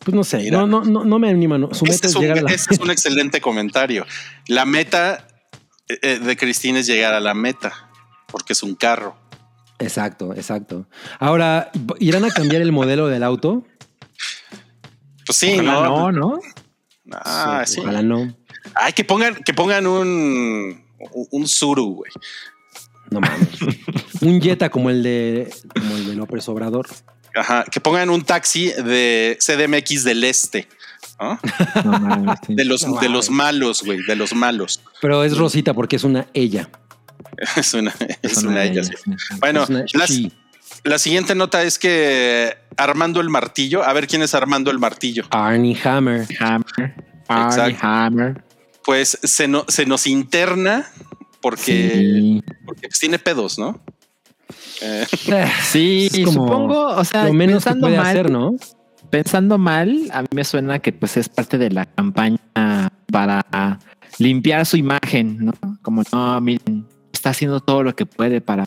pues 0.00 0.14
no 0.14 0.24
sé, 0.24 0.38
Mira. 0.38 0.58
no, 0.58 0.66
no, 0.66 0.82
no, 0.82 1.04
no 1.04 1.18
me 1.18 1.28
anima. 1.30 1.56
Su 1.72 1.84
meta 1.84 1.94
Este 1.94 2.06
es 2.08 2.12
es, 2.12 2.16
un, 2.16 2.22
llegar 2.22 2.38
a 2.38 2.42
la. 2.42 2.50
este 2.50 2.74
es 2.74 2.80
un 2.80 2.90
excelente 2.90 3.40
comentario. 3.40 4.04
La 4.48 4.64
meta 4.64 5.26
de 6.02 6.36
Cristina 6.36 6.80
es 6.80 6.86
llegar 6.86 7.14
a 7.14 7.20
la 7.20 7.34
meta, 7.34 7.88
porque 8.26 8.52
es 8.52 8.62
un 8.62 8.74
carro. 8.74 9.16
Exacto, 9.78 10.34
exacto. 10.34 10.86
Ahora, 11.18 11.70
¿irán 11.98 12.24
a 12.24 12.30
cambiar 12.30 12.62
el 12.62 12.72
modelo 12.72 13.08
del 13.08 13.22
auto? 13.22 13.64
Pues 15.26 15.38
sí, 15.38 15.54
Ojalá 15.54 15.72
¿no? 15.72 16.12
no, 16.12 16.12
¿no? 16.12 16.40
Ah, 17.12 17.64
sí. 17.66 17.80
Ojalá 17.80 18.02
no. 18.02 18.36
Ay, 18.74 18.92
que 18.92 19.04
pongan, 19.04 19.36
que 19.36 19.54
pongan 19.54 19.86
un, 19.86 20.84
un 21.30 21.48
Suru, 21.48 21.94
güey. 21.94 22.10
No 23.10 23.20
mames. 23.20 23.48
un 24.20 24.40
Jetta 24.40 24.70
como 24.70 24.90
el 24.90 25.02
de 25.02 25.52
como 25.74 25.96
el 25.96 26.06
de 26.06 26.14
López 26.14 26.48
Obrador. 26.48 26.86
Ajá, 27.34 27.64
que 27.64 27.80
pongan 27.80 28.10
un 28.10 28.22
taxi 28.22 28.68
de 28.70 29.38
CDMX 29.40 30.04
del 30.04 30.24
Este. 30.24 30.68
¿No? 31.20 31.38
No 31.84 31.98
mames, 32.00 32.38
sí. 32.46 32.54
De 32.54 32.64
los, 32.64 32.82
No 32.82 32.88
de 32.88 32.94
mames. 32.96 33.10
los 33.10 33.30
malos, 33.30 33.82
güey, 33.84 34.00
de 34.06 34.16
los 34.16 34.34
malos. 34.34 34.80
Pero 35.00 35.22
es 35.24 35.36
Rosita 35.36 35.74
porque 35.74 35.96
es 35.96 36.04
una 36.04 36.26
ella. 36.34 36.68
Es 37.56 37.72
una, 37.74 37.94
es 38.22 38.32
Son 38.34 38.48
una 38.48 38.64
ella, 38.64 38.82
sí. 38.84 38.92
sí. 39.04 39.10
Bueno, 39.40 39.62
Es 39.62 39.70
una 39.70 39.84
la, 39.94 40.06
she. 40.06 40.30
la 40.84 40.98
siguiente 40.98 41.34
nota 41.34 41.62
es 41.62 41.78
que 41.78 42.54
Armando 42.76 43.20
el 43.20 43.30
Martillo, 43.30 43.82
a 43.82 43.92
ver 43.94 44.06
quién 44.06 44.20
es 44.22 44.34
Armando 44.34 44.70
el 44.70 44.78
Martillo. 44.78 45.24
Arnie 45.30 45.78
Hammer. 45.84 46.26
Hammer. 46.38 46.94
Arnie 47.28 47.46
Exacto. 47.46 47.78
Hammer. 47.86 48.44
Pues 48.84 49.18
se, 49.22 49.48
no- 49.48 49.64
se 49.68 49.86
nos 49.86 50.06
interna 50.06 50.86
porque, 51.40 51.90
Sí. 51.94 52.42
porque 52.66 52.88
pues, 52.88 52.98
tiene 52.98 53.18
pedos, 53.18 53.58
¿no? 53.58 53.80
Eh, 54.82 55.06
Sí, 55.70 56.10
supongo, 56.24 56.88
o 56.88 57.04
sea, 57.04 57.24
Lo 57.24 57.32
menos 57.32 57.62
que 57.64 57.70
pensando 57.70 57.86
puede 57.86 57.96
mal, 57.98 58.06
hacer, 58.08 58.30
¿no? 58.30 58.50
Pensando 59.10 59.58
mal, 59.58 60.08
a 60.12 60.22
mí 60.22 60.28
me 60.34 60.44
suena 60.44 60.78
que 60.78 60.92
pues 60.92 61.16
es 61.16 61.28
parte 61.28 61.58
de 61.58 61.70
la 61.70 61.86
campaña 61.86 62.38
para 63.10 63.78
limpiar 64.18 64.64
su 64.66 64.76
imagen, 64.76 65.46
¿no? 65.46 65.52
Como 65.82 66.02
no, 66.12 66.40
miren, 66.40 66.86
está 67.12 67.30
haciendo 67.30 67.60
todo 67.60 67.82
lo 67.82 67.94
que 67.94 68.06
puede 68.06 68.40
para, 68.40 68.66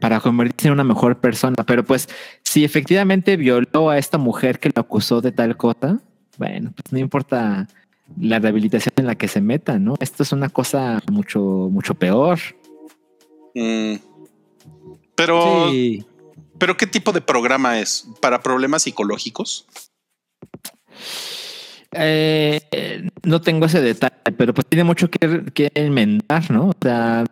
para 0.00 0.20
convertirse 0.20 0.68
en 0.68 0.74
una 0.74 0.84
mejor 0.84 1.18
persona. 1.18 1.56
Pero 1.66 1.84
pues, 1.84 2.08
si 2.44 2.64
efectivamente 2.64 3.36
violó 3.36 3.90
a 3.90 3.98
esta 3.98 4.18
mujer 4.18 4.58
que 4.58 4.70
lo 4.74 4.80
acusó 4.80 5.20
de 5.20 5.32
tal 5.32 5.56
cosa, 5.56 6.00
bueno, 6.38 6.72
pues 6.74 6.92
no 6.92 6.98
importa 6.98 7.68
la 8.18 8.38
rehabilitación 8.38 8.94
en 8.96 9.06
la 9.06 9.14
que 9.14 9.28
se 9.28 9.40
meta, 9.40 9.78
¿no? 9.78 9.94
Esto 10.00 10.22
es 10.22 10.32
una 10.32 10.48
cosa 10.48 11.00
mucho, 11.10 11.40
mucho 11.70 11.94
peor. 11.94 12.38
mm. 13.54 13.94
Pero, 15.14 15.68
Sí. 15.70 16.06
Pero 16.60 16.76
¿qué 16.76 16.86
tipo 16.86 17.10
de 17.10 17.22
programa 17.22 17.80
es? 17.80 18.06
¿Para 18.20 18.40
problemas 18.42 18.82
psicológicos? 18.82 19.66
Eh, 21.92 23.08
no 23.24 23.40
tengo 23.40 23.66
ese 23.66 23.80
detalle, 23.80 24.14
pero 24.36 24.54
pues 24.54 24.66
tiene 24.68 24.84
mucho 24.84 25.10
que, 25.10 25.46
que 25.52 25.72
enmendar, 25.74 26.48
¿no? 26.50 26.68
O 26.68 26.74
sea, 26.80 27.24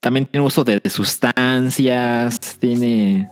también 0.00 0.26
tiene 0.26 0.44
uso 0.44 0.64
de, 0.64 0.80
de 0.80 0.90
sustancias, 0.90 2.56
tiene... 2.58 3.30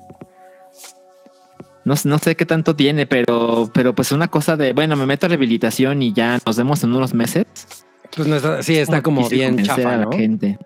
No, 1.84 1.94
no 2.04 2.18
sé 2.18 2.36
qué 2.36 2.46
tanto 2.46 2.76
tiene, 2.76 3.06
pero, 3.06 3.70
pero 3.74 3.94
pues 3.94 4.12
una 4.12 4.28
cosa 4.28 4.56
de, 4.56 4.72
bueno, 4.72 4.96
me 4.96 5.06
meto 5.06 5.26
a 5.26 5.28
rehabilitación 5.28 6.02
y 6.02 6.12
ya 6.12 6.38
nos 6.46 6.56
vemos 6.56 6.82
en 6.84 6.94
unos 6.94 7.12
meses. 7.12 7.46
Pues 8.16 8.28
no 8.28 8.36
está, 8.36 8.62
sí, 8.62 8.76
está 8.76 9.02
como 9.02 9.28
bien 9.28 9.62
chafa, 9.62 9.96
¿no? 9.96 10.12
gente. 10.12 10.56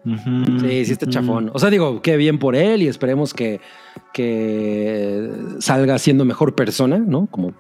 Sí, 0.61 0.85
sí 0.85 0.93
está 0.93 1.07
chafón. 1.09 1.51
O 1.55 1.59
sea, 1.59 1.71
digo, 1.71 2.03
qué 2.03 2.17
bien 2.17 2.39
por 2.39 2.55
él 2.55 2.83
y 2.83 2.89
esperemos 2.89 3.33
que, 3.33 3.61
que 4.13 5.31
salga 5.61 5.99
siendo 5.99 6.25
mejor 6.25 6.55
persona, 6.55 6.99
¿no? 6.99 7.27
Como 7.31 7.55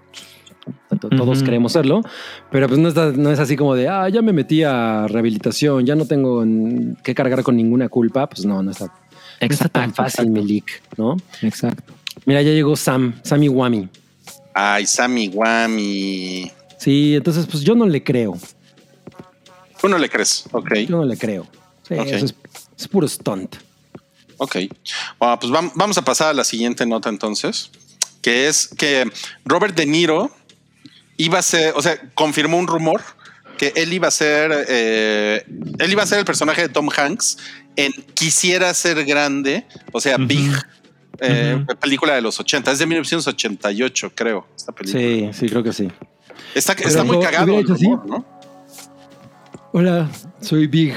to- 1.00 1.08
todos 1.08 1.38
Ujú. 1.38 1.44
queremos 1.44 1.72
serlo. 1.72 2.02
Pero 2.50 2.68
pues 2.68 2.78
no, 2.78 2.88
está- 2.88 3.12
no 3.12 3.30
es 3.30 3.38
así 3.38 3.56
como 3.56 3.74
de, 3.74 3.88
ah, 3.88 4.08
ya 4.08 4.20
me 4.20 4.32
metí 4.32 4.62
a 4.62 5.06
rehabilitación, 5.08 5.86
ya 5.86 5.94
no 5.94 6.04
tengo 6.04 6.44
que 7.02 7.14
cargar 7.14 7.42
con 7.42 7.56
ninguna 7.56 7.88
culpa. 7.88 8.28
Pues 8.28 8.44
no, 8.44 8.62
no 8.62 8.70
está, 8.72 8.86
no 8.86 8.92
está 9.40 9.68
tan 9.68 9.84
Exacto, 9.84 10.02
fácil, 10.02 10.24
exacto, 10.26 10.30
Milik, 10.42 10.82
¿no? 10.98 11.16
Exacto. 11.42 11.94
Mira, 12.26 12.42
ya 12.42 12.50
llegó 12.50 12.76
Sam, 12.76 13.14
Sammy 13.22 13.48
Wami. 13.48 13.88
Ay, 14.52 14.84
Sammy 14.86 15.28
Guami. 15.28 16.50
Sí, 16.76 17.14
entonces 17.16 17.46
pues 17.46 17.62
yo 17.62 17.74
no 17.74 17.86
le 17.86 18.02
creo. 18.02 18.36
¿Tú 19.80 19.88
no 19.88 19.98
le 19.98 20.08
crees? 20.08 20.44
Ok, 20.52 20.74
Yo 20.88 20.96
no 20.96 21.04
le 21.04 21.16
creo. 21.16 21.46
Sí, 21.86 21.94
eso 21.94 22.26
es, 22.26 22.34
es 22.78 22.88
puro 22.88 23.08
stunt. 23.08 23.56
ok. 24.36 24.56
Bueno, 25.18 25.38
pues 25.40 25.52
vam- 25.52 25.72
vamos 25.74 25.96
a 25.98 26.02
pasar 26.02 26.28
a 26.28 26.32
la 26.34 26.44
siguiente 26.44 26.84
nota 26.86 27.08
entonces, 27.08 27.70
que 28.22 28.48
es 28.48 28.68
que 28.68 29.10
Robert 29.44 29.74
De 29.76 29.86
Niro 29.86 30.30
iba 31.16 31.38
a 31.38 31.42
ser, 31.42 31.72
o 31.76 31.82
sea, 31.82 31.98
confirmó 32.14 32.58
un 32.58 32.66
rumor 32.66 33.02
que 33.56 33.72
él 33.74 33.92
iba 33.92 34.06
a 34.08 34.10
ser, 34.12 34.66
eh, 34.68 35.44
él 35.78 35.90
iba 35.92 36.02
a 36.02 36.06
ser 36.06 36.18
el 36.20 36.24
personaje 36.24 36.62
de 36.62 36.68
Tom 36.68 36.88
Hanks 36.96 37.38
en 37.76 37.92
Quisiera 38.14 38.72
ser 38.74 39.04
grande, 39.04 39.66
o 39.92 40.00
sea. 40.00 40.16
Big, 40.16 40.50
eh, 41.20 41.64
película 41.80 42.14
de 42.14 42.20
los 42.20 42.38
80, 42.38 42.70
es 42.70 42.78
de 42.78 42.86
1988, 42.86 44.12
creo, 44.14 44.46
esta 44.56 44.70
película. 44.72 45.02
Sí, 45.02 45.30
sí, 45.32 45.48
creo 45.48 45.62
que 45.64 45.72
sí. 45.72 45.88
Está, 46.54 46.74
muy 47.04 47.18
cagado 47.20 47.58
el 47.58 47.66
rumor, 47.66 48.06
¿no? 48.06 48.37
Hola, 49.72 50.08
soy 50.40 50.66
Big. 50.66 50.94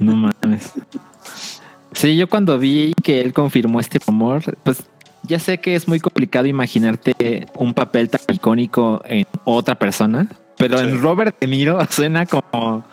No 0.00 0.14
mames. 0.16 0.72
Sí, 1.92 2.16
yo 2.16 2.28
cuando 2.28 2.58
vi 2.58 2.92
que 3.02 3.20
él 3.20 3.32
confirmó 3.32 3.80
este 3.80 3.98
rumor, 4.06 4.42
pues 4.62 4.82
ya 5.22 5.38
sé 5.38 5.58
que 5.58 5.74
es 5.74 5.88
muy 5.88 6.00
complicado 6.00 6.46
imaginarte 6.46 7.46
un 7.56 7.72
papel 7.72 8.10
tan 8.10 8.20
icónico 8.34 9.00
en 9.06 9.26
otra 9.44 9.74
persona, 9.76 10.28
pero 10.58 10.78
Sí. 10.78 10.84
en 10.84 11.00
Robert 11.00 11.36
De 11.40 11.46
Niro 11.46 11.78
suena 11.90 12.26
como, 12.26 12.84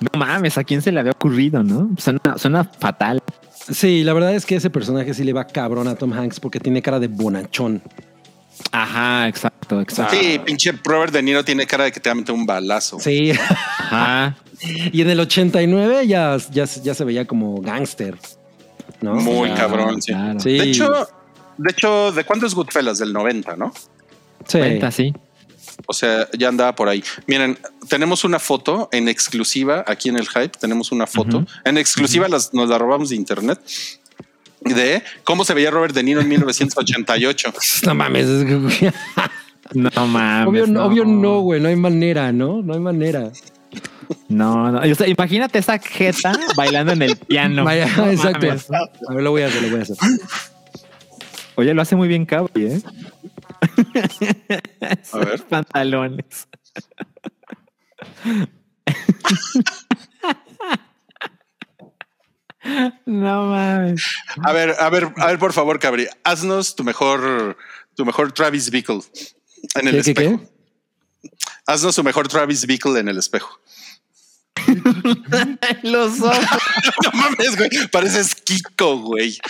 no 0.00 0.18
mames, 0.18 0.58
¿a 0.58 0.64
quién 0.64 0.82
se 0.82 0.92
le 0.92 1.00
había 1.00 1.12
ocurrido, 1.12 1.62
no? 1.62 1.90
Suena, 1.96 2.20
suena 2.36 2.64
fatal. 2.64 3.22
Sí, 3.70 4.02
la 4.04 4.12
verdad 4.12 4.34
es 4.34 4.44
que 4.46 4.56
ese 4.56 4.70
personaje 4.70 5.14
sí 5.14 5.24
le 5.24 5.32
va 5.32 5.46
cabrón 5.46 5.88
a 5.88 5.94
Tom 5.94 6.12
Hanks 6.12 6.40
porque 6.40 6.60
tiene 6.60 6.82
cara 6.82 6.98
de 7.00 7.08
bonachón. 7.08 7.82
Ajá, 8.72 9.28
exacto, 9.28 9.80
exacto. 9.80 10.16
Sí, 10.16 10.38
pinche 10.44 10.72
Robert 10.84 11.12
De 11.12 11.22
Niro 11.22 11.44
tiene 11.44 11.66
cara 11.66 11.84
de 11.84 11.92
que 11.92 12.00
te 12.00 12.08
va 12.08 12.12
a 12.12 12.16
meter 12.16 12.34
un 12.34 12.46
balazo. 12.46 12.98
Sí. 13.00 13.32
Ajá. 13.32 14.36
y 14.60 15.00
en 15.00 15.10
el 15.10 15.20
89 15.20 16.06
ya, 16.06 16.36
ya, 16.50 16.64
ya 16.64 16.94
se 16.94 17.04
veía 17.04 17.26
como 17.26 17.60
gángster. 17.60 18.18
¿no? 19.00 19.14
Muy 19.14 19.50
Claro, 19.50 19.68
cabrón, 19.68 20.02
sí. 20.02 20.12
claro. 20.12 20.40
Sí. 20.40 20.58
De 20.58 20.64
hecho, 20.64 21.08
de 21.56 21.70
hecho, 21.70 22.12
¿de 22.12 22.24
cuándo 22.24 22.46
es 22.46 22.54
Goodfellas? 22.54 22.98
Del 22.98 23.12
90, 23.12 23.56
¿no? 23.56 23.72
Sí. 24.46 24.58
Cuenta, 24.58 24.90
sí. 24.90 25.12
O 25.86 25.92
sea, 25.92 26.28
ya 26.36 26.48
andaba 26.48 26.74
por 26.74 26.88
ahí. 26.88 27.02
Miren, 27.26 27.58
tenemos 27.88 28.24
una 28.24 28.38
foto 28.40 28.88
en 28.92 29.08
exclusiva 29.08 29.84
aquí 29.86 30.08
en 30.08 30.16
el 30.16 30.28
Hype. 30.28 30.58
Tenemos 30.58 30.90
una 30.90 31.06
foto 31.06 31.46
en 31.64 31.78
exclusiva. 31.78 32.28
las, 32.28 32.52
nos 32.52 32.68
la 32.68 32.78
robamos 32.78 33.10
de 33.10 33.16
internet 33.16 33.60
de 34.60 35.02
cómo 35.24 35.44
se 35.44 35.54
veía 35.54 35.70
Robert 35.70 35.94
De 35.94 36.02
Niro 36.02 36.20
en 36.20 36.28
1988. 36.28 37.52
No 37.86 37.94
mames. 37.94 38.26
No 39.74 40.06
mames. 40.06 40.48
obvio, 40.48 40.66
no. 40.66 40.84
obvio 40.86 41.04
no, 41.04 41.40
güey. 41.40 41.60
No 41.60 41.68
hay 41.68 41.76
manera, 41.76 42.32
¿no? 42.32 42.62
No 42.62 42.72
hay 42.74 42.80
manera. 42.80 43.30
No, 44.28 44.72
no. 44.72 44.80
O 44.80 44.94
sea, 44.94 45.06
imagínate 45.06 45.58
esa 45.58 45.78
jeta 45.78 46.32
bailando 46.56 46.92
en 46.92 47.02
el 47.02 47.16
piano. 47.16 47.64
Vaya, 47.66 47.86
No 47.96 48.10
exacto. 48.10 48.46
mames. 48.46 48.70
A 48.70 49.12
ver, 49.12 49.22
lo 49.22 49.30
voy 49.30 49.42
a 49.42 49.46
hacer, 49.48 49.62
lo 49.62 49.70
voy 49.70 49.80
a 49.80 49.82
hacer. 49.82 49.96
Oye, 51.56 51.74
lo 51.74 51.82
hace 51.82 51.96
muy 51.96 52.08
bien 52.08 52.24
Cabri, 52.24 52.66
¿eh? 52.66 52.82
A 55.12 55.18
ver. 55.18 55.42
Pantalones. 55.44 56.48
No 63.06 63.46
mames. 63.46 64.02
A 64.44 64.52
ver, 64.52 64.74
a 64.78 64.88
ver, 64.90 65.12
a 65.16 65.26
ver, 65.26 65.38
por 65.38 65.52
favor, 65.52 65.78
Cabri, 65.78 66.06
haznos 66.24 66.74
tu 66.76 66.84
mejor, 66.84 67.56
tu 67.94 68.04
mejor 68.04 68.32
Travis 68.32 68.70
Bickle 68.70 69.00
en 69.74 69.88
el 69.88 70.02
¿Qué, 70.02 70.02
qué, 70.02 70.10
espejo. 70.10 70.40
qué? 71.22 71.28
Haznos 71.66 71.94
tu 71.96 72.02
mejor 72.04 72.28
Travis 72.28 72.66
Bickle 72.66 72.98
en 73.00 73.08
el 73.08 73.18
espejo. 73.18 73.60
Los 75.82 76.20
ojos. 76.20 76.38
No 77.04 77.10
mames, 77.12 77.56
güey. 77.56 77.68
Pareces 77.92 78.34
Kiko, 78.34 78.98
güey. 78.98 79.38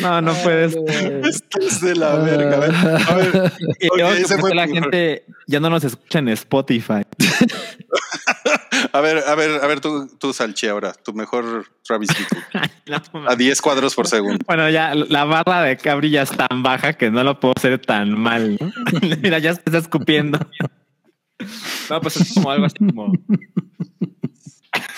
No, 0.00 0.20
no 0.20 0.34
puedes. 0.34 0.76
Estás 1.24 1.80
de 1.80 1.96
la 1.96 2.16
verga. 2.16 2.56
A 2.56 2.60
ver, 2.60 2.74
a 3.08 3.14
ver. 3.14 3.52
Y 3.80 3.86
Ok, 3.88 3.96
luego 3.96 4.12
que 4.14 4.20
ese 4.20 4.34
por 4.34 4.40
fue 4.40 4.54
la 4.54 4.66
gente 4.68 5.24
ya 5.46 5.60
no 5.60 5.70
nos 5.70 5.84
escucha 5.84 6.18
en 6.20 6.28
Spotify. 6.28 7.02
A 8.92 9.00
ver, 9.00 9.18
a 9.26 9.34
ver, 9.34 9.50
a 9.62 9.66
ver, 9.66 9.80
tú, 9.80 10.06
tú 10.18 10.32
Salchi 10.32 10.68
ahora, 10.68 10.92
tu 10.92 11.12
mejor 11.12 11.66
Travis. 11.82 12.10
No, 12.86 13.28
A 13.28 13.34
10 13.34 13.60
cuadros 13.60 13.94
por 13.94 14.06
segundo. 14.06 14.38
Bueno, 14.46 14.70
ya 14.70 14.94
la 14.94 15.24
barra 15.24 15.62
de 15.62 15.76
Cabri 15.76 16.10
ya 16.10 16.22
es 16.22 16.30
tan 16.30 16.62
baja 16.62 16.92
que 16.92 17.10
no 17.10 17.24
lo 17.24 17.40
puedo 17.40 17.54
hacer 17.56 17.80
tan 17.80 18.16
mal. 18.16 18.56
¿no? 18.60 18.72
Mira, 19.20 19.38
ya 19.40 19.54
se 19.54 19.62
está 19.64 19.78
escupiendo. 19.78 20.38
No, 21.90 22.00
pues 22.00 22.16
es 22.18 22.34
como 22.34 22.50
algo 22.52 22.66
así 22.66 22.76
como. 22.78 23.12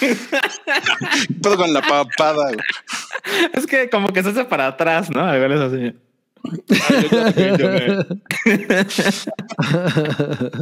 Todo 1.43 1.57
con 1.57 1.73
la 1.73 1.83
papada. 1.83 2.53
güey. 2.53 2.57
Es 3.53 3.67
que 3.67 3.91
como 3.91 4.13
que 4.13 4.23
se 4.23 4.29
hace 4.31 4.45
para 4.45 4.69
atrás, 4.69 5.11
¿no? 5.11 5.25
Algo 5.25 5.55
es 5.55 5.61
así. 5.61 5.93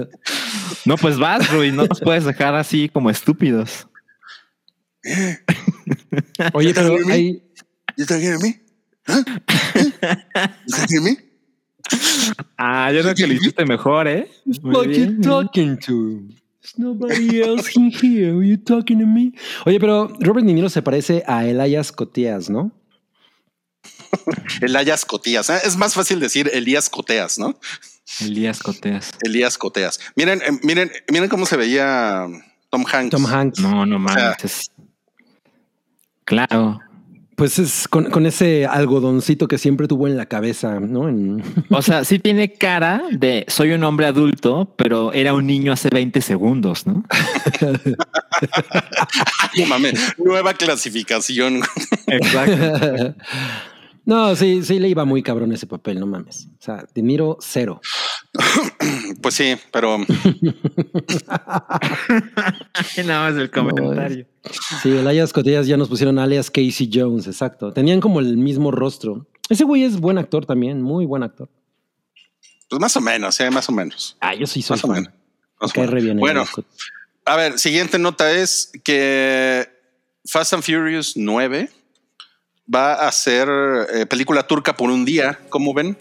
No, 0.86 0.96
pues 0.98 1.18
vas, 1.18 1.50
Rui, 1.50 1.72
no 1.72 1.86
nos 1.86 1.98
puedes 2.00 2.24
dejar 2.24 2.54
así 2.54 2.88
como 2.90 3.08
estúpidos. 3.10 3.86
Oye, 6.52 6.74
pero 6.74 6.96
hay, 7.10 7.42
You 7.96 8.04
me? 8.40 8.60
Huh? 9.08 9.24
You 10.90 11.02
me? 11.02 11.16
Ah, 12.56 12.90
yo 12.92 13.02
creo 13.02 13.14
que 13.14 13.26
lo 13.26 13.34
hiciste 13.34 13.64
mejor, 13.64 14.08
¿eh? 14.08 14.30
Muy 14.62 14.88
bien. 14.88 15.20
talking 15.20 15.78
to? 15.78 16.22
There's 16.64 16.78
nobody 16.78 17.42
else 17.42 17.76
in 17.76 17.90
here. 17.90 18.32
Are 18.38 18.42
you 18.42 18.56
talking 18.56 18.98
to 18.98 19.04
me? 19.06 19.32
Oye, 19.66 19.78
pero 19.78 20.08
Robert 20.20 20.46
De 20.46 20.54
Niro 20.54 20.70
se 20.70 20.80
parece 20.80 21.22
a 21.26 21.44
Elias 21.44 21.92
Coteas, 21.92 22.48
¿no? 22.48 22.72
Elias 24.62 25.04
Coteas. 25.04 25.50
¿eh? 25.50 25.58
Es 25.64 25.76
más 25.76 25.92
fácil 25.92 26.20
decir 26.20 26.50
Elías 26.54 26.88
Coteas, 26.88 27.38
¿no? 27.38 27.58
Elías 28.20 28.60
Coteas. 28.60 29.10
Elías 29.22 29.58
Coteas. 29.58 30.00
Miren, 30.16 30.40
eh, 30.40 30.52
miren, 30.62 30.90
miren 31.12 31.28
cómo 31.28 31.44
se 31.44 31.58
veía 31.58 32.26
Tom 32.70 32.84
Hanks. 32.90 33.10
Tom 33.10 33.26
Hanks. 33.26 33.58
No, 33.60 33.84
no 33.84 33.98
mames. 33.98 34.14
sea- 34.22 34.36
es- 34.42 34.70
Claro. 36.24 36.80
Pues 37.36 37.58
es 37.58 37.88
con, 37.88 38.10
con 38.10 38.26
ese 38.26 38.64
algodoncito 38.66 39.48
que 39.48 39.58
siempre 39.58 39.88
tuvo 39.88 40.06
en 40.06 40.16
la 40.16 40.26
cabeza, 40.26 40.78
¿no? 40.78 41.08
En- 41.08 41.42
O 41.70 41.82
sea, 41.82 42.04
sí 42.04 42.18
tiene 42.20 42.52
cara 42.52 43.02
de 43.10 43.44
soy 43.48 43.72
un 43.72 43.82
hombre 43.82 44.06
adulto, 44.06 44.72
pero 44.76 45.12
era 45.12 45.34
un 45.34 45.44
niño 45.46 45.72
hace 45.72 45.88
20 45.90 46.20
segundos, 46.20 46.86
¿no? 46.86 47.02
No 49.56 49.66
mames, 49.66 50.14
nueva 50.18 50.54
clasificación. 50.54 51.60
Exacto. 52.08 53.14
no, 54.06 54.34
sí, 54.36 54.62
sí 54.62 54.78
le 54.78 54.88
iba 54.88 55.04
muy 55.04 55.22
cabrón 55.22 55.52
ese 55.52 55.66
papel, 55.66 55.98
no 56.00 56.06
mames. 56.06 56.48
O 56.58 56.62
sea, 56.62 56.86
De 56.94 57.02
Niro 57.02 57.38
cero. 57.40 57.80
Pues 59.22 59.34
sí, 59.36 59.54
pero 59.72 59.96
Nada 63.06 63.30
más 63.30 63.36
el 63.40 63.50
comentario. 63.50 64.26
Sí, 64.82 64.90
Elias 64.90 65.32
Coteas 65.32 65.66
ya 65.66 65.76
nos 65.76 65.88
pusieron 65.88 66.18
alias 66.18 66.50
Casey 66.50 66.90
Jones, 66.92 67.26
exacto. 67.26 67.72
Tenían 67.72 68.00
como 68.00 68.20
el 68.20 68.36
mismo 68.36 68.70
rostro. 68.70 69.26
Ese 69.48 69.64
güey 69.64 69.84
es 69.84 69.98
buen 69.98 70.18
actor 70.18 70.44
también, 70.46 70.82
muy 70.82 71.06
buen 71.06 71.22
actor. 71.22 71.48
pues 72.68 72.80
más 72.80 72.96
o 72.96 73.00
menos, 73.00 73.38
eh, 73.40 73.50
más 73.50 73.68
o 73.68 73.72
menos. 73.72 74.16
Ah, 74.20 74.34
yo 74.34 74.46
sí 74.46 74.62
soy 74.62 74.74
Más 74.76 74.84
o 74.84 74.88
fan. 74.88 74.96
menos. 74.96 75.12
Me 75.12 75.20
Más 75.60 75.76
o 75.76 75.80
menos. 75.80 76.02
bien 76.04 76.18
Bueno, 76.18 76.44
a 77.24 77.36
ver, 77.36 77.58
siguiente 77.58 77.98
nota 77.98 78.30
es 78.32 78.70
que 78.84 79.66
Fast 80.26 80.52
and 80.54 80.62
Furious 80.62 81.14
9 81.16 81.70
va 82.72 82.94
a 83.06 83.12
ser 83.12 83.48
eh, 83.92 84.06
película 84.06 84.46
turca 84.46 84.74
por 84.76 84.90
un 84.90 85.04
día. 85.04 85.38
¿Cómo 85.48 85.74
ven? 85.74 85.96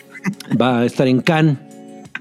va 0.60 0.80
a 0.80 0.85
estar 0.85 1.07
en 1.07 1.22
Cannes. 1.22 1.57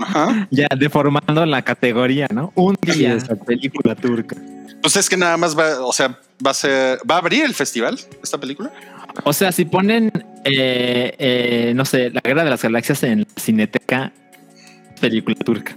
Ajá. 0.00 0.48
Ya 0.50 0.66
deformando 0.76 1.44
la 1.46 1.62
categoría, 1.62 2.26
¿no? 2.32 2.52
Un 2.56 2.76
Sí, 2.84 2.92
día 3.00 3.12
exacto. 3.14 3.44
película 3.44 3.94
turca. 3.94 4.36
Pues 4.80 4.96
es 4.96 5.08
que 5.08 5.16
nada 5.16 5.36
más 5.36 5.56
va, 5.56 5.84
o 5.84 5.92
sea, 5.92 6.18
va 6.44 6.50
a 6.50 6.54
ser, 6.54 6.98
va 7.08 7.16
a 7.16 7.18
abrir 7.18 7.44
el 7.44 7.54
festival 7.54 8.00
esta 8.22 8.38
película. 8.38 8.72
O 9.24 9.32
sea, 9.32 9.52
si 9.52 9.64
ponen, 9.66 10.10
eh, 10.44 11.14
eh, 11.18 11.72
no 11.76 11.84
sé, 11.84 12.10
la 12.10 12.20
guerra 12.20 12.42
de 12.42 12.50
las 12.50 12.62
galaxias 12.62 13.02
en 13.04 13.20
la 13.20 13.26
cineteca, 13.36 14.12
película 15.00 15.36
turca. 15.36 15.76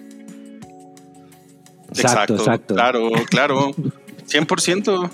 Exacto, 1.89 2.35
exacto. 2.35 2.73
Claro, 2.73 3.11
claro. 3.29 3.75
100%. 4.27 5.11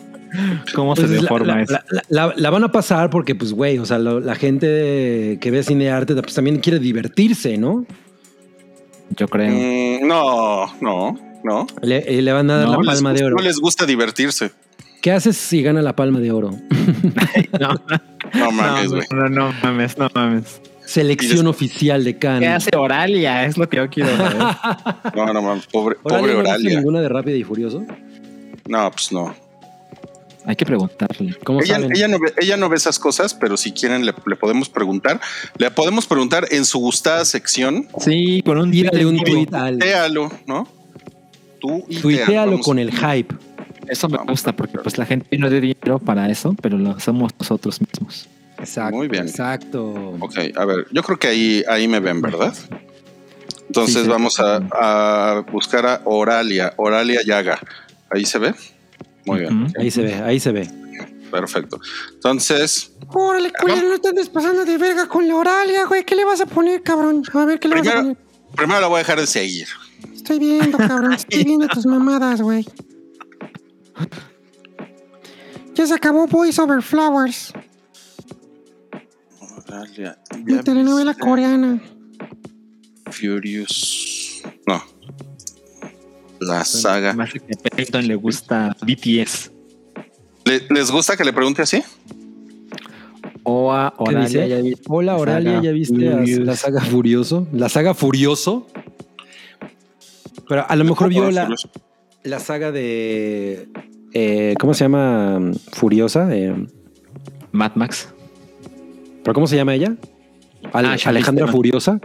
¿Cómo 0.76 0.96
Pues 0.96 1.10
se 1.10 1.14
deforma 1.22 1.56
la- 1.58 1.62
eso? 1.64 1.74
la- 1.90 2.04
la- 2.28 2.34
la 2.36 2.50
van 2.50 2.64
a 2.64 2.72
pasar 2.72 3.10
porque, 3.10 3.36
pues, 3.36 3.54
güey, 3.54 3.78
o 3.80 3.86
sea, 3.86 3.98
lo- 4.00 4.20
la 4.20 4.36
gente 4.36 5.38
que 5.42 5.52
ve 5.52 5.64
cine 5.64 5.90
arte 5.92 6.16
pues, 6.16 6.34
también 6.34 6.60
quiere 6.60 6.80
divertirse, 6.80 7.58
¿no? 7.58 7.86
Yo 9.18 9.28
creo. 9.28 9.52
Mm, 9.52 10.08
no, 10.08 10.74
no, 10.82 11.20
no. 11.44 11.68
Le, 11.82 12.22
le 12.22 12.32
van 12.32 12.50
a 12.50 12.56
dar 12.58 12.66
No, 12.68 12.72
la 12.74 12.78
No 12.78 12.84
palma 12.86 13.10
de 13.10 13.14
gusta- 13.16 13.26
oro. 13.26 13.36
No 13.38 13.42
les 13.42 13.60
gusta 13.60 13.86
divertirse. 13.86 14.52
¿Qué 15.02 15.12
haces 15.12 15.36
si 15.36 15.64
gana 15.64 15.82
la 15.82 15.96
palma 15.96 16.20
de 16.20 16.32
oro? 16.32 16.52
No, 17.60 17.74
No 18.34 18.52
mames, 18.52 18.86
no, 18.92 18.96
güey. 18.98 19.08
no, 19.12 19.30
no 19.30 19.54
mames, 19.64 19.98
no 19.98 20.08
mames. 20.14 20.62
Selección 20.86 21.48
oficial 21.48 22.04
de 22.04 22.14
¿Qué 22.14 22.20
Cannes. 22.20 22.50
hace 22.50 22.78
Oralia? 22.78 23.46
Es 23.46 23.58
lo 23.58 23.68
que 23.68 23.78
yo 23.78 23.90
quiero 23.90 24.10
ver. 24.18 24.36
No, 25.16 25.34
no 25.34 25.42
mames. 25.42 25.68
Pobre, 25.68 25.98
Oralia 26.04 26.20
pobre 26.22 26.34
no 26.34 26.40
Oralia. 26.40 26.78
ninguna 26.78 27.02
de 27.02 27.10
Rápido 27.10 27.36
y 27.38 27.44
Furioso? 27.44 27.84
No, 28.68 28.92
pues 28.92 29.12
no. 29.12 29.34
Hay 30.46 30.56
que 30.56 30.66
preguntarle. 30.66 31.36
¿Cómo 31.44 31.62
Ella, 31.62 31.76
saben? 31.76 31.92
ella 31.96 32.08
no 32.08 32.20
ve, 32.20 32.34
ella 32.42 32.58
no 32.58 32.68
ve 32.68 32.76
esas 32.78 32.98
cosas, 32.98 33.34
pero 33.34 33.58
si 33.58 33.72
quieren 33.72 34.06
le, 34.06 34.14
le 34.26 34.36
podemos 34.36 34.70
preguntar. 34.70 35.20
Le 35.58 35.70
podemos 35.72 36.08
preguntar 36.08 36.48
en 36.52 36.66
su 36.66 36.80
gustada 36.80 37.24
sección. 37.26 37.88
Sí, 38.00 38.42
con 38.44 38.58
un 38.58 38.72
Tírale 38.72 39.06
un 39.06 39.18
tweet. 39.18 39.46
tweet 39.46 39.60
al... 39.60 39.78
Téalo, 39.78 40.32
¿no? 40.48 40.68
Tú 41.60 41.86
y 41.88 41.98
Tuitealo 41.98 42.60
con 42.60 42.80
el 42.80 42.92
hype. 42.92 43.36
Eso 43.88 44.10
me 44.10 44.18
gusta 44.18 44.56
porque 44.56 44.80
pues 44.80 44.98
la 44.98 45.06
gente 45.06 45.38
no 45.38 45.48
tiene 45.50 45.62
dinero 45.76 46.00
para 46.00 46.30
eso, 46.30 46.56
pero 46.60 46.78
lo 46.78 46.92
hacemos 46.92 47.32
nosotros 47.38 47.80
mismos. 47.82 48.28
Exacto. 48.58 48.96
Muy 48.96 49.08
bien. 49.08 49.28
Exacto. 49.28 50.16
Ok, 50.20 50.38
a 50.56 50.66
ver, 50.66 50.88
yo 50.92 51.04
creo 51.04 51.20
que 51.20 51.28
ahí, 51.28 51.64
ahí 51.68 51.88
me 51.88 52.00
ven, 52.00 52.22
¿verdad? 52.22 52.54
Entonces 53.68 54.04
sí, 54.04 54.10
vamos 54.10 54.40
a, 54.40 54.58
a 54.72 55.42
buscar 55.52 55.86
a 55.86 56.02
Oralia, 56.06 56.74
Oralia 56.78 57.22
Yaga. 57.26 57.60
Ahí 58.10 58.26
se 58.26 58.40
ve. 58.40 58.54
Muy 59.26 59.40
bien. 59.40 59.74
Ahí 59.80 59.92
se 59.92 60.02
ve, 60.02 60.14
ahí 60.16 60.40
se 60.40 60.52
ve. 60.52 60.70
Perfecto. 61.32 61.80
Entonces, 62.14 62.94
Órale, 63.08 63.52
culero, 63.54 63.90
no 63.90 64.00
te 64.00 64.10
andes 64.10 64.30
pasando 64.30 64.66
de 64.66 64.78
verga 64.78 65.08
con 65.08 65.28
la 65.28 65.36
Oralia, 65.36 65.86
güey. 65.86 66.04
¿Qué 66.04 66.16
le 66.16 66.26
vas 66.26 66.42
a 66.42 66.46
poner, 66.46 66.84
cabrón? 66.84 67.24
A 67.34 67.46
ver, 67.46 67.60
¿qué 67.60 67.68
le 67.70 67.76
vas 67.76 67.88
a 67.88 67.92
primero, 67.92 68.16
poner? 68.16 68.56
primero 68.56 68.82
la 68.82 68.88
voy 68.88 68.96
a 68.96 69.00
dejar 69.00 69.20
de 69.20 69.28
seguir. 69.28 69.68
Estoy 70.14 70.40
viendo, 70.40 70.78
cabrón. 70.78 71.14
Estoy 71.14 71.44
viendo 71.44 71.68
tus 71.68 71.86
mamadas, 71.86 72.42
güey. 72.42 72.66
Ya 75.74 75.88
se 75.88 75.94
acabó 75.94 76.28
Boys 76.28 76.60
Over 76.60 76.82
Flowers, 76.82 77.54
Oralia, 79.68 80.18
ya 80.46 80.64
telenovela 80.64 81.14
coreana. 81.14 81.82
Furious. 83.10 84.42
No. 84.68 84.84
La 86.42 86.66
saga. 86.66 87.14
Más 87.14 87.32
que 87.32 87.40
a 87.40 87.76
Peyton 87.76 88.08
le 88.08 88.16
gusta 88.16 88.76
BTS. 88.82 89.52
¿Le- 90.46 90.64
¿Les 90.70 90.90
gusta 90.92 91.16
que 91.16 91.24
le 91.24 91.34
pregunte 91.34 91.62
así? 91.62 91.84
O 93.44 93.72
a 93.72 93.94
¿Qué 93.98 94.04
Oralia, 94.04 94.28
dice? 94.28 94.50
ya 94.50 94.62
vi- 94.62 94.76
Hola, 94.88 95.18
Oralia, 95.18 95.52
saga 95.52 95.64
¿ya 95.64 95.72
viste 95.72 96.08
a 96.10 96.22
la 96.46 96.56
saga 96.56 96.82
Furioso? 96.82 97.48
La 97.54 97.70
saga 97.70 97.94
Furioso. 97.94 98.68
Pero 100.48 100.66
a 100.68 100.76
lo 100.76 100.84
mejor 100.84 101.10
vio 101.10 101.30
la, 101.32 101.48
la 102.24 102.40
saga 102.40 102.72
de. 102.72 103.70
eh, 104.14 104.56
¿Cómo 104.60 104.74
se 104.74 104.84
llama? 104.86 105.40
Furiosa. 105.72 106.28
eh, 106.36 106.56
Mad 107.52 107.72
Max. 107.76 108.10
¿Pero 109.24 109.34
cómo 109.34 109.46
se 109.48 109.56
llama 109.56 109.76
ella? 109.76 109.96
Ale- 110.74 110.88
Ah, 110.90 110.98
Alejandra. 111.06 111.48
Furiosa. 111.48 112.00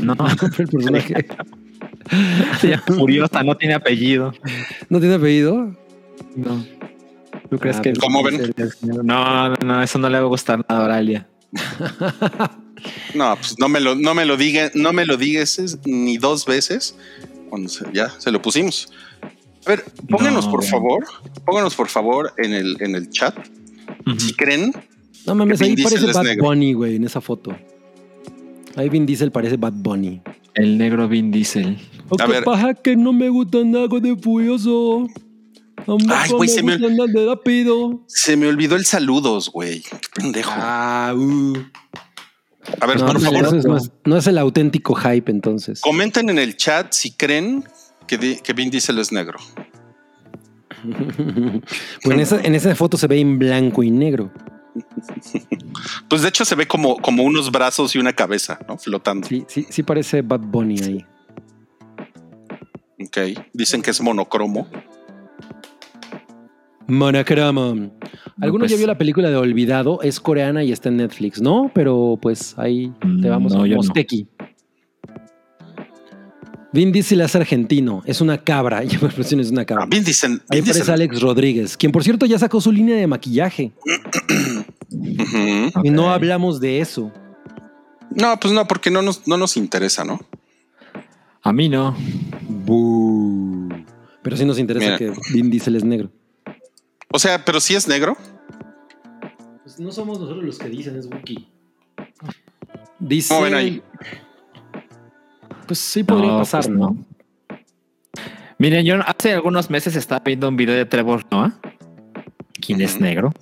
No, 0.00 0.14
el 0.58 0.68
personaje. 0.68 1.14
Furiosa, 2.86 3.42
no 3.42 3.56
tiene 3.56 3.74
apellido. 3.74 4.32
¿No 4.88 5.00
tiene 5.00 5.14
apellido? 5.16 5.74
No. 6.36 6.64
¿Tú 7.50 7.58
crees 7.58 7.76
Ah, 7.78 7.82
que 7.82 7.92
¿Cómo 7.94 8.22
ven? 8.22 8.54
No, 8.82 9.48
no, 9.48 9.54
no, 9.64 9.82
eso 9.82 9.98
no 9.98 10.08
le 10.08 10.18
va 10.18 10.24
a 10.24 10.28
gustar 10.28 10.64
nada 10.68 10.82
a 10.82 10.84
Oralia. 10.84 11.28
No, 13.14 13.36
pues 13.36 13.56
no 13.60 13.68
me 13.68 13.78
lo, 13.78 13.94
no 13.94 14.12
me 14.12 14.24
lo 14.24 14.36
diga, 14.36 14.72
no 14.74 14.92
me 14.92 15.06
lo 15.06 15.16
digas 15.16 15.78
ni 15.84 16.16
dos 16.18 16.46
veces. 16.46 16.96
Cuando 17.48 17.68
se- 17.68 17.84
ya 17.92 18.10
se 18.18 18.32
lo 18.32 18.42
pusimos. 18.42 18.92
A 19.64 19.68
ver, 19.68 19.84
pónganos 20.08 20.46
No, 20.46 20.50
por 20.50 20.64
favor, 20.64 21.04
pónganos 21.44 21.76
por 21.76 21.88
favor 21.88 22.32
en 22.38 22.52
el, 22.52 22.76
en 22.80 22.96
el 22.96 23.08
chat. 23.10 23.36
Si 24.18 24.32
creen, 24.34 24.72
No 25.26 25.36
mames, 25.36 25.60
ahí 25.60 25.80
parece 25.80 26.06
Bad 26.12 26.24
negro. 26.24 26.44
Bunny, 26.46 26.72
güey, 26.72 26.96
en 26.96 27.04
esa 27.04 27.20
foto. 27.20 27.56
Ahí 28.74 28.88
Vin 28.88 29.06
Diesel 29.06 29.30
parece 29.30 29.56
Bad 29.56 29.74
Bunny. 29.74 30.20
El 30.54 30.78
negro 30.78 31.08
Vin 31.08 31.30
Diesel. 31.30 31.78
A 32.18 32.26
ver. 32.26 32.44
capaz 32.44 32.74
que 32.82 32.94
no 32.96 33.12
me 33.12 33.28
gusta 33.30 33.58
nada 33.64 33.88
de 33.88 34.16
Furioso. 34.16 35.06
Tampoco 35.76 36.12
Ay, 36.14 36.30
güey, 36.30 36.48
se 36.48 36.62
me- 36.62 36.76
rápido. 37.26 38.04
se 38.06 38.36
me 38.36 38.46
olvidó 38.46 38.76
el 38.76 38.84
saludos, 38.84 39.50
güey. 39.50 39.80
Qué 39.80 39.98
pendejo. 40.14 40.52
Ah, 40.54 41.14
uh. 41.16 41.54
A 42.80 42.86
ver, 42.86 43.00
No, 43.00 43.06
por 43.06 43.20
favor, 43.20 43.56
es- 43.56 43.90
no 44.04 44.16
el 44.26 44.38
auténtico 44.38 44.94
hype, 44.94 45.30
entonces. 45.32 45.80
comenten 45.80 46.28
en 46.30 46.38
el 46.38 46.56
chat 46.56 46.92
si 46.92 47.12
creen 47.12 47.64
que, 48.06 48.18
di- 48.18 48.36
que 48.36 48.52
Vin 48.52 48.70
Diesel 48.70 48.98
es 48.98 49.10
negro. 49.10 49.38
pues 52.02 52.14
en 52.14 52.20
esa, 52.20 52.40
en 52.42 52.54
esa 52.54 52.74
foto 52.74 52.96
se 52.96 53.06
ve 53.06 53.18
en 53.20 53.38
blanco 53.38 53.82
y 53.82 53.90
negro. 53.90 54.30
Pues 56.08 56.22
de 56.22 56.28
hecho 56.28 56.44
se 56.44 56.54
ve 56.54 56.66
como, 56.66 56.96
como 56.96 57.22
unos 57.22 57.50
brazos 57.50 57.94
y 57.94 57.98
una 57.98 58.12
cabeza, 58.12 58.58
¿no? 58.68 58.78
Flotando. 58.78 59.28
Sí, 59.28 59.44
sí, 59.48 59.66
sí 59.68 59.82
parece 59.82 60.22
Bad 60.22 60.40
Bunny 60.40 60.80
ahí. 60.82 61.06
Ok. 63.04 63.18
Dicen 63.52 63.82
que 63.82 63.90
es 63.90 64.00
monocromo. 64.00 64.68
Monocromo. 66.86 67.90
¿Alguno 68.40 68.62
pues- 68.62 68.72
ya 68.72 68.76
vio 68.76 68.86
la 68.86 68.98
película 68.98 69.30
de 69.30 69.36
Olvidado? 69.36 70.00
Es 70.02 70.20
coreana 70.20 70.64
y 70.64 70.72
está 70.72 70.88
en 70.88 70.96
Netflix, 70.98 71.40
¿no? 71.40 71.70
Pero 71.74 72.18
pues 72.20 72.58
ahí 72.58 72.92
te 73.20 73.28
vamos 73.28 73.54
no, 73.54 73.62
a 73.62 73.66
yo 73.66 73.76
no. 73.76 73.82
Mosteki. 73.82 74.26
Vin 76.74 76.90
Diesel 76.90 77.20
es 77.20 77.36
argentino, 77.36 78.02
es 78.06 78.20
una 78.20 78.38
cabra. 78.38 78.82
Ya 78.84 78.98
me 78.98 79.06
expresión 79.06 79.40
es 79.40 79.50
una 79.50 79.64
cabra. 79.64 79.84
Ah, 79.84 79.88
Vin 79.90 80.04
Diesel. 80.04 80.40
Ahí 80.48 80.60
Vin 80.60 80.70
aparece 80.70 80.78
Diesel. 80.80 80.94
Alex 80.94 81.20
Rodríguez, 81.20 81.76
quien 81.76 81.92
por 81.92 82.02
cierto 82.02 82.26
ya 82.26 82.38
sacó 82.38 82.60
su 82.60 82.72
línea 82.72 82.96
de 82.96 83.06
maquillaje. 83.06 83.72
Ujú. 84.92 85.84
Y 85.84 85.90
no 85.90 86.10
hablamos 86.10 86.60
de 86.60 86.80
eso. 86.80 87.12
No, 88.10 88.38
pues 88.38 88.52
no, 88.52 88.66
porque 88.66 88.90
no 88.90 89.02
nos, 89.02 89.26
no 89.26 89.36
nos 89.36 89.56
interesa, 89.56 90.04
¿no? 90.04 90.20
A 91.42 91.52
mí 91.52 91.68
no. 91.68 91.96
Bú. 92.48 93.68
Pero 94.22 94.36
sí 94.36 94.44
nos 94.44 94.58
interesa 94.58 94.86
Mira. 94.86 94.98
que 94.98 95.12
Vin 95.32 95.50
Diesel 95.50 95.76
es 95.76 95.84
negro. 95.84 96.10
O 97.10 97.18
sea, 97.18 97.44
pero 97.44 97.60
si 97.60 97.74
es 97.74 97.88
negro. 97.88 98.16
Pues 99.62 99.80
no 99.80 99.90
somos 99.90 100.20
nosotros 100.20 100.44
los 100.44 100.58
que 100.58 100.68
dicen, 100.68 100.96
es 100.96 101.06
Wookiee. 101.06 101.48
Dice. 102.98 103.28
¿Cómo 103.34 103.44
ven 103.44 103.54
ahí? 103.54 103.82
Pues 105.66 105.78
sí 105.78 106.04
podría 106.04 106.32
No, 106.32 106.38
pasar, 106.38 106.64
pues 106.64 106.76
¿no? 106.76 106.96
Miren, 108.58 108.84
yo 108.84 108.96
hace 109.04 109.32
algunos 109.32 109.70
meses 109.70 109.96
estaba 109.96 110.22
viendo 110.24 110.48
un 110.48 110.56
video 110.56 110.74
de 110.76 110.84
Trevor 110.84 111.24
Noah, 111.30 111.52
quien 112.60 112.80
es 112.80 112.94
Ujú. 112.94 113.02
negro. 113.04 113.32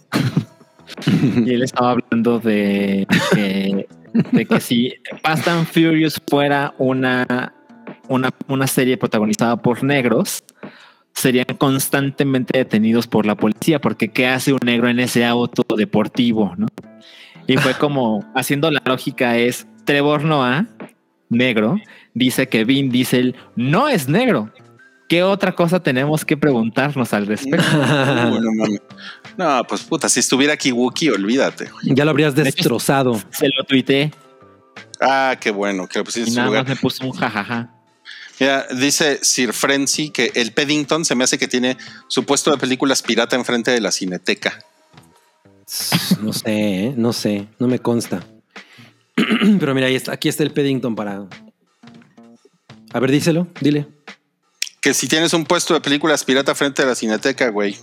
y 1.47 1.55
él 1.55 1.63
estaba 1.63 1.93
hablando 1.93 2.39
de 2.39 3.07
que, 3.33 3.89
de 4.33 4.47
que 4.47 4.61
si 4.61 4.95
Fast 5.23 5.49
and 5.49 5.67
Furious 5.67 6.21
fuera 6.29 6.75
una, 6.79 7.55
una, 8.09 8.31
una 8.49 8.67
serie 8.67 8.97
protagonizada 8.97 9.57
por 9.57 9.83
negros, 9.83 10.45
serían 11.13 11.47
constantemente 11.59 12.59
detenidos 12.59 13.07
por 13.07 13.27
la 13.27 13.35
policía, 13.35 13.81
porque 13.81 14.09
¿qué 14.09 14.27
hace 14.29 14.53
un 14.53 14.61
negro 14.65 14.89
en 14.89 15.01
ese 15.01 15.25
auto 15.25 15.65
deportivo? 15.77 16.55
¿no? 16.57 16.67
Y 17.47 17.57
fue 17.57 17.75
como 17.79 18.25
haciendo 18.35 18.71
la 18.71 18.83
lógica 18.85 19.37
es 19.37 19.67
Trevor 19.85 20.25
Noah, 20.25 20.67
negro, 21.29 21.79
dice 22.15 22.49
que 22.49 22.65
Vin 22.65 22.91
Diesel 22.91 23.35
no 23.57 23.89
es 23.89 24.09
negro. 24.09 24.53
¿Qué 25.09 25.25
otra 25.25 25.57
cosa 25.57 25.83
tenemos 25.83 26.25
que 26.25 26.37
preguntarnos 26.37 27.13
al 27.13 27.27
respecto? 27.27 27.67
Bueno. 27.77 28.51
No, 29.41 29.65
pues 29.65 29.81
puta, 29.85 30.07
si 30.11 30.21
estuviera 30.21 30.53
aquí 30.53 30.71
Wookie, 30.71 31.09
olvídate. 31.09 31.71
ya 31.83 32.05
lo 32.05 32.11
habrías 32.11 32.35
hecho, 32.35 32.45
destrozado. 32.45 33.19
Se 33.31 33.49
lo 33.49 33.65
tuiteé 33.67 34.13
Ah, 35.01 35.35
qué 35.41 35.51
bueno, 35.51 35.89
que 35.89 35.99
lo 35.99 36.05
pusiste 36.05 36.29
y 36.29 36.33
en 36.33 36.35
su 36.35 36.37
nada 36.37 36.47
lugar. 36.49 36.65
más 36.65 36.69
me 36.69 36.77
puso 36.77 37.07
un 37.07 37.13
jajaja. 37.13 37.71
Mira, 38.39 38.67
dice 38.79 39.19
Sir 39.23 39.55
Frenzy 39.55 40.11
que 40.11 40.31
el 40.35 40.53
Paddington 40.53 41.07
se 41.07 41.15
me 41.15 41.25
hace 41.25 41.39
que 41.39 41.49
tiene 41.49 41.79
su 42.07 42.27
puesto 42.27 42.51
de 42.51 42.59
películas 42.59 43.01
pirata 43.01 43.35
enfrente 43.35 43.71
de 43.71 43.81
la 43.81 43.93
cineteca. 43.93 44.63
No 46.21 46.35
sé, 46.35 46.45
¿eh? 46.87 46.95
no 46.95 47.15
sé, 47.15 47.47
no 47.59 47.67
me 47.67 47.79
consta. 47.79 48.23
Pero 49.59 49.75
mira, 49.75 49.87
ahí 49.87 49.95
está, 49.95 50.13
aquí 50.13 50.29
está 50.29 50.43
el 50.43 50.53
Paddington 50.53 50.95
para. 50.95 51.25
A 52.93 53.01
ver, 53.01 53.11
díselo, 53.11 53.47
dile. 53.63 53.87
Que 54.83 54.93
si 54.93 55.09
tienes 55.09 55.33
un 55.33 55.47
puesto 55.47 55.73
de 55.73 55.81
películas 55.81 56.25
pirata 56.25 56.55
frente 56.55 56.83
a 56.83 56.87
la 56.87 56.95
cineteca, 56.95 57.49
güey. 57.49 57.79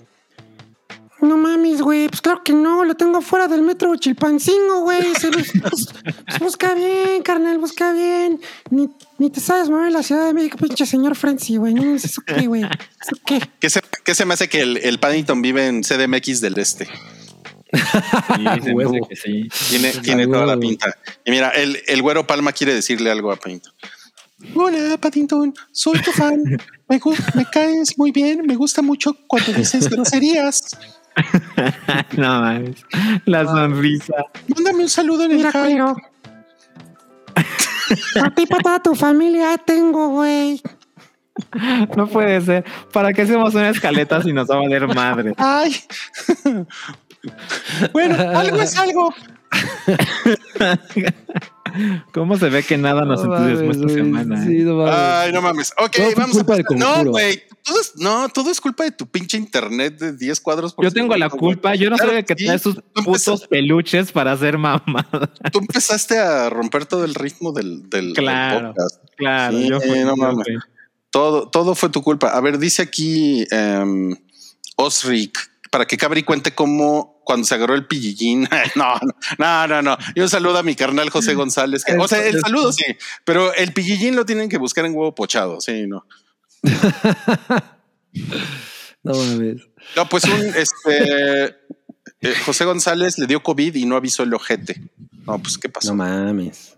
No 1.19 1.35
mames, 1.35 1.81
güey. 1.81 2.07
Pues 2.09 2.21
claro 2.21 2.43
que 2.43 2.53
no. 2.53 2.83
Lo 2.85 2.95
tengo 2.95 3.21
fuera 3.21 3.47
del 3.47 3.61
metro 3.63 3.95
Chilpancingo, 3.95 4.81
güey. 4.81 5.15
Se 5.19 5.29
bus- 5.29 5.51
bus- 5.53 5.89
pues 6.27 6.39
busca 6.39 6.73
bien, 6.75 7.23
carnal. 7.23 7.57
Busca 7.57 7.91
bien. 7.91 8.39
Ni, 8.69 8.87
ni 9.17 9.29
te 9.29 9.39
sabes 9.39 9.69
mover 9.69 9.87
en 9.87 9.93
la 9.93 10.03
Ciudad 10.03 10.27
de 10.27 10.33
México, 10.33 10.57
pinche 10.57 10.85
señor 10.85 11.15
Frenzy, 11.15 11.57
güey. 11.57 11.73
No 11.73 11.95
¿eso 11.95 12.21
qué, 12.25 12.45
güey? 12.47 12.63
¿Eso 12.63 13.15
qué? 13.25 13.41
¿Qué 13.59 13.69
se, 13.69 13.81
qué 14.03 14.13
se 14.13 14.25
me 14.25 14.35
hace 14.35 14.47
que 14.47 14.61
el, 14.61 14.77
el 14.77 14.99
Paddington 14.99 15.41
vive 15.41 15.65
en 15.67 15.81
CDMX 15.81 16.39
del 16.41 16.57
Este? 16.59 16.85
Sí, 16.85 16.91
que 19.09 19.15
sí. 19.15 19.49
Tiene, 19.69 19.91
tiene 19.91 20.27
toda 20.27 20.45
la 20.45 20.57
pinta. 20.57 20.95
Y 21.25 21.31
mira, 21.31 21.49
el, 21.49 21.79
el 21.87 22.01
güero 22.01 22.25
Palma 22.27 22.51
quiere 22.51 22.73
decirle 22.73 23.09
algo 23.11 23.31
a 23.31 23.35
Paddington. 23.37 23.73
Hola, 24.55 24.97
Paddington. 24.97 25.53
Soy 25.71 25.99
tu 26.01 26.11
fan. 26.11 26.43
Me 26.87 27.45
caes 27.51 27.97
muy 27.97 28.11
bien. 28.11 28.45
Me 28.45 28.55
gusta 28.55 28.81
mucho 28.83 29.17
cuando 29.27 29.51
dices 29.51 29.89
groserías. 29.89 30.77
no 32.17 32.41
mames. 32.41 32.85
La 33.25 33.45
sonrisa. 33.45 34.15
Mándame 34.47 34.83
un 34.83 34.89
saludo 34.89 35.23
en 35.25 35.31
el 35.31 35.37
Mira, 35.37 35.51
hype. 35.51 35.81
A 38.21 38.29
ti 38.31 38.45
para 38.45 38.63
toda 38.63 38.79
tu 38.81 38.95
familia 38.95 39.57
tengo, 39.57 40.09
güey. 40.09 40.61
No 41.95 42.07
puede 42.07 42.41
ser. 42.41 42.65
¿Para 42.91 43.13
qué 43.13 43.21
hacemos 43.21 43.53
una 43.53 43.69
escaleta 43.69 44.21
si 44.21 44.33
nos 44.33 44.49
va 44.49 44.55
a 44.55 44.59
valer 44.59 44.87
madre? 44.87 45.33
Ay. 45.37 45.75
bueno, 47.93 48.15
algo 48.37 48.57
es 48.57 48.77
algo. 48.77 49.13
¿Cómo 52.13 52.37
se 52.37 52.49
ve 52.49 52.63
que 52.63 52.77
nada 52.77 53.03
nos 53.05 53.23
entusiasmó 53.23 53.71
esta 53.71 53.89
semana? 53.89 54.43
eh? 54.43 54.47
Sí, 54.47 54.63
no 54.63 54.75
mames. 54.77 54.95
Ay, 54.97 55.31
no 55.33 55.41
mames. 55.41 55.73
Ok, 55.77 55.91
Todo 55.95 56.09
vamos 56.15 56.37
culpa 56.37 56.53
a 56.53 56.57
del 56.57 56.65
No, 56.75 57.05
güey. 57.05 57.43
No, 57.97 58.29
todo 58.29 58.49
es 58.49 58.61
culpa 58.61 58.85
de 58.85 58.91
tu 58.91 59.05
pinche 59.07 59.35
internet 59.35 59.99
de 59.99 60.13
10 60.15 60.39
cuadros 60.39 60.73
por 60.73 60.85
Yo 60.85 60.91
tengo 60.91 61.13
la 61.17 61.29
culpa. 61.29 61.75
Yo 61.75 61.89
no 61.89 61.97
Claro 61.97 62.19
el 62.19 62.23
que 62.23 62.33
sí. 62.37 62.45
trae 62.45 62.59
sus 62.59 62.75
putos 62.75 63.27
empezaste- 63.27 63.47
peluches 63.49 64.11
para 64.13 64.31
hacer 64.31 64.57
mamada. 64.57 65.29
Tú 65.51 65.59
empezaste 65.59 66.17
a 66.17 66.49
romper 66.49 66.85
todo 66.85 67.03
el 67.03 67.13
ritmo 67.13 67.51
del, 67.51 67.89
del, 67.89 68.13
podcast. 68.13 69.03
Claro, 69.17 69.57
Sí, 69.57 69.67
yo 69.69 69.81
fui. 69.81 69.99
no 69.99 70.15
mames. 70.15 70.47
Todo, 71.11 71.49
todo 71.49 71.75
fue 71.75 71.89
tu 71.89 72.01
culpa. 72.01 72.29
A 72.29 72.39
ver, 72.39 72.57
dice 72.57 72.81
aquí 72.83 73.45
em, 73.51 74.15
Osric 74.77 75.37
para 75.69 75.85
que 75.85 75.97
Cabri 75.97 76.23
cuente 76.23 76.55
cómo 76.55 77.16
cuando 77.27 77.45
se 77.45 77.53
agarró 77.55 77.75
el 77.75 77.85
pillillín. 77.85 78.47
No, 78.75 78.93
no, 79.37 79.67
no, 79.67 79.81
no. 79.81 79.97
Y 80.15 80.21
un 80.21 80.29
saludo 80.29 80.57
a 80.57 80.63
mi 80.63 80.75
carnal 80.75 81.09
José 81.09 81.33
González. 81.35 81.83
que- 81.83 81.97
o 81.97 82.07
sea, 82.07 82.25
el 82.25 82.39
saludo 82.39 82.71
sí, 82.71 82.85
pero 83.25 83.53
el 83.53 83.73
pillillín 83.73 84.15
lo 84.15 84.25
tienen 84.25 84.49
que 84.49 84.57
buscar 84.57 84.85
en 84.85 84.95
huevo 84.95 85.13
pochado. 85.13 85.59
Sí, 85.61 85.85
no. 85.87 86.05
No 89.03 89.13
mames. 89.13 89.61
No, 89.95 90.09
pues 90.09 90.23
un 90.25 90.41
este 90.55 91.45
eh, 91.45 92.33
José 92.45 92.65
González 92.65 93.17
le 93.19 93.27
dio 93.27 93.41
COVID 93.41 93.75
y 93.75 93.85
no 93.85 93.95
avisó 93.95 94.23
el 94.23 94.33
ojete. 94.33 94.81
No, 95.25 95.39
pues 95.39 95.57
qué 95.57 95.69
pasó. 95.69 95.89
No 95.89 95.95
mames. 95.95 96.77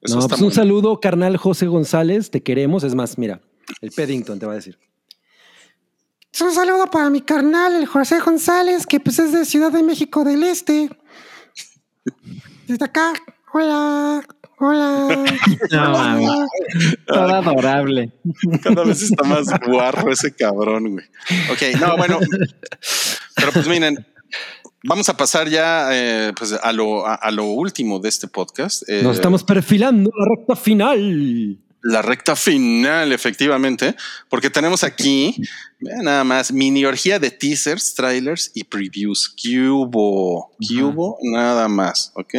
Eso 0.00 0.18
no, 0.18 0.28
pues 0.28 0.40
un 0.40 0.52
saludo, 0.52 0.98
carnal 1.00 1.36
José 1.36 1.66
González. 1.66 2.30
Te 2.30 2.42
queremos. 2.42 2.84
Es 2.84 2.94
más, 2.94 3.18
mira, 3.18 3.40
el 3.80 3.90
Peddington 3.90 4.38
te 4.38 4.46
va 4.46 4.52
a 4.52 4.56
decir. 4.56 4.78
Un 6.40 6.52
saludo 6.52 6.86
para 6.90 7.10
mi 7.10 7.20
carnal, 7.20 7.74
el 7.74 7.86
José 7.86 8.18
González, 8.20 8.86
que 8.86 9.00
pues 9.00 9.18
es 9.18 9.32
de 9.32 9.44
Ciudad 9.44 9.70
de 9.70 9.82
México 9.82 10.24
del 10.24 10.42
Este. 10.44 10.88
Desde 12.66 12.84
acá, 12.84 13.12
hola, 13.52 14.22
hola. 14.58 15.24
No. 15.70 16.46
Todo 17.06 17.34
adorable. 17.34 18.12
Cada 18.62 18.84
vez 18.84 19.02
está 19.02 19.24
más 19.24 19.46
guarro 19.66 20.10
ese 20.10 20.34
cabrón, 20.34 20.92
güey. 20.92 21.04
Ok, 21.52 21.78
no, 21.80 21.96
bueno. 21.96 22.18
Pero 23.36 23.52
pues 23.52 23.68
miren, 23.68 24.04
vamos 24.84 25.08
a 25.10 25.16
pasar 25.16 25.48
ya 25.48 25.88
eh, 25.92 26.32
pues 26.36 26.52
a 26.54 26.72
lo, 26.72 27.06
a, 27.06 27.14
a 27.14 27.30
lo 27.30 27.44
último 27.44 27.98
de 28.00 28.08
este 28.08 28.26
podcast. 28.26 28.88
Eh, 28.88 29.02
Nos 29.02 29.16
estamos 29.16 29.44
perfilando 29.44 30.10
la 30.18 30.24
recta 30.34 30.56
final. 30.56 31.58
La 31.84 32.00
recta 32.00 32.36
final, 32.36 33.12
efectivamente, 33.12 33.96
porque 34.28 34.50
tenemos 34.50 34.84
aquí 34.84 35.34
vean 35.80 36.04
nada 36.04 36.22
más 36.22 36.52
mini 36.52 36.84
orgía 36.84 37.18
de 37.18 37.30
teasers, 37.32 37.94
trailers 37.94 38.52
y 38.54 38.62
previews. 38.64 39.34
¿Qué 39.36 39.60
hubo? 39.68 40.54
¿Qué 40.60 40.82
hubo? 40.82 41.18
Nada 41.22 41.66
más, 41.68 42.12
¿ok? 42.14 42.34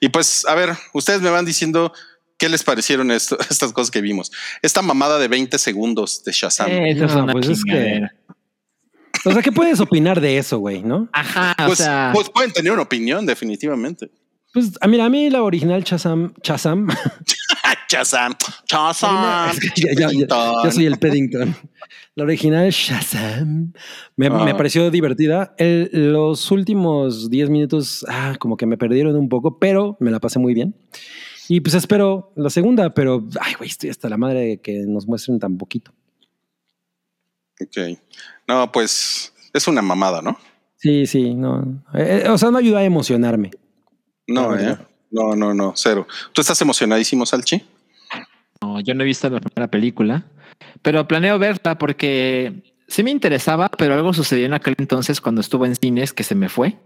Y 0.00 0.10
pues, 0.10 0.44
a 0.46 0.54
ver, 0.54 0.76
ustedes 0.92 1.22
me 1.22 1.30
van 1.30 1.46
diciendo 1.46 1.94
qué 2.36 2.50
les 2.50 2.62
parecieron 2.62 3.10
esto- 3.10 3.38
estas 3.50 3.72
cosas 3.72 3.90
que 3.90 4.02
vimos. 4.02 4.30
Esta 4.60 4.82
mamada 4.82 5.18
de 5.18 5.28
20 5.28 5.58
segundos 5.58 6.22
de 6.24 6.32
Shazam. 6.32 6.70
Eso 6.70 7.06
es 7.06 7.14
No, 7.14 7.24
una 7.24 7.32
pues 7.32 7.48
es 7.48 7.64
que-. 7.64 8.02
O 9.24 9.32
sea, 9.32 9.42
¿qué 9.42 9.50
puedes 9.50 9.80
opinar 9.80 10.20
de 10.20 10.36
eso, 10.38 10.58
güey? 10.58 10.82
¿No? 10.82 11.08
Ajá, 11.14 11.56
o 11.60 11.66
Pues, 11.66 11.78
sea, 11.78 12.10
pues 12.14 12.28
pueden 12.28 12.52
tener 12.52 12.70
una 12.72 12.82
opinión, 12.82 13.24
definitivamente. 13.24 14.10
Pues, 14.52 14.72
a 14.80 14.86
mira, 14.86 15.06
a 15.06 15.08
mí 15.08 15.28
la 15.30 15.42
original 15.42 15.82
Chazam, 15.84 16.34
Chazam, 16.42 16.86
Shazam, 17.90 18.34
Shazam. 18.66 19.52
Ya, 19.76 19.92
ya- 19.96 20.10
ya- 20.12 20.52
ya 20.64 20.70
soy 20.70 20.86
el 20.86 20.98
Peddington. 20.98 21.54
La 22.14 22.24
original 22.24 22.68
Shazam 22.70 23.72
me, 24.16 24.26
Ah. 24.26 24.44
me 24.44 24.54
pareció 24.54 24.90
divertida. 24.90 25.54
El- 25.56 25.88
los 26.12 26.50
últimos 26.50 27.30
10 27.30 27.48
minutos, 27.48 28.04
ah, 28.08 28.34
como 28.38 28.56
que 28.56 28.66
me 28.66 28.76
perdieron 28.76 29.16
un 29.16 29.28
poco, 29.28 29.58
pero 29.58 29.96
me 30.00 30.10
la 30.10 30.20
pasé 30.20 30.38
muy 30.38 30.52
bien. 30.54 30.74
Y 31.48 31.60
pues 31.60 31.74
espero 31.74 32.32
la 32.36 32.50
segunda, 32.50 32.92
pero 32.92 33.26
ay, 33.40 33.54
güey, 33.54 33.70
estoy 33.70 33.88
hasta 33.88 34.08
la 34.10 34.18
madre 34.18 34.40
de 34.40 34.60
que 34.60 34.84
nos 34.86 35.06
muestren 35.06 35.38
tan 35.38 35.56
poquito. 35.56 35.92
Ok. 37.60 37.98
No, 38.46 38.70
pues 38.70 39.32
es 39.54 39.66
una 39.66 39.80
mamada, 39.82 40.20
¿no? 40.20 40.38
Sí, 40.76 41.06
sí, 41.06 41.34
no. 41.34 41.82
Eh, 41.94 42.22
eh, 42.24 42.28
o 42.28 42.36
sea, 42.38 42.50
no 42.50 42.58
ayuda 42.58 42.80
a 42.80 42.84
emocionarme. 42.84 43.50
No, 44.26 44.54
eh. 44.56 44.76
No, 45.10 45.34
no, 45.34 45.54
no, 45.54 45.72
cero. 45.74 46.06
¿Tú 46.34 46.42
estás 46.42 46.60
emocionadísimo, 46.60 47.24
Salchi? 47.24 47.62
No, 48.62 48.80
yo 48.80 48.94
no 48.94 49.02
he 49.02 49.06
visto 49.06 49.28
la 49.30 49.40
primera 49.40 49.70
película, 49.70 50.24
pero 50.82 51.06
planeo 51.08 51.38
verla 51.38 51.78
porque 51.78 52.62
sí 52.88 53.02
me 53.02 53.10
interesaba, 53.10 53.68
pero 53.68 53.94
algo 53.94 54.12
sucedió 54.12 54.46
en 54.46 54.54
aquel 54.54 54.74
entonces 54.78 55.20
cuando 55.20 55.40
estuvo 55.40 55.66
en 55.66 55.76
cines 55.76 56.12
que 56.12 56.24
se 56.24 56.34
me 56.34 56.48
fue. 56.48 56.76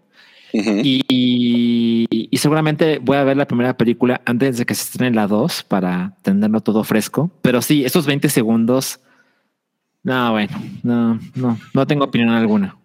Y 0.55 2.29
seguramente 2.35 2.99
voy 2.99 3.17
a 3.17 3.25
ver 3.25 3.39
la 3.39 3.47
primera 3.47 3.77
película 3.79 4.21
antes 4.27 4.59
de 4.59 4.67
que 4.67 4.75
se 4.75 4.83
estrene 4.83 5.17
la 5.17 5.27
2 5.27 5.63
para 5.63 6.15
tenerlo 6.21 6.61
todo 6.61 6.85
fresco. 6.85 7.31
Pero 7.41 7.63
sí, 7.63 7.87
esos 7.87 8.05
20 8.05 8.29
segundos. 8.29 9.01
No, 10.03 10.33
bueno, 10.33 10.61
no, 10.83 11.19
no, 11.35 11.59
no 11.73 11.87
tengo 11.87 12.05
opinión 12.05 12.31
alguna. 12.31 12.77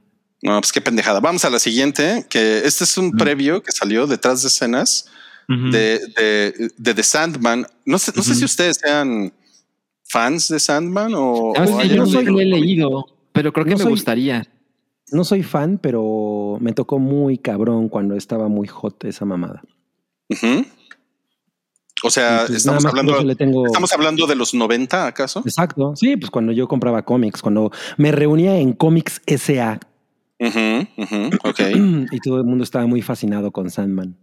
No, 0.41 0.61
pues 0.61 0.71
qué 0.71 0.79
pendejada. 0.79 1.19
Vamos 1.19 1.43
a 1.43 1.49
la 1.49 1.59
siguiente, 1.59 2.25
que 2.29 2.59
este 2.59 2.85
es 2.85 2.97
un 2.97 3.11
previo 3.11 3.61
que 3.61 3.73
salió 3.73 4.07
detrás 4.07 4.43
de 4.43 4.47
escenas 4.47 5.09
De, 5.47 5.99
de, 6.17 6.71
de 6.77 6.93
The 6.93 7.03
Sandman. 7.03 7.65
No 7.85 7.97
sé, 7.99 8.11
no 8.15 8.21
sé 8.21 8.35
si 8.35 8.43
ustedes 8.43 8.77
sean 8.83 9.31
fans 10.03 10.49
de 10.49 10.59
Sandman 10.59 11.13
o, 11.15 11.53
Sabes 11.55 11.71
o 11.71 11.77
que 11.77 11.83
hayan 11.83 11.97
yo 11.97 12.03
no 12.03 12.09
soy- 12.11 12.25
lo 12.25 12.39
he 12.41 12.45
leído, 12.45 13.05
pero 13.31 13.53
creo 13.53 13.65
que 13.65 13.71
no 13.71 13.77
me 13.77 13.83
soy- 13.83 13.91
gustaría. 13.93 14.45
No 15.11 15.23
soy 15.23 15.43
fan, 15.43 15.77
pero 15.77 16.57
me 16.59 16.73
tocó 16.73 16.99
muy 16.99 17.37
cabrón 17.37 17.87
cuando 17.87 18.15
estaba 18.15 18.49
muy 18.49 18.67
hot 18.67 19.05
esa 19.05 19.23
mamada. 19.23 19.61
O 22.03 22.09
sea, 22.11 22.43
pues, 22.45 22.57
estamos 22.57 22.85
hablando, 22.85 23.13
eso 23.15 23.23
le 23.23 23.35
tengo... 23.35 23.65
estamos 23.65 23.91
hablando 23.93 24.27
de 24.27 24.35
los 24.35 24.53
90, 24.53 25.07
¿acaso? 25.07 25.39
Exacto. 25.45 25.95
Sí, 25.95 26.15
pues 26.17 26.29
cuando 26.29 26.51
yo 26.51 26.67
compraba 26.67 27.03
cómics, 27.03 27.41
cuando 27.41 27.71
me 27.97 28.11
reunía 28.11 28.57
en 28.57 28.73
Comics 28.73 29.21
SA 29.25 29.79
ok. 30.39 31.59
y 32.11 32.19
todo 32.19 32.37
el 32.37 32.43
mundo 32.43 32.63
estaba 32.63 32.85
muy 32.85 33.01
fascinado 33.01 33.51
con 33.51 33.69
Sandman. 33.71 34.15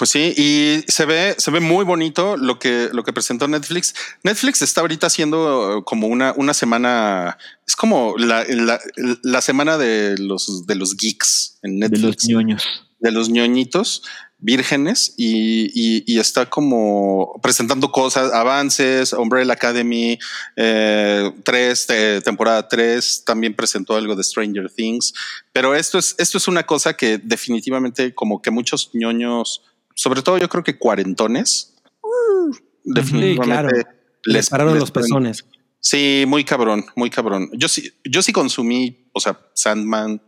Pues 0.00 0.08
sí, 0.12 0.32
y 0.34 0.82
se 0.90 1.04
ve, 1.04 1.34
se 1.36 1.50
ve 1.50 1.60
muy 1.60 1.84
bonito 1.84 2.38
lo 2.38 2.58
que, 2.58 2.88
lo 2.90 3.04
que 3.04 3.12
presentó 3.12 3.46
Netflix. 3.48 3.94
Netflix 4.22 4.62
está 4.62 4.80
ahorita 4.80 5.08
haciendo 5.08 5.82
como 5.84 6.06
una, 6.06 6.32
una 6.38 6.54
semana, 6.54 7.36
es 7.68 7.76
como 7.76 8.14
la, 8.16 8.46
la, 8.48 8.80
la 9.22 9.40
semana 9.42 9.76
de 9.76 10.16
los, 10.16 10.66
de 10.66 10.74
los 10.74 10.96
geeks 10.96 11.58
en 11.62 11.80
De 11.80 11.90
Netflix, 11.90 12.02
los 12.02 12.28
ñoños. 12.30 12.64
de 12.98 13.10
los 13.12 13.28
ñoñitos 13.28 14.02
vírgenes 14.38 15.12
y, 15.18 15.66
y- 15.74 16.02
y 16.06 16.18
está 16.18 16.48
como 16.48 17.38
presentando 17.42 17.92
cosas, 17.92 18.32
avances, 18.32 19.12
Umbrella 19.12 19.52
Academy, 19.52 20.18
eh, 20.56 21.30
tres, 21.44 21.84
eh, 21.90 22.22
temporada 22.24 22.66
3, 22.66 23.24
también 23.26 23.54
presentó 23.54 23.96
algo 23.96 24.16
de 24.16 24.24
Stranger 24.24 24.70
Things, 24.74 25.12
pero 25.52 25.74
esto 25.74 25.98
es, 25.98 26.14
esto 26.16 26.38
es 26.38 26.48
una 26.48 26.62
cosa 26.64 26.94
que 26.96 27.18
definitivamente 27.18 28.14
como 28.14 28.40
que 28.40 28.50
muchos 28.50 28.88
ñoños, 28.94 29.60
sobre 29.94 30.22
todo 30.22 30.38
yo 30.38 30.48
creo 30.48 30.64
que 30.64 30.78
cuarentones, 30.78 31.76
uh, 32.02 32.54
definitivamente 32.84 33.82
claro. 33.82 34.00
Les 34.24 34.50
pararon 34.50 34.74
les 34.74 34.80
los 34.80 34.90
pezones. 34.90 35.44
Sí, 35.80 36.24
muy 36.26 36.44
cabrón, 36.44 36.84
muy 36.94 37.08
cabrón. 37.08 37.48
Yo 37.54 37.68
sí, 37.68 37.90
yo 38.04 38.20
sí 38.22 38.32
consumí, 38.32 39.08
o 39.12 39.20
sea, 39.20 39.38
Sandman 39.54 40.20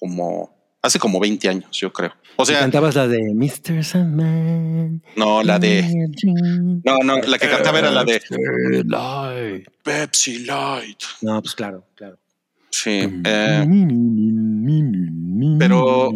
como 0.00 0.58
hace 0.82 0.98
como 0.98 1.20
20 1.20 1.48
años, 1.48 1.68
yo 1.72 1.92
creo. 1.92 2.12
O 2.36 2.44
sea, 2.44 2.60
cantabas 2.60 2.94
la 2.94 3.08
de 3.08 3.34
Mr. 3.34 3.84
Sandman. 3.84 5.02
no, 5.16 5.42
la 5.42 5.58
de. 5.58 6.08
No, 6.84 6.98
no, 6.98 7.18
la 7.18 7.38
que 7.38 7.48
cantaba 7.48 7.80
era 7.80 7.90
la 7.90 8.04
de 8.04 8.20
Pepsi 9.82 10.44
Light. 10.44 11.02
No, 11.22 11.42
pues 11.42 11.54
claro, 11.54 11.84
claro. 11.94 12.18
Sí. 12.70 13.00
eh, 13.24 13.66
pero, 15.58 16.12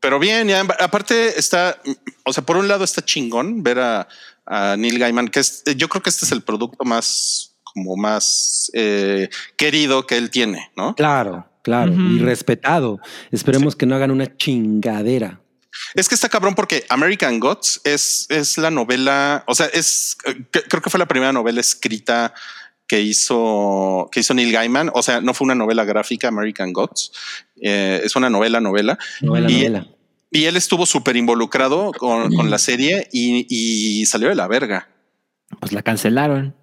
pero 0.00 0.18
bien, 0.18 0.48
ya, 0.48 0.60
aparte 0.60 1.38
está, 1.38 1.80
o 2.24 2.32
sea, 2.32 2.44
por 2.44 2.56
un 2.56 2.68
lado 2.68 2.84
está 2.84 3.04
chingón 3.04 3.62
ver 3.62 3.78
a, 3.78 4.08
a 4.46 4.76
Neil 4.76 4.98
Gaiman, 4.98 5.28
que 5.28 5.40
es, 5.40 5.62
yo 5.76 5.88
creo 5.88 6.02
que 6.02 6.10
este 6.10 6.24
es 6.24 6.32
el 6.32 6.42
producto 6.42 6.84
más, 6.84 7.54
como 7.62 7.96
más 7.96 8.70
eh, 8.74 9.28
querido 9.56 10.06
que 10.06 10.16
él 10.16 10.30
tiene, 10.30 10.70
¿no? 10.76 10.94
Claro, 10.94 11.46
claro. 11.62 11.92
Y 11.92 12.18
respetado. 12.18 12.98
Esperemos 13.30 13.76
que 13.76 13.86
no 13.86 13.94
hagan 13.94 14.10
una 14.10 14.36
chingadera. 14.36 15.40
Es 15.94 16.08
que 16.08 16.14
está 16.14 16.28
cabrón 16.28 16.54
porque 16.54 16.84
American 16.88 17.38
Gods 17.38 17.80
es, 17.84 18.26
es 18.28 18.58
la 18.58 18.70
novela, 18.70 19.44
o 19.46 19.54
sea, 19.54 19.66
es 19.66 20.16
eh, 20.24 20.44
creo 20.68 20.82
que 20.82 20.90
fue 20.90 20.98
la 20.98 21.06
primera 21.06 21.32
novela 21.32 21.60
escrita 21.60 22.34
que 22.90 23.00
hizo, 23.00 24.08
que 24.10 24.18
hizo 24.18 24.34
Neil 24.34 24.50
Gaiman. 24.50 24.90
O 24.94 25.00
sea, 25.04 25.20
no 25.20 25.32
fue 25.32 25.44
una 25.44 25.54
novela 25.54 25.84
gráfica, 25.84 26.26
American 26.26 26.72
Gods. 26.72 27.12
eh, 27.62 28.00
es 28.02 28.16
una 28.16 28.28
novela, 28.28 28.60
novela. 28.60 28.98
Novela, 29.20 29.48
Y- 29.48 29.54
novela. 29.58 29.86
Y 30.32 30.44
él 30.46 30.56
estuvo 30.56 30.86
súper 30.86 31.16
involucrado 31.16 31.92
con, 31.92 32.34
con 32.34 32.50
la 32.50 32.58
serie 32.58 33.08
y, 33.12 33.46
y 33.48 34.06
salió 34.06 34.28
de 34.28 34.34
la 34.34 34.48
verga. 34.48 34.88
Pues 35.60 35.70
la 35.72 35.82
cancelaron. 35.82 36.56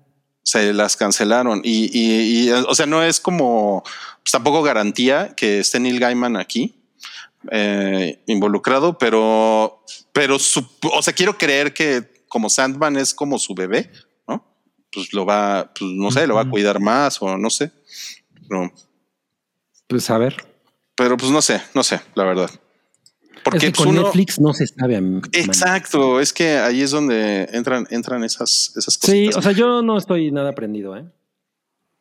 Se 0.44 0.74
las 0.74 0.98
cancelaron. 0.98 1.62
Y, 1.64 1.90
y- 1.98 2.48
y, 2.48 2.52
o 2.52 2.76
sea, 2.76 2.86
no 2.88 3.02
es 3.04 3.22
como 3.22 3.84
pues, 4.24 4.32
tampoco 4.34 4.64
garantía 4.64 5.34
que 5.36 5.60
esté 5.60 5.80
Neil 5.80 6.00
Gaiman 6.00 6.36
aquí 6.36 6.76
eh, 7.52 8.22
involucrado, 8.26 8.98
pero, 8.98 9.82
pero 10.12 10.40
su- 10.40 10.68
o 10.94 11.02
sea, 11.02 11.14
quiero 11.14 11.38
creer 11.38 11.74
que 11.74 12.24
como 12.28 12.50
Sandman 12.50 12.98
es 12.98 13.14
como 13.14 13.40
su 13.40 13.54
bebé. 13.56 13.90
Pues 14.98 15.14
lo 15.14 15.28
va, 15.28 15.72
pues 15.78 15.92
no 15.92 16.10
sé, 16.10 16.26
lo 16.26 16.34
va 16.34 16.42
a 16.42 16.50
cuidar 16.50 16.80
más 16.80 17.22
o 17.22 17.38
no 17.38 17.52
sé. 17.52 17.72
Pero, 18.50 18.72
Pues 19.88 20.10
a 20.10 20.18
ver. 20.18 20.36
pero 20.96 21.16
pues 21.18 21.32
no 21.32 21.40
sé, 21.40 21.62
no 21.76 21.84
sé, 21.84 22.02
la 22.16 22.24
verdad. 22.24 22.50
Porque 23.44 23.58
es 23.60 23.64
que 23.66 23.72
pues, 23.72 23.86
con 23.86 23.90
uno- 23.96 24.02
Netflix 24.08 24.40
no 24.40 24.54
se 24.56 24.66
sabe. 24.66 24.98
Exacto, 25.34 26.20
es 26.20 26.34
que 26.34 26.58
ahí 26.58 26.82
es 26.82 26.90
donde 26.90 27.48
entran, 27.54 27.86
entran 27.92 28.24
esas, 28.24 28.74
esas 28.76 28.98
cosas. 28.98 29.12
Sí, 29.16 29.30
o 29.36 29.40
sea, 29.42 29.52
yo 29.52 29.84
no 29.84 30.00
estoy 30.00 30.32
nada 30.32 30.50
aprendido, 30.50 30.98
¿eh? 30.98 31.06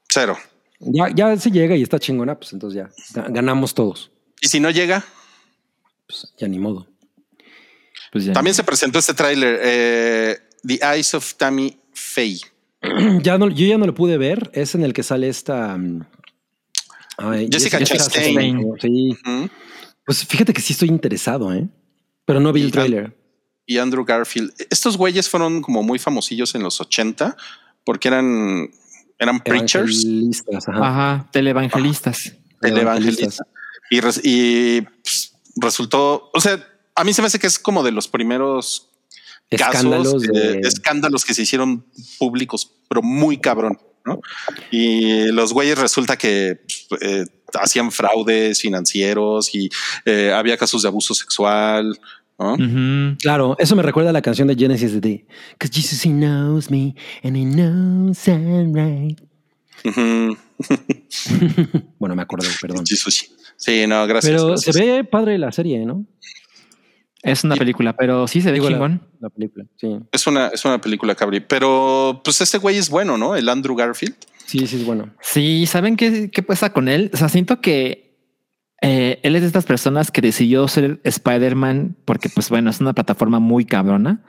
cero, 0.08 0.38
Ya, 0.80 1.10
ya 1.14 1.36
si 1.36 1.50
llega 1.50 1.76
y 1.76 1.82
está 1.82 1.98
chingona, 1.98 2.38
pues 2.38 2.54
entonces 2.54 2.76
ya 2.82 3.20
ga- 3.22 3.30
ganamos 3.30 3.74
todos. 3.74 4.10
Y 4.40 4.48
si 4.48 4.58
no 4.58 4.70
llega, 4.70 5.04
Pues 6.06 6.32
ya 6.38 6.48
ni 6.48 6.58
modo. 6.58 6.86
Pues 8.10 8.24
ya. 8.24 8.32
también 8.32 8.54
se 8.54 8.64
presentó 8.64 8.98
este 8.98 9.12
tráiler, 9.12 9.60
eh, 9.62 10.38
The 10.66 10.80
Eyes 10.82 11.12
of 11.14 11.34
Tammy 11.34 11.76
Faye. 11.92 12.40
Ya 13.22 13.38
no, 13.38 13.48
yo 13.48 13.66
ya 13.66 13.78
no 13.78 13.86
lo 13.86 13.94
pude 13.94 14.18
ver. 14.18 14.50
Es 14.54 14.74
en 14.74 14.82
el 14.84 14.92
que 14.92 15.02
sale 15.02 15.28
esta. 15.28 15.76
mm, 15.76 16.04
ay, 17.18 17.48
Jessica 17.50 17.82
Chastain. 17.82 18.72
Sí. 18.80 19.16
Pues 20.04 20.24
fíjate 20.24 20.52
que 20.52 20.60
sí 20.60 20.72
estoy 20.72 20.88
interesado, 20.88 21.52
¿eh? 21.52 21.68
Pero 22.24 22.40
no 22.40 22.52
vi 22.52 22.60
Y 22.60 22.64
el 22.64 22.72
tráiler. 22.72 23.16
y 23.66 23.78
Andrew 23.78 24.04
Garfield. 24.04 24.52
Estos 24.70 24.96
güeyes 24.96 25.28
fueron 25.28 25.62
como 25.62 25.82
muy 25.82 25.98
famosillos 25.98 26.54
en 26.54 26.62
los 26.62 26.80
80 26.80 27.36
porque 27.84 28.08
eran, 28.08 28.70
eran 29.18 29.40
preachers, 29.40 30.04
Evangelistas, 30.04 30.68
ajá. 30.68 30.88
Ajá, 30.88 31.28
televangelistas. 31.32 32.34
televangelistas. 32.60 33.40
Y, 33.90 34.00
res- 34.00 34.20
y 34.24 34.80
pues, 34.82 35.34
resultó, 35.56 36.30
o 36.32 36.40
sea, 36.40 36.64
a 36.94 37.04
mí 37.04 37.12
se 37.12 37.22
me 37.22 37.26
hace 37.26 37.38
que 37.38 37.46
es 37.46 37.58
como 37.58 37.82
de 37.84 37.92
los 37.92 38.08
primeros 38.08 38.88
Escándalos 39.50 40.12
casos, 40.14 40.22
de, 40.22 40.52
eh, 40.52 40.60
escándalos 40.64 41.24
que 41.24 41.34
se 41.34 41.42
hicieron 41.42 41.86
públicos, 42.18 42.72
pero 42.88 43.02
muy 43.02 43.38
cabrón. 43.38 43.78
¿no? 44.04 44.20
Y 44.70 45.26
los 45.32 45.52
güeyes 45.52 45.78
resulta 45.78 46.16
que 46.16 46.60
eh, 47.00 47.24
hacían 47.54 47.90
fraudes 47.90 48.60
financieros 48.60 49.54
y 49.54 49.68
eh, 50.04 50.32
había 50.32 50.56
casos 50.56 50.82
de 50.82 50.88
abuso 50.88 51.14
sexual. 51.14 51.98
¿no? 52.38 52.56
Claro, 53.18 53.56
eso 53.58 53.76
me 53.76 53.82
recuerda 53.82 54.10
a 54.10 54.12
la 54.12 54.22
canción 54.22 54.48
de 54.48 54.54
Genesis 54.54 55.00
de 55.00 55.26
Cause 55.58 55.72
Jesus 55.72 56.04
he 56.04 56.10
knows 56.10 56.70
me 56.70 56.94
and 57.22 57.36
he 57.36 57.44
knows 57.44 58.28
I'm 58.28 58.74
right. 58.74 59.20
Bueno, 61.98 62.14
me 62.14 62.22
acordé, 62.22 62.48
perdón. 62.60 62.84
Sí, 62.86 63.86
no, 63.86 64.06
gracias. 64.06 64.32
Pero 64.32 64.48
gracias. 64.48 64.76
se 64.76 64.84
ve 64.84 65.04
padre 65.04 65.38
la 65.38 65.52
serie, 65.52 65.84
¿no? 65.84 66.06
Es 67.22 67.44
una 67.44 67.56
película, 67.56 67.96
pero 67.96 68.28
sí 68.28 68.40
se 68.40 68.52
ve 68.52 68.58
la- 68.58 68.68
chingón. 68.68 69.02
La, 69.20 69.30
película, 69.30 69.64
sí. 69.76 69.88
Es 70.12 70.26
una, 70.26 70.48
es 70.48 70.64
una 70.64 70.80
película 70.80 71.14
cabri, 71.14 71.40
pero 71.40 72.20
pues 72.22 72.40
este 72.40 72.58
güey 72.58 72.76
es 72.76 72.88
bueno, 72.90 73.16
¿no? 73.18 73.34
El 73.34 73.48
Andrew 73.48 73.74
Garfield. 73.74 74.14
Sí, 74.44 74.66
sí, 74.66 74.76
es 74.76 74.84
bueno. 74.86 75.10
Sí, 75.20 75.66
¿saben 75.66 75.96
qué, 75.96 76.30
qué 76.30 76.42
pasa 76.42 76.72
con 76.72 76.88
él? 76.88 77.10
O 77.12 77.16
sea, 77.16 77.28
siento 77.28 77.60
que 77.60 78.06
eh, 78.82 79.18
él 79.22 79.34
es 79.34 79.40
de 79.42 79.46
estas 79.48 79.64
personas 79.64 80.10
que 80.10 80.20
decidió 80.20 80.68
ser 80.68 81.00
Spider-Man 81.02 81.96
porque, 82.04 82.28
pues 82.28 82.50
bueno, 82.50 82.70
es 82.70 82.80
una 82.80 82.92
plataforma 82.92 83.40
muy 83.40 83.64
cabrona, 83.64 84.22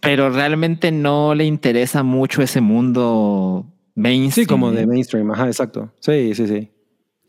pero 0.00 0.30
realmente 0.30 0.92
no 0.92 1.34
le 1.34 1.46
interesa 1.46 2.02
mucho 2.02 2.42
ese 2.42 2.60
mundo 2.60 3.66
mainstream. 3.94 4.44
Sí, 4.44 4.48
como 4.48 4.70
de 4.70 4.86
mainstream, 4.86 5.30
ajá, 5.32 5.46
exacto. 5.46 5.92
Sí, 6.00 6.34
sí, 6.34 6.46
sí. 6.46 6.68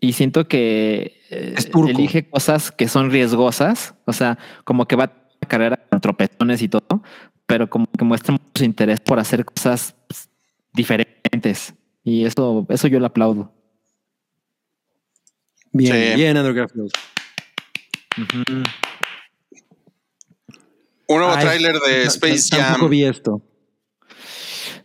Y 0.01 0.13
siento 0.13 0.47
que 0.47 1.20
eh, 1.31 1.55
Es 1.57 1.69
turco. 1.71 1.89
elige 1.89 2.29
cosas 2.29 2.71
que 2.71 2.87
son 2.87 3.09
riesgosas, 3.09 3.95
o 4.05 4.13
sea, 4.13 4.37
como 4.63 4.85
que 4.87 4.95
va 4.95 5.05
a 5.05 5.47
carrera 5.47 5.77
con 5.89 5.99
tropezones 5.99 6.61
y 6.61 6.69
todo, 6.69 7.01
pero 7.47 7.69
como 7.69 7.87
que 7.97 8.05
muestra 8.05 8.33
mucho 8.33 8.63
interés 8.63 8.99
por 8.99 9.17
hacer 9.19 9.43
cosas 9.43 9.95
pues, 10.07 10.29
diferentes. 10.73 11.73
Y 12.03 12.25
eso, 12.25 12.65
eso 12.69 12.87
yo 12.87 12.99
le 12.99 13.05
aplaudo. 13.07 13.51
Bien, 15.73 15.93
Sí. 16.11 16.15
bien, 16.15 16.37
Andrew 16.37 16.53
Garfield. 16.55 16.91
Un 21.07 21.17
nuevo 21.19 21.33
tráiler 21.39 21.75
de 21.79 22.03
Space 22.03 22.55
Jam. 22.55 22.89
vi 22.89 23.03
esto. 23.03 23.41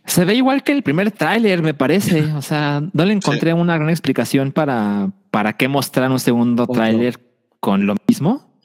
Se 0.05 0.23
ve 0.25 0.35
igual 0.35 0.63
que 0.63 0.71
el 0.71 0.83
primer 0.83 1.11
tráiler, 1.11 1.61
me 1.61 1.73
parece. 1.73 2.23
O 2.33 2.41
sea, 2.41 2.81
no 2.93 3.05
le 3.05 3.13
encontré 3.13 3.53
una 3.53 3.75
gran 3.77 3.89
explicación 3.89 4.51
para, 4.51 5.11
para 5.37 5.53
qué 5.53 5.67
mostrar 5.67 6.09
un 6.09 6.19
segundo 6.19 6.63
Otro. 6.63 6.73
tráiler 6.73 7.19
con 7.59 7.85
lo 7.85 7.93
mismo. 8.07 8.59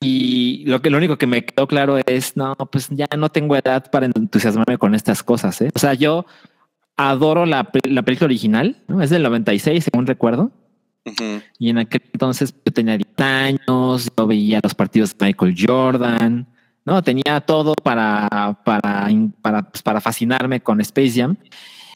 Y 0.00 0.64
lo 0.66 0.82
que 0.82 0.90
lo 0.90 0.98
único 0.98 1.18
que 1.18 1.28
me 1.28 1.44
quedó 1.44 1.68
claro 1.68 1.98
es, 2.04 2.36
no, 2.36 2.56
pues 2.56 2.88
ya 2.90 3.06
no 3.16 3.28
tengo 3.28 3.54
edad 3.54 3.88
para 3.88 4.06
entusiasmarme 4.06 4.76
con 4.76 4.96
estas 4.96 5.22
cosas. 5.22 5.60
¿eh? 5.60 5.70
O 5.72 5.78
sea, 5.78 5.94
yo 5.94 6.26
adoro 6.96 7.46
la, 7.46 7.70
la 7.88 8.02
película 8.02 8.24
original, 8.24 8.82
¿no? 8.88 9.02
es 9.02 9.10
del 9.10 9.22
96, 9.22 9.84
según 9.84 10.04
recuerdo. 10.04 10.50
Ujú. 11.06 11.42
Y 11.60 11.70
en 11.70 11.78
aquel 11.78 12.02
entonces 12.12 12.52
yo 12.66 12.72
tenía 12.72 12.96
10 12.96 13.20
años, 13.20 14.10
yo 14.18 14.26
veía 14.26 14.58
los 14.64 14.74
partidos 14.74 15.16
de 15.16 15.26
Michael 15.26 15.54
Jordan, 15.56 16.48
no 16.84 17.04
tenía 17.04 17.40
todo 17.40 17.74
para, 17.74 18.58
para, 18.64 19.08
para, 19.40 19.62
pues, 19.70 19.80
para 19.80 20.00
fascinarme 20.00 20.60
con 20.60 20.80
Space 20.80 21.20
Jam. 21.20 21.36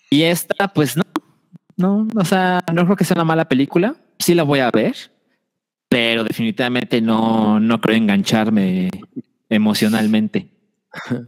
Y 0.09 0.23
esta, 0.23 0.69
pues 0.69 0.97
no, 0.97 1.03
no, 1.77 2.07
o 2.15 2.25
sea, 2.25 2.63
no 2.73 2.85
creo 2.85 2.97
que 2.97 3.05
sea 3.05 3.15
una 3.17 3.25
mala 3.25 3.49
película. 3.49 3.97
Sí 4.19 4.35
la 4.35 4.43
voy 4.45 4.61
a 4.61 4.71
ver, 4.71 4.95
pero 5.89 6.25
definitivamente 6.25 7.01
no, 7.01 7.61
no 7.61 7.81
creo 7.81 7.97
engancharme 7.97 8.91
emocionalmente. 9.49 10.49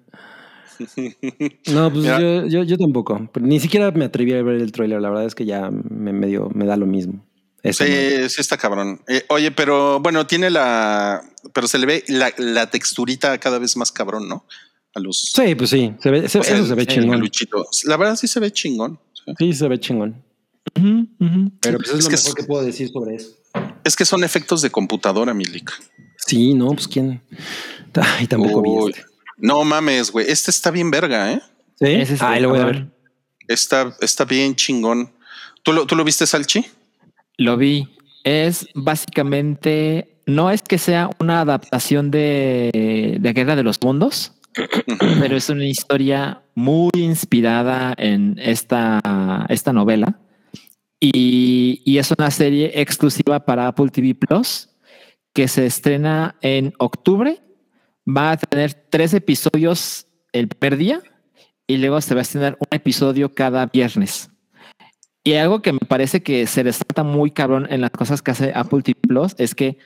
No, 1.73 1.93
pues 1.93 2.05
yo, 2.05 2.47
yo, 2.47 2.63
yo 2.63 2.79
tampoco. 2.79 3.29
Ni 3.41 3.59
siquiera 3.59 3.91
me 3.91 4.05
atreví 4.05 4.33
a 4.35 4.43
ver 4.43 4.61
el 4.61 4.71
tráiler. 4.71 5.01
La 5.01 5.09
verdad 5.09 5.27
es 5.27 5.35
que 5.35 5.45
ya 5.45 5.71
me 5.71 6.13
medio 6.13 6.51
me 6.55 6.67
da 6.67 6.77
lo 6.77 6.87
mismo. 6.87 7.27
Eso 7.65 7.83
no. 7.85 7.91
Sí, 7.91 8.29
sí 8.29 8.41
está 8.41 8.57
cabrón. 8.57 9.01
Eh, 9.09 9.25
oye, 9.29 9.51
pero 9.51 9.99
bueno, 9.99 10.27
tiene 10.29 10.51
la, 10.51 11.21
pero 11.53 11.67
se 11.67 11.79
le 11.79 11.87
ve 11.87 12.05
la, 12.07 12.33
la 12.39 12.71
texturita 12.71 13.37
cada 13.39 13.59
vez 13.59 13.77
más 13.77 13.91
cabrón, 13.91 14.29
¿no? 14.29 14.45
A 14.95 15.01
los. 15.01 15.33
Sí, 15.35 15.57
pues 15.57 15.71
sí. 15.71 15.93
Se 16.01 16.11
ve, 16.13 16.29
se- 16.29 16.41
sea, 16.43 16.55
eso 16.55 16.65
se 16.67 16.75
ve 16.77 16.83
el 16.83 16.87
chingón. 16.87 17.29
La 17.87 17.97
verdad 17.97 18.15
sí 18.15 18.29
se 18.29 18.39
ve 18.39 18.53
chingón. 18.53 19.01
Sí. 19.13 19.33
Sí, 19.37 19.53
se 19.55 19.67
ve 19.69 19.81
chingón. 19.81 20.23
Pero 20.75 21.79
pues 21.79 21.91
es, 21.91 21.95
Es 21.99 22.05
lo 22.05 22.11
que 22.11 22.17
mejor 22.17 22.29
es- 22.29 22.35
que 22.35 22.45
puedo 22.45 22.63
decir 22.65 22.89
sobre 22.91 23.17
eso. 23.17 23.31
Es 23.85 23.97
que 23.97 24.05
son 24.05 24.25
efectos 24.25 24.63
de 24.63 24.71
computadora, 24.71 25.33
Milik. 25.35 25.73
Sí, 26.27 26.55
no, 26.55 26.69
pues 26.69 26.87
quién. 26.89 27.23
Ay, 27.95 28.27
tampoco 28.27 28.61
Uy. 28.61 28.93
vi 28.93 28.99
este. 28.99 29.05
No 29.39 29.65
mames, 29.65 30.11
güey. 30.11 30.27
Este 30.29 30.51
está 30.51 30.71
bien 30.71 30.91
verga, 30.91 31.33
¿eh? 31.33 31.41
¿Sí? 31.79 31.87
Ese 31.87 32.15
es 32.15 32.23
Ay, 32.23 32.39
el 32.39 32.43
lo 32.45 32.49
voy 32.51 32.59
a 32.61 32.65
ver. 32.65 32.89
Está, 33.47 33.97
está 34.01 34.25
bien 34.25 34.55
chingón. 34.57 35.13
¿Tú 35.63 35.73
lo, 35.73 35.87
¿Tú 35.87 35.97
lo 35.97 36.05
viste, 36.05 36.27
Salchi? 36.27 36.67
Lo 37.37 37.57
vi. 37.57 37.89
Es 38.25 38.67
básicamente, 38.75 40.21
no 40.27 40.51
es 40.51 40.63
que 40.63 40.77
sea 40.79 41.09
una 41.21 41.41
adaptación 41.41 42.11
de, 42.11 43.17
de 43.21 43.33
Guerra 43.33 43.57
de 43.57 43.63
los 43.63 43.81
Mundos, 43.83 44.33
pero 45.21 45.37
es 45.37 45.49
una 45.49 45.65
historia 45.67 46.43
muy 46.55 46.91
inspirada 46.95 47.95
en 47.97 48.37
esta, 48.39 49.47
esta 49.49 49.73
novela. 49.73 50.19
Y, 51.01 51.81
y 51.85 51.99
es 51.99 52.11
una 52.17 52.31
serie 52.31 52.73
exclusiva 52.75 53.41
para 53.45 53.69
Apple 53.69 53.89
TV 53.91 54.15
Plus 54.15 54.69
que 55.33 55.47
se 55.47 55.67
estrena 55.67 56.37
en 56.41 56.75
octubre. 56.79 57.41
Va 58.09 58.33
a 58.33 58.37
tener 58.37 58.75
tres 58.75 59.15
episodios 59.15 60.07
el 60.33 60.49
primer 60.49 60.79
día 60.79 61.03
y 61.67 61.77
luego 61.77 62.01
se 62.01 62.15
va 62.15 62.21
a 62.21 62.23
estrenar 62.23 62.57
un 62.59 62.67
episodio 62.71 63.33
cada 63.35 63.67
viernes. 63.67 64.31
Y 65.23 65.35
algo 65.35 65.61
que 65.63 65.73
me 65.73 65.81
parece 65.81 66.23
que 66.23 66.47
se 66.47 66.63
resalta 66.63 67.05
muy 67.05 67.31
cabrón 67.31 67.67
en 67.71 67.83
las 67.83 67.91
cosas 67.91 68.23
que 68.23 68.31
hace 68.31 68.53
Apple 68.55 68.83
TV 68.83 68.99
Plus 69.01 69.35
es 69.39 69.55
que 69.55 69.77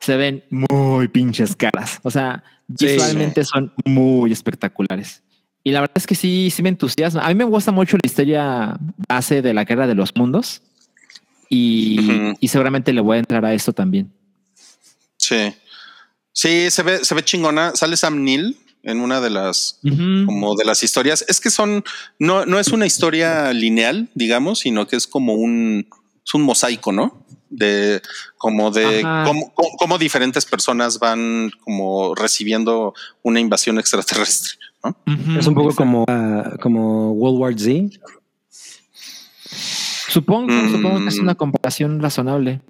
se 0.00 0.16
ven 0.16 0.44
muy 0.50 1.08
pinches 1.08 1.56
caras. 1.56 1.98
O 2.02 2.10
sea, 2.10 2.44
Sí. 2.78 2.86
visualmente 2.86 3.44
son 3.44 3.72
muy 3.84 4.32
espectaculares. 4.32 5.22
Y 5.64 5.70
la 5.70 5.80
verdad 5.80 5.96
es 5.96 6.06
que 6.06 6.14
sí, 6.14 6.50
sí 6.50 6.62
me 6.62 6.68
entusiasma. 6.70 7.22
A 7.24 7.28
mí 7.28 7.34
me 7.34 7.44
gusta 7.44 7.70
mucho 7.70 7.96
la 7.96 8.06
historia 8.06 8.76
base 9.08 9.42
de 9.42 9.54
la 9.54 9.64
guerra 9.64 9.86
de 9.86 9.94
los 9.94 10.14
mundos. 10.16 10.62
Y, 11.48 11.98
seguramente 12.48 12.92
le 12.92 13.00
voy 13.02 13.16
a 13.16 13.20
entrar 13.20 13.44
a 13.44 13.52
esto 13.52 13.72
también. 13.72 14.10
Sí. 15.18 15.54
Sí, 16.32 16.70
se 16.70 16.82
ve, 16.82 17.04
se 17.04 17.14
ve 17.14 17.22
chingona. 17.24 17.72
Sale 17.76 17.96
Sam 17.96 18.24
Neill 18.24 18.56
en 18.82 19.00
una 19.00 19.20
de 19.20 19.30
las 19.30 19.78
como 20.26 20.56
de 20.56 20.64
las 20.64 20.82
historias. 20.82 21.24
Es 21.28 21.40
que 21.40 21.50
son, 21.50 21.84
no, 22.18 22.46
no 22.46 22.58
es 22.58 22.68
una 22.68 22.86
historia 22.86 23.52
lineal, 23.52 24.08
digamos, 24.14 24.60
sino 24.60 24.86
que 24.88 24.96
es 24.96 25.06
como 25.06 25.34
un, 25.34 25.86
es 26.24 26.34
un 26.34 26.42
mosaico, 26.42 26.90
¿no? 26.90 27.24
De 27.50 28.00
como 28.38 28.70
de 28.70 29.02
cómo, 29.26 29.52
cómo- 29.54 29.76
cómo 29.76 29.98
diferentes 29.98 30.46
personas 30.46 30.98
van 30.98 31.50
como 31.60 32.14
recibiendo 32.14 32.94
una 33.22 33.40
invasión 33.40 33.78
extraterrestre. 33.78 34.52
¿No? 34.84 35.38
Es 35.38 35.46
un 35.46 35.54
poco 35.54 35.70
exacto. 35.70 35.76
como, 35.76 36.04
ah, 36.08 36.56
como 36.60 37.12
World 37.12 37.38
War 37.40 37.58
Z. 37.58 37.98
Supongo, 40.08 40.52
Mm. 40.52 40.72
supongo 40.72 41.00
que 41.00 41.08
es 41.08 41.18
una 41.18 41.34
comparación 41.34 42.00
razonable. 42.00 42.60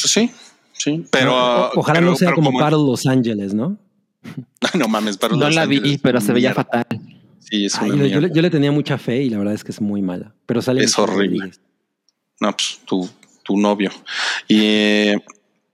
Pues 0.00 0.12
sí, 0.12 0.30
sí, 0.72 1.04
pero 1.10 1.32
O- 1.34 1.70
ojalá 1.80 2.00
pero- 2.00 2.10
no 2.10 2.16
sea 2.16 2.28
pero 2.28 2.36
como 2.36 2.58
Battle 2.58 2.78
Los 2.78 3.06
Ángeles, 3.06 3.54
¿no? 3.54 3.78
no 4.78 4.88
mames, 4.88 5.18
Battle 5.18 5.38
No 5.38 5.46
Los 5.46 5.54
la 5.54 5.66
vi, 5.66 5.76
Ángeles 5.78 6.00
pero 6.02 6.20
se 6.20 6.32
veía 6.32 6.50
mierda. 6.50 6.64
fatal. 6.64 6.86
Sí, 7.38 7.64
es 7.64 7.78
Ay, 7.78 7.90
una 7.90 8.04
yo, 8.04 8.06
yo 8.14 8.20
le, 8.20 8.30
yo 8.34 8.42
le 8.42 8.50
tenía 8.50 8.70
mucha 8.70 8.98
fe 8.98 9.22
y 9.22 9.30
la 9.30 9.38
verdad 9.38 9.54
es 9.54 9.64
que 9.64 9.72
es 9.72 9.80
muy 9.80 10.02
mala. 10.02 10.34
Pero 10.46 10.60
sale 10.62 10.84
Es 10.84 10.98
horrible. 10.98 11.50
No, 12.38 12.52
pues 12.52 12.80
tu, 12.84 13.08
tu 13.42 13.56
novio. 13.56 13.90
Y, 14.46 15.10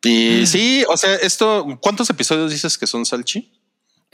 y 0.05 0.47
sí, 0.47 0.85
o 0.89 0.97
sea, 0.97 1.15
esto, 1.17 1.79
¿cuántos 1.83 2.09
episodios 2.11 2.51
dices 2.51 2.79
que 2.79 2.87
son 2.87 3.05
Salchi? 3.05 3.51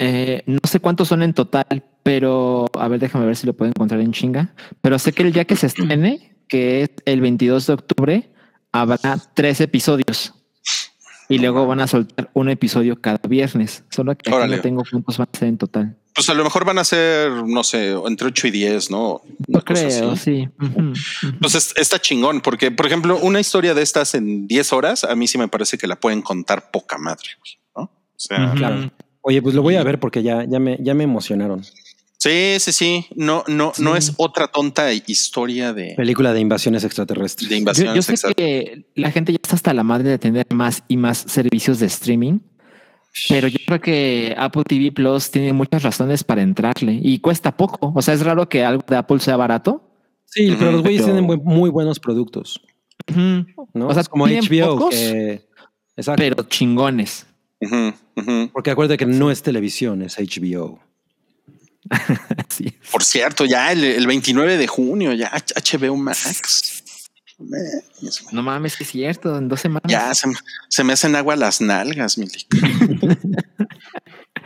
Eh, 0.04 0.42
no 0.46 0.58
sé 0.64 0.80
cuántos 0.80 1.08
son 1.08 1.22
en 1.22 1.32
total, 1.34 1.84
pero 2.02 2.66
a 2.74 2.88
ver, 2.88 2.98
déjame 3.00 3.26
ver 3.26 3.36
si 3.36 3.46
lo 3.46 3.52
puedo 3.54 3.68
encontrar 3.70 4.00
en 4.00 4.12
chinga. 4.12 4.54
Pero 4.80 4.98
sé 4.98 5.12
que 5.12 5.22
el 5.22 5.32
día 5.32 5.44
que 5.44 5.56
se 5.56 5.66
estrene, 5.66 6.34
que 6.48 6.82
es 6.82 6.90
el 7.04 7.20
22 7.20 7.66
de 7.68 7.72
octubre, 7.74 8.30
habrá 8.72 9.18
tres 9.34 9.60
episodios. 9.60 10.34
Y 11.28 11.38
luego 11.38 11.66
van 11.66 11.80
a 11.80 11.86
soltar 11.86 12.30
un 12.34 12.50
episodio 12.50 13.00
cada 13.00 13.20
viernes. 13.26 13.84
Solo 13.90 14.14
que 14.16 14.30
aquí 14.30 14.50
no 14.50 14.60
tengo 14.60 14.82
cuántos 14.90 15.16
van 15.16 15.28
a 15.32 15.38
ser 15.38 15.48
en 15.48 15.56
total. 15.58 15.96
Pues 16.14 16.28
a 16.28 16.34
lo 16.34 16.44
mejor 16.44 16.66
van 16.66 16.76
a 16.78 16.84
ser, 16.84 17.30
no 17.46 17.64
sé, 17.64 17.92
entre 18.06 18.26
8 18.26 18.48
y 18.48 18.50
10, 18.50 18.90
¿no? 18.90 19.22
Una 19.48 19.60
No 19.60 19.64
cosa 19.64 19.86
creo, 19.88 20.10
así. 20.10 20.22
sí. 20.42 20.48
Ujú, 20.60 20.80
ujú. 20.90 21.38
Pues 21.40 21.54
es- 21.54 21.72
está 21.76 21.98
chingón, 22.00 22.42
porque, 22.42 22.70
por 22.70 22.84
ejemplo, 22.86 23.18
una 23.22 23.40
historia 23.40 23.72
de 23.72 23.80
estas 23.80 24.14
en 24.14 24.46
10 24.46 24.74
horas, 24.74 25.04
a 25.04 25.14
mí 25.14 25.26
sí 25.26 25.38
me 25.38 25.48
parece 25.48 25.78
que 25.78 25.86
la 25.86 25.96
pueden 25.98 26.20
contar 26.20 26.70
poca 26.70 26.98
madre, 26.98 27.28
güey, 27.38 27.58
¿no? 27.76 27.82
O 27.84 28.18
sea, 28.18 28.44
Ujú. 28.48 28.56
Claro. 28.56 28.90
Oye, 29.22 29.40
pues 29.42 29.54
lo 29.54 29.62
voy 29.62 29.76
a 29.76 29.82
ver 29.84 29.98
porque 30.00 30.22
ya, 30.22 30.44
ya, 30.44 30.58
me, 30.58 30.78
ya 30.80 30.94
me 30.94 31.04
emocionaron. 31.04 31.62
sí, 32.18 32.56
sí, 32.58 32.72
sí. 32.72 33.06
No, 33.14 33.44
no, 33.48 33.72
no 33.78 33.96
es 33.96 34.12
otra 34.16 34.48
tonta 34.48 34.92
historia 34.92 35.72
de, 35.72 35.94
Película 35.96 36.32
de 36.32 36.40
invasiones 36.40 36.84
extraterrestres. 36.84 37.48
de 37.48 37.54
Yo, 37.56 37.58
invasión. 37.60 37.94
yo 37.94 38.02
sé 38.02 38.16
que 38.34 38.86
la 38.94 39.10
gente 39.10 39.32
ya 39.32 39.38
está 39.42 39.56
hasta 39.56 39.72
la 39.74 39.82
madre 39.84 40.08
de 40.10 40.18
tener 40.18 40.46
más 40.52 40.82
y 40.88 40.96
más 40.96 41.18
servicios 41.18 41.78
de 41.78 41.86
streaming, 41.86 42.40
pero 43.28 43.46
yo 43.48 43.58
creo 43.66 43.80
que 43.80 44.34
Apple 44.38 44.64
TV 44.64 44.90
Plus 44.92 45.30
tiene 45.30 45.52
muchas 45.52 45.82
razones 45.82 46.24
para 46.24 46.42
entrarle 46.42 46.98
y 47.02 47.18
cuesta 47.20 47.56
poco. 47.56 47.92
O 47.94 48.02
sea, 48.02 48.14
es 48.14 48.24
raro 48.24 48.48
que 48.48 48.64
algo 48.64 48.82
de 48.88 48.96
Apple 48.96 49.20
sea 49.20 49.36
barato. 49.36 49.88
Sí, 50.24 50.54
pero 50.58 50.72
los 50.72 50.82
güeyes 50.82 51.02
Pero- 51.02 51.14
tienen 51.18 51.40
muy 51.44 51.68
buenos 51.70 52.00
productos. 52.00 52.60
¿no? 53.74 53.88
O 53.88 53.92
sea, 53.92 54.00
Es 54.02 54.08
como 54.08 54.26
HBO. 54.26 54.78
pocos, 54.78 54.94
que- 54.94 55.42
exacto. 55.96 56.22
pero 56.22 56.42
chingones. 56.44 57.26
Porque 58.52 58.70
acuérdate 58.70 58.98
que 58.98 59.06
no 59.06 59.30
es 59.30 59.42
televisión, 59.42 60.02
es 60.02 60.16
HBO. 60.18 60.80
Por 62.92 63.02
cierto, 63.02 63.44
ya 63.44 63.72
el, 63.72 63.82
el 63.84 64.06
29 64.06 64.56
de 64.56 64.66
junio, 64.66 65.12
ya 65.12 65.30
HBO 65.32 65.96
Max. 65.96 66.84
No 68.30 68.42
mames, 68.42 68.76
que 68.76 68.84
es 68.84 68.90
cierto, 68.90 69.36
en 69.36 69.48
dos 69.48 69.60
semanas. 69.60 69.82
Ya 69.90 70.14
se, 70.14 70.28
me- 70.28 70.34
se 70.68 70.84
me 70.84 70.92
hacen 70.92 71.16
agua 71.16 71.34
las 71.36 71.60
nalgas, 71.60 72.18
Milik. 72.18 72.46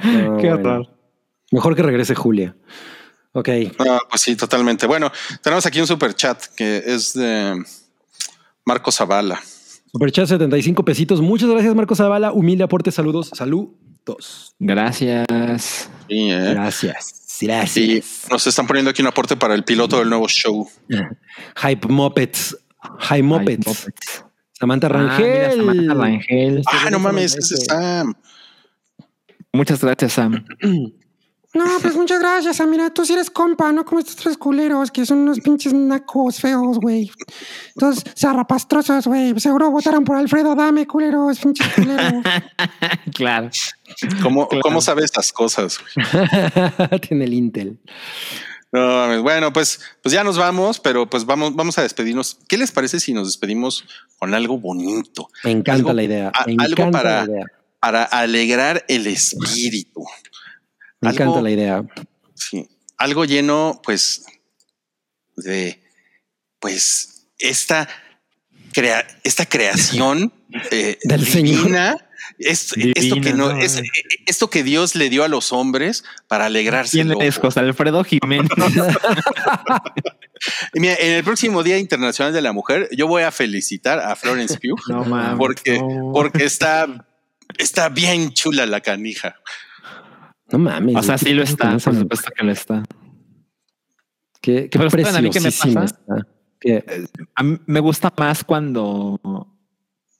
No, 0.02 0.36
Qué 0.40 0.48
bueno. 0.48 0.54
horror. 0.54 0.98
Mejor 1.52 1.76
que 1.76 1.82
regrese 1.82 2.14
Julia. 2.14 2.56
Ok. 3.32 3.48
Ah, 3.80 3.98
pues 4.08 4.22
sí, 4.22 4.34
totalmente. 4.34 4.86
Bueno, 4.86 5.12
tenemos 5.42 5.66
aquí 5.66 5.80
un 5.80 5.86
super 5.86 6.14
chat 6.14 6.42
que 6.56 6.82
es 6.86 7.12
de 7.12 7.62
Marco 8.64 8.90
Zavala. 8.90 9.42
Superchat 9.96 10.28
75 10.28 10.84
pesitos. 10.84 11.22
Muchas 11.22 11.48
gracias, 11.48 11.74
Marcos 11.74 11.96
Zavala. 11.96 12.30
Humilde 12.30 12.64
aporte, 12.64 12.92
saludos. 12.92 13.30
Saludos. 13.32 14.54
Gracias. 14.58 15.26
Sí, 16.06 16.30
¿eh? 16.30 16.50
Gracias. 16.50 17.38
Y 17.40 17.46
Gracias. 17.46 18.26
nos 18.30 18.46
están 18.46 18.66
poniendo 18.66 18.90
aquí 18.90 19.00
un 19.00 19.08
aporte 19.08 19.36
para 19.36 19.54
el 19.54 19.64
piloto 19.64 19.98
del 19.98 20.10
nuevo 20.10 20.28
show. 20.28 20.68
Hype 21.62 21.88
Muppets. 21.88 22.58
Hype 23.08 23.22
Muppets. 23.22 23.86
Samantha 24.52 24.88
Ah, 24.88 24.98
mira, 24.98 25.16
Rangel. 25.16 25.56
Samantha 25.56 25.94
Rangel. 25.94 26.62
Ah, 26.66 26.90
no 26.90 26.98
mames, 26.98 27.34
ese. 27.34 27.38
ese 27.38 27.54
está. 27.54 28.04
Muchas 29.50 29.82
gracias, 29.82 30.12
Sam. 30.12 30.44
No, 31.56 31.64
pues 31.80 31.94
muchas 31.96 32.20
gracias. 32.20 32.60
ah, 32.60 32.66
Mira, 32.66 32.90
tú 32.90 33.04
sí 33.04 33.12
eres 33.14 33.30
compa, 33.30 33.72
no 33.72 33.84
como 33.84 34.00
estos 34.00 34.16
tres 34.16 34.36
culeros 34.36 34.90
que 34.90 35.06
son 35.06 35.18
unos 35.20 35.40
pinches 35.40 35.72
nacos 35.72 36.38
feos, 36.40 36.78
güey. 36.78 37.10
Entonces, 37.74 38.04
zarrapastrosos, 38.16 39.06
güey. 39.06 39.38
Seguro 39.40 39.70
votaron 39.70 40.04
por 40.04 40.16
Alfredo 40.16 40.54
Dame, 40.54 40.86
culeros, 40.86 41.38
pinches 41.38 41.66
culeros. 41.74 42.22
claro. 43.14 43.50
¿Cómo, 44.22 44.48
Claro. 44.48 44.62
¿Cómo 44.62 44.80
sabe 44.80 45.04
estas 45.04 45.32
cosas? 45.32 45.78
güey? 45.78 47.00
Tiene 47.00 47.24
el 47.24 47.34
Intel. 47.34 47.78
No. 48.72 49.22
Bueno, 49.22 49.52
pues, 49.52 49.80
pues 50.02 50.12
ya 50.12 50.22
nos 50.24 50.36
vamos, 50.36 50.80
pero 50.80 51.08
pues 51.08 51.24
vamos, 51.24 51.54
vamos 51.54 51.78
a 51.78 51.82
despedirnos. 51.82 52.38
¿Qué 52.48 52.58
les 52.58 52.72
parece 52.72 53.00
si 53.00 53.12
nos 53.14 53.28
despedimos 53.28 53.84
con 54.18 54.34
algo 54.34 54.58
bonito? 54.58 55.28
Me 55.44 55.52
encanta 55.52 55.72
Algo- 55.74 55.92
la 55.94 56.02
idea. 56.02 56.32
a- 56.34 56.44
Me 56.46 56.56
algo 56.62 56.90
para- 56.90 57.24
la 57.24 57.32
idea. 57.32 57.44
Para 57.80 58.02
alegrar 58.04 58.84
el 58.88 59.06
espíritu. 59.06 60.04
Me 61.00 61.10
algo- 61.10 61.22
encanta 61.22 61.42
la 61.42 61.50
idea. 61.50 61.84
Sí, 62.34 62.68
algo 62.98 63.24
lleno, 63.24 63.80
pues, 63.84 64.24
de, 65.36 65.82
pues, 66.60 67.26
esta, 67.38 67.88
crea- 68.72 69.06
esta 69.22 69.46
creación 69.46 70.32
eh, 70.70 70.98
Del 71.04 71.24
divina, 71.24 71.96
es- 72.38 72.72
esto, 72.76 73.20
que 73.20 73.32
no, 73.32 73.52
no, 73.52 73.58
es, 73.60 73.76
no. 73.76 73.82
esto 74.26 74.48
que 74.50 74.62
Dios 74.62 74.94
le 74.94 75.08
dio 75.10 75.24
a 75.24 75.28
los 75.28 75.52
hombres 75.52 76.04
para 76.28 76.46
alegrarse. 76.46 76.92
¿Quién 77.02 77.12
es 77.20 77.38
José 77.38 77.60
Alfredo 77.60 78.02
Jiménez? 78.04 78.50
Mira, 80.74 80.94
en 80.98 81.12
el 81.12 81.24
próximo 81.24 81.62
Día 81.62 81.78
Internacional 81.78 82.32
de 82.32 82.42
la 82.42 82.52
Mujer, 82.52 82.88
yo 82.92 83.06
voy 83.06 83.22
a 83.22 83.30
felicitar 83.32 83.98
a 84.00 84.14
Florence 84.16 84.58
Pugh 84.58 84.78
No 84.88 85.36
porque, 85.38 85.78
no. 85.78 86.12
porque 86.12 86.44
está, 86.44 87.06
está 87.58 87.88
bien 87.88 88.32
chula 88.32 88.66
la 88.66 88.80
canija. 88.80 89.36
No 90.56 90.64
mames. 90.64 90.96
O 90.96 91.02
sea, 91.02 91.16
¿qué 91.16 91.26
sí 91.26 91.34
lo 91.34 91.42
está, 91.42 91.64
por 91.78 91.92
mujer? 91.92 91.94
supuesto 92.02 92.30
que 92.36 92.44
lo 92.44 92.52
está. 92.52 92.82
Qué, 94.40 94.68
qué 94.70 94.78
Pero 94.78 94.90
¿saben 94.90 95.16
a 95.16 95.20
mí 95.22 95.30
qué 95.30 95.40
me 95.40 95.50
pasa? 95.50 95.84
está. 95.84 96.26
Que- 96.60 96.84
A 97.34 97.42
mí 97.42 97.58
me 97.66 97.80
gusta 97.80 98.12
más 98.16 98.44
cuando, 98.44 99.20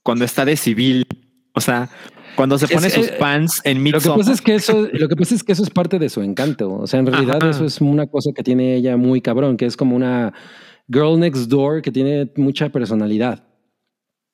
cuando 0.03 0.25
está 0.25 0.45
de 0.45 0.57
civil. 0.57 1.07
O 1.55 1.61
sea, 1.61 1.89
cuando 2.35 2.59
se 2.59 2.67
Es- 2.67 2.73
pone 2.73 2.91
sus 2.91 3.07
eh, 3.09 3.17
pants 3.19 3.61
en 3.65 3.79
Lo 3.79 3.85
que 3.85 3.93
Midsommar. 3.93 4.19
pasa 4.19 4.33
es 4.33 4.43
que 4.43 4.55
eso, 4.57 4.89
lo 4.93 5.09
que 5.09 5.17
pasa 5.17 5.35
es 5.35 5.43
que 5.43 5.53
eso 5.53 5.63
es 5.63 5.71
parte 5.71 5.99
de 5.99 6.09
su 6.11 6.21
encanto. 6.23 6.73
O 6.75 6.87
sea, 6.87 7.01
en 7.01 7.07
realidad 7.07 7.39
Ajá. 7.41 7.51
eso 7.51 7.65
es 7.65 7.81
una 7.81 8.07
cosa 8.07 8.31
que 8.35 8.43
tiene 8.43 8.77
ella 8.77 8.97
muy 8.97 9.21
cabrón, 9.23 9.57
que 9.57 9.65
es 9.67 9.77
como 9.77 9.97
una 9.97 10.35
girl 10.93 11.19
next 11.19 11.49
door 11.49 11.81
que 11.81 11.91
tiene 11.91 12.31
mucha 12.37 12.69
personalidad. 12.69 13.46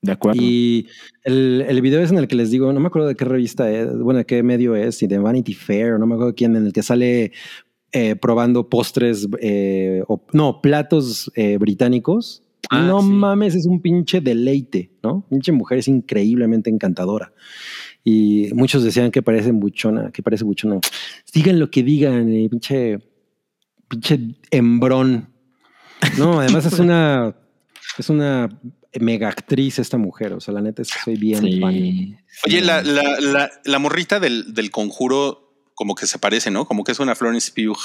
De 0.02 0.12
acuerdo. 0.12 0.42
Y 0.42 0.88
el, 1.22 1.64
el 1.66 1.80
video 1.80 2.00
es 2.00 2.10
en 2.10 2.18
el 2.18 2.26
que 2.26 2.34
les 2.34 2.50
digo, 2.50 2.72
no 2.72 2.80
me 2.80 2.88
acuerdo 2.88 3.06
de 3.06 3.14
qué 3.14 3.24
revista 3.24 3.70
es, 3.70 3.96
bueno, 3.96 4.18
de 4.18 4.26
qué 4.26 4.42
medio 4.42 4.74
es, 4.74 4.98
si 4.98 5.06
de 5.06 5.18
Vanity 5.18 5.54
Fair, 5.54 5.98
no 5.98 6.06
me 6.06 6.14
acuerdo 6.14 6.34
quién, 6.34 6.56
en 6.56 6.66
el 6.66 6.72
que 6.72 6.82
sale 6.82 7.30
eh, 7.92 8.16
probando 8.16 8.68
postres, 8.68 9.28
eh, 9.40 10.02
o 10.08 10.24
no, 10.32 10.60
platos 10.60 11.30
eh, 11.36 11.56
británicos. 11.56 12.42
Ah, 12.68 12.80
no 12.80 13.00
sí. 13.00 13.08
mames, 13.08 13.54
es 13.54 13.66
un 13.66 13.80
pinche 13.80 14.20
deleite, 14.20 14.90
¿no? 15.04 15.24
Pinche 15.30 15.52
mujer 15.52 15.78
es 15.78 15.86
increíblemente 15.86 16.68
encantadora. 16.68 17.32
Y 18.02 18.48
muchos 18.54 18.82
decían 18.82 19.12
que 19.12 19.22
parece 19.22 19.52
buchona, 19.52 20.10
que 20.10 20.22
parece 20.22 20.42
buchona. 20.42 20.80
Digan 21.32 21.60
lo 21.60 21.70
que 21.70 21.84
digan, 21.84 22.28
eh, 22.28 22.48
pinche, 22.50 22.98
pinche 23.86 24.18
hembrón. 24.50 25.28
No, 26.18 26.40
además 26.40 26.66
es 26.66 26.78
una, 26.80 27.36
es 27.98 28.10
una 28.10 28.48
mega 29.01 29.28
actriz 29.28 29.78
esta 29.78 29.97
mujer. 29.98 30.32
O 30.35 30.40
sea, 30.40 30.52
la 30.55 30.60
neta 30.60 30.82
es 30.82 30.93
que 30.93 30.98
soy 31.01 31.16
bien 31.16 31.40
Sí, 31.43 31.60
fan. 31.60 31.73
sí. 31.73 32.16
Oye, 32.47 32.60
la, 32.62 32.82
la, 32.82 33.20
la, 33.20 33.51
la 33.64 33.78
morrita 33.78 34.20
del, 34.20 34.52
del 34.55 34.70
conjuro, 34.70 35.55
como 35.74 35.94
que 35.94 36.06
se 36.06 36.19
parece, 36.19 36.51
¿no? 36.51 36.64
Como 36.66 36.85
que 36.85 36.93
es 36.93 37.01
una 37.01 37.14
Florence 37.14 37.51
Pugh 37.55 37.78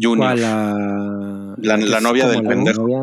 Jr. 0.00 0.16
¿Cuál, 0.18 0.40
la, 0.40 1.56
La- 1.58 1.74
es 1.98 2.02
novia 2.02 2.28
del 2.28 2.42
la 2.42 2.48
pendejo. 2.48 2.82
novia? 2.88 3.00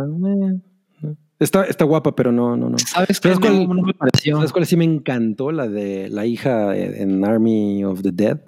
Eh, 0.53 1.15
Está, 1.39 1.63
está 1.63 1.85
guapa, 1.85 2.13
pero 2.15 2.33
no, 2.33 2.57
no, 2.57 2.69
no. 2.69 2.77
¿Sabes 2.79 3.21
cuál- 3.21 3.39
No, 3.67 3.73
no 3.73 3.81
me 3.83 3.93
pareció. 3.93 4.35
¿Sabes 4.37 4.51
cuál 4.51 4.65
sí 4.65 4.75
me 4.75 4.83
encantó? 4.83 5.51
La 5.53 5.67
de 5.69 6.09
la 6.09 6.25
hija 6.25 6.75
en 6.75 7.23
Army 7.23 7.83
of 7.85 8.01
the 8.01 8.11
Dead. 8.11 8.41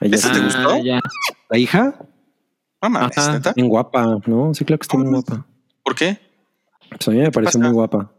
¿Esa 0.00 0.28
sí- 0.28 0.34
te 0.34 0.40
Ah, 0.40 0.44
gustó? 0.44 0.84
ya. 0.84 1.00
¿La 1.50 1.58
hija? 1.58 1.98
Mames, 2.82 3.16
Ajá. 3.18 3.32
¿neta? 3.34 3.52
Bien 3.54 3.68
guapa, 3.68 4.18
¿no? 4.26 4.54
Sí, 4.54 4.64
claro 4.64 4.78
que 4.78 4.84
está 4.84 4.96
muy 4.98 5.08
guapa. 5.10 5.46
¿Por 5.82 5.94
qué? 5.94 6.18
Pues 6.90 7.08
a 7.08 7.10
mí 7.10 7.18
me 7.18 7.30
parece 7.30 7.58
pasa? 7.58 7.58
muy 7.58 7.72
guapa. 7.72 8.12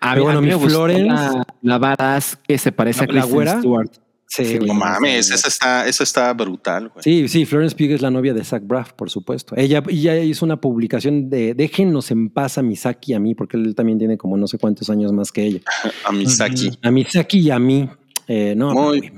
A 0.00 0.10
Pero 0.12 0.16
mí, 0.16 0.22
bueno, 0.24 0.38
a 0.38 0.42
mí 0.42 0.48
mi 0.64 0.68
Florence- 0.70 1.06
la, 1.06 1.46
la 1.62 1.78
badass 1.78 2.36
que 2.46 2.58
se 2.58 2.70
parece 2.72 3.04
a 3.04 3.06
¿La- 3.06 3.12
la 3.14 3.20
Kristen 3.20 3.34
güera? 3.34 3.58
Stewart. 3.58 3.90
Sí, 4.28 4.44
Sí, 4.44 4.56
güey, 4.58 4.68
No 4.68 4.74
mames, 4.74 5.28
sí. 5.28 5.34
esa 5.34 5.46
está, 5.48 5.86
esa 5.86 6.02
está 6.02 6.32
brutal, 6.34 6.88
güey. 6.88 7.02
Sí, 7.02 7.28
sí, 7.28 7.46
Florence 7.46 7.76
Pugh 7.76 7.92
es 7.92 8.02
la 8.02 8.10
novia 8.10 8.34
de 8.34 8.42
Zach 8.44 8.62
Braff, 8.66 8.92
por 8.92 9.08
supuesto. 9.08 9.54
Ella, 9.56 9.82
ella 9.88 10.18
hizo 10.18 10.44
una 10.44 10.60
publicación 10.60 11.30
de 11.30 11.54
déjennos 11.54 12.10
en 12.10 12.28
paz 12.30 12.58
a 12.58 12.62
Misaki 12.62 13.12
y 13.12 13.14
a 13.14 13.20
mí, 13.20 13.36
porque 13.36 13.56
él 13.56 13.74
también 13.76 13.98
tiene 13.98 14.18
como 14.18 14.36
no 14.36 14.48
sé 14.48 14.58
cuántos 14.58 14.90
años 14.90 15.12
más 15.12 15.30
que 15.30 15.44
ella. 15.46 15.60
A 16.04 16.10
Misaki. 16.12 16.76
A 16.82 16.90
Misaki 16.90 17.38
y 17.38 17.50
a 17.52 17.58
mí. 17.60 17.88
Eh, 18.26 18.54
no, 18.56 18.72
Muy-. 18.74 19.12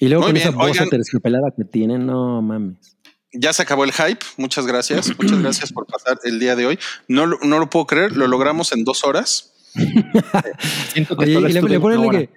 Y 0.00 0.06
luego 0.08 0.22
Muy 0.22 0.28
con 0.28 0.34
bien, 0.34 0.48
esa 0.48 0.56
voz 0.56 0.70
oigan. 0.70 0.86
aterciopelada 0.86 1.50
que 1.56 1.64
tienen, 1.64 2.06
no 2.06 2.40
mames. 2.40 2.96
Ya 3.32 3.52
se 3.52 3.62
acabó 3.62 3.84
el 3.84 3.92
hype. 3.92 4.24
Muchas 4.36 4.66
gracias. 4.66 5.08
Muchas 5.18 5.40
gracias 5.40 5.72
por 5.72 5.86
pasar 5.86 6.18
el 6.24 6.38
día 6.38 6.56
de 6.56 6.66
hoy. 6.66 6.78
No, 7.08 7.26
lo- 7.26 7.38
no 7.42 7.58
lo 7.58 7.68
puedo 7.68 7.86
creer. 7.86 8.12
Lo 8.16 8.26
logramos 8.26 8.72
en 8.72 8.84
dos 8.84 9.04
horas. 9.04 9.52
Siento 10.92 11.16
que 11.16 11.24
Oye, 11.24 11.34
solo 11.34 11.48
y 11.48 11.52
le, 11.52 11.62
le 11.62 11.80
ponen 11.80 12.10
que 12.10 12.30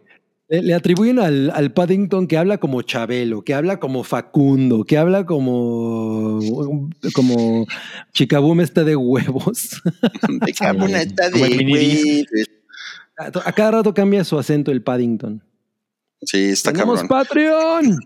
le, 0.49 0.61
le 0.63 0.73
atribuyen 0.73 1.19
al, 1.19 1.49
al 1.55 1.71
Paddington 1.73 2.27
que 2.27 2.37
habla 2.37 2.57
como 2.57 2.81
Chabelo, 2.81 3.41
que 3.43 3.53
habla 3.53 3.79
como 3.79 4.03
Facundo, 4.03 4.83
que 4.83 4.97
habla 4.97 5.25
como 5.25 6.39
como 7.13 7.65
Chicaboom 8.11 8.59
está 8.59 8.83
de 8.83 8.97
huevos. 8.97 9.81
Como 10.67 10.85
el 10.87 11.15
de 11.15 12.25
to- 13.31 13.41
a 13.45 13.51
cada 13.53 13.71
rato 13.71 13.93
cambia 13.93 14.23
su 14.25 14.37
acento 14.37 14.71
el 14.71 14.81
Paddington. 14.83 15.41
Sí, 16.23 16.49
está 16.49 16.71
Tenemos 16.73 17.01
cabrón. 17.01 17.07
Patreon. 17.25 17.97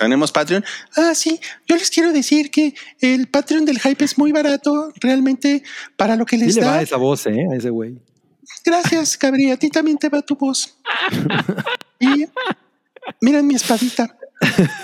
Tenemos 0.00 0.32
Patreon. 0.32 0.64
Ah, 0.96 1.14
sí, 1.14 1.38
yo 1.68 1.76
les 1.76 1.90
quiero 1.90 2.10
decir 2.12 2.50
que 2.50 2.74
el 3.00 3.28
Patreon 3.28 3.66
del 3.66 3.78
Hype 3.78 4.02
es 4.02 4.16
muy 4.16 4.32
barato, 4.32 4.90
realmente 4.98 5.62
para 5.96 6.16
lo 6.16 6.24
que 6.24 6.38
les 6.38 6.54
Sí 6.54 6.60
le 6.60 6.66
va 6.66 6.76
da. 6.76 6.82
esa 6.82 6.96
voz, 6.96 7.26
¿eh? 7.26 7.46
A 7.52 7.54
ese 7.56 7.68
güey. 7.68 8.00
Gracias, 8.64 9.18
Gabriel, 9.18 9.52
a 9.52 9.56
ti 9.58 9.68
también 9.68 9.98
te 9.98 10.08
va 10.08 10.22
tu 10.22 10.36
voz. 10.36 10.78
y 12.00 12.24
miren 13.20 13.46
mi 13.46 13.54
espadita. 13.56 14.16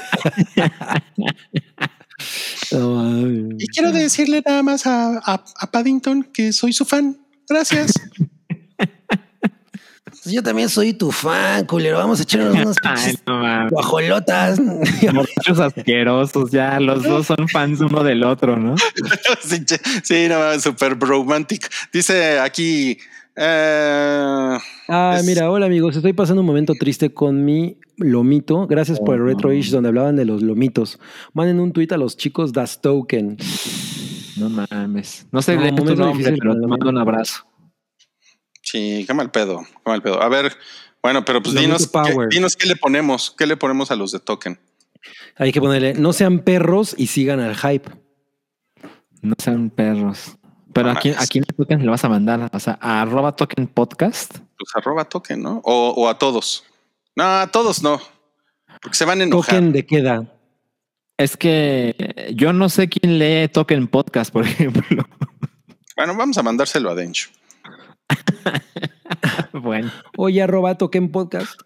Y 3.59 3.66
quiero 3.68 3.93
decirle 3.93 4.43
nada 4.44 4.62
más 4.62 4.86
a, 4.86 5.18
a- 5.18 5.44
a 5.59 5.70
Paddington 5.70 6.24
que 6.24 6.52
soy 6.52 6.72
su 6.72 6.84
fan. 6.84 7.18
Gracias. 7.48 7.93
Yo 10.27 10.43
también 10.43 10.69
soy 10.69 10.93
tu 10.93 11.11
fan, 11.12 11.65
culero. 11.66 11.98
Vamos 11.98 12.20
a 12.20 12.23
echarnos 12.24 12.55
unos 12.62 12.77
Ay, 12.82 13.15
no 13.27 13.69
guajolotas. 13.70 14.59
Borrachos 15.15 15.59
asquerosos, 15.61 16.51
ya 16.51 16.81
los 16.81 17.03
dos 17.05 17.27
son 17.27 17.48
fans 17.48 17.81
uno 17.81 18.03
del 18.03 18.23
otro, 18.24 18.57
¿no? 18.57 18.74
sí, 19.43 19.65
sí, 20.03 20.27
no, 20.28 20.59
super 20.61 20.98
romantic. 20.98 21.69
Dice 21.93 22.39
aquí. 22.40 22.98
eh, 23.36 24.57
Ah, 24.89 25.16
Es- 25.19 25.27
mira, 25.27 25.51
hola 25.51 25.66
amigos, 25.66 25.97
estoy 25.97 26.12
pasando 26.12 26.40
un 26.43 26.47
momento 26.47 26.74
triste 26.78 27.12
con 27.12 27.44
mi 27.44 27.77
lomito. 27.97 28.66
Gracias 28.66 29.01
por 29.01 29.16
el 29.16 29.24
Retro 29.24 29.53
Ish 29.53 29.70
donde 29.70 29.89
hablaban 29.89 30.16
de 30.16 30.24
los 30.24 30.43
lomitos. 30.43 30.98
Manden 31.35 31.61
un 31.61 31.73
tuit 31.73 31.90
a 31.93 31.97
los 31.97 32.16
chicos 32.16 32.53
Das 32.53 32.81
Token. 32.81 33.36
No 34.36 34.48
mames. 34.51 35.27
No 35.32 35.40
sé 35.43 35.55
No, 35.57 35.62
leer 35.62 35.74
tu 35.74 35.82
momento 35.82 36.03
nombre, 36.03 36.19
difícil 36.19 36.39
pero 36.39 36.55
te 36.61 36.66
mando 36.66 36.89
un 36.90 36.98
abrazo. 36.98 37.44
Sí, 38.66 39.05
qué 39.06 39.14
mal 39.14 39.30
pedo, 39.30 39.64
qué 39.84 39.90
mal 39.90 40.02
pedo. 40.02 40.20
A 40.22 40.28
ver, 40.28 40.56
bueno, 41.02 41.24
pero 41.24 41.43
pues 41.43 41.55
dinos, 41.55 41.88
qué, 41.88 42.26
dinos 42.30 42.56
qué 42.56 42.66
le 42.66 42.76
ponemos, 42.76 43.34
qué 43.38 43.47
le 43.47 43.56
ponemos 43.56 43.90
a 43.90 43.97
los 43.97 44.12
de 44.12 44.20
Token. 44.20 44.59
Hay 45.36 45.52
que 45.52 45.60
ponerle, 45.60 45.94
no 45.94 46.12
sean 46.12 46.40
perros 46.40 46.94
y 46.98 47.06
sigan 47.06 47.40
al 47.40 47.56
hype. 47.56 47.90
No 49.22 49.34
sean 49.38 49.70
perros. 49.70 50.36
Pero 50.72 50.93
No 50.93 50.98
¿a 50.98 51.01
quién. 51.01 51.14
¿a 51.16 51.26
quién 51.26 51.44
le 51.68 51.88
vas 51.88 52.05
a 52.05 52.09
mandar, 52.09 52.51
o 52.52 52.60
sea, 52.60 52.78
a 52.80 53.02
arroba 53.02 53.34
token 53.36 53.66
podcast. 53.68 54.38
Pues 54.59 54.70
arroba 54.74 55.05
Token, 55.05 55.43
¿no? 55.43 55.60
O, 55.64 55.90
o 55.97 56.09
a 56.09 56.18
todos. 56.18 56.64
No, 57.14 57.24
a 57.24 57.47
todos 57.51 57.82
no. 57.82 58.01
Porque 58.82 58.97
se 58.97 59.05
van 59.05 59.20
a 59.20 59.24
enojar. 59.24 59.55
Token 59.55 59.72
de 59.72 59.86
queda. 59.86 60.32
Es 61.18 61.36
que 61.36 62.32
yo 62.34 62.52
no 62.52 62.68
sé 62.68 62.88
quién 62.88 63.18
lee 63.18 63.48
token 63.48 63.88
podcast, 63.88 64.32
por 64.32 64.44
ejemplo. 64.47 65.05
Bueno, 65.97 66.14
vamos 66.16 66.36
a 66.36 66.43
mandárselo 66.43 66.90
a 66.90 66.94
Dencho. 66.94 67.30
bueno, 69.53 69.91
Oye, 70.16 70.43
arroba 70.43 70.77
Token 70.77 71.11
Podcast. 71.11 71.61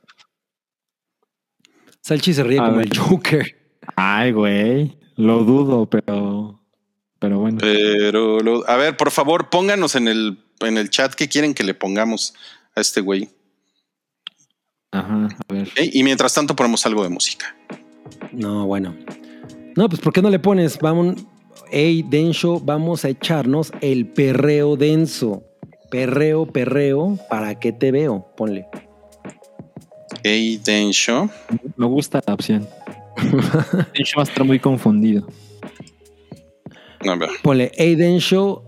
Salchi 2.03 2.33
se 2.35 2.43
ríe 2.43 2.59
A 2.59 2.65
como 2.67 2.79
ver. 2.79 2.87
el 2.87 2.99
Joker. 2.99 3.57
ay, 3.97 4.33
güey, 4.33 4.99
lo 5.17 5.45
dudo, 5.45 5.87
pero, 5.89 6.61
pero 7.19 7.39
bueno. 7.41 7.59
Pero, 7.61 8.41
lo- 8.41 8.69
a 8.69 8.77
ver, 8.77 8.97
por 8.97 9.11
favor, 9.11 9.51
pónganos 9.51 9.95
en 9.97 10.09
el, 10.09 10.39
en 10.61 10.79
el 10.79 10.91
chat 10.91 11.15
qué 11.15 11.29
quieren 11.29 11.55
que 11.55 11.63
le 11.65 11.75
pongamos 11.75 12.35
a 12.75 12.81
este 12.81 13.01
güey. 13.01 13.29
Ajá, 14.93 15.29
a 15.49 15.53
ver. 15.53 15.69
¿ok? 15.69 15.79
Y 15.93 16.03
mientras 16.03 16.35
tanto 16.35 16.57
ponemos 16.57 16.85
algo 16.87 17.03
de 17.03 17.11
música. 17.11 17.55
No, 18.33 18.67
bueno. 18.67 18.97
No, 19.77 19.89
pues 19.89 20.01
¿por 20.01 20.13
qué 20.13 20.21
no 20.23 20.31
le 20.31 20.39
pones? 20.41 20.79
Vamos, 20.81 21.17
hey, 21.71 22.05
Densho, 22.09 22.59
vamos 22.61 23.05
a 23.05 23.09
echarnos 23.11 23.73
el 23.83 24.09
perreo 24.09 24.77
denso. 24.77 25.45
Perreo, 25.91 26.47
perreo, 26.47 27.19
¿para 27.29 27.59
qué 27.59 27.73
te 27.73 27.91
veo? 27.91 28.27
Ponle. 28.37 28.69
Hey, 30.23 30.61
Dencho. 30.65 31.29
Me 31.77 31.87
gusta 31.87 32.23
la 32.27 32.35
opción. 32.35 32.69
De 33.21 33.87
hecho, 33.95 34.19
va 34.19 34.23
a 34.23 34.25
estar 34.25 34.45
muy 34.45 34.59
confundido. 34.59 35.27
Ver. 37.03 37.31
Ponle, 37.43 37.73
hey, 37.75 37.97
Densho, 37.97 38.63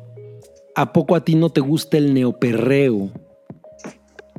¿a 0.74 0.92
poco 0.92 1.14
a 1.14 1.24
ti 1.24 1.34
no 1.34 1.50
te 1.50 1.60
gusta 1.60 1.98
el 1.98 2.14
neoperreo? 2.14 3.10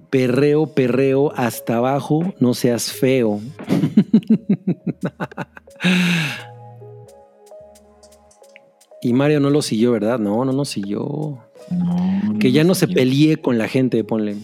Perreo, 0.09 0.67
perreo, 0.67 1.31
hasta 1.35 1.77
abajo, 1.77 2.33
no 2.39 2.53
seas 2.53 2.91
feo. 2.91 3.39
y 9.01 9.13
Mario 9.13 9.39
no 9.39 9.49
lo 9.49 9.61
siguió, 9.61 9.91
¿verdad? 9.91 10.19
No, 10.19 10.43
no 10.43 10.53
nos 10.53 10.69
siguió. 10.69 11.39
No, 11.71 12.37
Que 12.39 12.51
ya 12.51 12.63
no 12.63 12.75
se 12.75 12.87
pelee 12.87 13.37
con 13.37 13.57
la 13.57 13.67
gente, 13.67 14.03
ponle. 14.03 14.35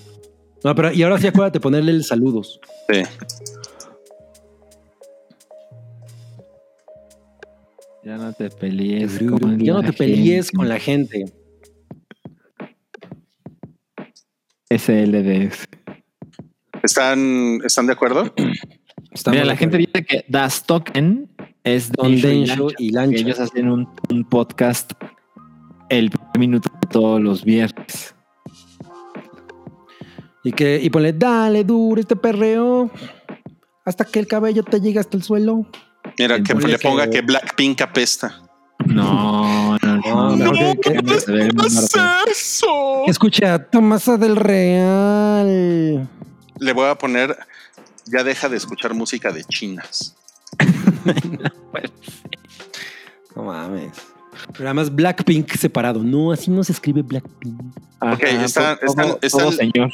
No, 0.63 0.75
pero 0.75 0.91
y 0.91 1.03
ahora 1.03 1.17
sí 1.19 1.27
acuérdate 1.27 1.59
ponerle 1.59 1.91
el 1.91 2.03
saludos. 2.03 2.59
Sí. 2.91 3.01
Ya 8.03 8.17
no 8.17 8.33
te 8.33 8.49
pelees. 8.49 9.19
con 9.19 9.59
Ya 9.59 9.73
no 9.73 9.81
la 9.81 9.87
te 9.91 9.93
pelees 9.93 10.47
gente. 10.47 10.57
con 10.57 10.69
la 10.69 10.79
gente. 10.79 11.25
SLDS. 14.69 15.65
¿Están, 16.83 17.59
¿Están 17.65 17.87
de 17.87 17.93
acuerdo? 17.93 18.33
Estamos 19.11 19.31
Mira, 19.35 19.41
de 19.41 19.45
la 19.45 19.55
gente 19.57 19.77
acuerdo. 19.77 19.91
dice 19.93 20.05
que 20.05 20.25
Das 20.31 20.65
Token 20.65 21.29
es 21.63 21.91
Don 21.91 22.19
Densho 22.21 22.67
y 22.77 22.91
que 22.93 23.19
ellos 23.19 23.39
hacen 23.39 23.69
un, 23.69 23.89
un 24.09 24.23
podcast 24.29 24.93
el 25.89 26.09
primer 26.11 26.39
minuto 26.39 26.68
de 26.68 26.68
todos 26.91 27.21
los 27.21 27.43
viernes. 27.43 28.13
Y 30.43 30.51
que 30.51 30.79
y 30.81 30.89
ponle, 30.89 31.13
dale 31.13 31.63
duro 31.63 31.99
este 32.01 32.15
perreo. 32.15 32.89
Hasta 33.85 34.05
que 34.05 34.19
el 34.19 34.27
cabello 34.27 34.63
te 34.63 34.79
llegue 34.79 34.99
hasta 34.99 35.17
el 35.17 35.23
suelo. 35.23 35.65
Mira, 36.17 36.41
que 36.41 36.53
le 36.53 36.77
ponga 36.79 37.05
que- 37.05 37.11
que 37.11 37.21
Blackpink 37.21 37.81
apesta. 37.81 38.41
No, 38.85 39.77
no, 39.77 39.95
no. 39.97 39.99
No, 40.37 40.51
mejor 40.51 40.79
que- 40.79 40.93
no, 40.93 41.01
muy 41.03 41.69
normal. 41.69 42.25
eso? 42.29 43.03
Escucha, 43.07 43.59
Tomasa 43.69 44.17
del 44.17 44.35
Real. 44.35 46.07
Le 46.59 46.73
voy 46.73 46.87
a 46.89 46.95
poner. 46.95 47.37
Ya 48.05 48.23
deja 48.23 48.49
de 48.49 48.57
escuchar 48.57 48.93
música 48.93 49.31
de 49.31 49.43
chinas. 49.43 50.15
No 53.35 53.43
mames. 53.43 53.93
Pero 54.53 54.65
además 54.69 54.93
Blackpink 54.93 55.51
separado. 55.55 56.03
No, 56.03 56.31
así 56.31 56.49
no 56.51 56.63
se 56.63 56.71
escribe 56.71 57.01
Blackpink. 57.01 57.59
Ajá, 57.99 58.13
Ok, 58.13 58.23
están- 58.23 58.77
todo- 58.79 58.89
están- 58.89 59.07
todo 59.07 59.19
están- 59.21 59.51
señor. 59.53 59.91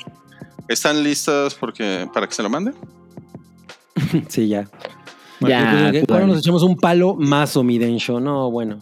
¿Están 0.68 1.04
listos 1.04 1.54
porque, 1.56 2.08
para 2.14 2.28
que 2.28 2.34
se 2.34 2.42
lo 2.44 2.50
mande? 2.50 2.74
Sí, 4.30 4.48
ya. 4.48 4.68
Que 5.40 6.04
tú 6.08 6.14
ahora 6.14 6.26
nos 6.28 6.40
echamos 6.40 6.64
un 6.64 6.78
palo 6.78 7.16
más 7.16 7.56
Omiden 7.58 7.98
Show. 7.98 8.20
No, 8.20 8.50
bueno. 8.50 8.82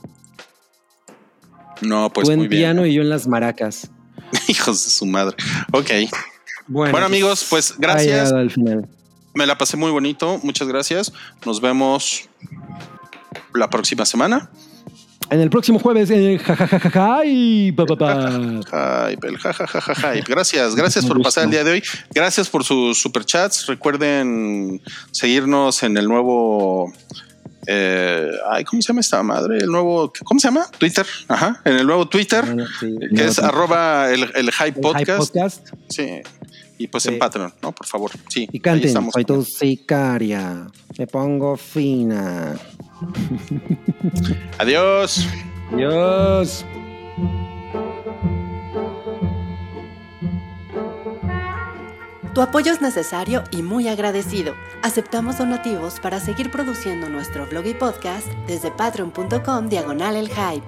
No, 1.81 2.09
pues 2.13 2.27
Tú 2.27 2.31
en 2.33 2.39
muy 2.39 2.47
bien. 2.47 2.61
piano 2.61 2.85
y 2.85 2.93
yo 2.93 3.01
en 3.01 3.09
las 3.09 3.27
maracas. 3.27 3.89
Hijos 4.47 4.83
de 4.85 4.91
su 4.91 5.05
madre. 5.05 5.35
Ok. 5.73 5.89
Bueno, 6.67 6.91
Bueno, 6.91 7.05
amigos, 7.07 7.45
pues 7.49 7.75
gracias. 7.77 8.05
llegado 8.05 8.37
al 8.37 8.51
final. 8.51 8.87
Me 9.33 9.45
la 9.45 9.57
pasé 9.57 9.75
muy 9.75 9.91
bonito. 9.91 10.39
Muchas 10.43 10.67
gracias. 10.67 11.11
Nos 11.45 11.59
vemos 11.59 12.29
la 13.53 13.69
próxima 13.69 14.05
semana. 14.05 14.49
En 15.29 15.39
el 15.39 15.49
próximo 15.49 15.79
jueves, 15.79 16.09
en 16.11 16.23
el 16.23 16.39
jajajaja 16.39 17.25
y. 17.25 17.71
Gracias, 20.27 20.75
gracias 20.75 21.05
por 21.05 21.21
pasar 21.21 21.45
el 21.45 21.51
día 21.51 21.63
de 21.63 21.71
hoy. 21.71 21.83
Gracias 22.13 22.49
por 22.49 22.63
sus 22.63 23.01
superchats. 23.01 23.65
Recuerden 23.67 24.81
seguirnos 25.11 25.81
en 25.83 25.97
el 25.97 26.07
nuevo. 26.07 26.93
eh, 27.65 28.29
ay, 28.51 28.63
¿cómo 28.65 28.81
se 28.81 28.89
llama 28.89 29.01
esta 29.01 29.23
madre? 29.23 29.57
El 29.59 29.67
nuevo. 29.67 30.11
¿Cómo 30.23 30.39
se 30.39 30.47
llama? 30.49 30.67
Twitter. 30.77 31.05
Ajá. 31.27 31.61
En 31.65 31.77
el 31.77 31.87
nuevo 31.87 32.07
Twitter, 32.07 32.45
sí. 32.79 32.95
que 33.15 33.25
es 33.25 33.39
arroba 33.39 34.11
el, 34.11 34.29
el 34.35 34.51
hype 34.51 34.67
El 34.75 34.81
podcast. 34.81 35.07
Hype 35.07 35.17
Podcast. 35.17 35.67
Sí. 35.89 36.21
Y 36.77 36.87
pues 36.87 37.05
en 37.05 37.19
Patreon, 37.19 37.53
¿no? 37.61 37.71
Por 37.71 37.85
favor. 37.87 38.11
Sí. 38.29 38.47
Y 38.51 38.59
canten, 38.59 38.97
ahí 38.97 39.09
soy 39.11 39.25
tu 39.25 39.43
sicaria. 39.43 40.67
Me 40.97 41.07
pongo 41.07 41.55
fina. 41.55 42.55
Adiós. 44.57 45.27
Adiós. 45.71 46.65
Tu 52.33 52.41
apoyo 52.41 52.71
es 52.71 52.81
necesario 52.81 53.43
y 53.51 53.61
muy 53.61 53.87
agradecido. 53.87 54.55
Aceptamos 54.81 55.37
donativos 55.37 55.99
para 55.99 56.19
seguir 56.19 56.49
produciendo 56.49 57.07
nuestro 57.07 57.45
blog 57.45 57.67
y 57.67 57.75
podcast 57.75 58.27
desde 58.47 58.71
patreon.com 58.71 59.69
diagonal 59.69 60.15
el 60.15 60.29
hype. 60.29 60.65